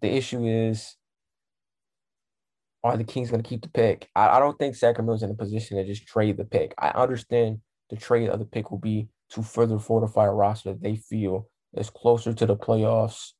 The 0.00 0.12
issue 0.12 0.44
is, 0.44 0.96
are 2.82 2.96
the 2.96 3.04
Kings 3.04 3.30
going 3.30 3.42
to 3.42 3.48
keep 3.48 3.62
the 3.62 3.68
pick? 3.68 4.08
I, 4.16 4.28
I 4.28 4.38
don't 4.40 4.58
think 4.58 4.74
Sacramento's 4.74 5.22
in 5.22 5.30
a 5.30 5.34
position 5.34 5.76
to 5.76 5.84
just 5.84 6.06
trade 6.06 6.36
the 6.36 6.44
pick. 6.44 6.74
I 6.78 6.88
understand 6.88 7.60
the 7.90 7.96
trade 7.96 8.30
of 8.30 8.38
the 8.38 8.46
pick 8.46 8.70
will 8.70 8.78
be 8.78 9.08
to 9.30 9.42
further 9.42 9.78
fortify 9.78 10.26
a 10.26 10.32
roster 10.32 10.72
that 10.72 10.82
they 10.82 10.96
feel 10.96 11.48
is 11.74 11.90
closer 11.90 12.32
to 12.32 12.46
the 12.46 12.56
playoffs 12.56 13.32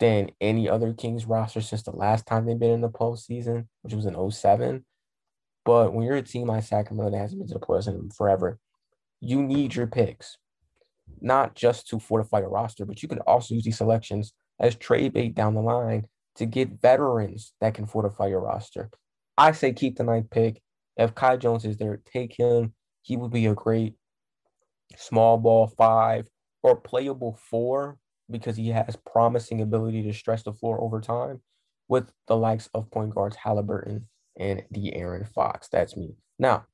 than 0.00 0.30
any 0.40 0.68
other 0.68 0.92
Kings 0.92 1.26
roster 1.26 1.60
since 1.60 1.82
the 1.82 1.92
last 1.92 2.26
time 2.26 2.46
they've 2.46 2.58
been 2.58 2.70
in 2.70 2.80
the 2.80 2.88
postseason, 2.88 3.66
which 3.82 3.94
was 3.94 4.06
in 4.06 4.30
07. 4.30 4.84
But 5.64 5.92
when 5.92 6.06
you're 6.06 6.16
a 6.16 6.22
team 6.22 6.48
like 6.48 6.64
Sacramento 6.64 7.10
that 7.10 7.18
hasn't 7.18 7.40
been 7.40 7.48
to 7.48 7.54
the 7.54 7.60
playoffs 7.60 7.86
in 7.86 8.10
forever, 8.10 8.58
you 9.20 9.42
need 9.42 9.74
your 9.74 9.86
picks, 9.86 10.38
not 11.20 11.54
just 11.54 11.86
to 11.88 12.00
fortify 12.00 12.40
your 12.40 12.48
roster, 12.48 12.86
but 12.86 13.02
you 13.02 13.08
can 13.08 13.20
also 13.20 13.54
use 13.54 13.64
these 13.64 13.76
selections 13.76 14.32
as 14.58 14.74
trade 14.74 15.12
bait 15.12 15.34
down 15.34 15.54
the 15.54 15.60
line 15.60 16.06
to 16.36 16.46
get 16.46 16.80
veterans 16.80 17.52
that 17.60 17.74
can 17.74 17.86
fortify 17.86 18.26
your 18.26 18.40
roster. 18.40 18.90
I 19.36 19.52
say 19.52 19.72
keep 19.72 19.96
the 19.96 20.04
ninth 20.04 20.30
pick. 20.30 20.62
If 20.96 21.14
Kai 21.14 21.36
Jones 21.36 21.64
is 21.64 21.76
there, 21.76 22.00
take 22.10 22.34
him. 22.38 22.72
He 23.02 23.16
would 23.16 23.30
be 23.30 23.46
a 23.46 23.54
great 23.54 23.94
small 24.96 25.36
ball 25.36 25.66
five 25.66 26.26
or 26.62 26.76
playable 26.76 27.38
four 27.50 27.98
because 28.30 28.56
he 28.56 28.68
has 28.68 28.96
promising 29.10 29.60
ability 29.60 30.02
to 30.04 30.12
stretch 30.12 30.44
the 30.44 30.52
floor 30.52 30.80
over 30.80 31.00
time 31.00 31.40
with 31.88 32.10
the 32.28 32.36
likes 32.36 32.68
of 32.74 32.90
point 32.90 33.14
guards 33.14 33.36
Haliburton 33.36 34.04
and 34.38 34.62
De'Aaron 34.72 35.28
Fox. 35.28 35.68
That's 35.68 35.96
me. 35.96 36.14
Now, 36.38 36.66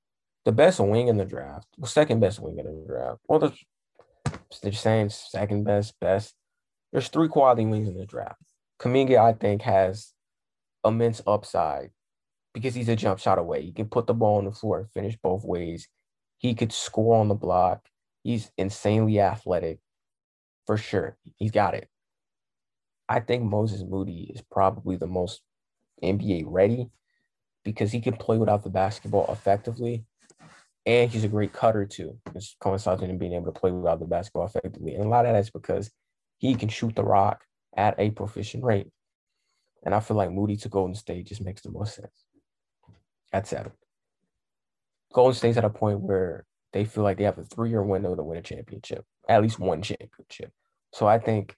the 0.44 0.52
best 0.52 0.78
wing 0.78 1.08
in 1.08 1.16
the 1.16 1.24
draft, 1.24 1.66
second 1.84 2.20
best 2.20 2.38
wing 2.38 2.58
in 2.58 2.66
the 2.66 2.86
draft. 2.86 3.20
Well, 3.26 3.38
the, 3.40 3.52
they're 4.62 4.72
saying 4.72 5.10
second 5.10 5.64
best, 5.64 5.94
best. 6.00 6.34
There's 6.92 7.08
three 7.08 7.28
quality 7.28 7.66
wings 7.66 7.88
in 7.88 7.96
the 7.96 8.06
draft. 8.06 8.40
Kuminga, 8.78 9.18
I 9.18 9.32
think, 9.32 9.62
has 9.62 10.12
immense 10.84 11.20
upside 11.26 11.90
because 12.54 12.74
he's 12.74 12.88
a 12.88 12.96
jump 12.96 13.18
shot 13.18 13.38
away. 13.38 13.62
He 13.62 13.72
can 13.72 13.86
put 13.86 14.06
the 14.06 14.14
ball 14.14 14.38
on 14.38 14.44
the 14.44 14.52
floor 14.52 14.78
and 14.78 14.90
finish 14.90 15.16
both 15.22 15.44
ways. 15.44 15.88
He 16.38 16.54
could 16.54 16.72
score 16.72 17.16
on 17.16 17.28
the 17.28 17.34
block. 17.34 17.86
He's 18.22 18.50
insanely 18.56 19.20
athletic 19.20 19.80
for 20.66 20.76
sure. 20.76 21.16
He's 21.36 21.50
got 21.50 21.74
it. 21.74 21.88
I 23.08 23.20
think 23.20 23.44
Moses 23.44 23.84
Moody 23.86 24.32
is 24.34 24.42
probably 24.50 24.96
the 24.96 25.06
most 25.06 25.42
NBA 26.02 26.44
ready 26.46 26.90
because 27.64 27.92
he 27.92 28.00
can 28.00 28.16
play 28.16 28.38
without 28.38 28.64
the 28.64 28.70
basketball 28.70 29.30
effectively. 29.32 30.04
And 30.84 31.10
he's 31.10 31.24
a 31.24 31.28
great 31.28 31.52
cutter 31.52 31.84
too. 31.84 32.18
This 32.32 32.56
coincides 32.60 33.00
with 33.00 33.10
him 33.10 33.18
being 33.18 33.32
able 33.32 33.52
to 33.52 33.58
play 33.58 33.72
without 33.72 33.98
the 33.98 34.06
basketball 34.06 34.46
effectively. 34.46 34.94
And 34.94 35.04
a 35.04 35.08
lot 35.08 35.26
of 35.26 35.32
that 35.32 35.40
is 35.40 35.50
because 35.50 35.90
he 36.38 36.54
can 36.54 36.68
shoot 36.68 36.94
the 36.94 37.04
rock 37.04 37.44
at 37.76 37.94
a 37.98 38.10
proficient 38.10 38.64
rate. 38.64 38.88
And 39.84 39.94
I 39.94 40.00
feel 40.00 40.16
like 40.16 40.30
Moody 40.30 40.56
to 40.58 40.68
Golden 40.68 40.94
State 40.94 41.26
just 41.26 41.42
makes 41.42 41.62
the 41.62 41.70
most 41.70 41.96
sense 41.96 42.24
at 43.32 43.46
seven. 43.46 43.72
Golden 45.12 45.34
State's 45.34 45.56
at 45.56 45.64
a 45.64 45.70
point 45.70 46.00
where 46.00 46.44
they 46.76 46.84
feel 46.84 47.04
like 47.04 47.16
they 47.16 47.24
have 47.24 47.38
a 47.38 47.44
three 47.44 47.70
year 47.70 47.82
window 47.82 48.14
to 48.14 48.22
win 48.22 48.36
a 48.36 48.42
championship, 48.42 49.02
at 49.30 49.40
least 49.40 49.58
one 49.58 49.80
championship. 49.80 50.52
So 50.92 51.06
I 51.06 51.18
think 51.18 51.56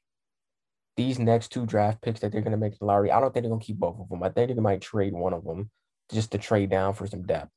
these 0.96 1.18
next 1.18 1.48
two 1.48 1.66
draft 1.66 2.00
picks 2.02 2.20
that 2.20 2.30
they're 2.30 2.40
going 2.40 2.52
to 2.52 2.56
make 2.56 2.78
the 2.78 2.84
lottery, 2.84 3.10
I 3.10 3.18
don't 3.18 3.34
think 3.34 3.42
they're 3.42 3.50
going 3.50 3.60
to 3.60 3.66
keep 3.66 3.78
both 3.78 3.98
of 3.98 4.08
them. 4.08 4.22
I 4.22 4.28
think 4.28 4.54
they 4.54 4.60
might 4.60 4.80
trade 4.80 5.12
one 5.12 5.32
of 5.32 5.44
them 5.44 5.70
just 6.12 6.30
to 6.30 6.38
trade 6.38 6.70
down 6.70 6.94
for 6.94 7.08
some 7.08 7.24
depth. 7.24 7.50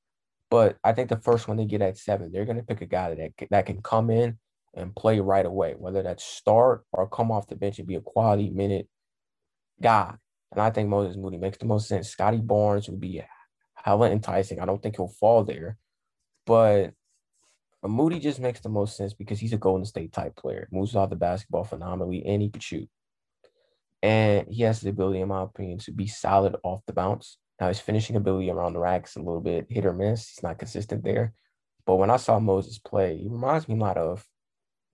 But 0.50 0.78
I 0.84 0.94
think 0.94 1.10
the 1.10 1.22
first 1.22 1.48
one 1.48 1.58
they 1.58 1.66
get 1.66 1.84
at 1.84 2.00
seven, 2.00 2.32
they're 2.32 2.46
going 2.46 2.58
to 2.58 2.64
pick 2.64 2.82
a 2.82 2.88
guy 2.88 3.14
that, 3.14 3.48
that 3.52 3.66
can 3.68 3.84
come 3.84 4.10
in 4.10 4.40
and 4.74 4.96
play 4.96 5.20
right 5.20 5.46
away, 5.46 5.76
whether 5.78 6.02
that's 6.02 6.24
start 6.24 6.84
or 6.92 7.08
come 7.08 7.32
off 7.32 7.48
the 7.48 7.56
bench 7.56 7.78
and 7.78 7.88
be 7.88 7.96
a 7.96 8.02
quality 8.02 8.50
minute 8.50 8.88
guy. 9.80 10.16
And 10.52 10.60
I 10.60 10.72
think 10.72 10.90
Moses 10.90 11.16
Moody 11.16 11.38
makes 11.38 11.60
the 11.60 11.66
most 11.66 11.88
sense. 11.88 12.10
Scottie 12.10 12.38
Barnes 12.38 12.90
would 12.90 13.00
be 13.00 13.24
hella 13.76 14.10
enticing. 14.10 14.60
I 14.60 14.66
don't 14.66 14.82
think 14.82 14.96
he'll 14.96 15.14
fall 15.20 15.44
there. 15.44 15.78
But 16.48 16.94
Moody 17.90 18.20
just 18.20 18.40
makes 18.40 18.60
the 18.60 18.70
most 18.70 18.96
sense 18.96 19.14
because 19.14 19.40
he's 19.40 19.54
a 19.54 19.58
Golden 19.58 19.86
State 19.86 20.14
type 20.14 20.36
player. 20.36 20.68
Moves 20.72 20.96
off 20.96 21.10
the 21.10 21.16
basketball 21.16 21.64
phenomenally 21.64 22.24
and 22.26 22.42
he 22.42 22.50
can 22.50 22.62
shoot. 22.62 22.88
And 24.04 24.48
he 24.48 24.64
has 24.64 24.82
the 24.82 24.90
ability, 24.90 25.22
in 25.22 25.28
my 25.28 25.44
opinion, 25.44 25.80
to 25.80 25.92
be 25.92 26.08
solid 26.08 26.56
off 26.64 26.82
the 26.86 26.94
bounce. 26.94 27.38
Now 27.60 27.68
his 27.68 27.80
finishing 27.80 28.16
ability 28.16 28.50
around 28.50 28.74
the 28.74 28.80
racks 28.80 29.16
a 29.16 29.20
little 29.20 29.42
bit 29.42 29.68
hit 29.70 29.86
or 29.86 29.94
miss. 29.94 30.30
He's 30.30 30.44
not 30.44 30.60
consistent 30.60 31.04
there. 31.04 31.34
But 31.86 31.96
when 31.96 32.10
I 32.10 32.18
saw 32.18 32.40
Moses 32.40 32.80
play, 32.80 33.18
he 33.18 33.28
reminds 33.28 33.68
me 33.68 33.76
a 33.76 33.80
lot 33.80 33.98
of 33.98 34.26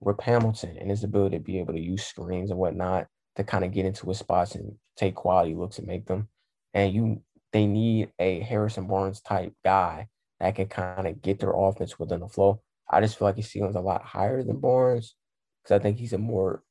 Rip 0.00 0.20
Hamilton 0.20 0.76
and 0.78 0.90
his 0.90 1.04
ability 1.04 1.38
to 1.38 1.42
be 1.42 1.58
able 1.58 1.74
to 1.74 1.80
use 1.80 2.04
screens 2.04 2.50
and 2.50 2.58
whatnot 2.58 3.06
to 3.36 3.44
kind 3.44 3.64
of 3.64 3.72
get 3.72 3.86
into 3.86 4.06
his 4.08 4.18
spots 4.18 4.54
and 4.54 4.74
take 4.96 5.14
quality 5.14 5.54
looks 5.54 5.78
and 5.78 5.86
make 5.86 6.06
them. 6.06 6.28
And 6.74 6.92
you 6.92 7.22
they 7.52 7.66
need 7.66 8.12
a 8.18 8.40
Harrison 8.40 8.86
Barnes 8.86 9.20
type 9.20 9.54
guy 9.64 10.08
that 10.40 10.54
can 10.54 10.66
kind 10.66 11.06
of 11.06 11.22
get 11.22 11.40
their 11.40 11.52
offense 11.54 11.98
within 11.98 12.20
the 12.20 12.28
flow. 12.28 12.60
I 12.90 13.00
just 13.00 13.18
feel 13.18 13.28
like 13.28 13.36
his 13.36 13.50
ceiling's 13.50 13.76
a 13.76 13.80
lot 13.80 14.02
higher 14.02 14.42
than 14.42 14.60
Barnes 14.60 15.14
because 15.62 15.78
I 15.78 15.82
think 15.82 15.98
he's 15.98 16.12
a 16.12 16.18
more 16.18 16.62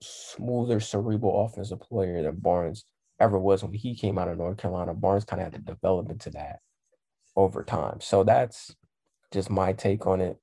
smoother, 0.00 0.80
cerebral 0.80 1.44
offensive 1.44 1.80
player 1.80 2.22
than 2.22 2.36
Barnes 2.36 2.84
ever 3.20 3.38
was 3.38 3.62
when 3.62 3.72
he 3.72 3.94
came 3.94 4.18
out 4.18 4.28
of 4.28 4.38
North 4.38 4.58
Carolina. 4.58 4.94
Barnes 4.94 5.24
kind 5.24 5.40
of 5.40 5.52
had 5.52 5.54
to 5.54 5.72
develop 5.72 6.10
into 6.10 6.30
that 6.30 6.60
over 7.36 7.62
time. 7.64 8.00
So 8.00 8.24
that's 8.24 8.74
just 9.32 9.50
my 9.50 9.72
take 9.72 10.06
on 10.06 10.20
it. 10.20 10.38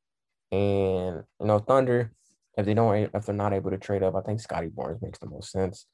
And 0.51 1.23
you 1.39 1.47
know, 1.47 1.59
Thunder, 1.59 2.11
if 2.57 2.65
they 2.65 2.73
don't, 2.73 3.09
if 3.13 3.25
they're 3.25 3.35
not 3.35 3.53
able 3.53 3.71
to 3.71 3.77
trade 3.77 4.03
up, 4.03 4.15
I 4.15 4.21
think 4.21 4.41
Scottie 4.41 4.67
Barnes 4.67 5.01
makes 5.01 5.19
the 5.19 5.29
most 5.29 5.51
sense. 5.51 5.85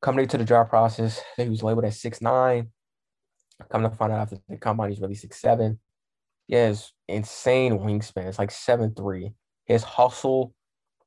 Coming 0.00 0.22
into 0.22 0.38
the 0.38 0.44
draft 0.44 0.70
process, 0.70 1.20
he 1.36 1.48
was 1.48 1.62
labeled 1.62 1.84
at 1.84 1.94
six 1.94 2.20
nine. 2.20 2.68
Coming 3.70 3.90
to 3.90 3.96
find 3.96 4.12
out 4.12 4.20
after 4.20 4.38
the 4.48 4.56
combine, 4.56 4.90
he's 4.90 5.00
really 5.00 5.14
six 5.14 5.40
seven. 5.40 5.80
He 6.50 6.56
has 6.56 6.92
insane 7.06 7.78
wingspan. 7.78 8.26
It's 8.26 8.40
like 8.40 8.50
seven 8.50 8.92
three. 8.92 9.34
His 9.66 9.84
hustle, 9.84 10.52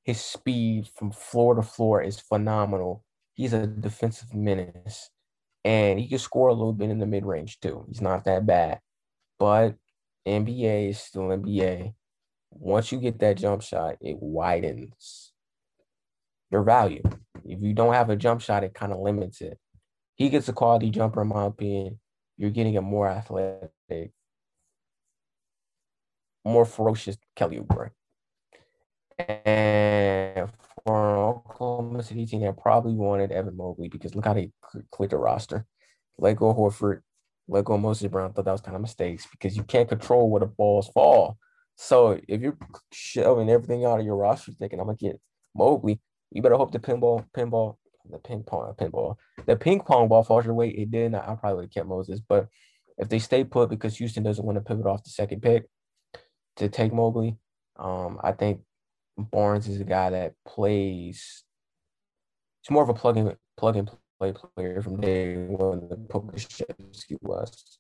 his 0.04 0.22
speed 0.22 0.88
from 0.96 1.12
floor 1.12 1.56
to 1.56 1.62
floor 1.62 2.02
is 2.02 2.18
phenomenal. 2.18 3.04
He's 3.34 3.52
a 3.52 3.68
defensive 3.68 4.34
menace, 4.34 5.10
and 5.66 6.00
he 6.00 6.08
can 6.08 6.20
score 6.20 6.48
a 6.48 6.54
little 6.54 6.72
bit 6.72 6.92
in 6.92 7.00
the 7.00 7.06
mid 7.06 7.26
range 7.26 7.60
too. 7.60 7.84
He's 7.90 8.00
not 8.00 8.24
that 8.24 8.46
bad, 8.46 8.80
but 9.38 9.76
NBA 10.26 10.92
is 10.92 11.00
still 11.02 11.24
NBA. 11.24 11.94
Once 12.52 12.94
you 12.94 13.02
get 13.02 13.20
that 13.20 13.36
jump 13.36 13.64
shot, 13.64 13.98
it 14.00 14.16
widens 14.22 15.34
your 16.52 16.64
value. 16.64 17.04
If 17.44 17.62
you 17.62 17.74
don't 17.74 17.96
have 17.96 18.10
a 18.10 18.16
jump 18.16 18.40
shot, 18.40 18.64
it 18.64 18.74
kind 18.74 18.94
of 18.94 19.00
limits 19.00 19.42
it. 19.42 19.60
He 20.16 20.30
gets 20.30 20.48
a 20.48 20.54
quality 20.54 20.90
jumper, 20.90 21.24
in 21.24 21.28
my 21.28 21.48
opinion. 21.48 22.00
You're 22.38 22.50
getting 22.50 22.78
a 22.78 22.82
more 22.82 23.10
athletic, 23.10 24.14
more 26.46 26.66
ferocious 26.66 27.18
Kelly 27.36 27.60
Oubre. 27.60 27.92
And 29.18 30.50
for 30.86 31.18
Oklahoma 31.18 32.04
City 32.04 32.26
team, 32.26 32.42
they 32.42 32.52
probably 32.52 32.94
wanted 32.94 33.32
Evan 33.32 33.56
Mobley 33.56 33.90
because 33.90 34.16
look 34.16 34.26
how 34.26 34.34
they 34.34 34.52
cleared 34.92 35.12
the 35.12 35.18
roster. 35.18 35.66
Let 36.18 36.38
go 36.38 36.54
Horford, 36.54 37.02
let 37.48 37.66
go 37.66 37.78
Moses 37.78 38.10
Brown. 38.10 38.34
Thought 38.34 38.46
that 38.46 38.52
was 38.52 38.62
kind 38.62 38.76
of 38.76 38.82
mistakes 38.82 39.28
because 39.32 39.56
you 39.56 39.64
can't 39.64 39.90
control 39.90 40.30
where 40.30 40.42
the 40.42 40.46
balls 40.46 40.90
fall. 40.90 41.38
So 41.76 42.20
if 42.28 42.42
you're 42.42 42.58
shoving 42.92 43.50
everything 43.50 43.86
out 43.86 44.00
of 44.00 44.06
your 44.06 44.18
roster, 44.18 44.52
thinking 44.52 44.80
I'm 44.80 44.86
gonna 44.88 44.98
get 44.98 45.20
Mobley, 45.56 46.02
you 46.32 46.42
better 46.42 46.56
hope 46.56 46.72
the 46.72 46.80
pinball, 46.80 47.26
pinball, 47.36 47.78
the 48.10 48.20
ping 48.20 48.44
pong, 48.44 48.74
pinball, 48.78 49.16
the 49.46 49.56
ping 49.56 49.80
pong 49.80 50.08
ball 50.08 50.24
falls 50.24 50.46
your 50.46 50.54
way. 50.54 50.70
It 50.70 50.92
did. 50.92 51.14
Not. 51.14 51.28
I 51.28 51.36
probably 51.36 51.56
would 51.56 51.66
have 51.66 51.74
kept 51.74 51.88
Moses, 51.88 52.20
but 52.20 52.48
if 52.98 53.10
they 53.10 53.20
stay 53.20 53.44
put 53.44 53.70
because 53.70 53.98
Houston 53.98 54.24
doesn't 54.24 54.46
want 54.46 54.58
to 54.58 54.62
pivot 54.64 54.86
off 54.86 55.04
the 55.04 55.10
second 55.10 55.42
pick 55.42 55.66
to 56.58 56.70
take 56.70 56.94
Mobley, 56.94 57.38
um, 57.78 58.20
I 58.24 58.32
think 58.32 58.62
Barnes 59.18 59.68
is 59.68 59.82
a 59.82 59.86
guy 59.86 60.10
that 60.12 60.34
plays. 60.46 61.44
He's 62.62 62.72
more 62.72 62.84
of 62.84 62.90
a 62.90 62.94
plug 62.94 63.18
and 63.18 63.36
plug 63.58 63.76
and 63.76 63.90
play 64.20 64.34
player 64.56 64.82
from 64.82 65.02
day 65.02 65.36
one 65.36 65.90
than 65.90 66.08
Pokusevski 66.08 67.18
was. 67.22 67.80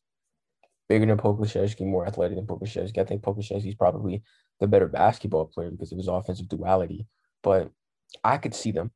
Bigger 0.89 1.05
than 1.05 1.17
Pokusevski, 1.17 1.85
more 1.85 2.05
athletic 2.05 2.37
than 2.37 2.45
Pokusevski. 2.45 2.97
I 2.97 3.05
think 3.05 3.21
Pokusevski 3.21 3.69
is 3.69 3.75
probably 3.75 4.23
the 4.59 4.67
better 4.67 4.87
basketball 4.87 5.45
player 5.45 5.71
because 5.71 5.91
of 5.91 5.97
his 5.97 6.07
offensive 6.07 6.49
duality. 6.49 7.05
But 7.41 7.71
I 8.23 8.37
could 8.37 8.53
see 8.53 8.71
them. 8.71 8.91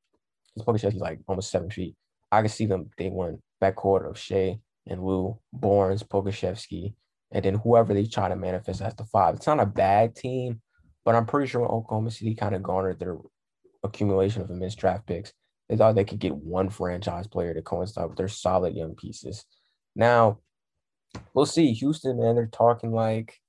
Pokusevski's 0.59 0.95
like 0.95 1.19
almost 1.28 1.51
seven 1.51 1.69
feet. 1.69 1.95
I 2.32 2.41
could 2.41 2.51
see 2.51 2.65
them 2.65 2.89
day 2.97 3.09
one 3.09 3.39
backcourt 3.61 4.09
of 4.09 4.17
Shai 4.17 4.59
and 4.86 5.03
Lu, 5.03 5.38
Barnes, 5.53 6.03
Pokusevski, 6.03 6.93
and 7.32 7.43
then 7.43 7.55
whoever 7.55 7.93
they 7.93 8.05
try 8.05 8.30
to 8.30 8.36
manifest 8.36 8.82
as 8.82 8.95
the 8.95 9.05
five. 9.05 9.36
It's 9.36 9.47
not 9.47 9.59
a 9.59 9.65
bad 9.65 10.15
team, 10.15 10.61
but 11.05 11.15
I'm 11.15 11.25
pretty 11.25 11.47
sure 11.47 11.65
Oklahoma 11.65 12.11
City 12.11 12.36
kind 12.36 12.55
of 12.55 12.63
garnered 12.63 12.99
their 12.99 13.17
accumulation 13.84 14.41
of 14.41 14.49
immense 14.49 14.75
draft 14.75 15.05
picks, 15.05 15.34
they 15.69 15.75
thought 15.75 15.95
they 15.95 16.05
could 16.05 16.19
get 16.19 16.36
one 16.36 16.69
franchise 16.69 17.28
player 17.28 17.53
to 17.53 17.61
coincide 17.61 18.07
with 18.07 18.17
their 18.17 18.28
solid 18.28 18.75
young 18.75 18.95
pieces. 18.95 19.45
Now, 19.95 20.39
we'll 21.34 21.45
see. 21.45 21.73
Houston, 21.73 22.19
man, 22.19 22.36
they're 22.36 22.47
talking 22.47 22.91
like, 22.91 23.39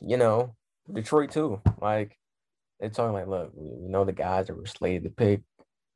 you 0.00 0.16
know, 0.16 0.54
Detroit 0.92 1.30
too. 1.30 1.60
Like, 1.80 2.18
they're 2.78 2.90
talking 2.90 3.14
like, 3.14 3.26
look, 3.28 3.52
we 3.54 3.88
know 3.88 4.04
the 4.04 4.12
guys 4.12 4.46
that 4.46 4.56
were 4.56 4.66
slated 4.66 5.04
to 5.04 5.10
pick 5.10 5.40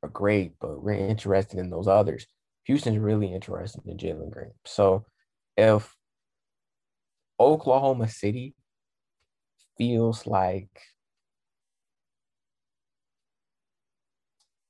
are 0.01 0.09
great, 0.09 0.53
but 0.59 0.81
we're 0.81 0.93
interested 0.93 1.59
in 1.59 1.69
those 1.69 1.87
others. 1.87 2.25
Houston's 2.65 2.97
really 2.97 3.33
interested 3.33 3.81
in 3.85 3.97
Jalen 3.97 4.31
Green. 4.31 4.51
So 4.65 5.05
if 5.57 5.95
Oklahoma 7.39 8.07
City 8.07 8.55
feels 9.77 10.25
like 10.27 10.69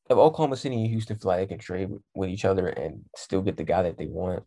if 0.10 0.18
Oklahoma 0.18 0.58
City 0.58 0.76
and 0.76 0.90
Houston 0.90 1.18
feel 1.18 1.30
like 1.30 1.40
they 1.40 1.48
can 1.48 1.60
trade 1.60 1.90
with, 2.14 2.30
each 2.30 2.46
other 2.46 2.68
and 2.68 3.02
still 3.16 3.42
get 3.42 3.58
the 3.58 3.64
guy 3.64 3.84
that 3.84 3.98
they 3.98 4.08
want, 4.08 4.44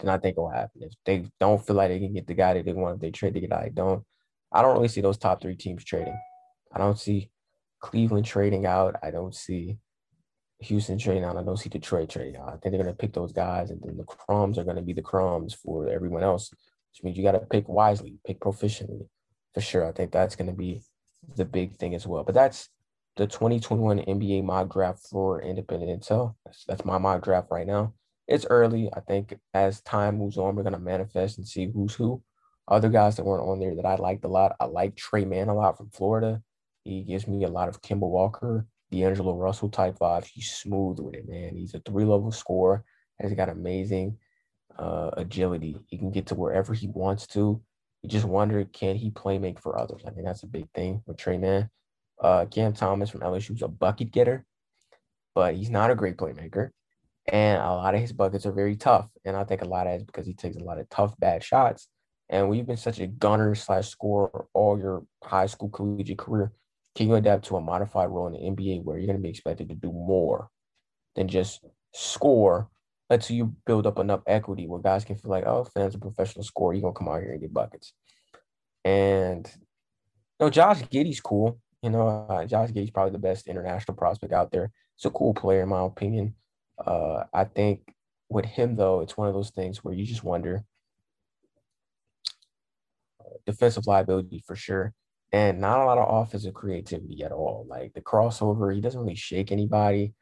then 0.00 0.10
I 0.10 0.18
think 0.18 0.34
it'll 0.34 0.50
happen. 0.50 0.82
If 0.82 0.92
they 1.04 1.24
don't 1.40 1.64
feel 1.64 1.76
like 1.76 1.88
they 1.88 1.98
can 1.98 2.12
get 2.12 2.26
the 2.26 2.34
guy 2.34 2.54
that 2.54 2.64
they 2.64 2.72
want, 2.72 2.96
if 2.96 3.00
they 3.00 3.10
trade 3.10 3.34
the 3.34 3.46
guy 3.46 3.64
they 3.64 3.70
don't, 3.70 4.04
I 4.52 4.62
don't 4.62 4.74
really 4.74 4.88
see 4.88 5.00
those 5.00 5.18
top 5.18 5.40
three 5.40 5.56
teams 5.56 5.84
trading. 5.84 6.18
I 6.72 6.78
don't 6.78 6.98
see 6.98 7.30
Cleveland 7.80 8.26
trading 8.26 8.66
out. 8.66 8.96
I 9.02 9.10
don't 9.10 9.34
see 9.34 9.78
Houston 10.60 10.98
trading 10.98 11.24
out. 11.24 11.36
I 11.36 11.42
don't 11.42 11.56
see 11.56 11.68
Detroit 11.68 12.08
trading 12.08 12.36
out. 12.40 12.48
I 12.48 12.52
think 12.52 12.72
they're 12.72 12.82
going 12.82 12.86
to 12.86 12.94
pick 12.94 13.12
those 13.12 13.32
guys, 13.32 13.70
and 13.70 13.80
then 13.82 13.96
the 13.96 14.04
crumbs 14.04 14.58
are 14.58 14.64
going 14.64 14.76
to 14.76 14.82
be 14.82 14.92
the 14.92 15.02
crumbs 15.02 15.54
for 15.54 15.88
everyone 15.88 16.22
else, 16.22 16.50
which 16.50 17.02
means 17.02 17.16
you 17.16 17.22
got 17.22 17.32
to 17.32 17.40
pick 17.40 17.68
wisely, 17.68 18.18
pick 18.26 18.40
proficiently 18.40 19.06
for 19.56 19.60
sure. 19.60 19.86
I 19.86 19.92
think 19.92 20.12
that's 20.12 20.36
going 20.36 20.50
to 20.50 20.56
be 20.56 20.82
the 21.34 21.44
big 21.44 21.76
thing 21.76 21.94
as 21.94 22.06
well. 22.06 22.24
But 22.24 22.34
that's 22.34 22.68
the 23.16 23.26
2021 23.26 24.00
NBA 24.00 24.44
mock 24.44 24.70
draft 24.70 25.00
for 25.10 25.40
independent 25.40 26.02
intel. 26.02 26.34
That's, 26.44 26.64
that's 26.64 26.84
my 26.84 26.98
mock 26.98 27.24
draft 27.24 27.48
right 27.50 27.66
now. 27.66 27.94
It's 28.28 28.46
early. 28.50 28.90
I 28.94 29.00
think 29.00 29.34
as 29.54 29.80
time 29.80 30.18
moves 30.18 30.36
on, 30.36 30.56
we're 30.56 30.62
going 30.62 30.74
to 30.74 30.78
manifest 30.78 31.38
and 31.38 31.48
see 31.48 31.70
who's 31.72 31.94
who. 31.94 32.22
Other 32.68 32.88
guys 32.88 33.16
that 33.16 33.24
weren't 33.24 33.48
on 33.48 33.60
there 33.60 33.76
that 33.76 33.86
I 33.86 33.94
liked 33.94 34.24
a 34.24 34.28
lot. 34.28 34.56
I 34.60 34.64
like 34.64 34.96
Tre 34.96 35.24
Mann 35.24 35.48
a 35.48 35.54
lot 35.54 35.78
from 35.78 35.90
Florida. 35.90 36.42
He 36.84 37.02
gives 37.02 37.26
me 37.26 37.44
a 37.44 37.48
lot 37.48 37.68
of 37.68 37.80
Kemba 37.80 38.00
Walker, 38.00 38.66
D'Angelo 38.90 39.34
Russell 39.34 39.68
type 39.68 39.98
vibes. 39.98 40.26
He's 40.26 40.52
smooth 40.52 41.00
with 41.00 41.14
it, 41.14 41.28
man. 41.28 41.56
He's 41.56 41.74
a 41.74 41.80
three 41.80 42.04
level 42.04 42.30
scorer. 42.32 42.84
Has 43.20 43.32
got 43.32 43.48
amazing 43.48 44.18
uh, 44.78 45.10
agility. 45.16 45.78
He 45.86 45.96
can 45.96 46.10
get 46.10 46.26
to 46.26 46.34
wherever 46.34 46.74
he 46.74 46.88
wants 46.88 47.26
to. 47.28 47.62
You 48.02 48.08
just 48.08 48.26
wonder, 48.26 48.64
can 48.64 48.96
he 48.96 49.10
play 49.10 49.38
make 49.38 49.60
for 49.60 49.78
others? 49.78 50.02
I 50.06 50.10
think 50.10 50.26
that's 50.26 50.42
a 50.42 50.48
big 50.48 50.68
thing 50.74 51.02
with 51.06 51.16
Tre 51.16 51.38
Mann. 51.38 51.70
Uh, 52.20 52.46
Cam 52.46 52.72
Thomas 52.72 53.10
from 53.10 53.20
LSU 53.20 53.54
is 53.54 53.62
a 53.62 53.68
bucket 53.68 54.10
getter, 54.10 54.44
but 55.34 55.54
he's 55.54 55.70
not 55.70 55.90
a 55.90 55.94
great 55.94 56.16
playmaker. 56.16 56.70
And 57.28 57.60
a 57.60 57.72
lot 57.72 57.94
of 57.94 58.00
his 58.00 58.12
buckets 58.12 58.46
are 58.46 58.52
very 58.52 58.76
tough. 58.76 59.08
And 59.24 59.36
I 59.36 59.44
think 59.44 59.62
a 59.62 59.66
lot 59.66 59.86
of 59.86 59.92
that 59.92 59.96
is 59.96 60.04
because 60.04 60.26
he 60.26 60.34
takes 60.34 60.56
a 60.56 60.62
lot 60.62 60.78
of 60.78 60.88
tough, 60.88 61.18
bad 61.18 61.42
shots. 61.42 61.88
And 62.28 62.54
you've 62.56 62.66
been 62.66 62.76
such 62.76 63.00
a 63.00 63.06
gunner 63.06 63.54
slash 63.54 63.88
scorer 63.88 64.46
all 64.52 64.78
your 64.78 65.04
high 65.22 65.46
school 65.46 65.68
collegiate 65.68 66.18
career, 66.18 66.52
can 66.96 67.08
you 67.08 67.14
adapt 67.14 67.44
to 67.46 67.56
a 67.56 67.60
modified 67.60 68.08
role 68.08 68.26
in 68.26 68.32
the 68.32 68.38
NBA 68.38 68.82
where 68.82 68.96
you're 68.96 69.06
going 69.06 69.18
to 69.18 69.22
be 69.22 69.28
expected 69.28 69.68
to 69.68 69.74
do 69.74 69.92
more 69.92 70.48
than 71.14 71.28
just 71.28 71.64
score 71.94 72.68
until 73.10 73.36
you 73.36 73.54
build 73.66 73.86
up 73.86 73.98
enough 73.98 74.22
equity 74.26 74.66
where 74.66 74.80
guys 74.80 75.04
can 75.04 75.16
feel 75.16 75.30
like, 75.30 75.46
oh, 75.46 75.64
fans 75.64 75.94
a 75.94 75.98
professional 75.98 76.44
scorer, 76.44 76.74
you're 76.74 76.82
gonna 76.82 76.94
come 76.94 77.08
out 77.08 77.22
here 77.22 77.32
and 77.32 77.40
get 77.40 77.54
buckets. 77.54 77.92
And 78.84 79.50
you 80.40 80.46
know, 80.46 80.50
Josh 80.50 80.82
Giddey's 80.82 81.20
cool. 81.20 81.58
You 81.82 81.90
know, 81.90 82.26
uh, 82.28 82.44
Josh 82.46 82.70
Giddey's 82.70 82.90
probably 82.90 83.12
the 83.12 83.18
best 83.18 83.46
international 83.46 83.96
prospect 83.96 84.32
out 84.32 84.50
there. 84.50 84.70
It's 84.96 85.04
a 85.04 85.10
cool 85.10 85.34
player, 85.34 85.62
in 85.62 85.68
my 85.68 85.84
opinion. 85.84 86.34
Uh, 86.84 87.24
I 87.32 87.44
think 87.44 87.82
with 88.28 88.44
him 88.44 88.76
though, 88.76 89.00
it's 89.00 89.16
one 89.16 89.28
of 89.28 89.34
those 89.34 89.50
things 89.50 89.84
where 89.84 89.94
you 89.94 90.04
just 90.04 90.24
wonder 90.24 90.64
uh, 93.20 93.36
defensive 93.46 93.86
liability 93.86 94.42
for 94.46 94.56
sure, 94.56 94.92
and 95.32 95.60
not 95.60 95.80
a 95.80 95.84
lot 95.84 95.98
of 95.98 96.22
offensive 96.22 96.54
creativity 96.54 97.22
at 97.24 97.32
all. 97.32 97.66
Like 97.68 97.92
the 97.94 98.00
crossover, 98.00 98.74
he 98.74 98.80
doesn't 98.80 99.00
really 99.00 99.14
shake 99.14 99.52
anybody. 99.52 100.14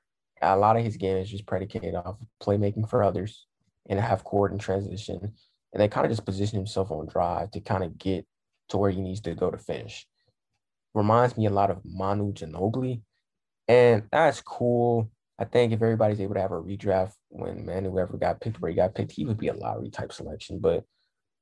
A 0.43 0.57
lot 0.57 0.77
of 0.77 0.85
his 0.85 0.97
game 0.97 1.19
is 1.19 1.31
just 1.31 1.47
predicated 1.47 1.95
off 1.95 2.17
playmaking 2.43 2.89
for 2.89 3.03
others 3.03 3.47
and 3.89 3.99
half 4.01 4.25
court 4.25 4.53
and 4.53 4.61
transition. 4.61 5.35
And 5.73 5.81
they 5.81 5.89
kind 5.89 6.07
of 6.07 6.13
just 6.13 6.25
position 6.25 6.59
himself 6.59 6.91
on 6.91 7.07
drive 7.07 7.51
to 7.53 7.61
kind 7.61 7.85
of 7.85 7.99
get 7.99 8.27
to 8.69 8.79
where 8.79 8.91
he 8.91 9.01
needs 9.01 9.21
to 9.23 9.35
go 9.35 9.51
to 9.51 9.59
finish. 9.59 10.07
Reminds 10.95 11.37
me 11.37 11.47
a 11.47 11.51
lot 11.51 11.71
of 11.71 11.81
Manu 11.85 12.33
Ginobili. 12.33 13.03
And 13.69 14.05
that's 14.13 14.41
cool. 14.41 15.11
I 15.39 15.45
think 15.45 15.73
if 15.73 15.83
everybody's 15.83 16.21
able 16.21 16.35
to 16.35 16.41
have 16.41 16.53
a 16.53 16.61
redraft 16.61 17.15
when 17.29 17.67
Manu 17.67 17.91
whoever 17.91 18.17
got 18.17 18.41
picked 18.41 18.61
where 18.61 18.71
he 18.71 18.77
got 18.77 18.95
picked, 18.95 19.13
he 19.13 19.25
would 19.25 19.39
be 19.39 19.49
a 19.49 19.55
lottery 19.55 19.91
type 19.91 20.13
selection. 20.13 20.61
But 20.61 20.85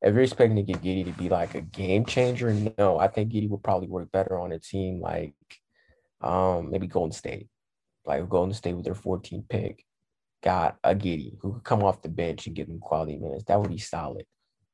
if 0.03 0.15
you're 0.15 0.23
expecting 0.23 0.57
to 0.57 0.63
get 0.63 0.83
Giddey 0.83 1.05
to 1.05 1.13
be 1.13 1.29
like 1.29 1.55
a 1.55 1.61
game 1.61 2.05
changer, 2.05 2.53
no, 2.77 2.99
I 2.99 3.07
think 3.07 3.33
Giddey 3.33 3.49
would 3.49 3.63
probably 3.63 3.89
work 3.89 4.11
better 4.11 4.39
on 4.39 4.53
a 4.53 4.59
team 4.59 5.01
like 5.01 5.35
um, 6.21 6.71
maybe 6.71 6.89
Golden 6.89 7.13
State. 7.13 7.49
Like 8.05 8.29
Golden 8.29 8.53
State 8.53 8.75
with 8.75 8.85
their 8.85 8.95
14th 8.95 9.49
pick 9.49 9.85
got 10.43 10.77
a 10.83 10.95
Giddey 10.95 11.37
who 11.41 11.55
could 11.55 11.65
come 11.65 11.85
off 11.85 12.03
the 12.03 12.09
bench 12.09 12.47
and 12.47 12.57
give 12.57 12.67
them 12.67 12.81
quality 12.81 13.17
minutes. 13.17 13.45
That 13.45 13.61
would 13.61 13.71
be 13.71 13.79
solid. 13.79 14.27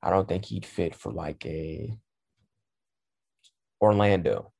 I 0.03 0.11
don't 0.11 0.26
think 0.26 0.47
he'd 0.47 0.64
fit 0.64 0.95
for 0.95 1.12
like 1.12 1.45
a 1.45 1.95
Orlando, 3.81 4.53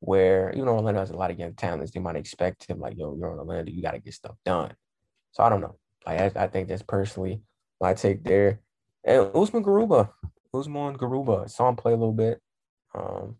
where 0.00 0.50
even 0.52 0.64
though 0.64 0.76
Orlando 0.76 1.00
has 1.00 1.10
a 1.10 1.16
lot 1.16 1.30
of 1.30 1.38
young 1.38 1.54
talents, 1.54 1.92
they 1.92 2.00
might 2.00 2.16
expect 2.16 2.68
him 2.68 2.80
like, 2.80 2.96
yo, 2.96 3.14
you're 3.14 3.32
in 3.32 3.38
Orlando, 3.38 3.70
you 3.70 3.82
got 3.82 3.92
to 3.92 3.98
get 3.98 4.14
stuff 4.14 4.36
done. 4.44 4.72
So 5.32 5.42
I 5.42 5.50
don't 5.50 5.60
know. 5.60 5.76
Like 6.06 6.34
I, 6.34 6.44
I 6.44 6.46
think 6.46 6.68
that's 6.68 6.82
personally 6.82 7.42
my 7.78 7.92
take 7.92 8.24
there. 8.24 8.60
And 9.08 9.30
Usman 9.34 9.64
Garuba, 9.64 10.10
Usman 10.52 10.98
Garuba, 10.98 11.48
saw 11.48 11.70
him 11.70 11.76
play 11.76 11.92
a 11.92 11.96
little 11.96 12.12
bit. 12.12 12.42
Um, 12.94 13.36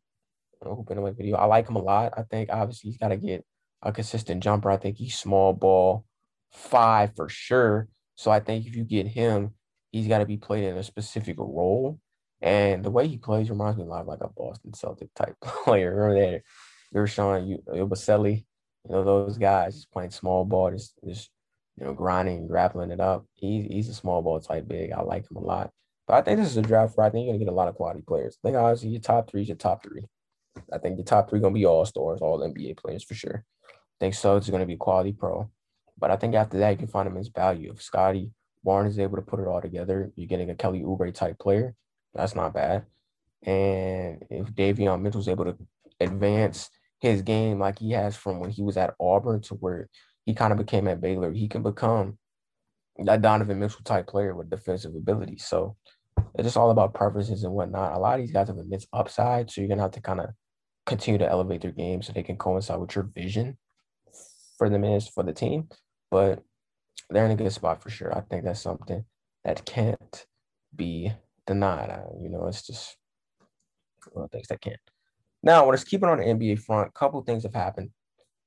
hooping 0.62 0.96
away 0.96 1.10
video. 1.10 1.36
I 1.36 1.44
like 1.44 1.68
him 1.68 1.76
a 1.76 1.82
lot. 1.82 2.14
I 2.16 2.22
think 2.22 2.48
obviously 2.50 2.88
he's 2.88 2.96
got 2.96 3.08
to 3.08 3.18
get 3.18 3.44
a 3.82 3.92
consistent 3.92 4.42
jumper. 4.42 4.70
I 4.70 4.78
think 4.78 4.96
he's 4.96 5.14
small 5.14 5.52
ball 5.52 6.06
five 6.50 7.14
for 7.14 7.28
sure. 7.28 7.86
So 8.14 8.30
I 8.30 8.40
think 8.40 8.66
if 8.66 8.74
you 8.74 8.82
get 8.82 9.08
him, 9.08 9.52
he's 9.92 10.08
got 10.08 10.18
to 10.18 10.26
be 10.26 10.38
played 10.38 10.64
in 10.64 10.78
a 10.78 10.82
specific 10.82 11.36
role. 11.38 12.00
And 12.40 12.82
the 12.82 12.90
way 12.90 13.06
he 13.06 13.18
plays 13.18 13.50
reminds 13.50 13.76
me 13.76 13.84
a 13.84 13.86
lot 13.86 14.00
of 14.00 14.06
like 14.06 14.22
a 14.22 14.28
Boston 14.28 14.72
Celtic 14.72 15.12
type 15.14 15.36
player. 15.42 15.94
Remember 15.94 16.32
that 16.32 16.42
Yabusele, 16.94 17.46
you 17.46 17.62
you 18.88 18.94
know, 18.94 19.04
those 19.04 19.36
guys 19.36 19.74
just 19.74 19.92
playing 19.92 20.12
small 20.12 20.46
ball, 20.46 20.70
just, 20.70 20.94
just 21.06 21.30
you 21.78 21.86
know, 21.86 21.94
grinding, 21.94 22.38
and 22.38 22.48
grappling 22.48 22.90
it 22.90 23.00
up. 23.00 23.24
He's 23.34 23.64
he's 23.64 23.88
a 23.88 23.94
small 23.94 24.22
ball 24.22 24.40
type 24.40 24.66
big. 24.66 24.92
I 24.92 25.02
like 25.02 25.30
him 25.30 25.36
a 25.36 25.40
lot. 25.40 25.70
But 26.06 26.14
I 26.14 26.22
think 26.22 26.38
this 26.38 26.50
is 26.50 26.56
a 26.56 26.62
draft 26.62 26.96
where 26.96 27.06
I 27.06 27.10
think 27.10 27.24
you're 27.24 27.34
gonna 27.34 27.44
get 27.44 27.52
a 27.52 27.56
lot 27.56 27.68
of 27.68 27.74
quality 27.74 28.02
players. 28.06 28.36
I 28.42 28.48
think 28.48 28.58
obviously 28.58 28.90
your 28.90 29.00
top 29.00 29.30
three 29.30 29.42
is 29.42 29.48
your 29.48 29.56
top 29.56 29.82
three. 29.82 30.04
I 30.72 30.78
think 30.78 30.96
the 30.96 31.02
top 31.02 31.28
three 31.28 31.40
gonna 31.40 31.54
be 31.54 31.66
all 31.66 31.84
stars, 31.84 32.20
all 32.20 32.40
NBA 32.40 32.78
players 32.78 33.04
for 33.04 33.14
sure. 33.14 33.44
I 33.68 33.72
think 34.00 34.14
so. 34.14 34.36
It's 34.36 34.50
gonna 34.50 34.66
be 34.66 34.76
quality 34.76 35.12
pro. 35.12 35.50
But 35.98 36.10
I 36.10 36.16
think 36.16 36.34
after 36.34 36.58
that, 36.58 36.70
you 36.70 36.76
can 36.76 36.86
find 36.86 37.06
him 37.06 37.16
his 37.16 37.28
value. 37.28 37.72
If 37.72 37.82
Scotty 37.82 38.30
Warren 38.62 38.86
is 38.86 38.98
able 38.98 39.16
to 39.16 39.22
put 39.22 39.40
it 39.40 39.46
all 39.46 39.60
together, 39.60 40.10
you're 40.16 40.26
getting 40.26 40.50
a 40.50 40.54
Kelly 40.54 40.80
Oubre 40.80 41.12
type 41.12 41.38
player. 41.38 41.74
That's 42.14 42.34
not 42.34 42.54
bad. 42.54 42.86
And 43.42 44.24
if 44.30 44.48
Davion 44.48 45.00
Mitchell 45.00 45.20
is 45.20 45.28
able 45.28 45.44
to 45.44 45.56
advance 46.00 46.70
his 47.00 47.22
game 47.22 47.58
like 47.58 47.78
he 47.78 47.92
has 47.92 48.16
from 48.16 48.40
when 48.40 48.50
he 48.50 48.62
was 48.62 48.76
at 48.76 48.94
Auburn 49.00 49.40
to 49.42 49.54
where 49.54 49.88
he 50.28 50.34
kind 50.34 50.52
of 50.52 50.58
became 50.58 50.86
at 50.88 51.00
Baylor, 51.00 51.32
he 51.32 51.48
can 51.48 51.62
become 51.62 52.18
that 53.02 53.22
Donovan 53.22 53.58
Mitchell 53.58 53.80
type 53.82 54.06
player 54.08 54.34
with 54.34 54.50
defensive 54.50 54.94
ability. 54.94 55.38
So 55.38 55.74
it's 56.34 56.44
just 56.44 56.58
all 56.58 56.70
about 56.70 56.92
preferences 56.92 57.44
and 57.44 57.54
whatnot. 57.54 57.96
A 57.96 57.98
lot 57.98 58.20
of 58.20 58.26
these 58.26 58.34
guys 58.34 58.48
have 58.48 58.58
immense 58.58 58.86
upside, 58.92 59.50
so 59.50 59.62
you're 59.62 59.68
gonna 59.68 59.80
have 59.80 59.92
to 59.92 60.02
kind 60.02 60.20
of 60.20 60.26
continue 60.84 61.16
to 61.16 61.26
elevate 61.26 61.62
their 61.62 61.70
game 61.70 62.02
so 62.02 62.12
they 62.12 62.22
can 62.22 62.36
coincide 62.36 62.78
with 62.78 62.94
your 62.94 63.08
vision 63.14 63.56
for 64.58 64.68
the 64.68 64.78
minutes 64.78 65.08
for 65.08 65.22
the 65.22 65.32
team. 65.32 65.66
But 66.10 66.42
they're 67.08 67.24
in 67.24 67.30
a 67.30 67.36
good 67.36 67.50
spot 67.50 67.82
for 67.82 67.88
sure. 67.88 68.14
I 68.14 68.20
think 68.20 68.44
that's 68.44 68.60
something 68.60 69.06
that 69.46 69.64
can't 69.64 70.26
be 70.76 71.10
denied. 71.46 72.02
You 72.20 72.28
know, 72.28 72.46
it's 72.48 72.66
just 72.66 72.98
one 74.12 74.24
of 74.26 74.30
the 74.30 74.36
things 74.36 74.48
that 74.48 74.60
can't. 74.60 74.76
Now, 75.42 75.70
let's 75.70 75.84
keep 75.84 76.02
it 76.02 76.08
on 76.10 76.18
the 76.18 76.24
NBA 76.24 76.58
front. 76.58 76.88
A 76.88 76.98
couple 76.98 77.22
things 77.22 77.44
have 77.44 77.54
happened 77.54 77.92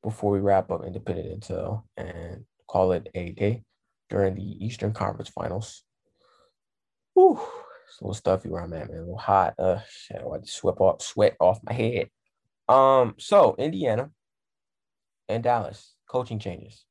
before 0.04 0.32
we 0.32 0.40
wrap 0.40 0.72
up 0.72 0.86
independent 0.86 1.42
intel 1.42 1.84
and 1.98 2.46
call 2.68 2.92
it 2.92 3.10
a 3.14 3.32
day 3.32 3.64
during 4.10 4.36
the 4.36 4.66
Eastern 4.66 4.94
Conference 4.94 5.30
Finals. 5.30 5.84
Whew, 7.14 7.40
it's 7.88 8.00
a 8.00 8.04
little 8.04 8.14
stuffy 8.14 8.50
where 8.50 8.62
I'm 8.62 8.74
at, 8.74 8.90
man. 8.90 8.98
A 8.98 9.02
little 9.02 9.18
hot. 9.18 9.56
Uh, 9.60 9.80
shit, 9.90 10.22
I 10.22 10.38
just 10.40 10.58
sweat 10.58 10.76
off, 10.80 11.02
sweat 11.02 11.36
off 11.40 11.60
my 11.64 11.74
head. 11.74 12.10
Um, 12.68 13.16
so 13.18 13.56
Indiana 13.58 14.12
and 15.28 15.44
Dallas 15.44 15.94
coaching 16.08 16.40
changes 16.40 16.86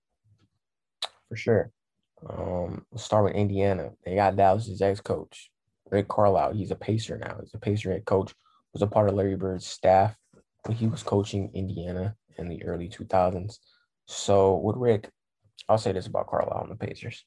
for 1.29 1.37
sure. 1.37 1.71
Um, 2.29 2.85
let's 2.91 3.05
start 3.05 3.25
with 3.25 3.35
Indiana. 3.35 3.93
They 4.05 4.15
got 4.15 4.37
Dallas's 4.37 4.83
ex-coach, 4.83 5.51
Rick 5.91 6.09
Carlisle. 6.09 6.53
He's 6.53 6.71
a 6.71 6.77
Pacer 6.77 7.17
now. 7.17 7.39
He's 7.41 7.55
a 7.55 7.59
Pacer 7.59 7.93
head 7.93 8.05
coach. 8.05 8.35
Was 8.73 8.83
a 8.83 8.87
part 8.87 9.09
of 9.09 9.15
Larry 9.15 9.37
Bird's 9.37 9.67
staff 9.67 10.17
when 10.65 10.77
he 10.77 10.87
was 10.87 11.03
coaching 11.03 11.51
Indiana 11.55 12.15
in 12.41 12.49
the 12.49 12.63
early 12.65 12.89
2000s. 12.89 13.59
So 14.07 14.57
with 14.57 14.77
Rick, 14.77 15.09
I'll 15.69 15.79
say 15.79 15.93
this 15.93 16.07
about 16.07 16.27
Carlisle 16.27 16.63
and 16.69 16.73
the 16.73 16.87
Pacers. 16.87 17.25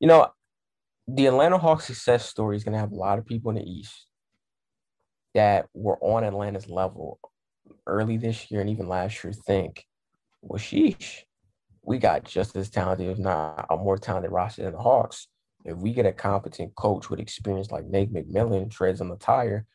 You 0.00 0.08
know, 0.08 0.28
the 1.06 1.26
Atlanta 1.26 1.58
Hawks 1.58 1.86
success 1.86 2.28
story 2.28 2.56
is 2.56 2.64
going 2.64 2.72
to 2.72 2.80
have 2.80 2.92
a 2.92 2.96
lot 2.96 3.18
of 3.18 3.26
people 3.26 3.50
in 3.50 3.56
the 3.56 3.70
East 3.70 4.06
that 5.34 5.66
were 5.74 5.98
on 6.00 6.24
Atlanta's 6.24 6.68
level 6.68 7.20
early 7.86 8.16
this 8.16 8.50
year 8.50 8.60
and 8.60 8.70
even 8.70 8.88
last 8.88 9.22
year 9.22 9.32
think, 9.32 9.84
well, 10.40 10.58
sheesh, 10.58 11.20
we 11.82 11.98
got 11.98 12.24
just 12.24 12.56
as 12.56 12.70
talented, 12.70 13.08
if 13.08 13.18
not 13.18 13.66
a 13.70 13.76
more 13.76 13.98
talented 13.98 14.30
roster 14.30 14.62
than 14.62 14.72
the 14.72 14.78
Hawks. 14.78 15.28
If 15.64 15.76
we 15.76 15.92
get 15.92 16.06
a 16.06 16.12
competent 16.12 16.74
coach 16.74 17.08
with 17.08 17.20
experience 17.20 17.70
like 17.70 17.86
Nate 17.86 18.12
McMillan 18.12 18.70
treads 18.70 19.00
on 19.00 19.08
the 19.08 19.16
tire, 19.16 19.66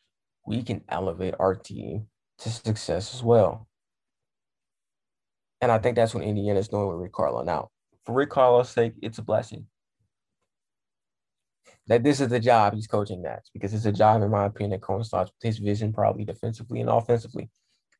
we 0.46 0.62
can 0.62 0.82
elevate 0.88 1.34
our 1.38 1.54
team 1.54 2.06
to 2.38 2.50
success 2.50 3.14
as 3.14 3.22
well. 3.22 3.66
And 5.60 5.72
I 5.72 5.78
think 5.78 5.96
that's 5.96 6.14
what 6.14 6.24
Indiana 6.24 6.60
is 6.60 6.68
doing 6.68 6.88
with 6.88 6.98
Rick 6.98 7.12
Carlisle. 7.12 7.44
Now, 7.44 7.68
for 8.04 8.14
Rick 8.14 8.30
Carlisle's 8.30 8.70
sake, 8.70 8.94
it's 9.02 9.18
a 9.18 9.22
blessing 9.22 9.66
that 11.88 12.02
this 12.02 12.20
is 12.20 12.28
the 12.28 12.38
job 12.38 12.74
he's 12.74 12.86
coaching 12.86 13.22
next 13.22 13.50
because 13.52 13.72
it's 13.72 13.86
a 13.86 13.92
job, 13.92 14.22
in 14.22 14.30
my 14.30 14.44
opinion, 14.46 14.72
that 14.72 14.82
coincides 14.82 15.30
with 15.30 15.42
his 15.42 15.58
vision, 15.58 15.92
probably 15.92 16.24
defensively 16.24 16.80
and 16.80 16.90
offensively. 16.90 17.50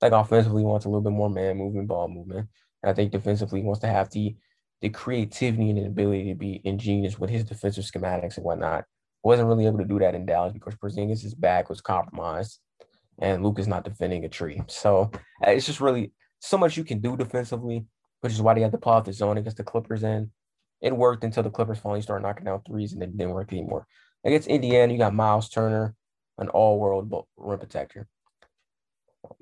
Like 0.01 0.13
offensively, 0.13 0.63
wants 0.63 0.85
a 0.85 0.89
little 0.89 1.01
bit 1.01 1.13
more 1.13 1.31
man 1.31 1.57
movement, 1.57 1.89
ball 1.89 2.07
movement. 2.09 2.49
And 2.83 2.91
I 2.91 2.95
think 2.95 3.11
defensively, 3.11 3.63
wants 3.63 3.81
to 3.81 3.89
have 3.89 4.11
the 4.11 4.37
the 4.81 4.91
creativity 4.91 5.71
and 5.71 5.79
the 5.79 5.87
ability 5.87 6.29
to 6.29 6.37
be 6.37 6.61
ingenious 6.63 7.19
with 7.19 7.31
his 7.31 7.43
defensive 7.43 7.85
schematics 7.85 8.37
and 8.37 8.45
whatnot. 8.45 8.85
Wasn't 9.25 9.49
really 9.49 9.67
able 9.67 9.79
to 9.79 9.85
do 9.85 9.99
that 9.99 10.15
in 10.15 10.25
Dallas 10.25 10.53
because 10.53 10.77
Porzingis' 10.77 11.39
back 11.39 11.69
was 11.69 11.81
compromised, 11.81 12.61
and 13.21 13.43
Luke 13.43 13.59
is 13.59 13.67
not 13.67 13.85
defending 13.85 14.25
a 14.25 14.29
tree. 14.29 14.61
So 14.69 15.11
uh, 15.47 15.51
it's 15.51 15.67
just 15.67 15.81
really 15.81 16.13
so 16.41 16.59
much 16.59 16.77
you 16.77 16.85
can 16.85 17.01
do 17.01 17.17
defensively, 17.17 17.87
which 18.21 18.33
is 18.33 18.43
why 18.43 18.55
they 18.55 18.61
had 18.61 18.73
to 18.73 18.89
out 18.89 19.05
the 19.05 19.13
zone 19.13 19.39
against 19.39 19.57
the 19.57 19.65
Clippers. 19.65 20.03
And 20.05 20.31
it 20.81 20.97
worked 20.97 21.25
until 21.25 21.43
the 21.43 21.51
Clippers 21.51 21.79
finally 21.79 22.03
started 22.03 22.23
knocking 22.23 22.45
down 22.45 22.63
threes, 22.67 22.93
and 22.93 23.03
it 23.03 23.17
didn't 23.17 23.35
work 23.35 23.53
anymore. 23.53 23.87
Against 24.25 24.49
Indiana, 24.49 24.93
you 24.93 24.99
got 24.99 25.15
Miles 25.15 25.49
Turner, 25.49 25.95
an 26.39 26.49
all-world 26.49 27.13
rim 27.37 27.59
protector. 27.59 28.07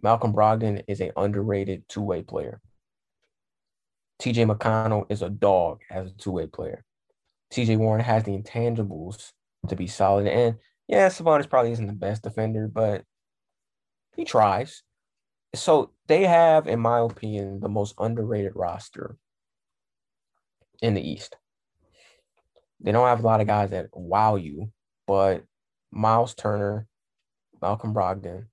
Malcolm 0.02 0.32
Brogdon 0.32 0.82
is 0.88 1.00
an 1.00 1.12
underrated 1.16 1.84
two-way 1.88 2.22
player. 2.22 2.60
TJ 4.20 4.50
McConnell 4.50 5.04
is 5.10 5.22
a 5.22 5.28
dog 5.28 5.80
as 5.90 6.10
a 6.10 6.14
two-way 6.14 6.46
player. 6.46 6.84
TJ 7.52 7.76
Warren 7.76 8.02
has 8.02 8.24
the 8.24 8.36
intangibles 8.36 9.32
to 9.68 9.76
be 9.76 9.86
solid. 9.86 10.26
And 10.26 10.56
yeah, 10.88 11.08
Sabonis 11.08 11.48
probably 11.48 11.72
isn't 11.72 11.86
the 11.86 11.92
best 11.92 12.22
defender, 12.22 12.68
but 12.68 13.04
he 14.16 14.24
tries. 14.24 14.82
So 15.54 15.92
they 16.06 16.24
have, 16.24 16.66
in 16.66 16.80
my 16.80 17.00
opinion, 17.00 17.60
the 17.60 17.68
most 17.68 17.94
underrated 17.98 18.52
roster 18.54 19.16
in 20.82 20.94
the 20.94 21.08
East. 21.08 21.36
They 22.80 22.92
don't 22.92 23.06
have 23.06 23.20
a 23.20 23.26
lot 23.26 23.40
of 23.40 23.46
guys 23.46 23.70
that 23.70 23.88
wow 23.92 24.36
you, 24.36 24.70
but 25.06 25.44
Miles 25.90 26.34
Turner, 26.34 26.86
Malcolm 27.62 27.94
Brogdon, 27.94 28.46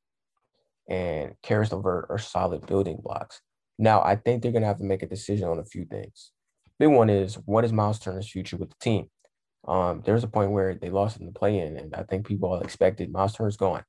and 0.88 1.35
Caris 1.41 1.72
LeVert 1.72 2.07
are 2.10 2.18
solid 2.18 2.65
building 2.65 2.99
blocks. 3.02 3.41
Now, 3.77 4.02
I 4.02 4.15
think 4.15 4.41
they're 4.41 4.52
going 4.52 4.61
to 4.61 4.68
have 4.68 4.77
to 4.77 4.84
make 4.84 5.03
a 5.03 5.07
decision 5.07 5.48
on 5.48 5.60
a 5.60 5.65
few 5.65 5.85
things. 5.85 6.31
Big 6.80 6.90
one 6.90 7.10
is 7.10 7.35
what 7.45 7.65
is 7.65 7.73
Miles 7.73 7.99
Turner's 7.99 8.30
future 8.30 8.57
with 8.57 8.69
the 8.69 8.76
team? 8.80 9.10
Um, 9.68 10.02
there's 10.06 10.23
a 10.23 10.27
point 10.27 10.52
where 10.52 10.76
they 10.76 10.90
lost 10.90 11.19
in 11.19 11.26
the 11.26 11.31
play-in, 11.31 11.77
and 11.77 11.95
I 11.95 12.03
think 12.03 12.27
people 12.27 12.49
all 12.49 12.60
expected 12.60 13.11
Miles 13.11 13.34
Turner's 13.34 13.57
gone. 13.57 13.84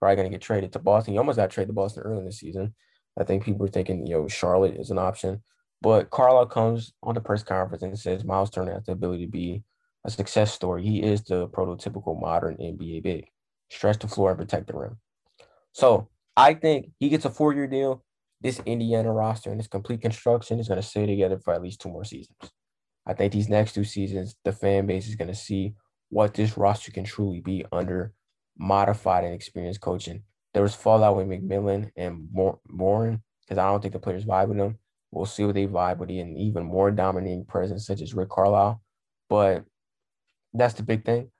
Probably 0.00 0.16
going 0.16 0.30
to 0.30 0.34
get 0.34 0.42
traded 0.42 0.72
to 0.72 0.78
Boston. 0.78 1.14
He 1.14 1.18
almost 1.18 1.36
got 1.36 1.50
traded 1.50 1.68
to 1.68 1.74
Boston 1.74 2.04
early 2.04 2.20
in 2.20 2.24
the 2.24 2.32
season. 2.32 2.74
I 3.18 3.24
think 3.24 3.44
people 3.44 3.60
were 3.60 3.68
thinking, 3.68 4.06
you 4.06 4.14
know, 4.14 4.28
Charlotte 4.28 4.76
is 4.76 4.90
an 4.90 4.98
option. 4.98 5.42
But 5.80 6.10
Carlisle 6.10 6.46
comes 6.46 6.92
on 7.02 7.14
the 7.14 7.20
press 7.20 7.42
conference 7.42 7.82
and 7.82 7.98
says 7.98 8.24
Miles 8.24 8.50
Turner 8.50 8.74
has 8.74 8.84
the 8.84 8.92
ability 8.92 9.26
to 9.26 9.30
be 9.30 9.62
a 10.04 10.10
success 10.10 10.52
story. 10.52 10.82
He 10.82 11.02
is 11.02 11.22
the 11.22 11.48
prototypical 11.48 12.20
modern 12.20 12.56
NBA 12.56 13.02
big. 13.02 13.26
Stretch 13.70 13.98
the 13.98 14.08
floor 14.08 14.30
and 14.30 14.38
protect 14.38 14.68
the 14.68 14.74
rim. 14.74 14.98
So 15.72 16.08
I 16.36 16.54
think 16.54 16.90
he 16.98 17.08
gets 17.08 17.24
a 17.24 17.30
four-year 17.30 17.66
deal. 17.66 18.04
this 18.40 18.60
Indiana 18.66 19.12
roster 19.12 19.50
and 19.50 19.58
this 19.58 19.66
complete 19.66 20.00
construction 20.00 20.60
is 20.60 20.68
going 20.68 20.80
to 20.80 20.86
stay 20.86 21.06
together 21.06 21.38
for 21.38 21.52
at 21.52 21.62
least 21.62 21.80
two 21.80 21.88
more 21.88 22.04
seasons. 22.04 22.36
I 23.06 23.14
think 23.14 23.32
these 23.32 23.48
next 23.48 23.72
two 23.72 23.84
seasons, 23.84 24.36
the 24.44 24.52
fan 24.52 24.86
base 24.86 25.08
is 25.08 25.16
going 25.16 25.28
to 25.28 25.34
see 25.34 25.74
what 26.10 26.34
this 26.34 26.56
roster 26.56 26.92
can 26.92 27.04
truly 27.04 27.40
be 27.40 27.64
under 27.72 28.12
modified 28.58 29.24
and 29.24 29.34
experienced 29.34 29.80
coaching. 29.80 30.22
There 30.54 30.62
was 30.62 30.74
fallout 30.74 31.16
with 31.16 31.28
McMillan 31.28 31.90
and 31.96 32.28
Warren 32.32 33.22
because 33.42 33.58
I 33.58 33.68
don't 33.68 33.80
think 33.80 33.92
the 33.92 34.00
players 34.00 34.24
vibe 34.24 34.48
with 34.48 34.58
them. 34.58 34.78
We'll 35.10 35.26
see 35.26 35.44
what 35.44 35.54
they 35.54 35.66
vibe 35.66 35.98
with 35.98 36.10
an 36.10 36.36
even 36.36 36.64
more 36.64 36.90
dominating 36.90 37.46
presence 37.46 37.86
such 37.86 38.02
as 38.02 38.14
Rick 38.14 38.30
Carlisle. 38.30 38.82
But 39.28 39.64
that's 40.52 40.74
the 40.74 40.82
big 40.82 41.04
thing. 41.04 41.30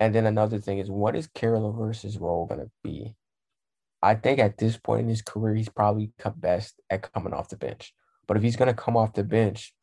And 0.00 0.14
then 0.14 0.26
another 0.26 0.58
thing 0.58 0.78
is 0.78 0.90
what 0.90 1.16
is 1.16 1.26
Caris 1.26 1.60
LeVert's 1.60 2.16
role 2.18 2.46
going 2.46 2.60
to 2.60 2.70
be? 2.84 3.14
I 4.00 4.14
think 4.14 4.38
at 4.38 4.56
this 4.56 4.76
point 4.76 5.02
in 5.02 5.08
his 5.08 5.22
career, 5.22 5.54
he's 5.56 5.68
probably 5.68 6.12
best 6.36 6.80
at 6.88 7.12
coming 7.12 7.32
off 7.32 7.48
the 7.48 7.56
bench. 7.56 7.92
But 8.26 8.36
if 8.36 8.42
he's 8.42 8.56
going 8.56 8.68
to 8.68 8.74
come 8.74 8.96
off 8.96 9.14
the 9.14 9.24
bench, 9.24 9.74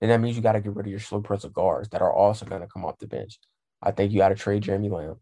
then 0.00 0.10
that 0.10 0.20
means 0.20 0.36
you 0.36 0.42
got 0.42 0.52
to 0.52 0.60
get 0.60 0.74
rid 0.74 0.86
of 0.86 0.90
your 0.90 1.00
slow 1.00 1.20
pressure 1.20 1.48
guards 1.48 1.88
that 1.88 2.02
are 2.02 2.12
also 2.12 2.46
going 2.46 2.60
to 2.60 2.68
come 2.68 2.84
off 2.84 2.98
the 2.98 3.06
bench. 3.08 3.38
I 3.82 3.90
think 3.90 4.12
you 4.12 4.18
got 4.18 4.28
to 4.28 4.34
trade 4.34 4.62
Jeremy 4.62 4.88
Lamb. 4.88 5.16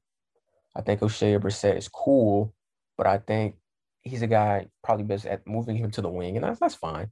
I 0.77 0.83
think 0.83 1.01
Oshae 1.01 1.41
Brissett 1.41 1.77
is 1.77 1.89
cool, 1.89 2.55
but 2.97 3.07
I 3.07 3.19
think 3.19 3.57
he's 4.03 4.23
a 4.23 4.27
guy 4.27 4.69
probably 4.85 5.05
best 5.05 5.27
at 5.27 5.47
moving 5.47 5.77
him 5.77 5.91
to 5.93 6.03
the 6.03 6.09
wing, 6.09 6.37
and 6.37 6.45
that's, 6.45 6.61
that's 6.61 6.75
fine. 6.75 7.09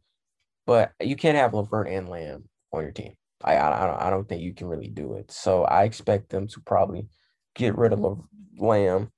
But 0.66 0.92
you 1.00 1.16
can't 1.16 1.36
have 1.36 1.54
LeVert 1.54 1.88
and 1.88 2.08
Lamb 2.08 2.44
on 2.72 2.82
your 2.82 2.92
team. 2.92 3.14
I, 3.42 3.56
I, 3.56 4.06
I 4.06 4.10
don't 4.10 4.28
think 4.28 4.42
you 4.42 4.52
can 4.52 4.66
really 4.66 4.88
do 4.88 5.14
it. 5.14 5.30
So 5.30 5.64
I 5.64 5.84
expect 5.84 6.30
them 6.30 6.46
to 6.48 6.60
probably 6.60 7.08
get 7.54 7.76
rid 7.76 7.92
of 7.92 8.20
Lamb 8.58 9.10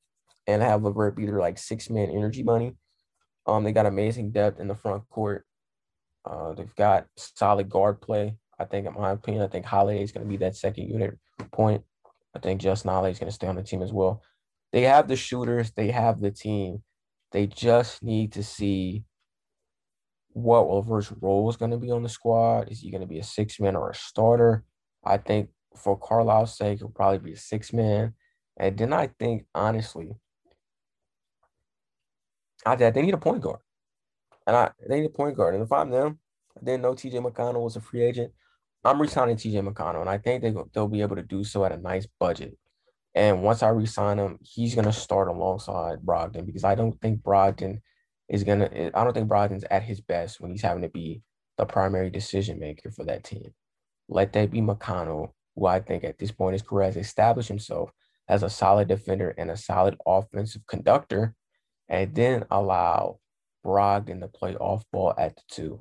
and 0.47 0.63
have 0.63 0.83
LeVert 0.83 1.17
be 1.17 1.27
their 1.27 1.41
like 1.41 1.59
six 1.59 1.91
man 1.91 2.11
energy 2.11 2.43
money. 2.43 2.77
Um, 3.47 3.65
they 3.65 3.73
got 3.73 3.87
amazing 3.87 4.31
depth 4.31 4.61
in 4.61 4.69
the 4.69 4.75
front 4.75 5.09
court. 5.09 5.45
Uh, 6.25 6.53
they've 6.53 6.75
got 6.77 7.07
solid 7.17 7.69
guard 7.69 8.01
play. 8.01 8.37
I 8.59 8.65
think, 8.65 8.87
in 8.87 8.93
my 8.93 9.11
opinion, 9.11 9.43
I 9.43 9.49
think 9.49 9.65
Holiday 9.65 10.03
is 10.03 10.13
going 10.13 10.27
to 10.27 10.31
be 10.31 10.37
that 10.39 10.57
second 10.57 10.89
unit 10.89 11.19
point. 11.51 11.83
I 12.35 12.39
think 12.39 12.61
Justin 12.61 12.91
Holiday 12.91 13.13
is 13.13 13.19
going 13.19 13.29
to 13.29 13.35
stay 13.35 13.47
on 13.47 13.57
the 13.57 13.63
team 13.63 13.83
as 13.83 13.93
well. 13.93 14.23
They 14.73 14.83
have 14.83 15.09
the 15.09 15.17
shooters, 15.17 15.73
they 15.73 15.91
have 15.91 16.21
the 16.21 16.31
team. 16.31 16.83
They 17.33 17.47
just 17.47 18.03
need 18.03 18.33
to 18.33 18.43
see 18.43 19.05
what 20.33 20.69
LeVert's 20.69 21.13
role 21.21 21.49
is 21.51 21.57
going 21.57 21.71
to 21.71 21.77
be 21.77 21.91
on 21.91 22.03
the 22.03 22.09
squad. 22.09 22.71
Is 22.71 22.81
he 22.81 22.91
going 22.91 23.01
to 23.01 23.07
be 23.07 23.19
a 23.19 23.25
six 23.25 23.59
man 23.61 23.77
or 23.77 23.91
a 23.91 23.95
starter? 23.95 24.65
I 25.05 25.17
think 25.17 25.51
for 25.77 25.99
Carlisle's 25.99 26.57
sake, 26.57 26.79
he'll 26.79 26.89
probably 26.89 27.19
be 27.19 27.33
a 27.33 27.37
six 27.37 27.73
man. 27.73 28.15
And 28.57 28.77
then 28.77 28.93
I 28.93 29.09
think, 29.19 29.47
honestly, 29.55 30.11
I 32.67 32.77
think 32.77 32.95
they 32.95 33.03
need 33.03 33.15
a 33.15 33.19
point 33.19 33.41
guard. 33.41 33.61
And 34.47 34.57
I 34.57 34.71
they 34.89 35.01
need 35.01 35.07
a 35.07 35.11
point 35.11 35.37
guard. 35.37 35.55
And 35.55 35.63
if 35.63 35.73
I'm 35.73 35.91
them, 35.91 36.19
I 36.61 36.65
didn't 36.65 36.83
know 36.83 36.93
TJ 36.93 37.15
McConnell 37.25 37.63
was 37.63 37.77
a 37.77 37.81
free 37.81 38.03
agent. 38.03 38.33
I'm 38.85 39.01
resigning 39.01 39.37
TJ 39.37 39.67
McConnell, 39.67 40.01
and 40.01 40.09
I 40.09 40.19
think 40.19 40.43
they 40.43 40.55
they'll 40.73 40.89
be 40.89 41.03
able 41.03 41.17
to 41.17 41.23
do 41.23 41.45
so 41.45 41.65
at 41.65 41.73
a 41.73 41.77
nice 41.77 42.07
budget. 42.19 42.57
And 43.15 43.43
once 43.43 43.63
I 43.63 43.69
resign 43.69 44.19
him, 44.19 44.39
he's 44.43 44.75
gonna 44.75 44.93
start 44.93 45.29
alongside 45.29 45.99
Brogdon 46.01 46.47
because 46.47 46.65
I 46.65 46.75
don't 46.75 46.99
think 47.01 47.23
Brogdon 47.23 47.81
is 48.29 48.45
gonna. 48.45 48.71
I 48.95 49.05
don't 49.05 49.13
think 49.13 49.29
Brogdon's 49.29 49.65
at 49.71 49.83
his 49.83 50.01
best 50.01 50.41
when 50.41 50.51
he's 50.51 50.63
having 50.63 50.83
to 50.83 50.89
be 50.89 51.23
the 51.59 51.67
primary 51.67 52.11
decision 52.11 52.59
maker 52.59 52.91
for 52.91 53.05
that 53.05 53.25
team. 53.25 53.53
Let 54.09 54.33
that 54.33 54.51
be 54.51 54.63
McConnell, 54.63 55.33
who 55.57 55.67
I 55.67 55.81
think 55.81 56.05
at 56.05 56.19
this 56.19 56.33
point 56.33 56.51
in 56.51 56.55
his 56.55 56.63
career 56.63 56.87
has 56.87 56.97
established 56.97 57.49
himself 57.49 57.91
as 58.29 58.43
a 58.43 58.51
solid 58.51 58.89
defender 58.89 59.35
and 59.37 59.51
a 59.51 59.57
solid 59.57 59.97
offensive 60.07 60.67
conductor, 60.67 61.35
and 61.89 62.15
then 62.15 62.47
allow 62.51 63.19
Brogdon 63.65 64.21
to 64.21 64.29
play 64.29 64.57
off 64.57 64.85
ball 64.91 65.13
at 65.19 65.37
the 65.37 65.43
two 65.51 65.81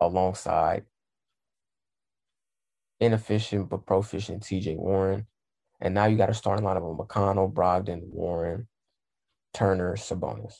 alongside 0.00 0.84
inefficient 3.00 3.68
but 3.68 3.86
proficient 3.86 4.42
TJ 4.42 4.76
Warren. 4.76 5.26
And 5.80 5.94
now 5.94 6.06
you 6.06 6.16
got 6.16 6.30
a 6.30 6.34
starting 6.34 6.64
lineup 6.64 6.90
of 6.90 6.96
McConnell, 6.96 7.52
Brogdon, 7.52 8.02
Warren, 8.08 8.66
Turner, 9.52 9.94
Sabonis. 9.96 10.54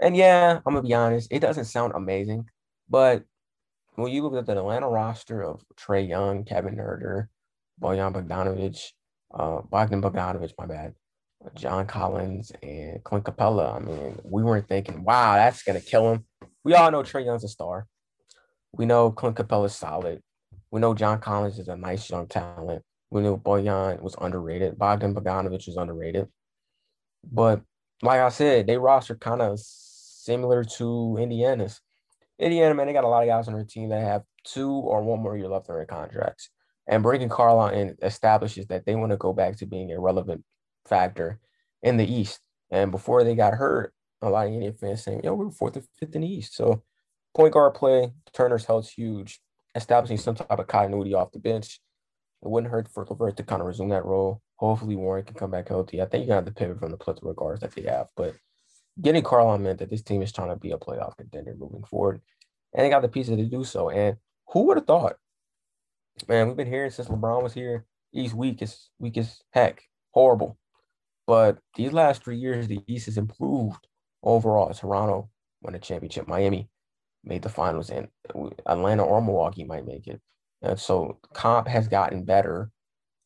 And 0.00 0.16
yeah, 0.16 0.60
I'm 0.64 0.74
gonna 0.74 0.82
be 0.82 0.94
honest, 0.94 1.28
it 1.30 1.40
doesn't 1.40 1.64
sound 1.66 1.92
amazing, 1.94 2.46
but 2.88 3.24
when 3.94 4.12
you 4.12 4.22
look 4.22 4.34
at 4.34 4.46
the 4.46 4.52
Atlanta 4.58 4.88
roster 4.88 5.42
of 5.42 5.62
Trae 5.74 6.06
Young, 6.06 6.44
Kevin 6.44 6.76
Huerter, 6.76 7.28
Bojan 7.80 8.12
Bogdanovic, 8.12 8.78
uh, 9.34 9.62
Bogdan 9.62 10.02
Bogdanovic, 10.02 10.52
my 10.58 10.66
bad, 10.66 10.94
John 11.54 11.86
Collins, 11.86 12.52
and 12.62 13.02
Clint 13.04 13.24
Capela, 13.24 13.76
I 13.76 13.78
mean, 13.78 14.18
we 14.22 14.42
weren't 14.42 14.68
thinking, 14.68 15.02
wow, 15.02 15.36
that's 15.36 15.62
gonna 15.62 15.80
kill 15.80 16.12
him. 16.12 16.26
We 16.62 16.74
all 16.74 16.90
know 16.90 17.02
Trae 17.02 17.24
Young's 17.24 17.44
a 17.44 17.48
star. 17.48 17.86
We 18.72 18.84
know 18.84 19.10
Clint 19.10 19.36
Capela's 19.36 19.74
solid. 19.74 20.22
We 20.70 20.80
know 20.80 20.94
John 20.94 21.20
Collins 21.20 21.58
is 21.58 21.68
a 21.68 21.76
nice 21.76 22.10
young 22.10 22.26
talent. 22.26 22.82
We 23.10 23.22
know 23.22 23.36
Bojan 23.36 24.00
was 24.02 24.16
underrated. 24.20 24.78
Bogdan 24.78 25.14
Bogdanovic 25.14 25.66
was 25.66 25.76
underrated. 25.76 26.28
But 27.24 27.62
like 28.02 28.20
I 28.20 28.28
said, 28.28 28.66
they 28.66 28.76
roster 28.76 29.14
kind 29.14 29.42
of 29.42 29.58
similar 29.60 30.64
to 30.64 31.16
Indiana's. 31.18 31.80
Indiana, 32.38 32.74
man, 32.74 32.86
they 32.86 32.92
got 32.92 33.04
a 33.04 33.08
lot 33.08 33.22
of 33.22 33.28
guys 33.28 33.48
on 33.48 33.54
their 33.54 33.64
team 33.64 33.88
that 33.90 34.02
have 34.02 34.22
two 34.44 34.70
or 34.70 35.02
one 35.02 35.20
more 35.20 35.36
year 35.36 35.48
left 35.48 35.70
on 35.70 35.76
their 35.76 35.86
contracts. 35.86 36.50
And 36.86 37.02
bringing 37.02 37.28
Carlisle 37.28 37.74
in 37.74 37.96
establishes 38.02 38.66
that 38.66 38.86
they 38.86 38.94
want 38.94 39.10
to 39.10 39.16
go 39.16 39.32
back 39.32 39.56
to 39.58 39.66
being 39.66 39.90
a 39.92 40.00
relevant 40.00 40.44
factor 40.84 41.40
in 41.82 41.96
the 41.96 42.12
East. 42.12 42.40
And 42.70 42.90
before 42.90 43.24
they 43.24 43.34
got 43.34 43.54
hurt, 43.54 43.92
a 44.22 44.30
lot 44.30 44.46
of 44.46 44.52
Indian 44.52 44.74
fans 44.74 45.02
saying, 45.02 45.22
yo, 45.24 45.34
we're 45.34 45.50
fourth 45.50 45.76
or 45.76 45.82
fifth 45.98 46.14
in 46.14 46.22
the 46.22 46.28
East. 46.28 46.54
So 46.54 46.82
point 47.34 47.54
guard 47.54 47.74
play, 47.74 48.12
Turner's 48.32 48.64
health's 48.64 48.90
huge, 48.90 49.40
establishing 49.76 50.16
some 50.16 50.34
type 50.34 50.50
of 50.50 50.66
continuity 50.66 51.14
off 51.14 51.32
the 51.32 51.38
bench. 51.38 51.80
It 52.42 52.48
wouldn't 52.48 52.72
hurt 52.72 52.88
for 52.88 53.06
LeVert 53.08 53.36
to 53.36 53.42
kind 53.44 53.60
of 53.60 53.68
resume 53.68 53.90
that 53.90 54.04
role. 54.04 54.42
Hopefully 54.56 54.96
Warren 54.96 55.24
can 55.24 55.34
come 55.34 55.50
back 55.50 55.68
healthy. 55.68 56.00
I 56.00 56.06
think 56.06 56.22
you're 56.22 56.28
gonna 56.28 56.46
have 56.46 56.54
to 56.54 56.58
pivot 56.58 56.78
from 56.80 56.90
the 56.90 56.96
plethora 56.96 57.30
of 57.30 57.36
guards 57.36 57.60
that 57.60 57.72
they 57.72 57.82
have. 57.82 58.08
But 58.16 58.34
getting 59.00 59.22
Carlisle 59.22 59.58
meant 59.58 59.78
that 59.78 59.90
this 59.90 60.02
team 60.02 60.22
is 60.22 60.32
trying 60.32 60.48
to 60.48 60.56
be 60.56 60.72
a 60.72 60.78
playoff 60.78 61.16
contender 61.16 61.54
moving 61.56 61.84
forward. 61.84 62.22
And 62.74 62.84
they 62.84 62.90
got 62.90 63.02
the 63.02 63.08
pieces 63.08 63.36
to 63.36 63.44
do 63.44 63.64
so. 63.64 63.90
And 63.90 64.16
who 64.48 64.62
would 64.62 64.78
have 64.78 64.86
thought? 64.86 65.16
Man, 66.28 66.48
we've 66.48 66.56
been 66.56 66.66
hearing 66.66 66.90
since 66.90 67.08
LeBron 67.08 67.42
was 67.42 67.52
here. 67.52 67.84
East 68.12 68.34
weak 68.34 68.62
is 68.62 68.88
weak 68.98 69.18
as 69.18 69.42
heck. 69.50 69.82
Horrible. 70.12 70.56
But 71.26 71.58
these 71.74 71.92
last 71.92 72.24
three 72.24 72.38
years, 72.38 72.66
the 72.66 72.80
East 72.86 73.06
has 73.06 73.18
improved 73.18 73.86
overall. 74.22 74.72
Toronto 74.72 75.28
won 75.60 75.74
a 75.74 75.78
championship. 75.78 76.26
Miami 76.26 76.68
made 77.26 77.42
the 77.42 77.48
finals, 77.48 77.90
and 77.90 78.08
Atlanta 78.66 79.04
or 79.04 79.20
Milwaukee 79.20 79.64
might 79.64 79.86
make 79.86 80.06
it. 80.06 80.20
And 80.62 80.78
so 80.78 81.18
comp 81.34 81.68
has 81.68 81.88
gotten 81.88 82.24
better. 82.24 82.70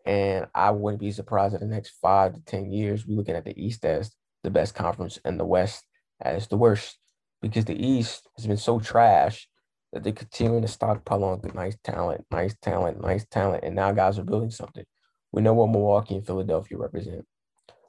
And 0.06 0.46
I 0.54 0.70
wouldn't 0.70 1.00
be 1.00 1.12
surprised 1.12 1.54
in 1.54 1.60
the 1.60 1.74
next 1.74 1.90
five 2.00 2.34
to 2.34 2.40
10 2.46 2.72
years, 2.72 3.06
we're 3.06 3.16
looking 3.16 3.36
at 3.36 3.44
the 3.44 3.62
East 3.62 3.84
as 3.84 4.10
the 4.42 4.50
best 4.50 4.74
conference 4.74 5.18
and 5.24 5.38
the 5.38 5.44
West 5.44 5.84
as 6.20 6.48
the 6.48 6.56
worst 6.56 6.98
because 7.42 7.64
the 7.64 7.86
East 7.86 8.28
has 8.36 8.46
been 8.46 8.56
so 8.56 8.80
trash 8.80 9.48
that 9.92 10.02
they're 10.02 10.12
continuing 10.12 10.62
to 10.62 10.68
stockpile 10.68 11.24
on 11.24 11.40
nice 11.54 11.76
talent, 11.82 12.24
nice 12.30 12.54
talent, 12.62 13.00
nice 13.02 13.26
talent. 13.26 13.64
And 13.64 13.74
now 13.74 13.92
guys 13.92 14.18
are 14.18 14.24
building 14.24 14.50
something. 14.50 14.84
We 15.32 15.42
know 15.42 15.54
what 15.54 15.70
Milwaukee 15.70 16.16
and 16.16 16.26
Philadelphia 16.26 16.78
represent. 16.78 17.24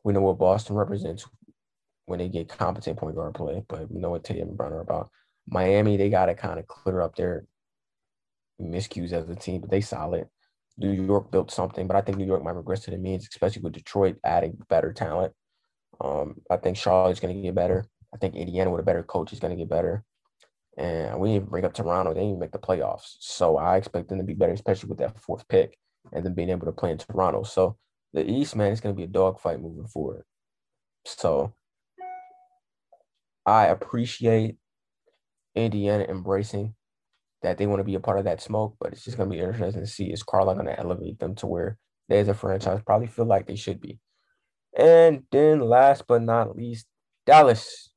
We 0.03 0.13
know 0.13 0.21
what 0.21 0.39
Boston 0.39 0.75
represents 0.75 1.27
when 2.05 2.19
they 2.19 2.27
get 2.27 2.49
competent 2.49 2.97
point 2.97 3.15
guard 3.15 3.35
play, 3.35 3.63
but 3.67 3.91
we 3.91 3.99
know 3.99 4.11
what 4.11 4.23
Tatum 4.23 4.49
and 4.49 4.57
Brown 4.57 4.73
are 4.73 4.81
about. 4.81 5.09
Miami, 5.51 5.97
they 5.97 6.09
got 6.09 6.27
to 6.27 6.33
kind 6.33 6.57
of 6.59 6.65
clear 6.65 7.01
up 7.01 7.15
their 7.15 7.45
miscues 8.59 9.11
as 9.11 9.29
a 9.29 9.35
team, 9.35 9.61
but 9.61 9.69
they 9.69 9.81
solid. 9.81 10.27
New 10.77 10.91
York 10.91 11.29
built 11.29 11.51
something, 11.51 11.85
but 11.87 11.97
I 11.97 12.01
think 12.01 12.17
New 12.17 12.25
York 12.25 12.43
might 12.43 12.55
regress 12.55 12.79
to 12.81 12.91
the 12.91 12.97
means, 12.97 13.27
especially 13.29 13.61
with 13.61 13.73
Detroit 13.73 14.17
adding 14.23 14.57
better 14.69 14.93
talent. 14.93 15.33
Um, 15.99 16.37
I 16.49 16.57
think 16.57 16.77
Charlotte's 16.77 17.19
going 17.19 17.35
to 17.35 17.41
get 17.41 17.53
better. 17.53 17.85
I 18.13 18.17
think 18.17 18.35
Indiana 18.35 18.71
with 18.71 18.79
a 18.79 18.85
better 18.85 19.03
coach 19.03 19.33
is 19.33 19.39
going 19.39 19.51
to 19.51 19.61
get 19.61 19.69
better. 19.69 20.03
And 20.77 21.19
we 21.19 21.33
didn't 21.33 21.49
bring 21.49 21.65
up 21.65 21.73
Toronto. 21.73 22.13
They 22.13 22.21
didn't 22.21 22.29
even 22.29 22.39
make 22.39 22.51
the 22.53 22.59
playoffs. 22.59 23.17
So 23.19 23.57
I 23.57 23.77
expect 23.77 24.07
them 24.07 24.17
to 24.19 24.23
be 24.23 24.33
better, 24.33 24.53
especially 24.53 24.89
with 24.89 24.99
that 24.99 25.19
fourth 25.19 25.47
pick 25.49 25.77
and 26.13 26.25
then 26.25 26.33
being 26.33 26.49
able 26.49 26.65
to 26.65 26.71
play 26.71 26.91
in 26.91 26.97
Toronto. 26.97 27.43
So 27.43 27.77
the 28.13 28.29
East, 28.29 28.55
man, 28.55 28.71
is 28.71 28.81
going 28.81 28.95
to 28.95 28.97
be 28.97 29.03
a 29.03 29.07
dogfight 29.07 29.61
moving 29.61 29.87
forward. 29.87 30.23
So 31.05 31.53
I 33.45 33.67
appreciate 33.67 34.55
Indiana 35.55 36.05
embracing 36.09 36.75
that 37.41 37.57
they 37.57 37.67
want 37.67 37.79
to 37.79 37.85
be 37.85 37.95
a 37.95 37.99
part 37.99 38.19
of 38.19 38.25
that 38.25 38.41
smoke, 38.41 38.75
but 38.79 38.93
it's 38.93 39.03
just 39.03 39.17
going 39.17 39.29
to 39.29 39.35
be 39.35 39.41
interesting 39.41 39.81
to 39.81 39.87
see 39.87 40.11
is 40.11 40.23
Carlisle 40.23 40.55
going 40.55 40.67
to 40.67 40.79
elevate 40.79 41.19
them 41.19 41.35
to 41.35 41.47
where 41.47 41.77
they 42.09 42.19
as 42.19 42.27
a 42.27 42.33
franchise 42.33 42.81
probably 42.85 43.07
feel 43.07 43.25
like 43.25 43.47
they 43.47 43.55
should 43.55 43.81
be. 43.81 43.99
And 44.77 45.23
then 45.31 45.59
last 45.59 46.05
but 46.07 46.21
not 46.21 46.55
least, 46.55 46.87
Dallas. 47.25 47.89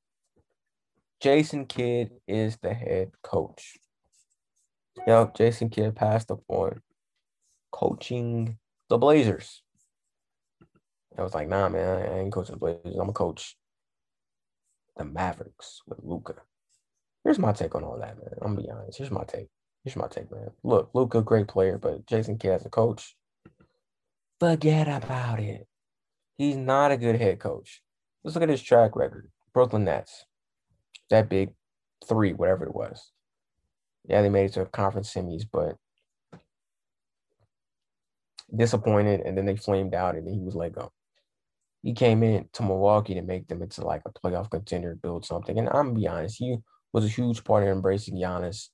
Jason 1.20 1.66
Kidd 1.66 2.10
is 2.28 2.58
the 2.58 2.74
head 2.74 3.10
coach. 3.22 3.78
Know, 5.06 5.30
Jason 5.36 5.70
Kidd 5.70 5.96
passed 5.96 6.30
up 6.30 6.40
on 6.48 6.80
coaching 7.72 8.58
the 8.88 8.98
Blazers. 8.98 9.62
I 11.16 11.22
was 11.22 11.34
like, 11.34 11.48
nah, 11.48 11.68
man, 11.68 12.12
I 12.12 12.18
ain't 12.18 12.32
coaching 12.32 12.54
the 12.54 12.58
Blazers. 12.58 12.96
I'm 13.00 13.08
a 13.08 13.12
coach. 13.12 13.56
the 14.96 15.04
Mavericks 15.04 15.80
with 15.86 16.00
Luka. 16.02 16.34
Here's 17.24 17.38
my 17.38 17.52
take 17.52 17.74
on 17.74 17.84
all 17.84 17.98
that, 17.98 18.18
man. 18.18 18.34
I'm 18.42 18.54
gonna 18.54 18.62
be 18.62 18.70
honest. 18.70 18.98
Here's 18.98 19.10
my 19.10 19.24
take. 19.24 19.48
Here's 19.82 19.96
my 19.96 20.08
take, 20.08 20.30
man. 20.30 20.50
Look, 20.62 20.90
Luka, 20.94 21.22
great 21.22 21.48
player, 21.48 21.78
but 21.78 22.06
Jason 22.06 22.38
Kidd 22.38 22.52
as 22.52 22.66
a 22.66 22.70
coach, 22.70 23.16
forget 24.38 24.88
about 24.88 25.40
it. 25.40 25.66
He's 26.36 26.56
not 26.56 26.92
a 26.92 26.96
good 26.96 27.16
head 27.16 27.40
coach. 27.40 27.82
Let's 28.22 28.34
look 28.34 28.42
at 28.42 28.48
his 28.48 28.62
track 28.62 28.94
record. 28.94 29.30
Brooklyn 29.52 29.84
Nets, 29.84 30.26
that 31.10 31.28
big 31.28 31.50
three, 32.06 32.32
whatever 32.32 32.64
it 32.64 32.74
was. 32.74 33.10
Yeah, 34.06 34.20
they 34.20 34.28
made 34.28 34.46
it 34.46 34.52
to 34.54 34.62
a 34.62 34.66
conference 34.66 35.12
semis, 35.12 35.44
but 35.50 35.76
disappointed, 38.54 39.20
and 39.20 39.36
then 39.36 39.46
they 39.46 39.56
flamed 39.56 39.94
out, 39.94 40.14
and 40.14 40.26
then 40.26 40.34
he 40.34 40.40
was 40.40 40.54
let 40.54 40.72
go. 40.72 40.92
He 41.82 41.92
came 41.94 42.22
in 42.22 42.48
to 42.54 42.62
Milwaukee 42.62 43.14
to 43.14 43.22
make 43.22 43.48
them 43.48 43.62
into 43.62 43.84
like 43.84 44.02
a 44.06 44.10
playoff 44.10 44.50
contender, 44.50 44.94
build 44.94 45.24
something. 45.24 45.58
And 45.58 45.68
I'm 45.68 45.88
gonna 45.88 45.98
be 45.98 46.08
honest, 46.08 46.36
he 46.38 46.56
was 46.94 47.04
a 47.04 47.08
huge 47.08 47.44
part 47.44 47.64
of 47.64 47.68
embracing 47.68 48.14
Giannis 48.14 48.68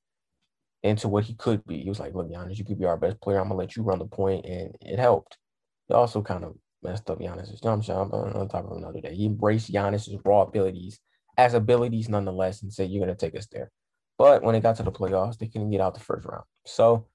into 0.82 1.09
what 1.09 1.24
he 1.24 1.34
could 1.34 1.64
be. 1.64 1.82
He 1.82 1.88
was 1.88 1.98
like, 1.98 2.14
"Look, 2.14 2.28
Giannis, 2.28 2.59
you 2.59 2.64
could 2.64 2.78
be 2.78 2.84
our 2.84 2.97
best 2.97 3.20
player. 3.20 3.38
I'm 3.38 3.48
gonna 3.48 3.59
let 3.59 3.74
you 3.74 3.82
run 3.82 3.98
the 3.98 4.06
point," 4.06 4.44
and 4.47 4.76
it 4.82 4.98
helped. 4.98 5.38
He 5.88 5.94
also 5.94 6.22
kind 6.22 6.44
of 6.44 6.55
messed 6.82 7.10
up 7.10 7.18
Giannis's 7.18 7.60
jump 7.60 7.82
shot, 7.82 8.12
on 8.12 8.48
top 8.48 8.66
of 8.66 8.76
another 8.76 9.01
day, 9.01 9.14
he 9.14 9.26
embraced 9.26 9.72
Giannis's 9.72 10.16
raw 10.24 10.42
abilities 10.42 11.01
as 11.36 11.55
abilities 11.55 12.09
nonetheless, 12.09 12.62
and 12.62 12.72
said, 12.72 12.90
"You're 12.90 13.05
gonna 13.05 13.16
take 13.16 13.34
us 13.36 13.47
there." 13.48 13.72
But 14.18 14.42
when 14.42 14.55
it 14.55 14.60
got 14.60 14.76
to 14.76 14.82
the 14.82 14.92
playoffs, 14.92 15.38
they 15.38 15.48
couldn't 15.48 15.70
get 15.70 15.80
out 15.80 15.94
the 15.94 16.01
first 16.01 16.26
round. 16.26 16.44
So 16.66 17.06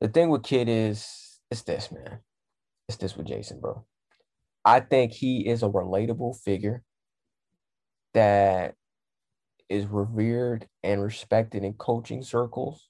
the 0.00 0.08
thing 0.08 0.28
with 0.28 0.42
Kidd 0.42 0.68
is 0.68 1.40
it's 1.50 1.62
this, 1.62 1.90
man. 1.90 2.20
It's 2.88 2.98
this 2.98 3.16
with 3.16 3.26
Jason, 3.26 3.60
bro. 3.60 3.86
I 4.64 4.80
think 4.80 5.12
he 5.12 5.46
is 5.48 5.62
a 5.62 5.68
relatable 5.68 6.38
figure 6.42 6.82
that 8.12 8.74
is 9.68 9.86
revered 9.86 10.66
and 10.82 11.02
respected 11.02 11.64
in 11.64 11.74
coaching 11.74 12.22
circles, 12.22 12.88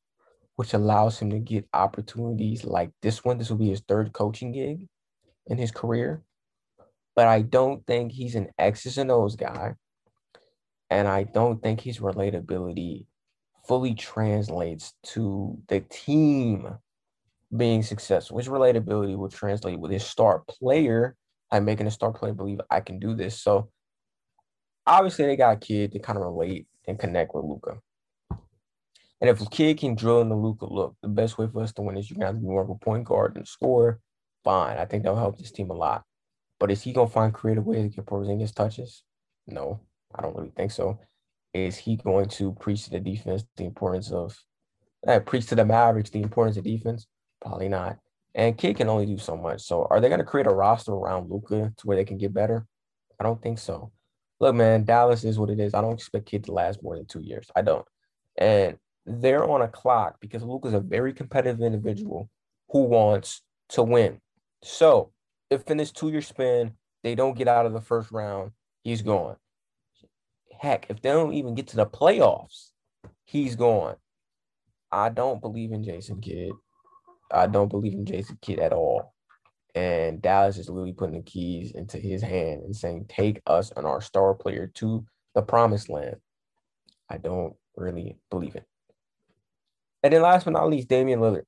which 0.57 0.75
allows 0.75 1.19
him 1.19 1.31
to 1.31 1.39
get 1.39 1.69
opportunities 1.73 2.65
like 2.65 2.91
this 3.03 3.25
one. 3.25 3.39
This 3.39 3.51
will 3.51 3.57
be 3.57 3.71
his 3.71 3.83
third 3.87 4.13
coaching 4.13 4.53
gig 4.53 4.87
in 5.47 5.59
his 5.59 5.71
career. 5.71 6.23
But 7.15 7.27
I 7.27 7.43
don't 7.43 7.87
think 7.87 8.13
he's 8.13 8.35
an 8.35 8.49
X's 8.59 8.99
and 8.99 9.11
O's 9.11 9.37
guy. 9.37 9.75
And 10.91 11.09
I 11.09 11.25
don't 11.25 11.63
think 11.63 11.81
his 11.81 11.99
relatability 11.99 13.07
fully 13.67 13.95
translates 13.95 14.93
to 15.03 15.59
the 15.69 15.81
team 15.81 16.69
being 17.57 17.83
successful. 17.83 18.39
His 18.39 18.49
relatability 18.49 19.17
will 19.17 19.29
translate 19.29 19.79
with 19.79 19.91
his 19.91 20.05
star 20.05 20.45
player, 20.49 21.17
like 21.51 21.63
making 21.63 21.87
a 21.87 21.91
star 21.91 22.13
player 22.13 22.35
believe 22.35 22.61
I 22.71 22.81
can 22.81 22.99
do 22.99 23.15
this. 23.15 23.41
So 23.41 23.71
obviously 24.87 25.27
they 25.27 25.37
got 25.37 25.57
a 25.57 25.61
kid 25.61 25.93
to 25.93 25.99
kind 25.99 26.19
of 26.19 26.25
relate 26.25 26.67
and 26.87 26.99
connect 26.99 27.35
with 27.35 27.45
Luka. 27.45 27.79
And 29.21 29.31
if 29.31 29.41
a 29.41 29.47
kid 29.47 29.79
can 29.79 29.95
drill 29.95 30.21
in 30.21 30.29
the 30.29 30.37
Luka 30.37 30.67
look, 30.67 30.95
the 31.03 31.09
best 31.09 31.39
way 31.39 31.49
for 31.51 31.63
us 31.63 31.73
to 31.75 31.83
win 31.83 31.97
is 31.97 32.11
you 32.11 32.17
have 32.21 32.35
to 32.35 32.41
be 32.41 32.47
more 32.47 32.63
of 32.63 32.71
a 32.71 32.75
point 32.75 33.05
guard 33.05 33.37
and 33.37 33.49
score. 33.49 34.01
Fine. 34.45 34.77
I 34.77 34.85
think 34.85 35.03
that'll 35.03 35.19
help 35.19 35.39
this 35.39 35.51
team 35.51 35.71
a 35.71 35.75
lot. 35.75 36.05
But 36.61 36.71
is 36.71 36.83
he 36.83 36.93
gonna 36.93 37.09
find 37.09 37.33
creative 37.33 37.67
ways 37.67 37.83
to 37.83 37.97
get 37.97 38.07
Porzingis 38.07 38.55
touches? 38.55 39.03
No, 39.47 39.81
I 40.15 40.23
don't 40.23 40.37
really 40.37 40.53
think 40.57 40.71
so. 40.71 40.99
Is 41.55 41.77
he 41.77 41.97
going 41.97 42.29
to 42.31 42.53
preach 42.53 42.85
to 42.85 42.91
the 42.91 43.01
defense 43.01 43.45
the 43.57 43.65
importance 43.65 44.11
of 44.11 44.37
uh, 45.07 45.21
preach 45.21 45.47
to 45.47 45.55
the 45.55 45.65
Mavericks 45.65 46.11
the 46.11 46.23
importance 46.23 46.57
of 46.57 46.65
defense? 46.65 47.07
Probably 47.41 47.69
not. 47.69 47.99
And 48.35 48.59
Kidd 48.59 48.77
can 48.77 48.89
only 48.89 49.07
do 49.07 49.17
so 49.17 49.37
much. 49.37 49.63
So 49.63 49.87
are 49.89 50.01
they 50.01 50.11
to 50.11 50.25
create 50.25 50.47
a 50.47 50.51
roster 50.51 50.93
around 50.93 51.31
Luka 51.31 51.73
to 51.75 51.87
where 51.87 51.97
they 51.97 52.05
can 52.05 52.19
get 52.19 52.35
better? 52.35 52.67
I 53.19 53.25
don't 53.25 53.41
think 53.41 53.59
so. 53.59 53.93
Look, 54.39 54.55
man, 54.55 54.85
Dallas 54.85 55.25
is 55.25 55.39
what 55.39 55.51
it 55.51 55.61
is. 55.61 55.75
I 55.75 55.81
don't 55.81 55.95
expect 55.95 56.27
Kidd 56.27 56.45
to 56.45 56.53
last 56.53 56.83
more 56.83 56.97
than 56.97 57.07
two 57.07 57.21
years. 57.21 57.51
I 57.57 57.63
don't. 57.63 57.87
And 58.37 58.79
they're 59.07 59.49
on 59.49 59.63
a 59.63 59.69
clock 59.69 60.17
because 60.21 60.43
Luka's 60.43 60.75
a 60.75 60.81
very 60.81 61.13
competitive 61.13 61.63
individual 61.63 62.29
who 62.69 62.83
wants 62.83 63.43
to 63.71 63.83
win. 63.83 64.21
So 64.63 65.13
if 65.49 65.71
in 65.71 65.77
this 65.77 65.93
two-year 65.93 66.23
span 66.23 66.73
they 67.03 67.15
don't 67.15 67.39
get 67.39 67.49
out 67.49 67.67
of 67.67 67.73
the 67.73 67.81
first 67.81 68.11
round, 68.11 68.51
he's 68.83 69.03
gone. 69.03 69.37
Heck, 70.61 70.87
if 70.91 71.01
they 71.01 71.11
don't 71.11 71.35
even 71.35 71.55
get 71.55 71.69
to 71.69 71.77
the 71.77 71.87
playoffs, 71.87 72.71
he's 73.25 73.57
gone. 73.57 73.97
I 74.91 75.09
don't 75.09 75.41
believe 75.41 75.73
in 75.73 75.85
Jason 75.85 76.21
Kidd. 76.21 76.53
I 77.31 77.47
don't 77.47 77.69
believe 77.69 77.93
in 77.93 78.07
Jason 78.07 78.39
Kidd 78.41 78.59
at 78.59 78.73
all. 78.73 79.15
And 79.77 80.23
Dallas 80.23 80.57
is 80.57 80.71
literally 80.71 80.95
putting 80.95 81.17
the 81.17 81.23
keys 81.23 81.73
into 81.73 81.99
his 81.99 82.23
hand 82.23 82.63
and 82.63 82.75
saying, 82.75 83.05
take 83.11 83.43
us 83.47 83.71
and 83.77 83.87
our 83.87 84.01
star 84.01 84.33
player 84.33 84.69
to 84.77 85.05
the 85.35 85.43
promised 85.43 85.91
land. 85.91 86.17
I 87.11 87.19
don't 87.19 87.55
really 87.77 88.17
believe 88.31 88.57
it. 88.57 88.65
And 90.03 90.15
then 90.15 90.23
last 90.23 90.45
but 90.45 90.53
not 90.53 90.71
least, 90.71 90.89
Damian 90.89 91.21
Lillard. 91.21 91.45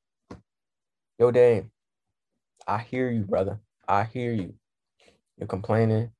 Yo, 1.18 1.30
Dame, 1.30 1.70
I 2.66 2.78
hear 2.78 3.10
you, 3.10 3.22
brother. 3.22 3.60
I 3.88 4.04
hear 4.04 4.34
you. 4.34 4.52
You're 5.38 5.46
complaining. 5.46 6.10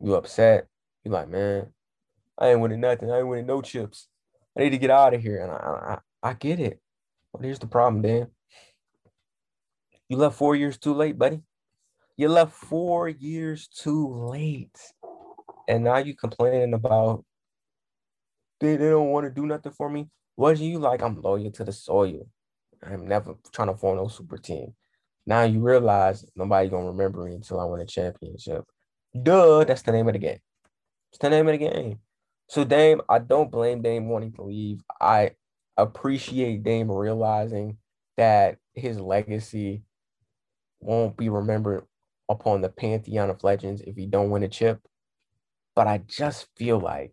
You 0.00 0.14
upset. 0.14 0.68
You 1.04 1.10
like, 1.10 1.28
man, 1.28 1.66
I 2.38 2.50
ain't 2.50 2.60
winning 2.60 2.80
nothing. 2.80 3.10
I 3.10 3.18
ain't 3.18 3.28
winning 3.28 3.46
no 3.46 3.60
chips. 3.60 4.06
I 4.56 4.60
need 4.60 4.70
to 4.70 4.78
get 4.78 4.90
out 4.90 5.14
of 5.14 5.20
here. 5.20 5.42
And 5.42 5.50
I, 5.50 5.96
I, 6.24 6.30
I 6.30 6.34
get 6.34 6.60
it. 6.60 6.80
But 7.32 7.42
here's 7.42 7.58
the 7.58 7.66
problem, 7.66 8.02
Dan. 8.02 8.28
You 10.08 10.16
left 10.16 10.36
four 10.36 10.54
years 10.54 10.78
too 10.78 10.94
late, 10.94 11.18
buddy. 11.18 11.40
You 12.16 12.28
left 12.28 12.52
four 12.52 13.08
years 13.08 13.68
too 13.68 14.08
late. 14.08 14.78
And 15.68 15.84
now 15.84 15.98
you 15.98 16.14
complaining 16.14 16.72
about 16.72 17.24
they, 18.60 18.76
they 18.76 18.88
don't 18.88 19.10
want 19.10 19.24
to 19.26 19.30
do 19.30 19.46
nothing 19.46 19.72
for 19.72 19.90
me. 19.90 20.08
What 20.34 20.58
you 20.58 20.78
like? 20.78 21.02
I'm 21.02 21.20
loyal 21.20 21.50
to 21.50 21.64
the 21.64 21.72
soil. 21.72 22.26
I'm 22.82 23.06
never 23.06 23.34
trying 23.52 23.68
to 23.68 23.76
form 23.76 23.96
no 23.96 24.08
super 24.08 24.38
team. 24.38 24.74
Now 25.26 25.42
you 25.42 25.60
realize 25.60 26.24
nobody 26.34 26.68
gonna 26.68 26.86
remember 26.86 27.24
me 27.24 27.34
until 27.34 27.60
I 27.60 27.64
win 27.64 27.80
a 27.80 27.86
championship. 27.86 28.64
Duh, 29.20 29.64
that's 29.64 29.82
the 29.82 29.92
name 29.92 30.08
of 30.08 30.14
the 30.14 30.18
game. 30.18 30.38
It's 31.10 31.18
the 31.18 31.30
name 31.30 31.48
of 31.48 31.52
the 31.52 31.58
game. 31.58 31.98
So 32.48 32.64
Dame, 32.64 33.02
I 33.08 33.18
don't 33.18 33.50
blame 33.50 33.82
Dame 33.82 34.08
wanting 34.08 34.32
to 34.34 34.42
leave. 34.42 34.82
I 35.00 35.32
appreciate 35.76 36.62
Dame 36.62 36.90
realizing 36.90 37.78
that 38.16 38.56
his 38.74 39.00
legacy 39.00 39.82
won't 40.80 41.16
be 41.16 41.28
remembered 41.28 41.84
upon 42.28 42.60
the 42.60 42.68
pantheon 42.68 43.30
of 43.30 43.44
legends 43.44 43.82
if 43.82 43.96
you 43.96 44.06
don't 44.06 44.30
win 44.30 44.42
a 44.42 44.48
chip. 44.48 44.80
But 45.74 45.86
I 45.86 45.98
just 45.98 46.48
feel 46.56 46.78
like 46.78 47.12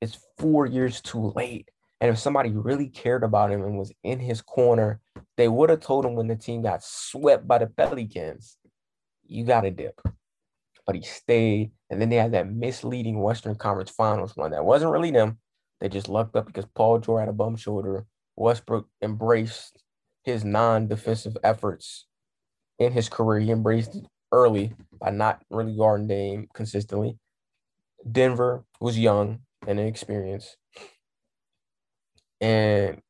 it's 0.00 0.18
four 0.38 0.66
years 0.66 1.00
too 1.00 1.32
late. 1.34 1.68
And 2.00 2.10
if 2.10 2.18
somebody 2.18 2.50
really 2.50 2.88
cared 2.88 3.22
about 3.22 3.50
him 3.50 3.62
and 3.62 3.78
was 3.78 3.92
in 4.02 4.18
his 4.18 4.40
corner, 4.40 5.00
they 5.36 5.48
would 5.48 5.70
have 5.70 5.80
told 5.80 6.04
him 6.04 6.14
when 6.14 6.28
the 6.28 6.36
team 6.36 6.62
got 6.62 6.82
swept 6.82 7.46
by 7.46 7.58
the 7.58 7.66
Pelicans, 7.66 8.56
you 9.26 9.44
got 9.44 9.62
to 9.62 9.70
dip. 9.70 10.00
But 10.86 10.96
he 10.96 11.02
stayed. 11.02 11.72
And 11.90 12.00
then 12.00 12.08
they 12.08 12.16
had 12.16 12.32
that 12.32 12.50
misleading 12.50 13.20
Western 13.20 13.54
Conference 13.54 13.90
Finals 13.90 14.36
one 14.36 14.52
that 14.52 14.64
wasn't 14.64 14.92
really 14.92 15.10
them. 15.10 15.38
They 15.80 15.88
just 15.88 16.08
lucked 16.08 16.36
up 16.36 16.46
because 16.46 16.66
Paul 16.74 16.98
George 16.98 17.20
had 17.20 17.28
a 17.28 17.32
bum 17.32 17.56
shoulder. 17.56 18.06
Westbrook 18.36 18.88
embraced 19.02 19.82
his 20.24 20.44
non 20.44 20.88
defensive 20.88 21.36
efforts 21.44 22.06
in 22.78 22.92
his 22.92 23.08
career. 23.08 23.40
He 23.40 23.50
embraced 23.50 23.96
early 24.32 24.72
by 25.00 25.10
not 25.10 25.42
really 25.50 25.76
guarding 25.76 26.06
Dame 26.06 26.48
consistently. 26.52 27.18
Denver 28.10 28.64
was 28.80 28.98
young 28.98 29.40
and 29.66 29.78
inexperienced. 29.78 30.56
And 32.40 33.00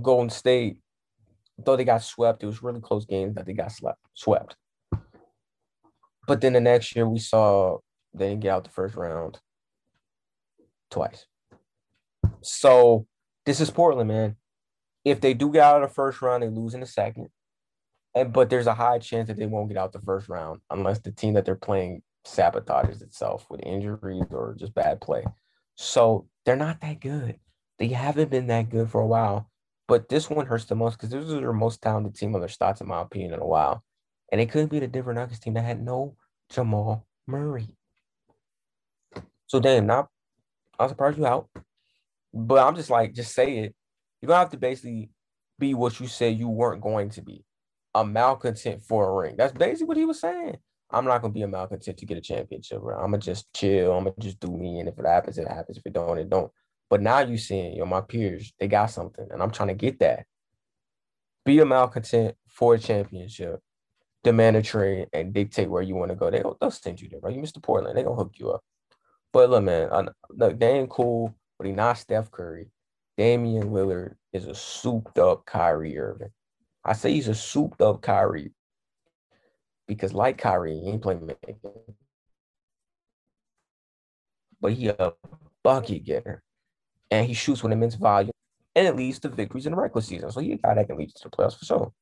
Golden 0.00 0.30
State, 0.30 0.78
though 1.58 1.76
they 1.76 1.84
got 1.84 2.02
swept, 2.02 2.42
it 2.42 2.46
was 2.46 2.62
really 2.62 2.80
close 2.80 3.04
games 3.04 3.34
that 3.34 3.46
they 3.46 3.52
got 3.52 3.72
slept, 3.72 4.00
swept. 4.14 4.56
But 6.26 6.40
then 6.40 6.52
the 6.52 6.60
next 6.60 6.94
year 6.96 7.08
we 7.08 7.18
saw 7.18 7.78
they 8.14 8.28
didn't 8.30 8.42
get 8.42 8.50
out 8.50 8.64
the 8.64 8.70
first 8.70 8.94
round 8.94 9.38
twice. 10.90 11.26
So 12.42 13.06
this 13.44 13.60
is 13.60 13.70
Portland, 13.70 14.08
man. 14.08 14.36
If 15.04 15.20
they 15.20 15.34
do 15.34 15.50
get 15.50 15.62
out 15.62 15.82
of 15.82 15.88
the 15.88 15.94
first 15.94 16.22
round, 16.22 16.42
they 16.42 16.48
lose 16.48 16.74
in 16.74 16.80
the 16.80 16.86
second. 16.86 17.28
And 18.14 18.32
but 18.32 18.50
there's 18.50 18.66
a 18.66 18.74
high 18.74 18.98
chance 18.98 19.28
that 19.28 19.38
they 19.38 19.46
won't 19.46 19.68
get 19.68 19.78
out 19.78 19.92
the 19.92 20.00
first 20.00 20.28
round 20.28 20.60
unless 20.70 20.98
the 21.00 21.12
team 21.12 21.34
that 21.34 21.44
they're 21.44 21.54
playing 21.54 22.02
sabotages 22.26 23.02
itself 23.02 23.46
with 23.48 23.60
injuries 23.64 24.24
or 24.30 24.54
just 24.58 24.74
bad 24.74 25.00
play. 25.00 25.24
So 25.76 26.26
they're 26.44 26.56
not 26.56 26.80
that 26.80 27.00
good. 27.00 27.38
They 27.78 27.88
haven't 27.88 28.30
been 28.30 28.48
that 28.48 28.68
good 28.68 28.90
for 28.90 29.00
a 29.00 29.06
while. 29.06 29.48
But 29.88 30.08
this 30.08 30.30
one 30.30 30.46
hurts 30.46 30.66
the 30.66 30.74
most 30.74 30.96
because 30.96 31.10
this 31.10 31.24
is 31.24 31.32
their 31.32 31.52
most 31.52 31.82
talented 31.82 32.14
team 32.14 32.34
on 32.34 32.40
their 32.40 32.48
stats, 32.48 32.80
in 32.80 32.86
my 32.86 33.02
opinion, 33.02 33.34
in 33.34 33.40
a 33.40 33.46
while. 33.46 33.82
And 34.30 34.40
it 34.40 34.50
couldn't 34.50 34.70
be 34.70 34.78
the 34.78 34.86
Denver 34.86 35.12
Nuggets 35.12 35.40
team 35.40 35.54
that 35.54 35.64
had 35.64 35.82
no 35.82 36.16
Jamal 36.50 37.06
Murray. 37.26 37.76
So 39.46 39.60
damn, 39.60 39.86
not 39.86 40.08
I'm 40.78 40.88
surprised 40.88 41.18
you 41.18 41.26
out. 41.26 41.48
But 42.32 42.66
I'm 42.66 42.74
just 42.74 42.90
like, 42.90 43.12
just 43.14 43.34
say 43.34 43.58
it. 43.58 43.74
You're 44.20 44.28
gonna 44.28 44.40
have 44.40 44.50
to 44.50 44.56
basically 44.56 45.10
be 45.58 45.74
what 45.74 46.00
you 46.00 46.06
said 46.06 46.38
you 46.38 46.48
weren't 46.48 46.80
going 46.80 47.10
to 47.10 47.22
be. 47.22 47.44
A 47.94 48.04
malcontent 48.04 48.82
for 48.82 49.08
a 49.08 49.14
ring. 49.14 49.36
That's 49.36 49.52
basically 49.52 49.86
what 49.86 49.96
he 49.96 50.04
was 50.04 50.20
saying. 50.20 50.56
I'm 50.90 51.04
not 51.04 51.22
gonna 51.22 51.32
be 51.32 51.42
a 51.42 51.48
malcontent 51.48 51.98
to 51.98 52.06
get 52.06 52.18
a 52.18 52.22
championship. 52.22 52.80
Bro. 52.80 52.96
I'm 52.96 53.10
gonna 53.10 53.18
just 53.18 53.52
chill. 53.54 53.92
I'm 53.92 54.04
gonna 54.04 54.16
just 54.18 54.40
do 54.40 54.50
me, 54.50 54.78
and 54.78 54.88
if 54.88 54.98
it 54.98 55.06
happens, 55.06 55.38
it 55.38 55.48
happens. 55.48 55.78
If 55.78 55.86
it 55.86 55.92
don't, 55.92 56.18
it 56.18 56.30
don't. 56.30 56.50
But 56.90 57.00
now 57.00 57.20
you 57.20 57.38
seeing, 57.38 57.74
yo, 57.76 57.86
my 57.86 58.02
peers, 58.02 58.52
they 58.60 58.68
got 58.68 58.90
something, 58.90 59.26
and 59.30 59.42
I'm 59.42 59.50
trying 59.50 59.68
to 59.68 59.74
get 59.74 60.00
that. 60.00 60.26
Be 61.44 61.58
a 61.60 61.64
malcontent 61.64 62.36
for 62.48 62.74
a 62.74 62.78
championship, 62.78 63.60
demand 64.22 64.56
a 64.56 64.62
trade, 64.62 65.08
and 65.12 65.32
dictate 65.32 65.70
where 65.70 65.82
you 65.82 65.96
want 65.96 66.10
to 66.10 66.16
go. 66.16 66.30
They 66.30 66.42
they'll 66.60 66.70
send 66.70 67.00
you 67.00 67.08
there, 67.08 67.20
bro. 67.20 67.30
You 67.30 67.40
Mr. 67.40 67.62
Portland, 67.62 67.96
they 67.96 68.02
gonna 68.02 68.16
hook 68.16 68.34
you 68.36 68.50
up. 68.50 68.62
But 69.32 69.50
look, 69.50 69.64
man, 69.64 69.88
I, 69.90 70.06
look, 70.30 70.60
they 70.60 70.70
ain't 70.78 70.90
cool, 70.90 71.34
but 71.58 71.66
he 71.66 71.72
not 71.72 71.98
Steph 71.98 72.30
Curry. 72.30 72.70
Damian 73.16 73.70
Lillard 73.70 74.16
is 74.32 74.46
a 74.46 74.54
souped 74.54 75.18
up 75.18 75.46
Kyrie 75.46 75.98
Irving. 75.98 76.30
I 76.84 76.94
say 76.94 77.12
he's 77.12 77.28
a 77.28 77.34
souped 77.34 77.80
up 77.80 78.02
Kyrie 78.02 78.52
because, 79.86 80.12
like 80.12 80.38
Kyrie, 80.38 80.78
he 80.78 80.90
ain't 80.90 81.02
playmaking, 81.02 81.58
but 84.60 84.72
he 84.72 84.88
a 84.88 85.12
bucket 85.62 86.04
getter, 86.04 86.42
and 87.10 87.26
he 87.26 87.34
shoots 87.34 87.62
with 87.62 87.72
immense 87.72 87.94
volume, 87.94 88.32
and 88.74 88.86
it 88.86 88.96
leads 88.96 89.20
to 89.20 89.28
victories 89.28 89.66
in 89.66 89.72
the 89.72 89.80
regular 89.80 90.02
season. 90.02 90.30
So 90.30 90.40
he 90.40 90.52
a 90.52 90.56
guy 90.56 90.74
that 90.74 90.86
can 90.86 90.96
lead 90.96 91.10
to 91.14 91.28
the 91.28 91.30
playoffs 91.30 91.58
for 91.58 91.64
sure. 91.64 91.92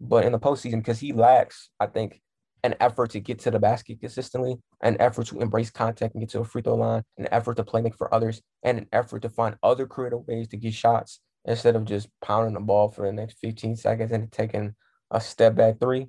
But 0.00 0.24
in 0.24 0.32
the 0.32 0.38
postseason, 0.38 0.78
because 0.78 0.98
he 0.98 1.12
lacks, 1.12 1.70
I 1.78 1.86
think, 1.86 2.20
an 2.64 2.74
effort 2.80 3.10
to 3.10 3.20
get 3.20 3.38
to 3.40 3.50
the 3.50 3.58
basket 3.58 4.00
consistently, 4.00 4.56
an 4.82 4.96
effort 5.00 5.26
to 5.28 5.40
embrace 5.40 5.70
contact 5.70 6.14
and 6.14 6.22
get 6.22 6.30
to 6.30 6.40
a 6.40 6.44
free 6.44 6.62
throw 6.62 6.74
line, 6.74 7.02
an 7.18 7.28
effort 7.32 7.56
to 7.56 7.64
play 7.64 7.82
make 7.82 7.96
for 7.96 8.12
others, 8.14 8.42
and 8.62 8.78
an 8.78 8.86
effort 8.92 9.22
to 9.22 9.28
find 9.28 9.56
other 9.62 9.86
creative 9.86 10.26
ways 10.26 10.48
to 10.48 10.56
get 10.56 10.74
shots 10.74 11.20
instead 11.44 11.76
of 11.76 11.84
just 11.84 12.08
pounding 12.20 12.54
the 12.54 12.60
ball 12.60 12.88
for 12.90 13.06
the 13.06 13.12
next 13.12 13.38
15 13.38 13.76
seconds 13.76 14.12
and 14.12 14.30
taking 14.30 14.74
a 15.10 15.20
step 15.20 15.54
back 15.54 15.80
three 15.80 16.08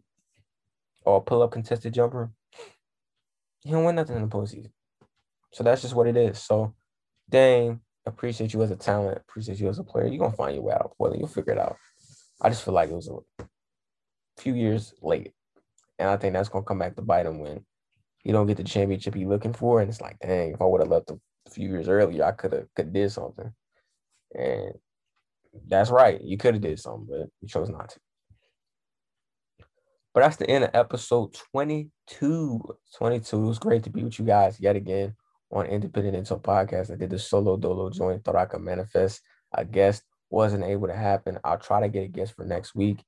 or 1.06 1.24
pull 1.24 1.42
up 1.42 1.52
contested 1.52 1.94
jumper. 1.94 2.32
You 3.64 3.72
don't 3.74 3.86
win 3.86 3.96
nothing 3.96 4.16
in 4.16 4.22
the 4.24 4.28
postseason. 4.28 4.72
So 5.52 5.64
that's 5.64 5.82
just 5.82 5.96
what 5.96 6.08
it 6.08 6.18
is. 6.18 6.40
So, 6.40 6.74
Dame, 7.30 7.82
appreciate 8.06 8.54
you 8.54 8.62
as 8.64 8.72
a 8.72 8.76
talent, 8.76 9.18
appreciate 9.18 9.60
you 9.60 9.70
as 9.70 9.80
a 9.80 9.84
player. 9.84 10.08
You're 10.08 10.20
gonna 10.20 10.36
find 10.36 10.56
your 10.56 10.64
way 10.64 10.74
out 10.74 10.94
Portland. 10.98 11.22
You'll 11.22 11.30
figure 11.30 11.54
it 11.54 11.60
out. 11.60 11.78
I 12.42 12.50
just 12.50 12.64
feel 12.64 12.74
like 12.74 12.90
it 12.90 12.96
was 12.96 13.10
a 13.40 13.46
few 14.38 14.54
years 14.54 14.94
late. 15.02 15.32
And 16.00 16.10
I 16.10 16.18
think 16.18 16.34
that's 16.34 16.50
gonna 16.50 16.66
come 16.66 16.80
back 16.80 16.96
to 16.96 17.02
bite 17.02 17.26
him 17.26 17.40
when 17.40 17.66
you 18.24 18.34
don't 18.34 18.48
get 18.48 18.58
the 18.58 18.64
championship 18.64 19.16
you're 19.16 19.30
looking 19.30 19.54
for. 19.54 19.82
And 19.82 19.90
it's 19.90 20.02
like, 20.02 20.18
dang, 20.20 20.54
if 20.54 20.62
I 20.62 20.66
would 20.66 20.82
have 20.82 20.90
left 20.90 21.12
a 21.12 21.20
few 21.50 21.70
years 21.70 21.88
earlier, 21.88 22.24
I 22.24 22.32
could 22.32 22.54
have 22.54 22.68
could 22.76 22.92
did 22.92 23.12
something. 23.12 23.54
And 24.36 24.74
that's 25.68 25.90
right. 25.90 26.22
You 26.22 26.38
could 26.38 26.56
have 26.56 26.64
did 26.64 26.80
something, 26.80 27.08
but 27.10 27.30
you 27.42 27.48
chose 27.48 27.70
not 27.70 27.90
to. 27.90 28.00
But 30.14 30.22
that's 30.22 30.38
the 30.38 30.50
end 30.50 30.64
of 30.64 30.70
episode 30.74 31.36
22. 31.52 32.62
22. 32.98 33.36
It 33.36 33.46
was 33.46 33.60
great 33.60 33.84
to 33.84 33.90
be 33.90 34.04
with 34.04 34.20
you 34.20 34.26
guys 34.26 34.60
yet 34.60 34.76
again 34.76 35.16
on 35.52 35.66
Independent 35.66 36.16
Intel 36.16 36.42
Podcast. 36.42 36.92
I 36.92 36.96
did 36.96 37.10
the 37.10 37.18
solo 37.18 37.58
dolo 37.58 37.90
joint, 37.90 38.24
thought 38.24 38.36
I 38.36 38.46
could 38.46 38.62
manifest 38.62 39.22
a 39.54 39.66
guest. 39.66 40.04
Wasn't 40.30 40.64
able 40.64 40.88
to 40.88 40.96
happen. 40.96 41.40
I'll 41.44 41.60
try 41.60 41.82
to 41.82 41.90
get 41.90 42.04
a 42.04 42.08
guest 42.08 42.36
for 42.36 42.46
next 42.46 42.76
week. 42.76 43.04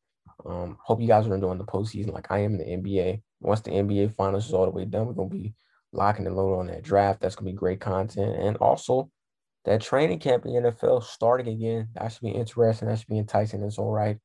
Um, 0.45 0.77
hope 0.83 1.01
you 1.01 1.07
guys 1.07 1.27
are 1.27 1.33
enjoying 1.33 1.57
the 1.57 1.65
postseason 1.65 2.11
like 2.11 2.31
I 2.31 2.39
am 2.39 2.59
in 2.59 2.81
the 2.83 2.89
NBA. 2.89 3.21
Once 3.39 3.61
the 3.61 3.71
NBA 3.71 4.15
finals 4.15 4.47
is 4.47 4.53
all 4.53 4.65
the 4.65 4.71
way 4.71 4.85
done, 4.85 5.07
we're 5.07 5.13
gonna 5.13 5.29
be 5.29 5.53
locking 5.91 6.27
and 6.27 6.35
loading 6.35 6.59
on 6.59 6.67
that 6.67 6.83
draft. 6.83 7.21
That's 7.21 7.35
gonna 7.35 7.51
be 7.51 7.55
great 7.55 7.79
content. 7.79 8.35
And 8.35 8.57
also 8.57 9.09
that 9.65 9.81
training 9.81 10.19
camp 10.19 10.45
in 10.45 10.53
the 10.53 10.71
NFL 10.71 11.03
starting 11.03 11.47
again. 11.47 11.89
That 11.95 12.11
should 12.11 12.21
be 12.21 12.29
interesting. 12.29 12.87
That 12.87 12.99
should 12.99 13.07
be 13.07 13.17
enticing. 13.17 13.63
It's 13.63 13.77
all 13.77 13.91
right. 13.91 14.17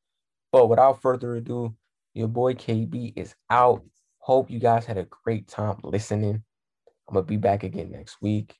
But 0.53 0.69
without 0.69 1.01
further 1.03 1.37
ado, 1.37 1.75
your 2.15 2.29
boy 2.29 2.55
KB 2.55 3.13
is 3.17 3.35
out. 3.49 3.85
Hope 4.19 4.51
you 4.51 4.59
guys 4.59 4.85
had 4.85 4.99
a 4.99 5.07
great 5.25 5.49
time 5.49 5.79
listening. 5.83 6.43
I'm 7.09 7.15
gonna 7.15 7.27
be 7.27 7.37
back 7.37 7.63
again 7.63 7.91
next 7.91 8.21
week. 8.21 8.57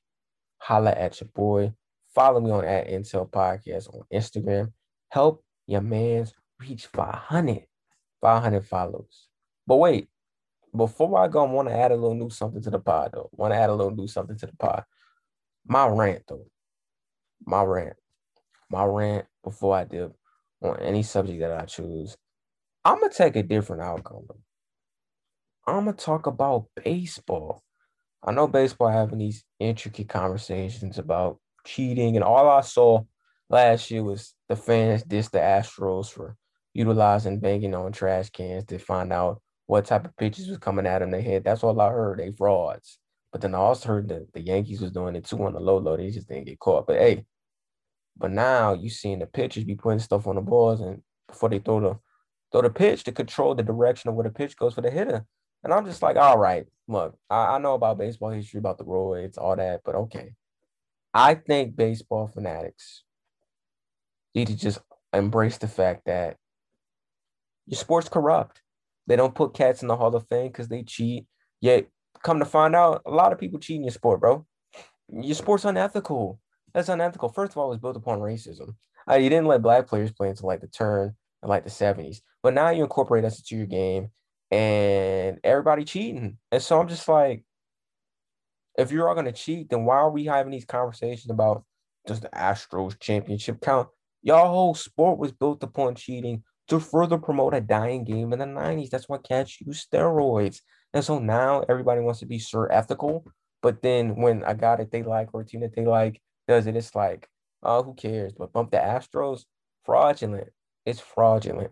Holla 0.57 0.91
at 0.91 1.21
your 1.21 1.29
boy. 1.33 1.73
Follow 2.13 2.41
me 2.41 2.51
on 2.51 2.65
at 2.65 2.87
Intel 2.87 3.29
Podcast 3.29 3.93
on 3.93 4.03
Instagram. 4.13 4.73
Help 5.09 5.43
your 5.67 5.81
man's 5.81 6.33
reach 6.59 6.87
500, 6.87 7.65
500 8.21 8.65
follows. 8.65 9.27
But 9.65 9.77
wait, 9.77 10.09
before 10.75 11.17
I 11.19 11.27
go, 11.27 11.45
I 11.45 11.51
want 11.51 11.69
to 11.69 11.75
add 11.75 11.91
a 11.91 11.95
little 11.95 12.15
new 12.15 12.29
something 12.29 12.61
to 12.63 12.69
the 12.69 12.79
pod, 12.79 13.11
though. 13.13 13.29
Want 13.33 13.53
to 13.53 13.57
add 13.57 13.69
a 13.69 13.73
little 13.73 13.95
new 13.95 14.07
something 14.07 14.37
to 14.37 14.45
the 14.45 14.55
pod. 14.55 14.83
My 15.65 15.87
rant, 15.87 16.23
though. 16.27 16.50
My 17.45 17.63
rant. 17.63 17.95
My 18.69 18.85
rant 18.85 19.25
before 19.43 19.75
I 19.75 19.83
dip 19.83 20.13
on 20.61 20.79
any 20.79 21.03
subject 21.03 21.39
that 21.39 21.51
I 21.51 21.65
choose. 21.65 22.15
I'm 22.85 22.99
gonna 22.99 23.13
take 23.13 23.35
a 23.35 23.43
different 23.43 23.81
outcome. 23.81 24.27
I'm 25.67 25.85
gonna 25.85 25.93
talk 25.93 26.27
about 26.27 26.67
baseball. 26.83 27.61
I 28.23 28.31
know 28.31 28.47
baseball 28.47 28.89
having 28.89 29.19
these 29.19 29.43
intricate 29.59 30.09
conversations 30.09 30.97
about 30.97 31.39
cheating, 31.65 32.15
and 32.15 32.23
all 32.23 32.49
I 32.49 32.61
saw 32.61 33.03
last 33.49 33.91
year 33.91 34.03
was 34.03 34.33
the 34.49 34.55
fans 34.55 35.03
diss 35.03 35.29
the 35.29 35.39
Astros 35.39 36.11
for 36.11 36.35
utilizing 36.73 37.39
banging 37.39 37.75
on 37.75 37.91
trash 37.91 38.29
cans 38.29 38.65
to 38.65 38.77
find 38.79 39.11
out 39.11 39.41
what 39.67 39.85
type 39.85 40.05
of 40.05 40.15
pitches 40.17 40.47
was 40.47 40.57
coming 40.57 40.87
at 40.87 40.99
them. 40.99 41.11
They 41.11 41.21
had 41.21 41.43
that's 41.43 41.63
all 41.63 41.79
I 41.79 41.89
heard. 41.89 42.19
They 42.19 42.31
frauds. 42.31 42.99
But 43.31 43.41
then 43.41 43.55
I 43.55 43.59
also 43.59 43.89
heard 43.89 44.09
that 44.09 44.33
the 44.33 44.41
Yankees 44.41 44.81
was 44.81 44.91
doing 44.91 45.15
it 45.15 45.25
too 45.25 45.43
on 45.43 45.53
the 45.53 45.59
low 45.59 45.77
low. 45.77 45.95
They 45.95 46.09
just 46.09 46.27
didn't 46.27 46.47
get 46.47 46.59
caught. 46.59 46.87
But 46.87 46.97
hey, 46.97 47.25
but 48.17 48.31
now 48.31 48.73
you 48.73 48.89
seeing 48.89 49.19
the 49.19 49.25
pitchers 49.25 49.63
be 49.63 49.75
putting 49.75 49.99
stuff 49.99 50.27
on 50.27 50.35
the 50.35 50.41
balls 50.41 50.81
and 50.81 51.01
before 51.27 51.49
they 51.49 51.59
throw 51.59 51.79
the 51.79 51.99
throw 52.51 52.61
the 52.61 52.69
pitch 52.69 53.03
to 53.05 53.11
control 53.11 53.55
the 53.55 53.63
direction 53.63 54.09
of 54.09 54.15
where 54.15 54.25
the 54.25 54.29
pitch 54.29 54.57
goes 54.57 54.73
for 54.73 54.81
the 54.81 54.91
hitter. 54.91 55.25
And 55.63 55.73
I'm 55.73 55.85
just 55.85 56.01
like, 56.01 56.17
all 56.17 56.37
right, 56.37 56.65
look, 56.87 57.15
I, 57.29 57.55
I 57.55 57.57
know 57.59 57.75
about 57.75 57.97
baseball 57.97 58.31
history, 58.31 58.57
about 58.57 58.77
the 58.77 58.83
roids, 58.83 59.37
all 59.37 59.55
that, 59.55 59.81
but 59.85 59.95
okay. 59.95 60.33
I 61.13 61.35
think 61.35 61.75
baseball 61.75 62.27
fanatics 62.27 63.03
need 64.35 64.47
to 64.47 64.55
just 64.55 64.79
embrace 65.13 65.57
the 65.57 65.67
fact 65.67 66.05
that 66.05 66.37
your 67.67 67.77
sport's 67.77 68.09
corrupt. 68.09 68.61
They 69.07 69.15
don't 69.15 69.35
put 69.35 69.53
cats 69.53 69.81
in 69.81 69.87
the 69.87 69.95
Hall 69.95 70.15
of 70.15 70.27
Fame 70.27 70.47
because 70.47 70.67
they 70.67 70.83
cheat. 70.83 71.25
Yet, 71.59 71.87
come 72.23 72.39
to 72.39 72.45
find 72.45 72.75
out, 72.75 73.01
a 73.05 73.11
lot 73.11 73.31
of 73.31 73.39
people 73.39 73.59
cheat 73.59 73.77
in 73.77 73.83
your 73.83 73.91
sport, 73.91 74.19
bro. 74.19 74.45
Your 75.09 75.35
sport's 75.35 75.65
unethical. 75.65 76.39
That's 76.73 76.89
unethical. 76.89 77.29
First 77.29 77.53
of 77.53 77.57
all, 77.57 77.67
it 77.67 77.69
was 77.69 77.79
built 77.79 77.97
upon 77.97 78.19
racism. 78.19 78.75
Uh, 79.09 79.15
you 79.15 79.29
didn't 79.29 79.47
let 79.47 79.61
black 79.61 79.87
players 79.87 80.11
play 80.11 80.29
until 80.29 80.47
like 80.47 80.61
the 80.61 80.67
turn 80.67 81.15
of 81.43 81.49
like 81.49 81.63
the 81.63 81.69
70s. 81.69 82.21
But 82.43 82.53
now 82.53 82.69
you 82.69 82.83
incorporate 82.83 83.25
us 83.25 83.39
into 83.39 83.57
your 83.57 83.67
game 83.67 84.09
and 84.51 85.39
everybody 85.43 85.83
cheating. 85.85 86.37
And 86.51 86.61
so 86.61 86.79
I'm 86.79 86.87
just 86.87 87.07
like, 87.07 87.43
if 88.77 88.91
you're 88.91 89.07
all 89.07 89.15
gonna 89.15 89.31
cheat, 89.31 89.69
then 89.69 89.85
why 89.85 89.97
are 89.97 90.09
we 90.09 90.25
having 90.25 90.51
these 90.51 90.65
conversations 90.65 91.29
about 91.29 91.63
does 92.05 92.19
the 92.19 92.29
Astros 92.29 92.99
championship 92.99 93.61
count? 93.61 93.89
Y'all 94.23 94.47
whole 94.47 94.75
sport 94.75 95.19
was 95.19 95.31
built 95.31 95.63
upon 95.63 95.95
cheating 95.95 96.43
to 96.67 96.79
further 96.79 97.17
promote 97.17 97.53
a 97.53 97.61
dying 97.61 98.03
game 98.03 98.33
in 98.33 98.39
the 98.39 98.45
90s. 98.45 98.89
That's 98.89 99.09
why 99.09 99.17
cats 99.17 99.59
use 99.59 99.85
steroids. 99.85 100.61
And 100.93 101.03
so 101.03 101.19
now 101.19 101.63
everybody 101.67 102.01
wants 102.01 102.19
to 102.19 102.25
be 102.25 102.39
sure 102.39 102.71
ethical. 102.71 103.25
But 103.61 103.81
then 103.81 104.15
when 104.15 104.43
a 104.43 104.55
guy 104.55 104.77
that 104.77 104.91
they 104.91 105.03
like 105.03 105.29
or 105.33 105.41
a 105.41 105.45
team 105.45 105.61
that 105.61 105.75
they 105.75 105.85
like 105.85 106.21
does 106.51 106.67
it, 106.67 106.75
it's 106.75 106.93
like, 106.95 107.27
oh, 107.63 107.81
who 107.83 107.93
cares? 107.93 108.33
But 108.37 108.51
bump 108.51 108.71
the 108.71 108.77
Astros, 108.77 109.45
fraudulent. 109.85 110.49
It's 110.85 110.99
fraudulent. 110.99 111.71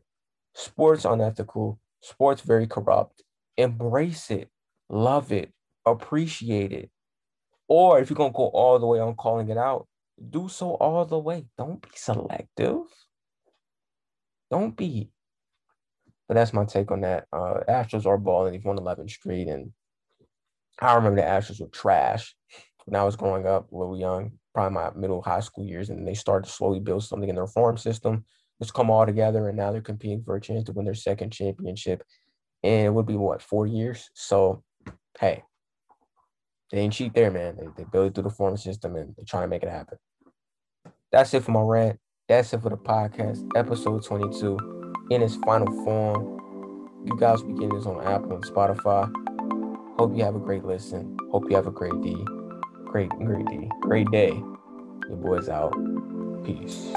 Sports 0.53 1.05
unethical. 1.05 1.79
Sports 2.01 2.41
very 2.41 2.65
corrupt. 2.65 3.23
Embrace 3.57 4.31
it. 4.31 4.49
Love 4.89 5.31
it. 5.31 5.51
Appreciate 5.85 6.71
it. 6.71 6.89
Or 7.67 7.99
if 7.99 8.09
you're 8.09 8.15
gonna 8.15 8.31
go 8.31 8.47
all 8.47 8.79
the 8.79 8.87
way 8.87 8.99
on 8.99 9.15
calling 9.15 9.49
it 9.49 9.57
out, 9.57 9.87
do 10.29 10.47
so 10.47 10.71
all 10.75 11.05
the 11.05 11.19
way. 11.19 11.45
Don't 11.57 11.81
be 11.81 11.89
selective. 11.95 12.81
Don't 14.49 14.75
be. 14.75 15.11
But 16.27 16.35
that's 16.35 16.53
my 16.53 16.65
take 16.65 16.91
on 16.91 17.01
that. 17.01 17.25
Uh, 17.33 17.59
Astros 17.67 18.05
are 18.05 18.17
balling. 18.17 18.53
They've 18.53 18.63
won 18.63 18.77
11th 18.77 19.11
Street, 19.11 19.47
and 19.47 19.71
I 20.79 20.95
remember 20.95 21.21
the 21.21 21.27
Astros 21.27 21.59
were 21.59 21.67
trash 21.67 22.35
when 22.85 22.99
I 22.99 23.03
was 23.03 23.15
growing 23.15 23.45
up, 23.45 23.71
a 23.71 23.75
little 23.75 23.97
young, 23.97 24.31
probably 24.59 24.75
my 24.75 24.91
middle 24.93 25.21
high 25.21 25.39
school 25.39 25.65
years, 25.65 25.89
and 25.89 26.05
they 26.05 26.13
started 26.13 26.45
to 26.45 26.51
slowly 26.51 26.81
build 26.81 27.01
something 27.01 27.29
in 27.29 27.35
their 27.35 27.47
farm 27.47 27.77
system. 27.77 28.25
It's 28.59 28.71
come 28.71 28.89
all 28.89 29.05
together, 29.05 29.47
and 29.47 29.57
now 29.57 29.71
they're 29.71 29.79
competing 29.79 30.21
for 30.21 30.35
a 30.35 30.41
chance 30.41 30.65
to 30.65 30.73
win 30.73 30.83
their 30.83 30.93
second 30.93 31.31
championship. 31.31 32.03
And 32.61 32.87
it 32.87 32.89
would 32.89 33.05
be 33.05 33.15
what 33.15 33.41
four 33.41 33.67
years. 33.67 34.09
So, 34.13 34.63
hey, 35.17 35.43
they 36.71 36.79
ain't 36.79 36.91
cheap 36.91 37.13
there, 37.13 37.31
man. 37.31 37.55
They 37.55 37.67
they 37.77 37.89
build 37.89 38.13
through 38.13 38.25
the 38.25 38.29
farm 38.29 38.57
system, 38.57 38.97
and 38.97 39.15
they're 39.15 39.25
trying 39.25 39.43
to 39.43 39.47
make 39.47 39.63
it 39.63 39.69
happen. 39.69 39.97
That's 41.09 41.33
it 41.33 41.43
for 41.43 41.51
my 41.51 41.61
rant. 41.61 41.97
That's 42.27 42.53
it 42.53 42.61
for 42.61 42.69
the 42.69 42.77
podcast, 42.77 43.49
episode 43.55 44.03
22 44.03 45.05
in 45.09 45.21
its 45.21 45.35
final 45.37 45.71
form. 45.85 47.05
You 47.05 47.17
guys 47.17 47.41
will 47.41 47.53
be 47.53 47.59
getting 47.61 47.77
this 47.77 47.85
on 47.85 48.05
Apple 48.05 48.33
and 48.33 48.43
Spotify. 48.43 49.09
Hope 49.97 50.17
you 50.17 50.25
have 50.25 50.35
a 50.35 50.39
great 50.39 50.65
listen. 50.65 51.17
Hope 51.31 51.49
you 51.49 51.55
have 51.55 51.67
a 51.67 51.71
great 51.71 52.01
day. 52.01 52.38
Great, 52.89 53.09
great 53.09 53.45
day. 53.45 53.69
Great 53.81 54.09
day. 54.11 54.29
Your 55.07 55.17
boy's 55.17 55.47
out. 55.47 55.73
Peace. 56.43 56.91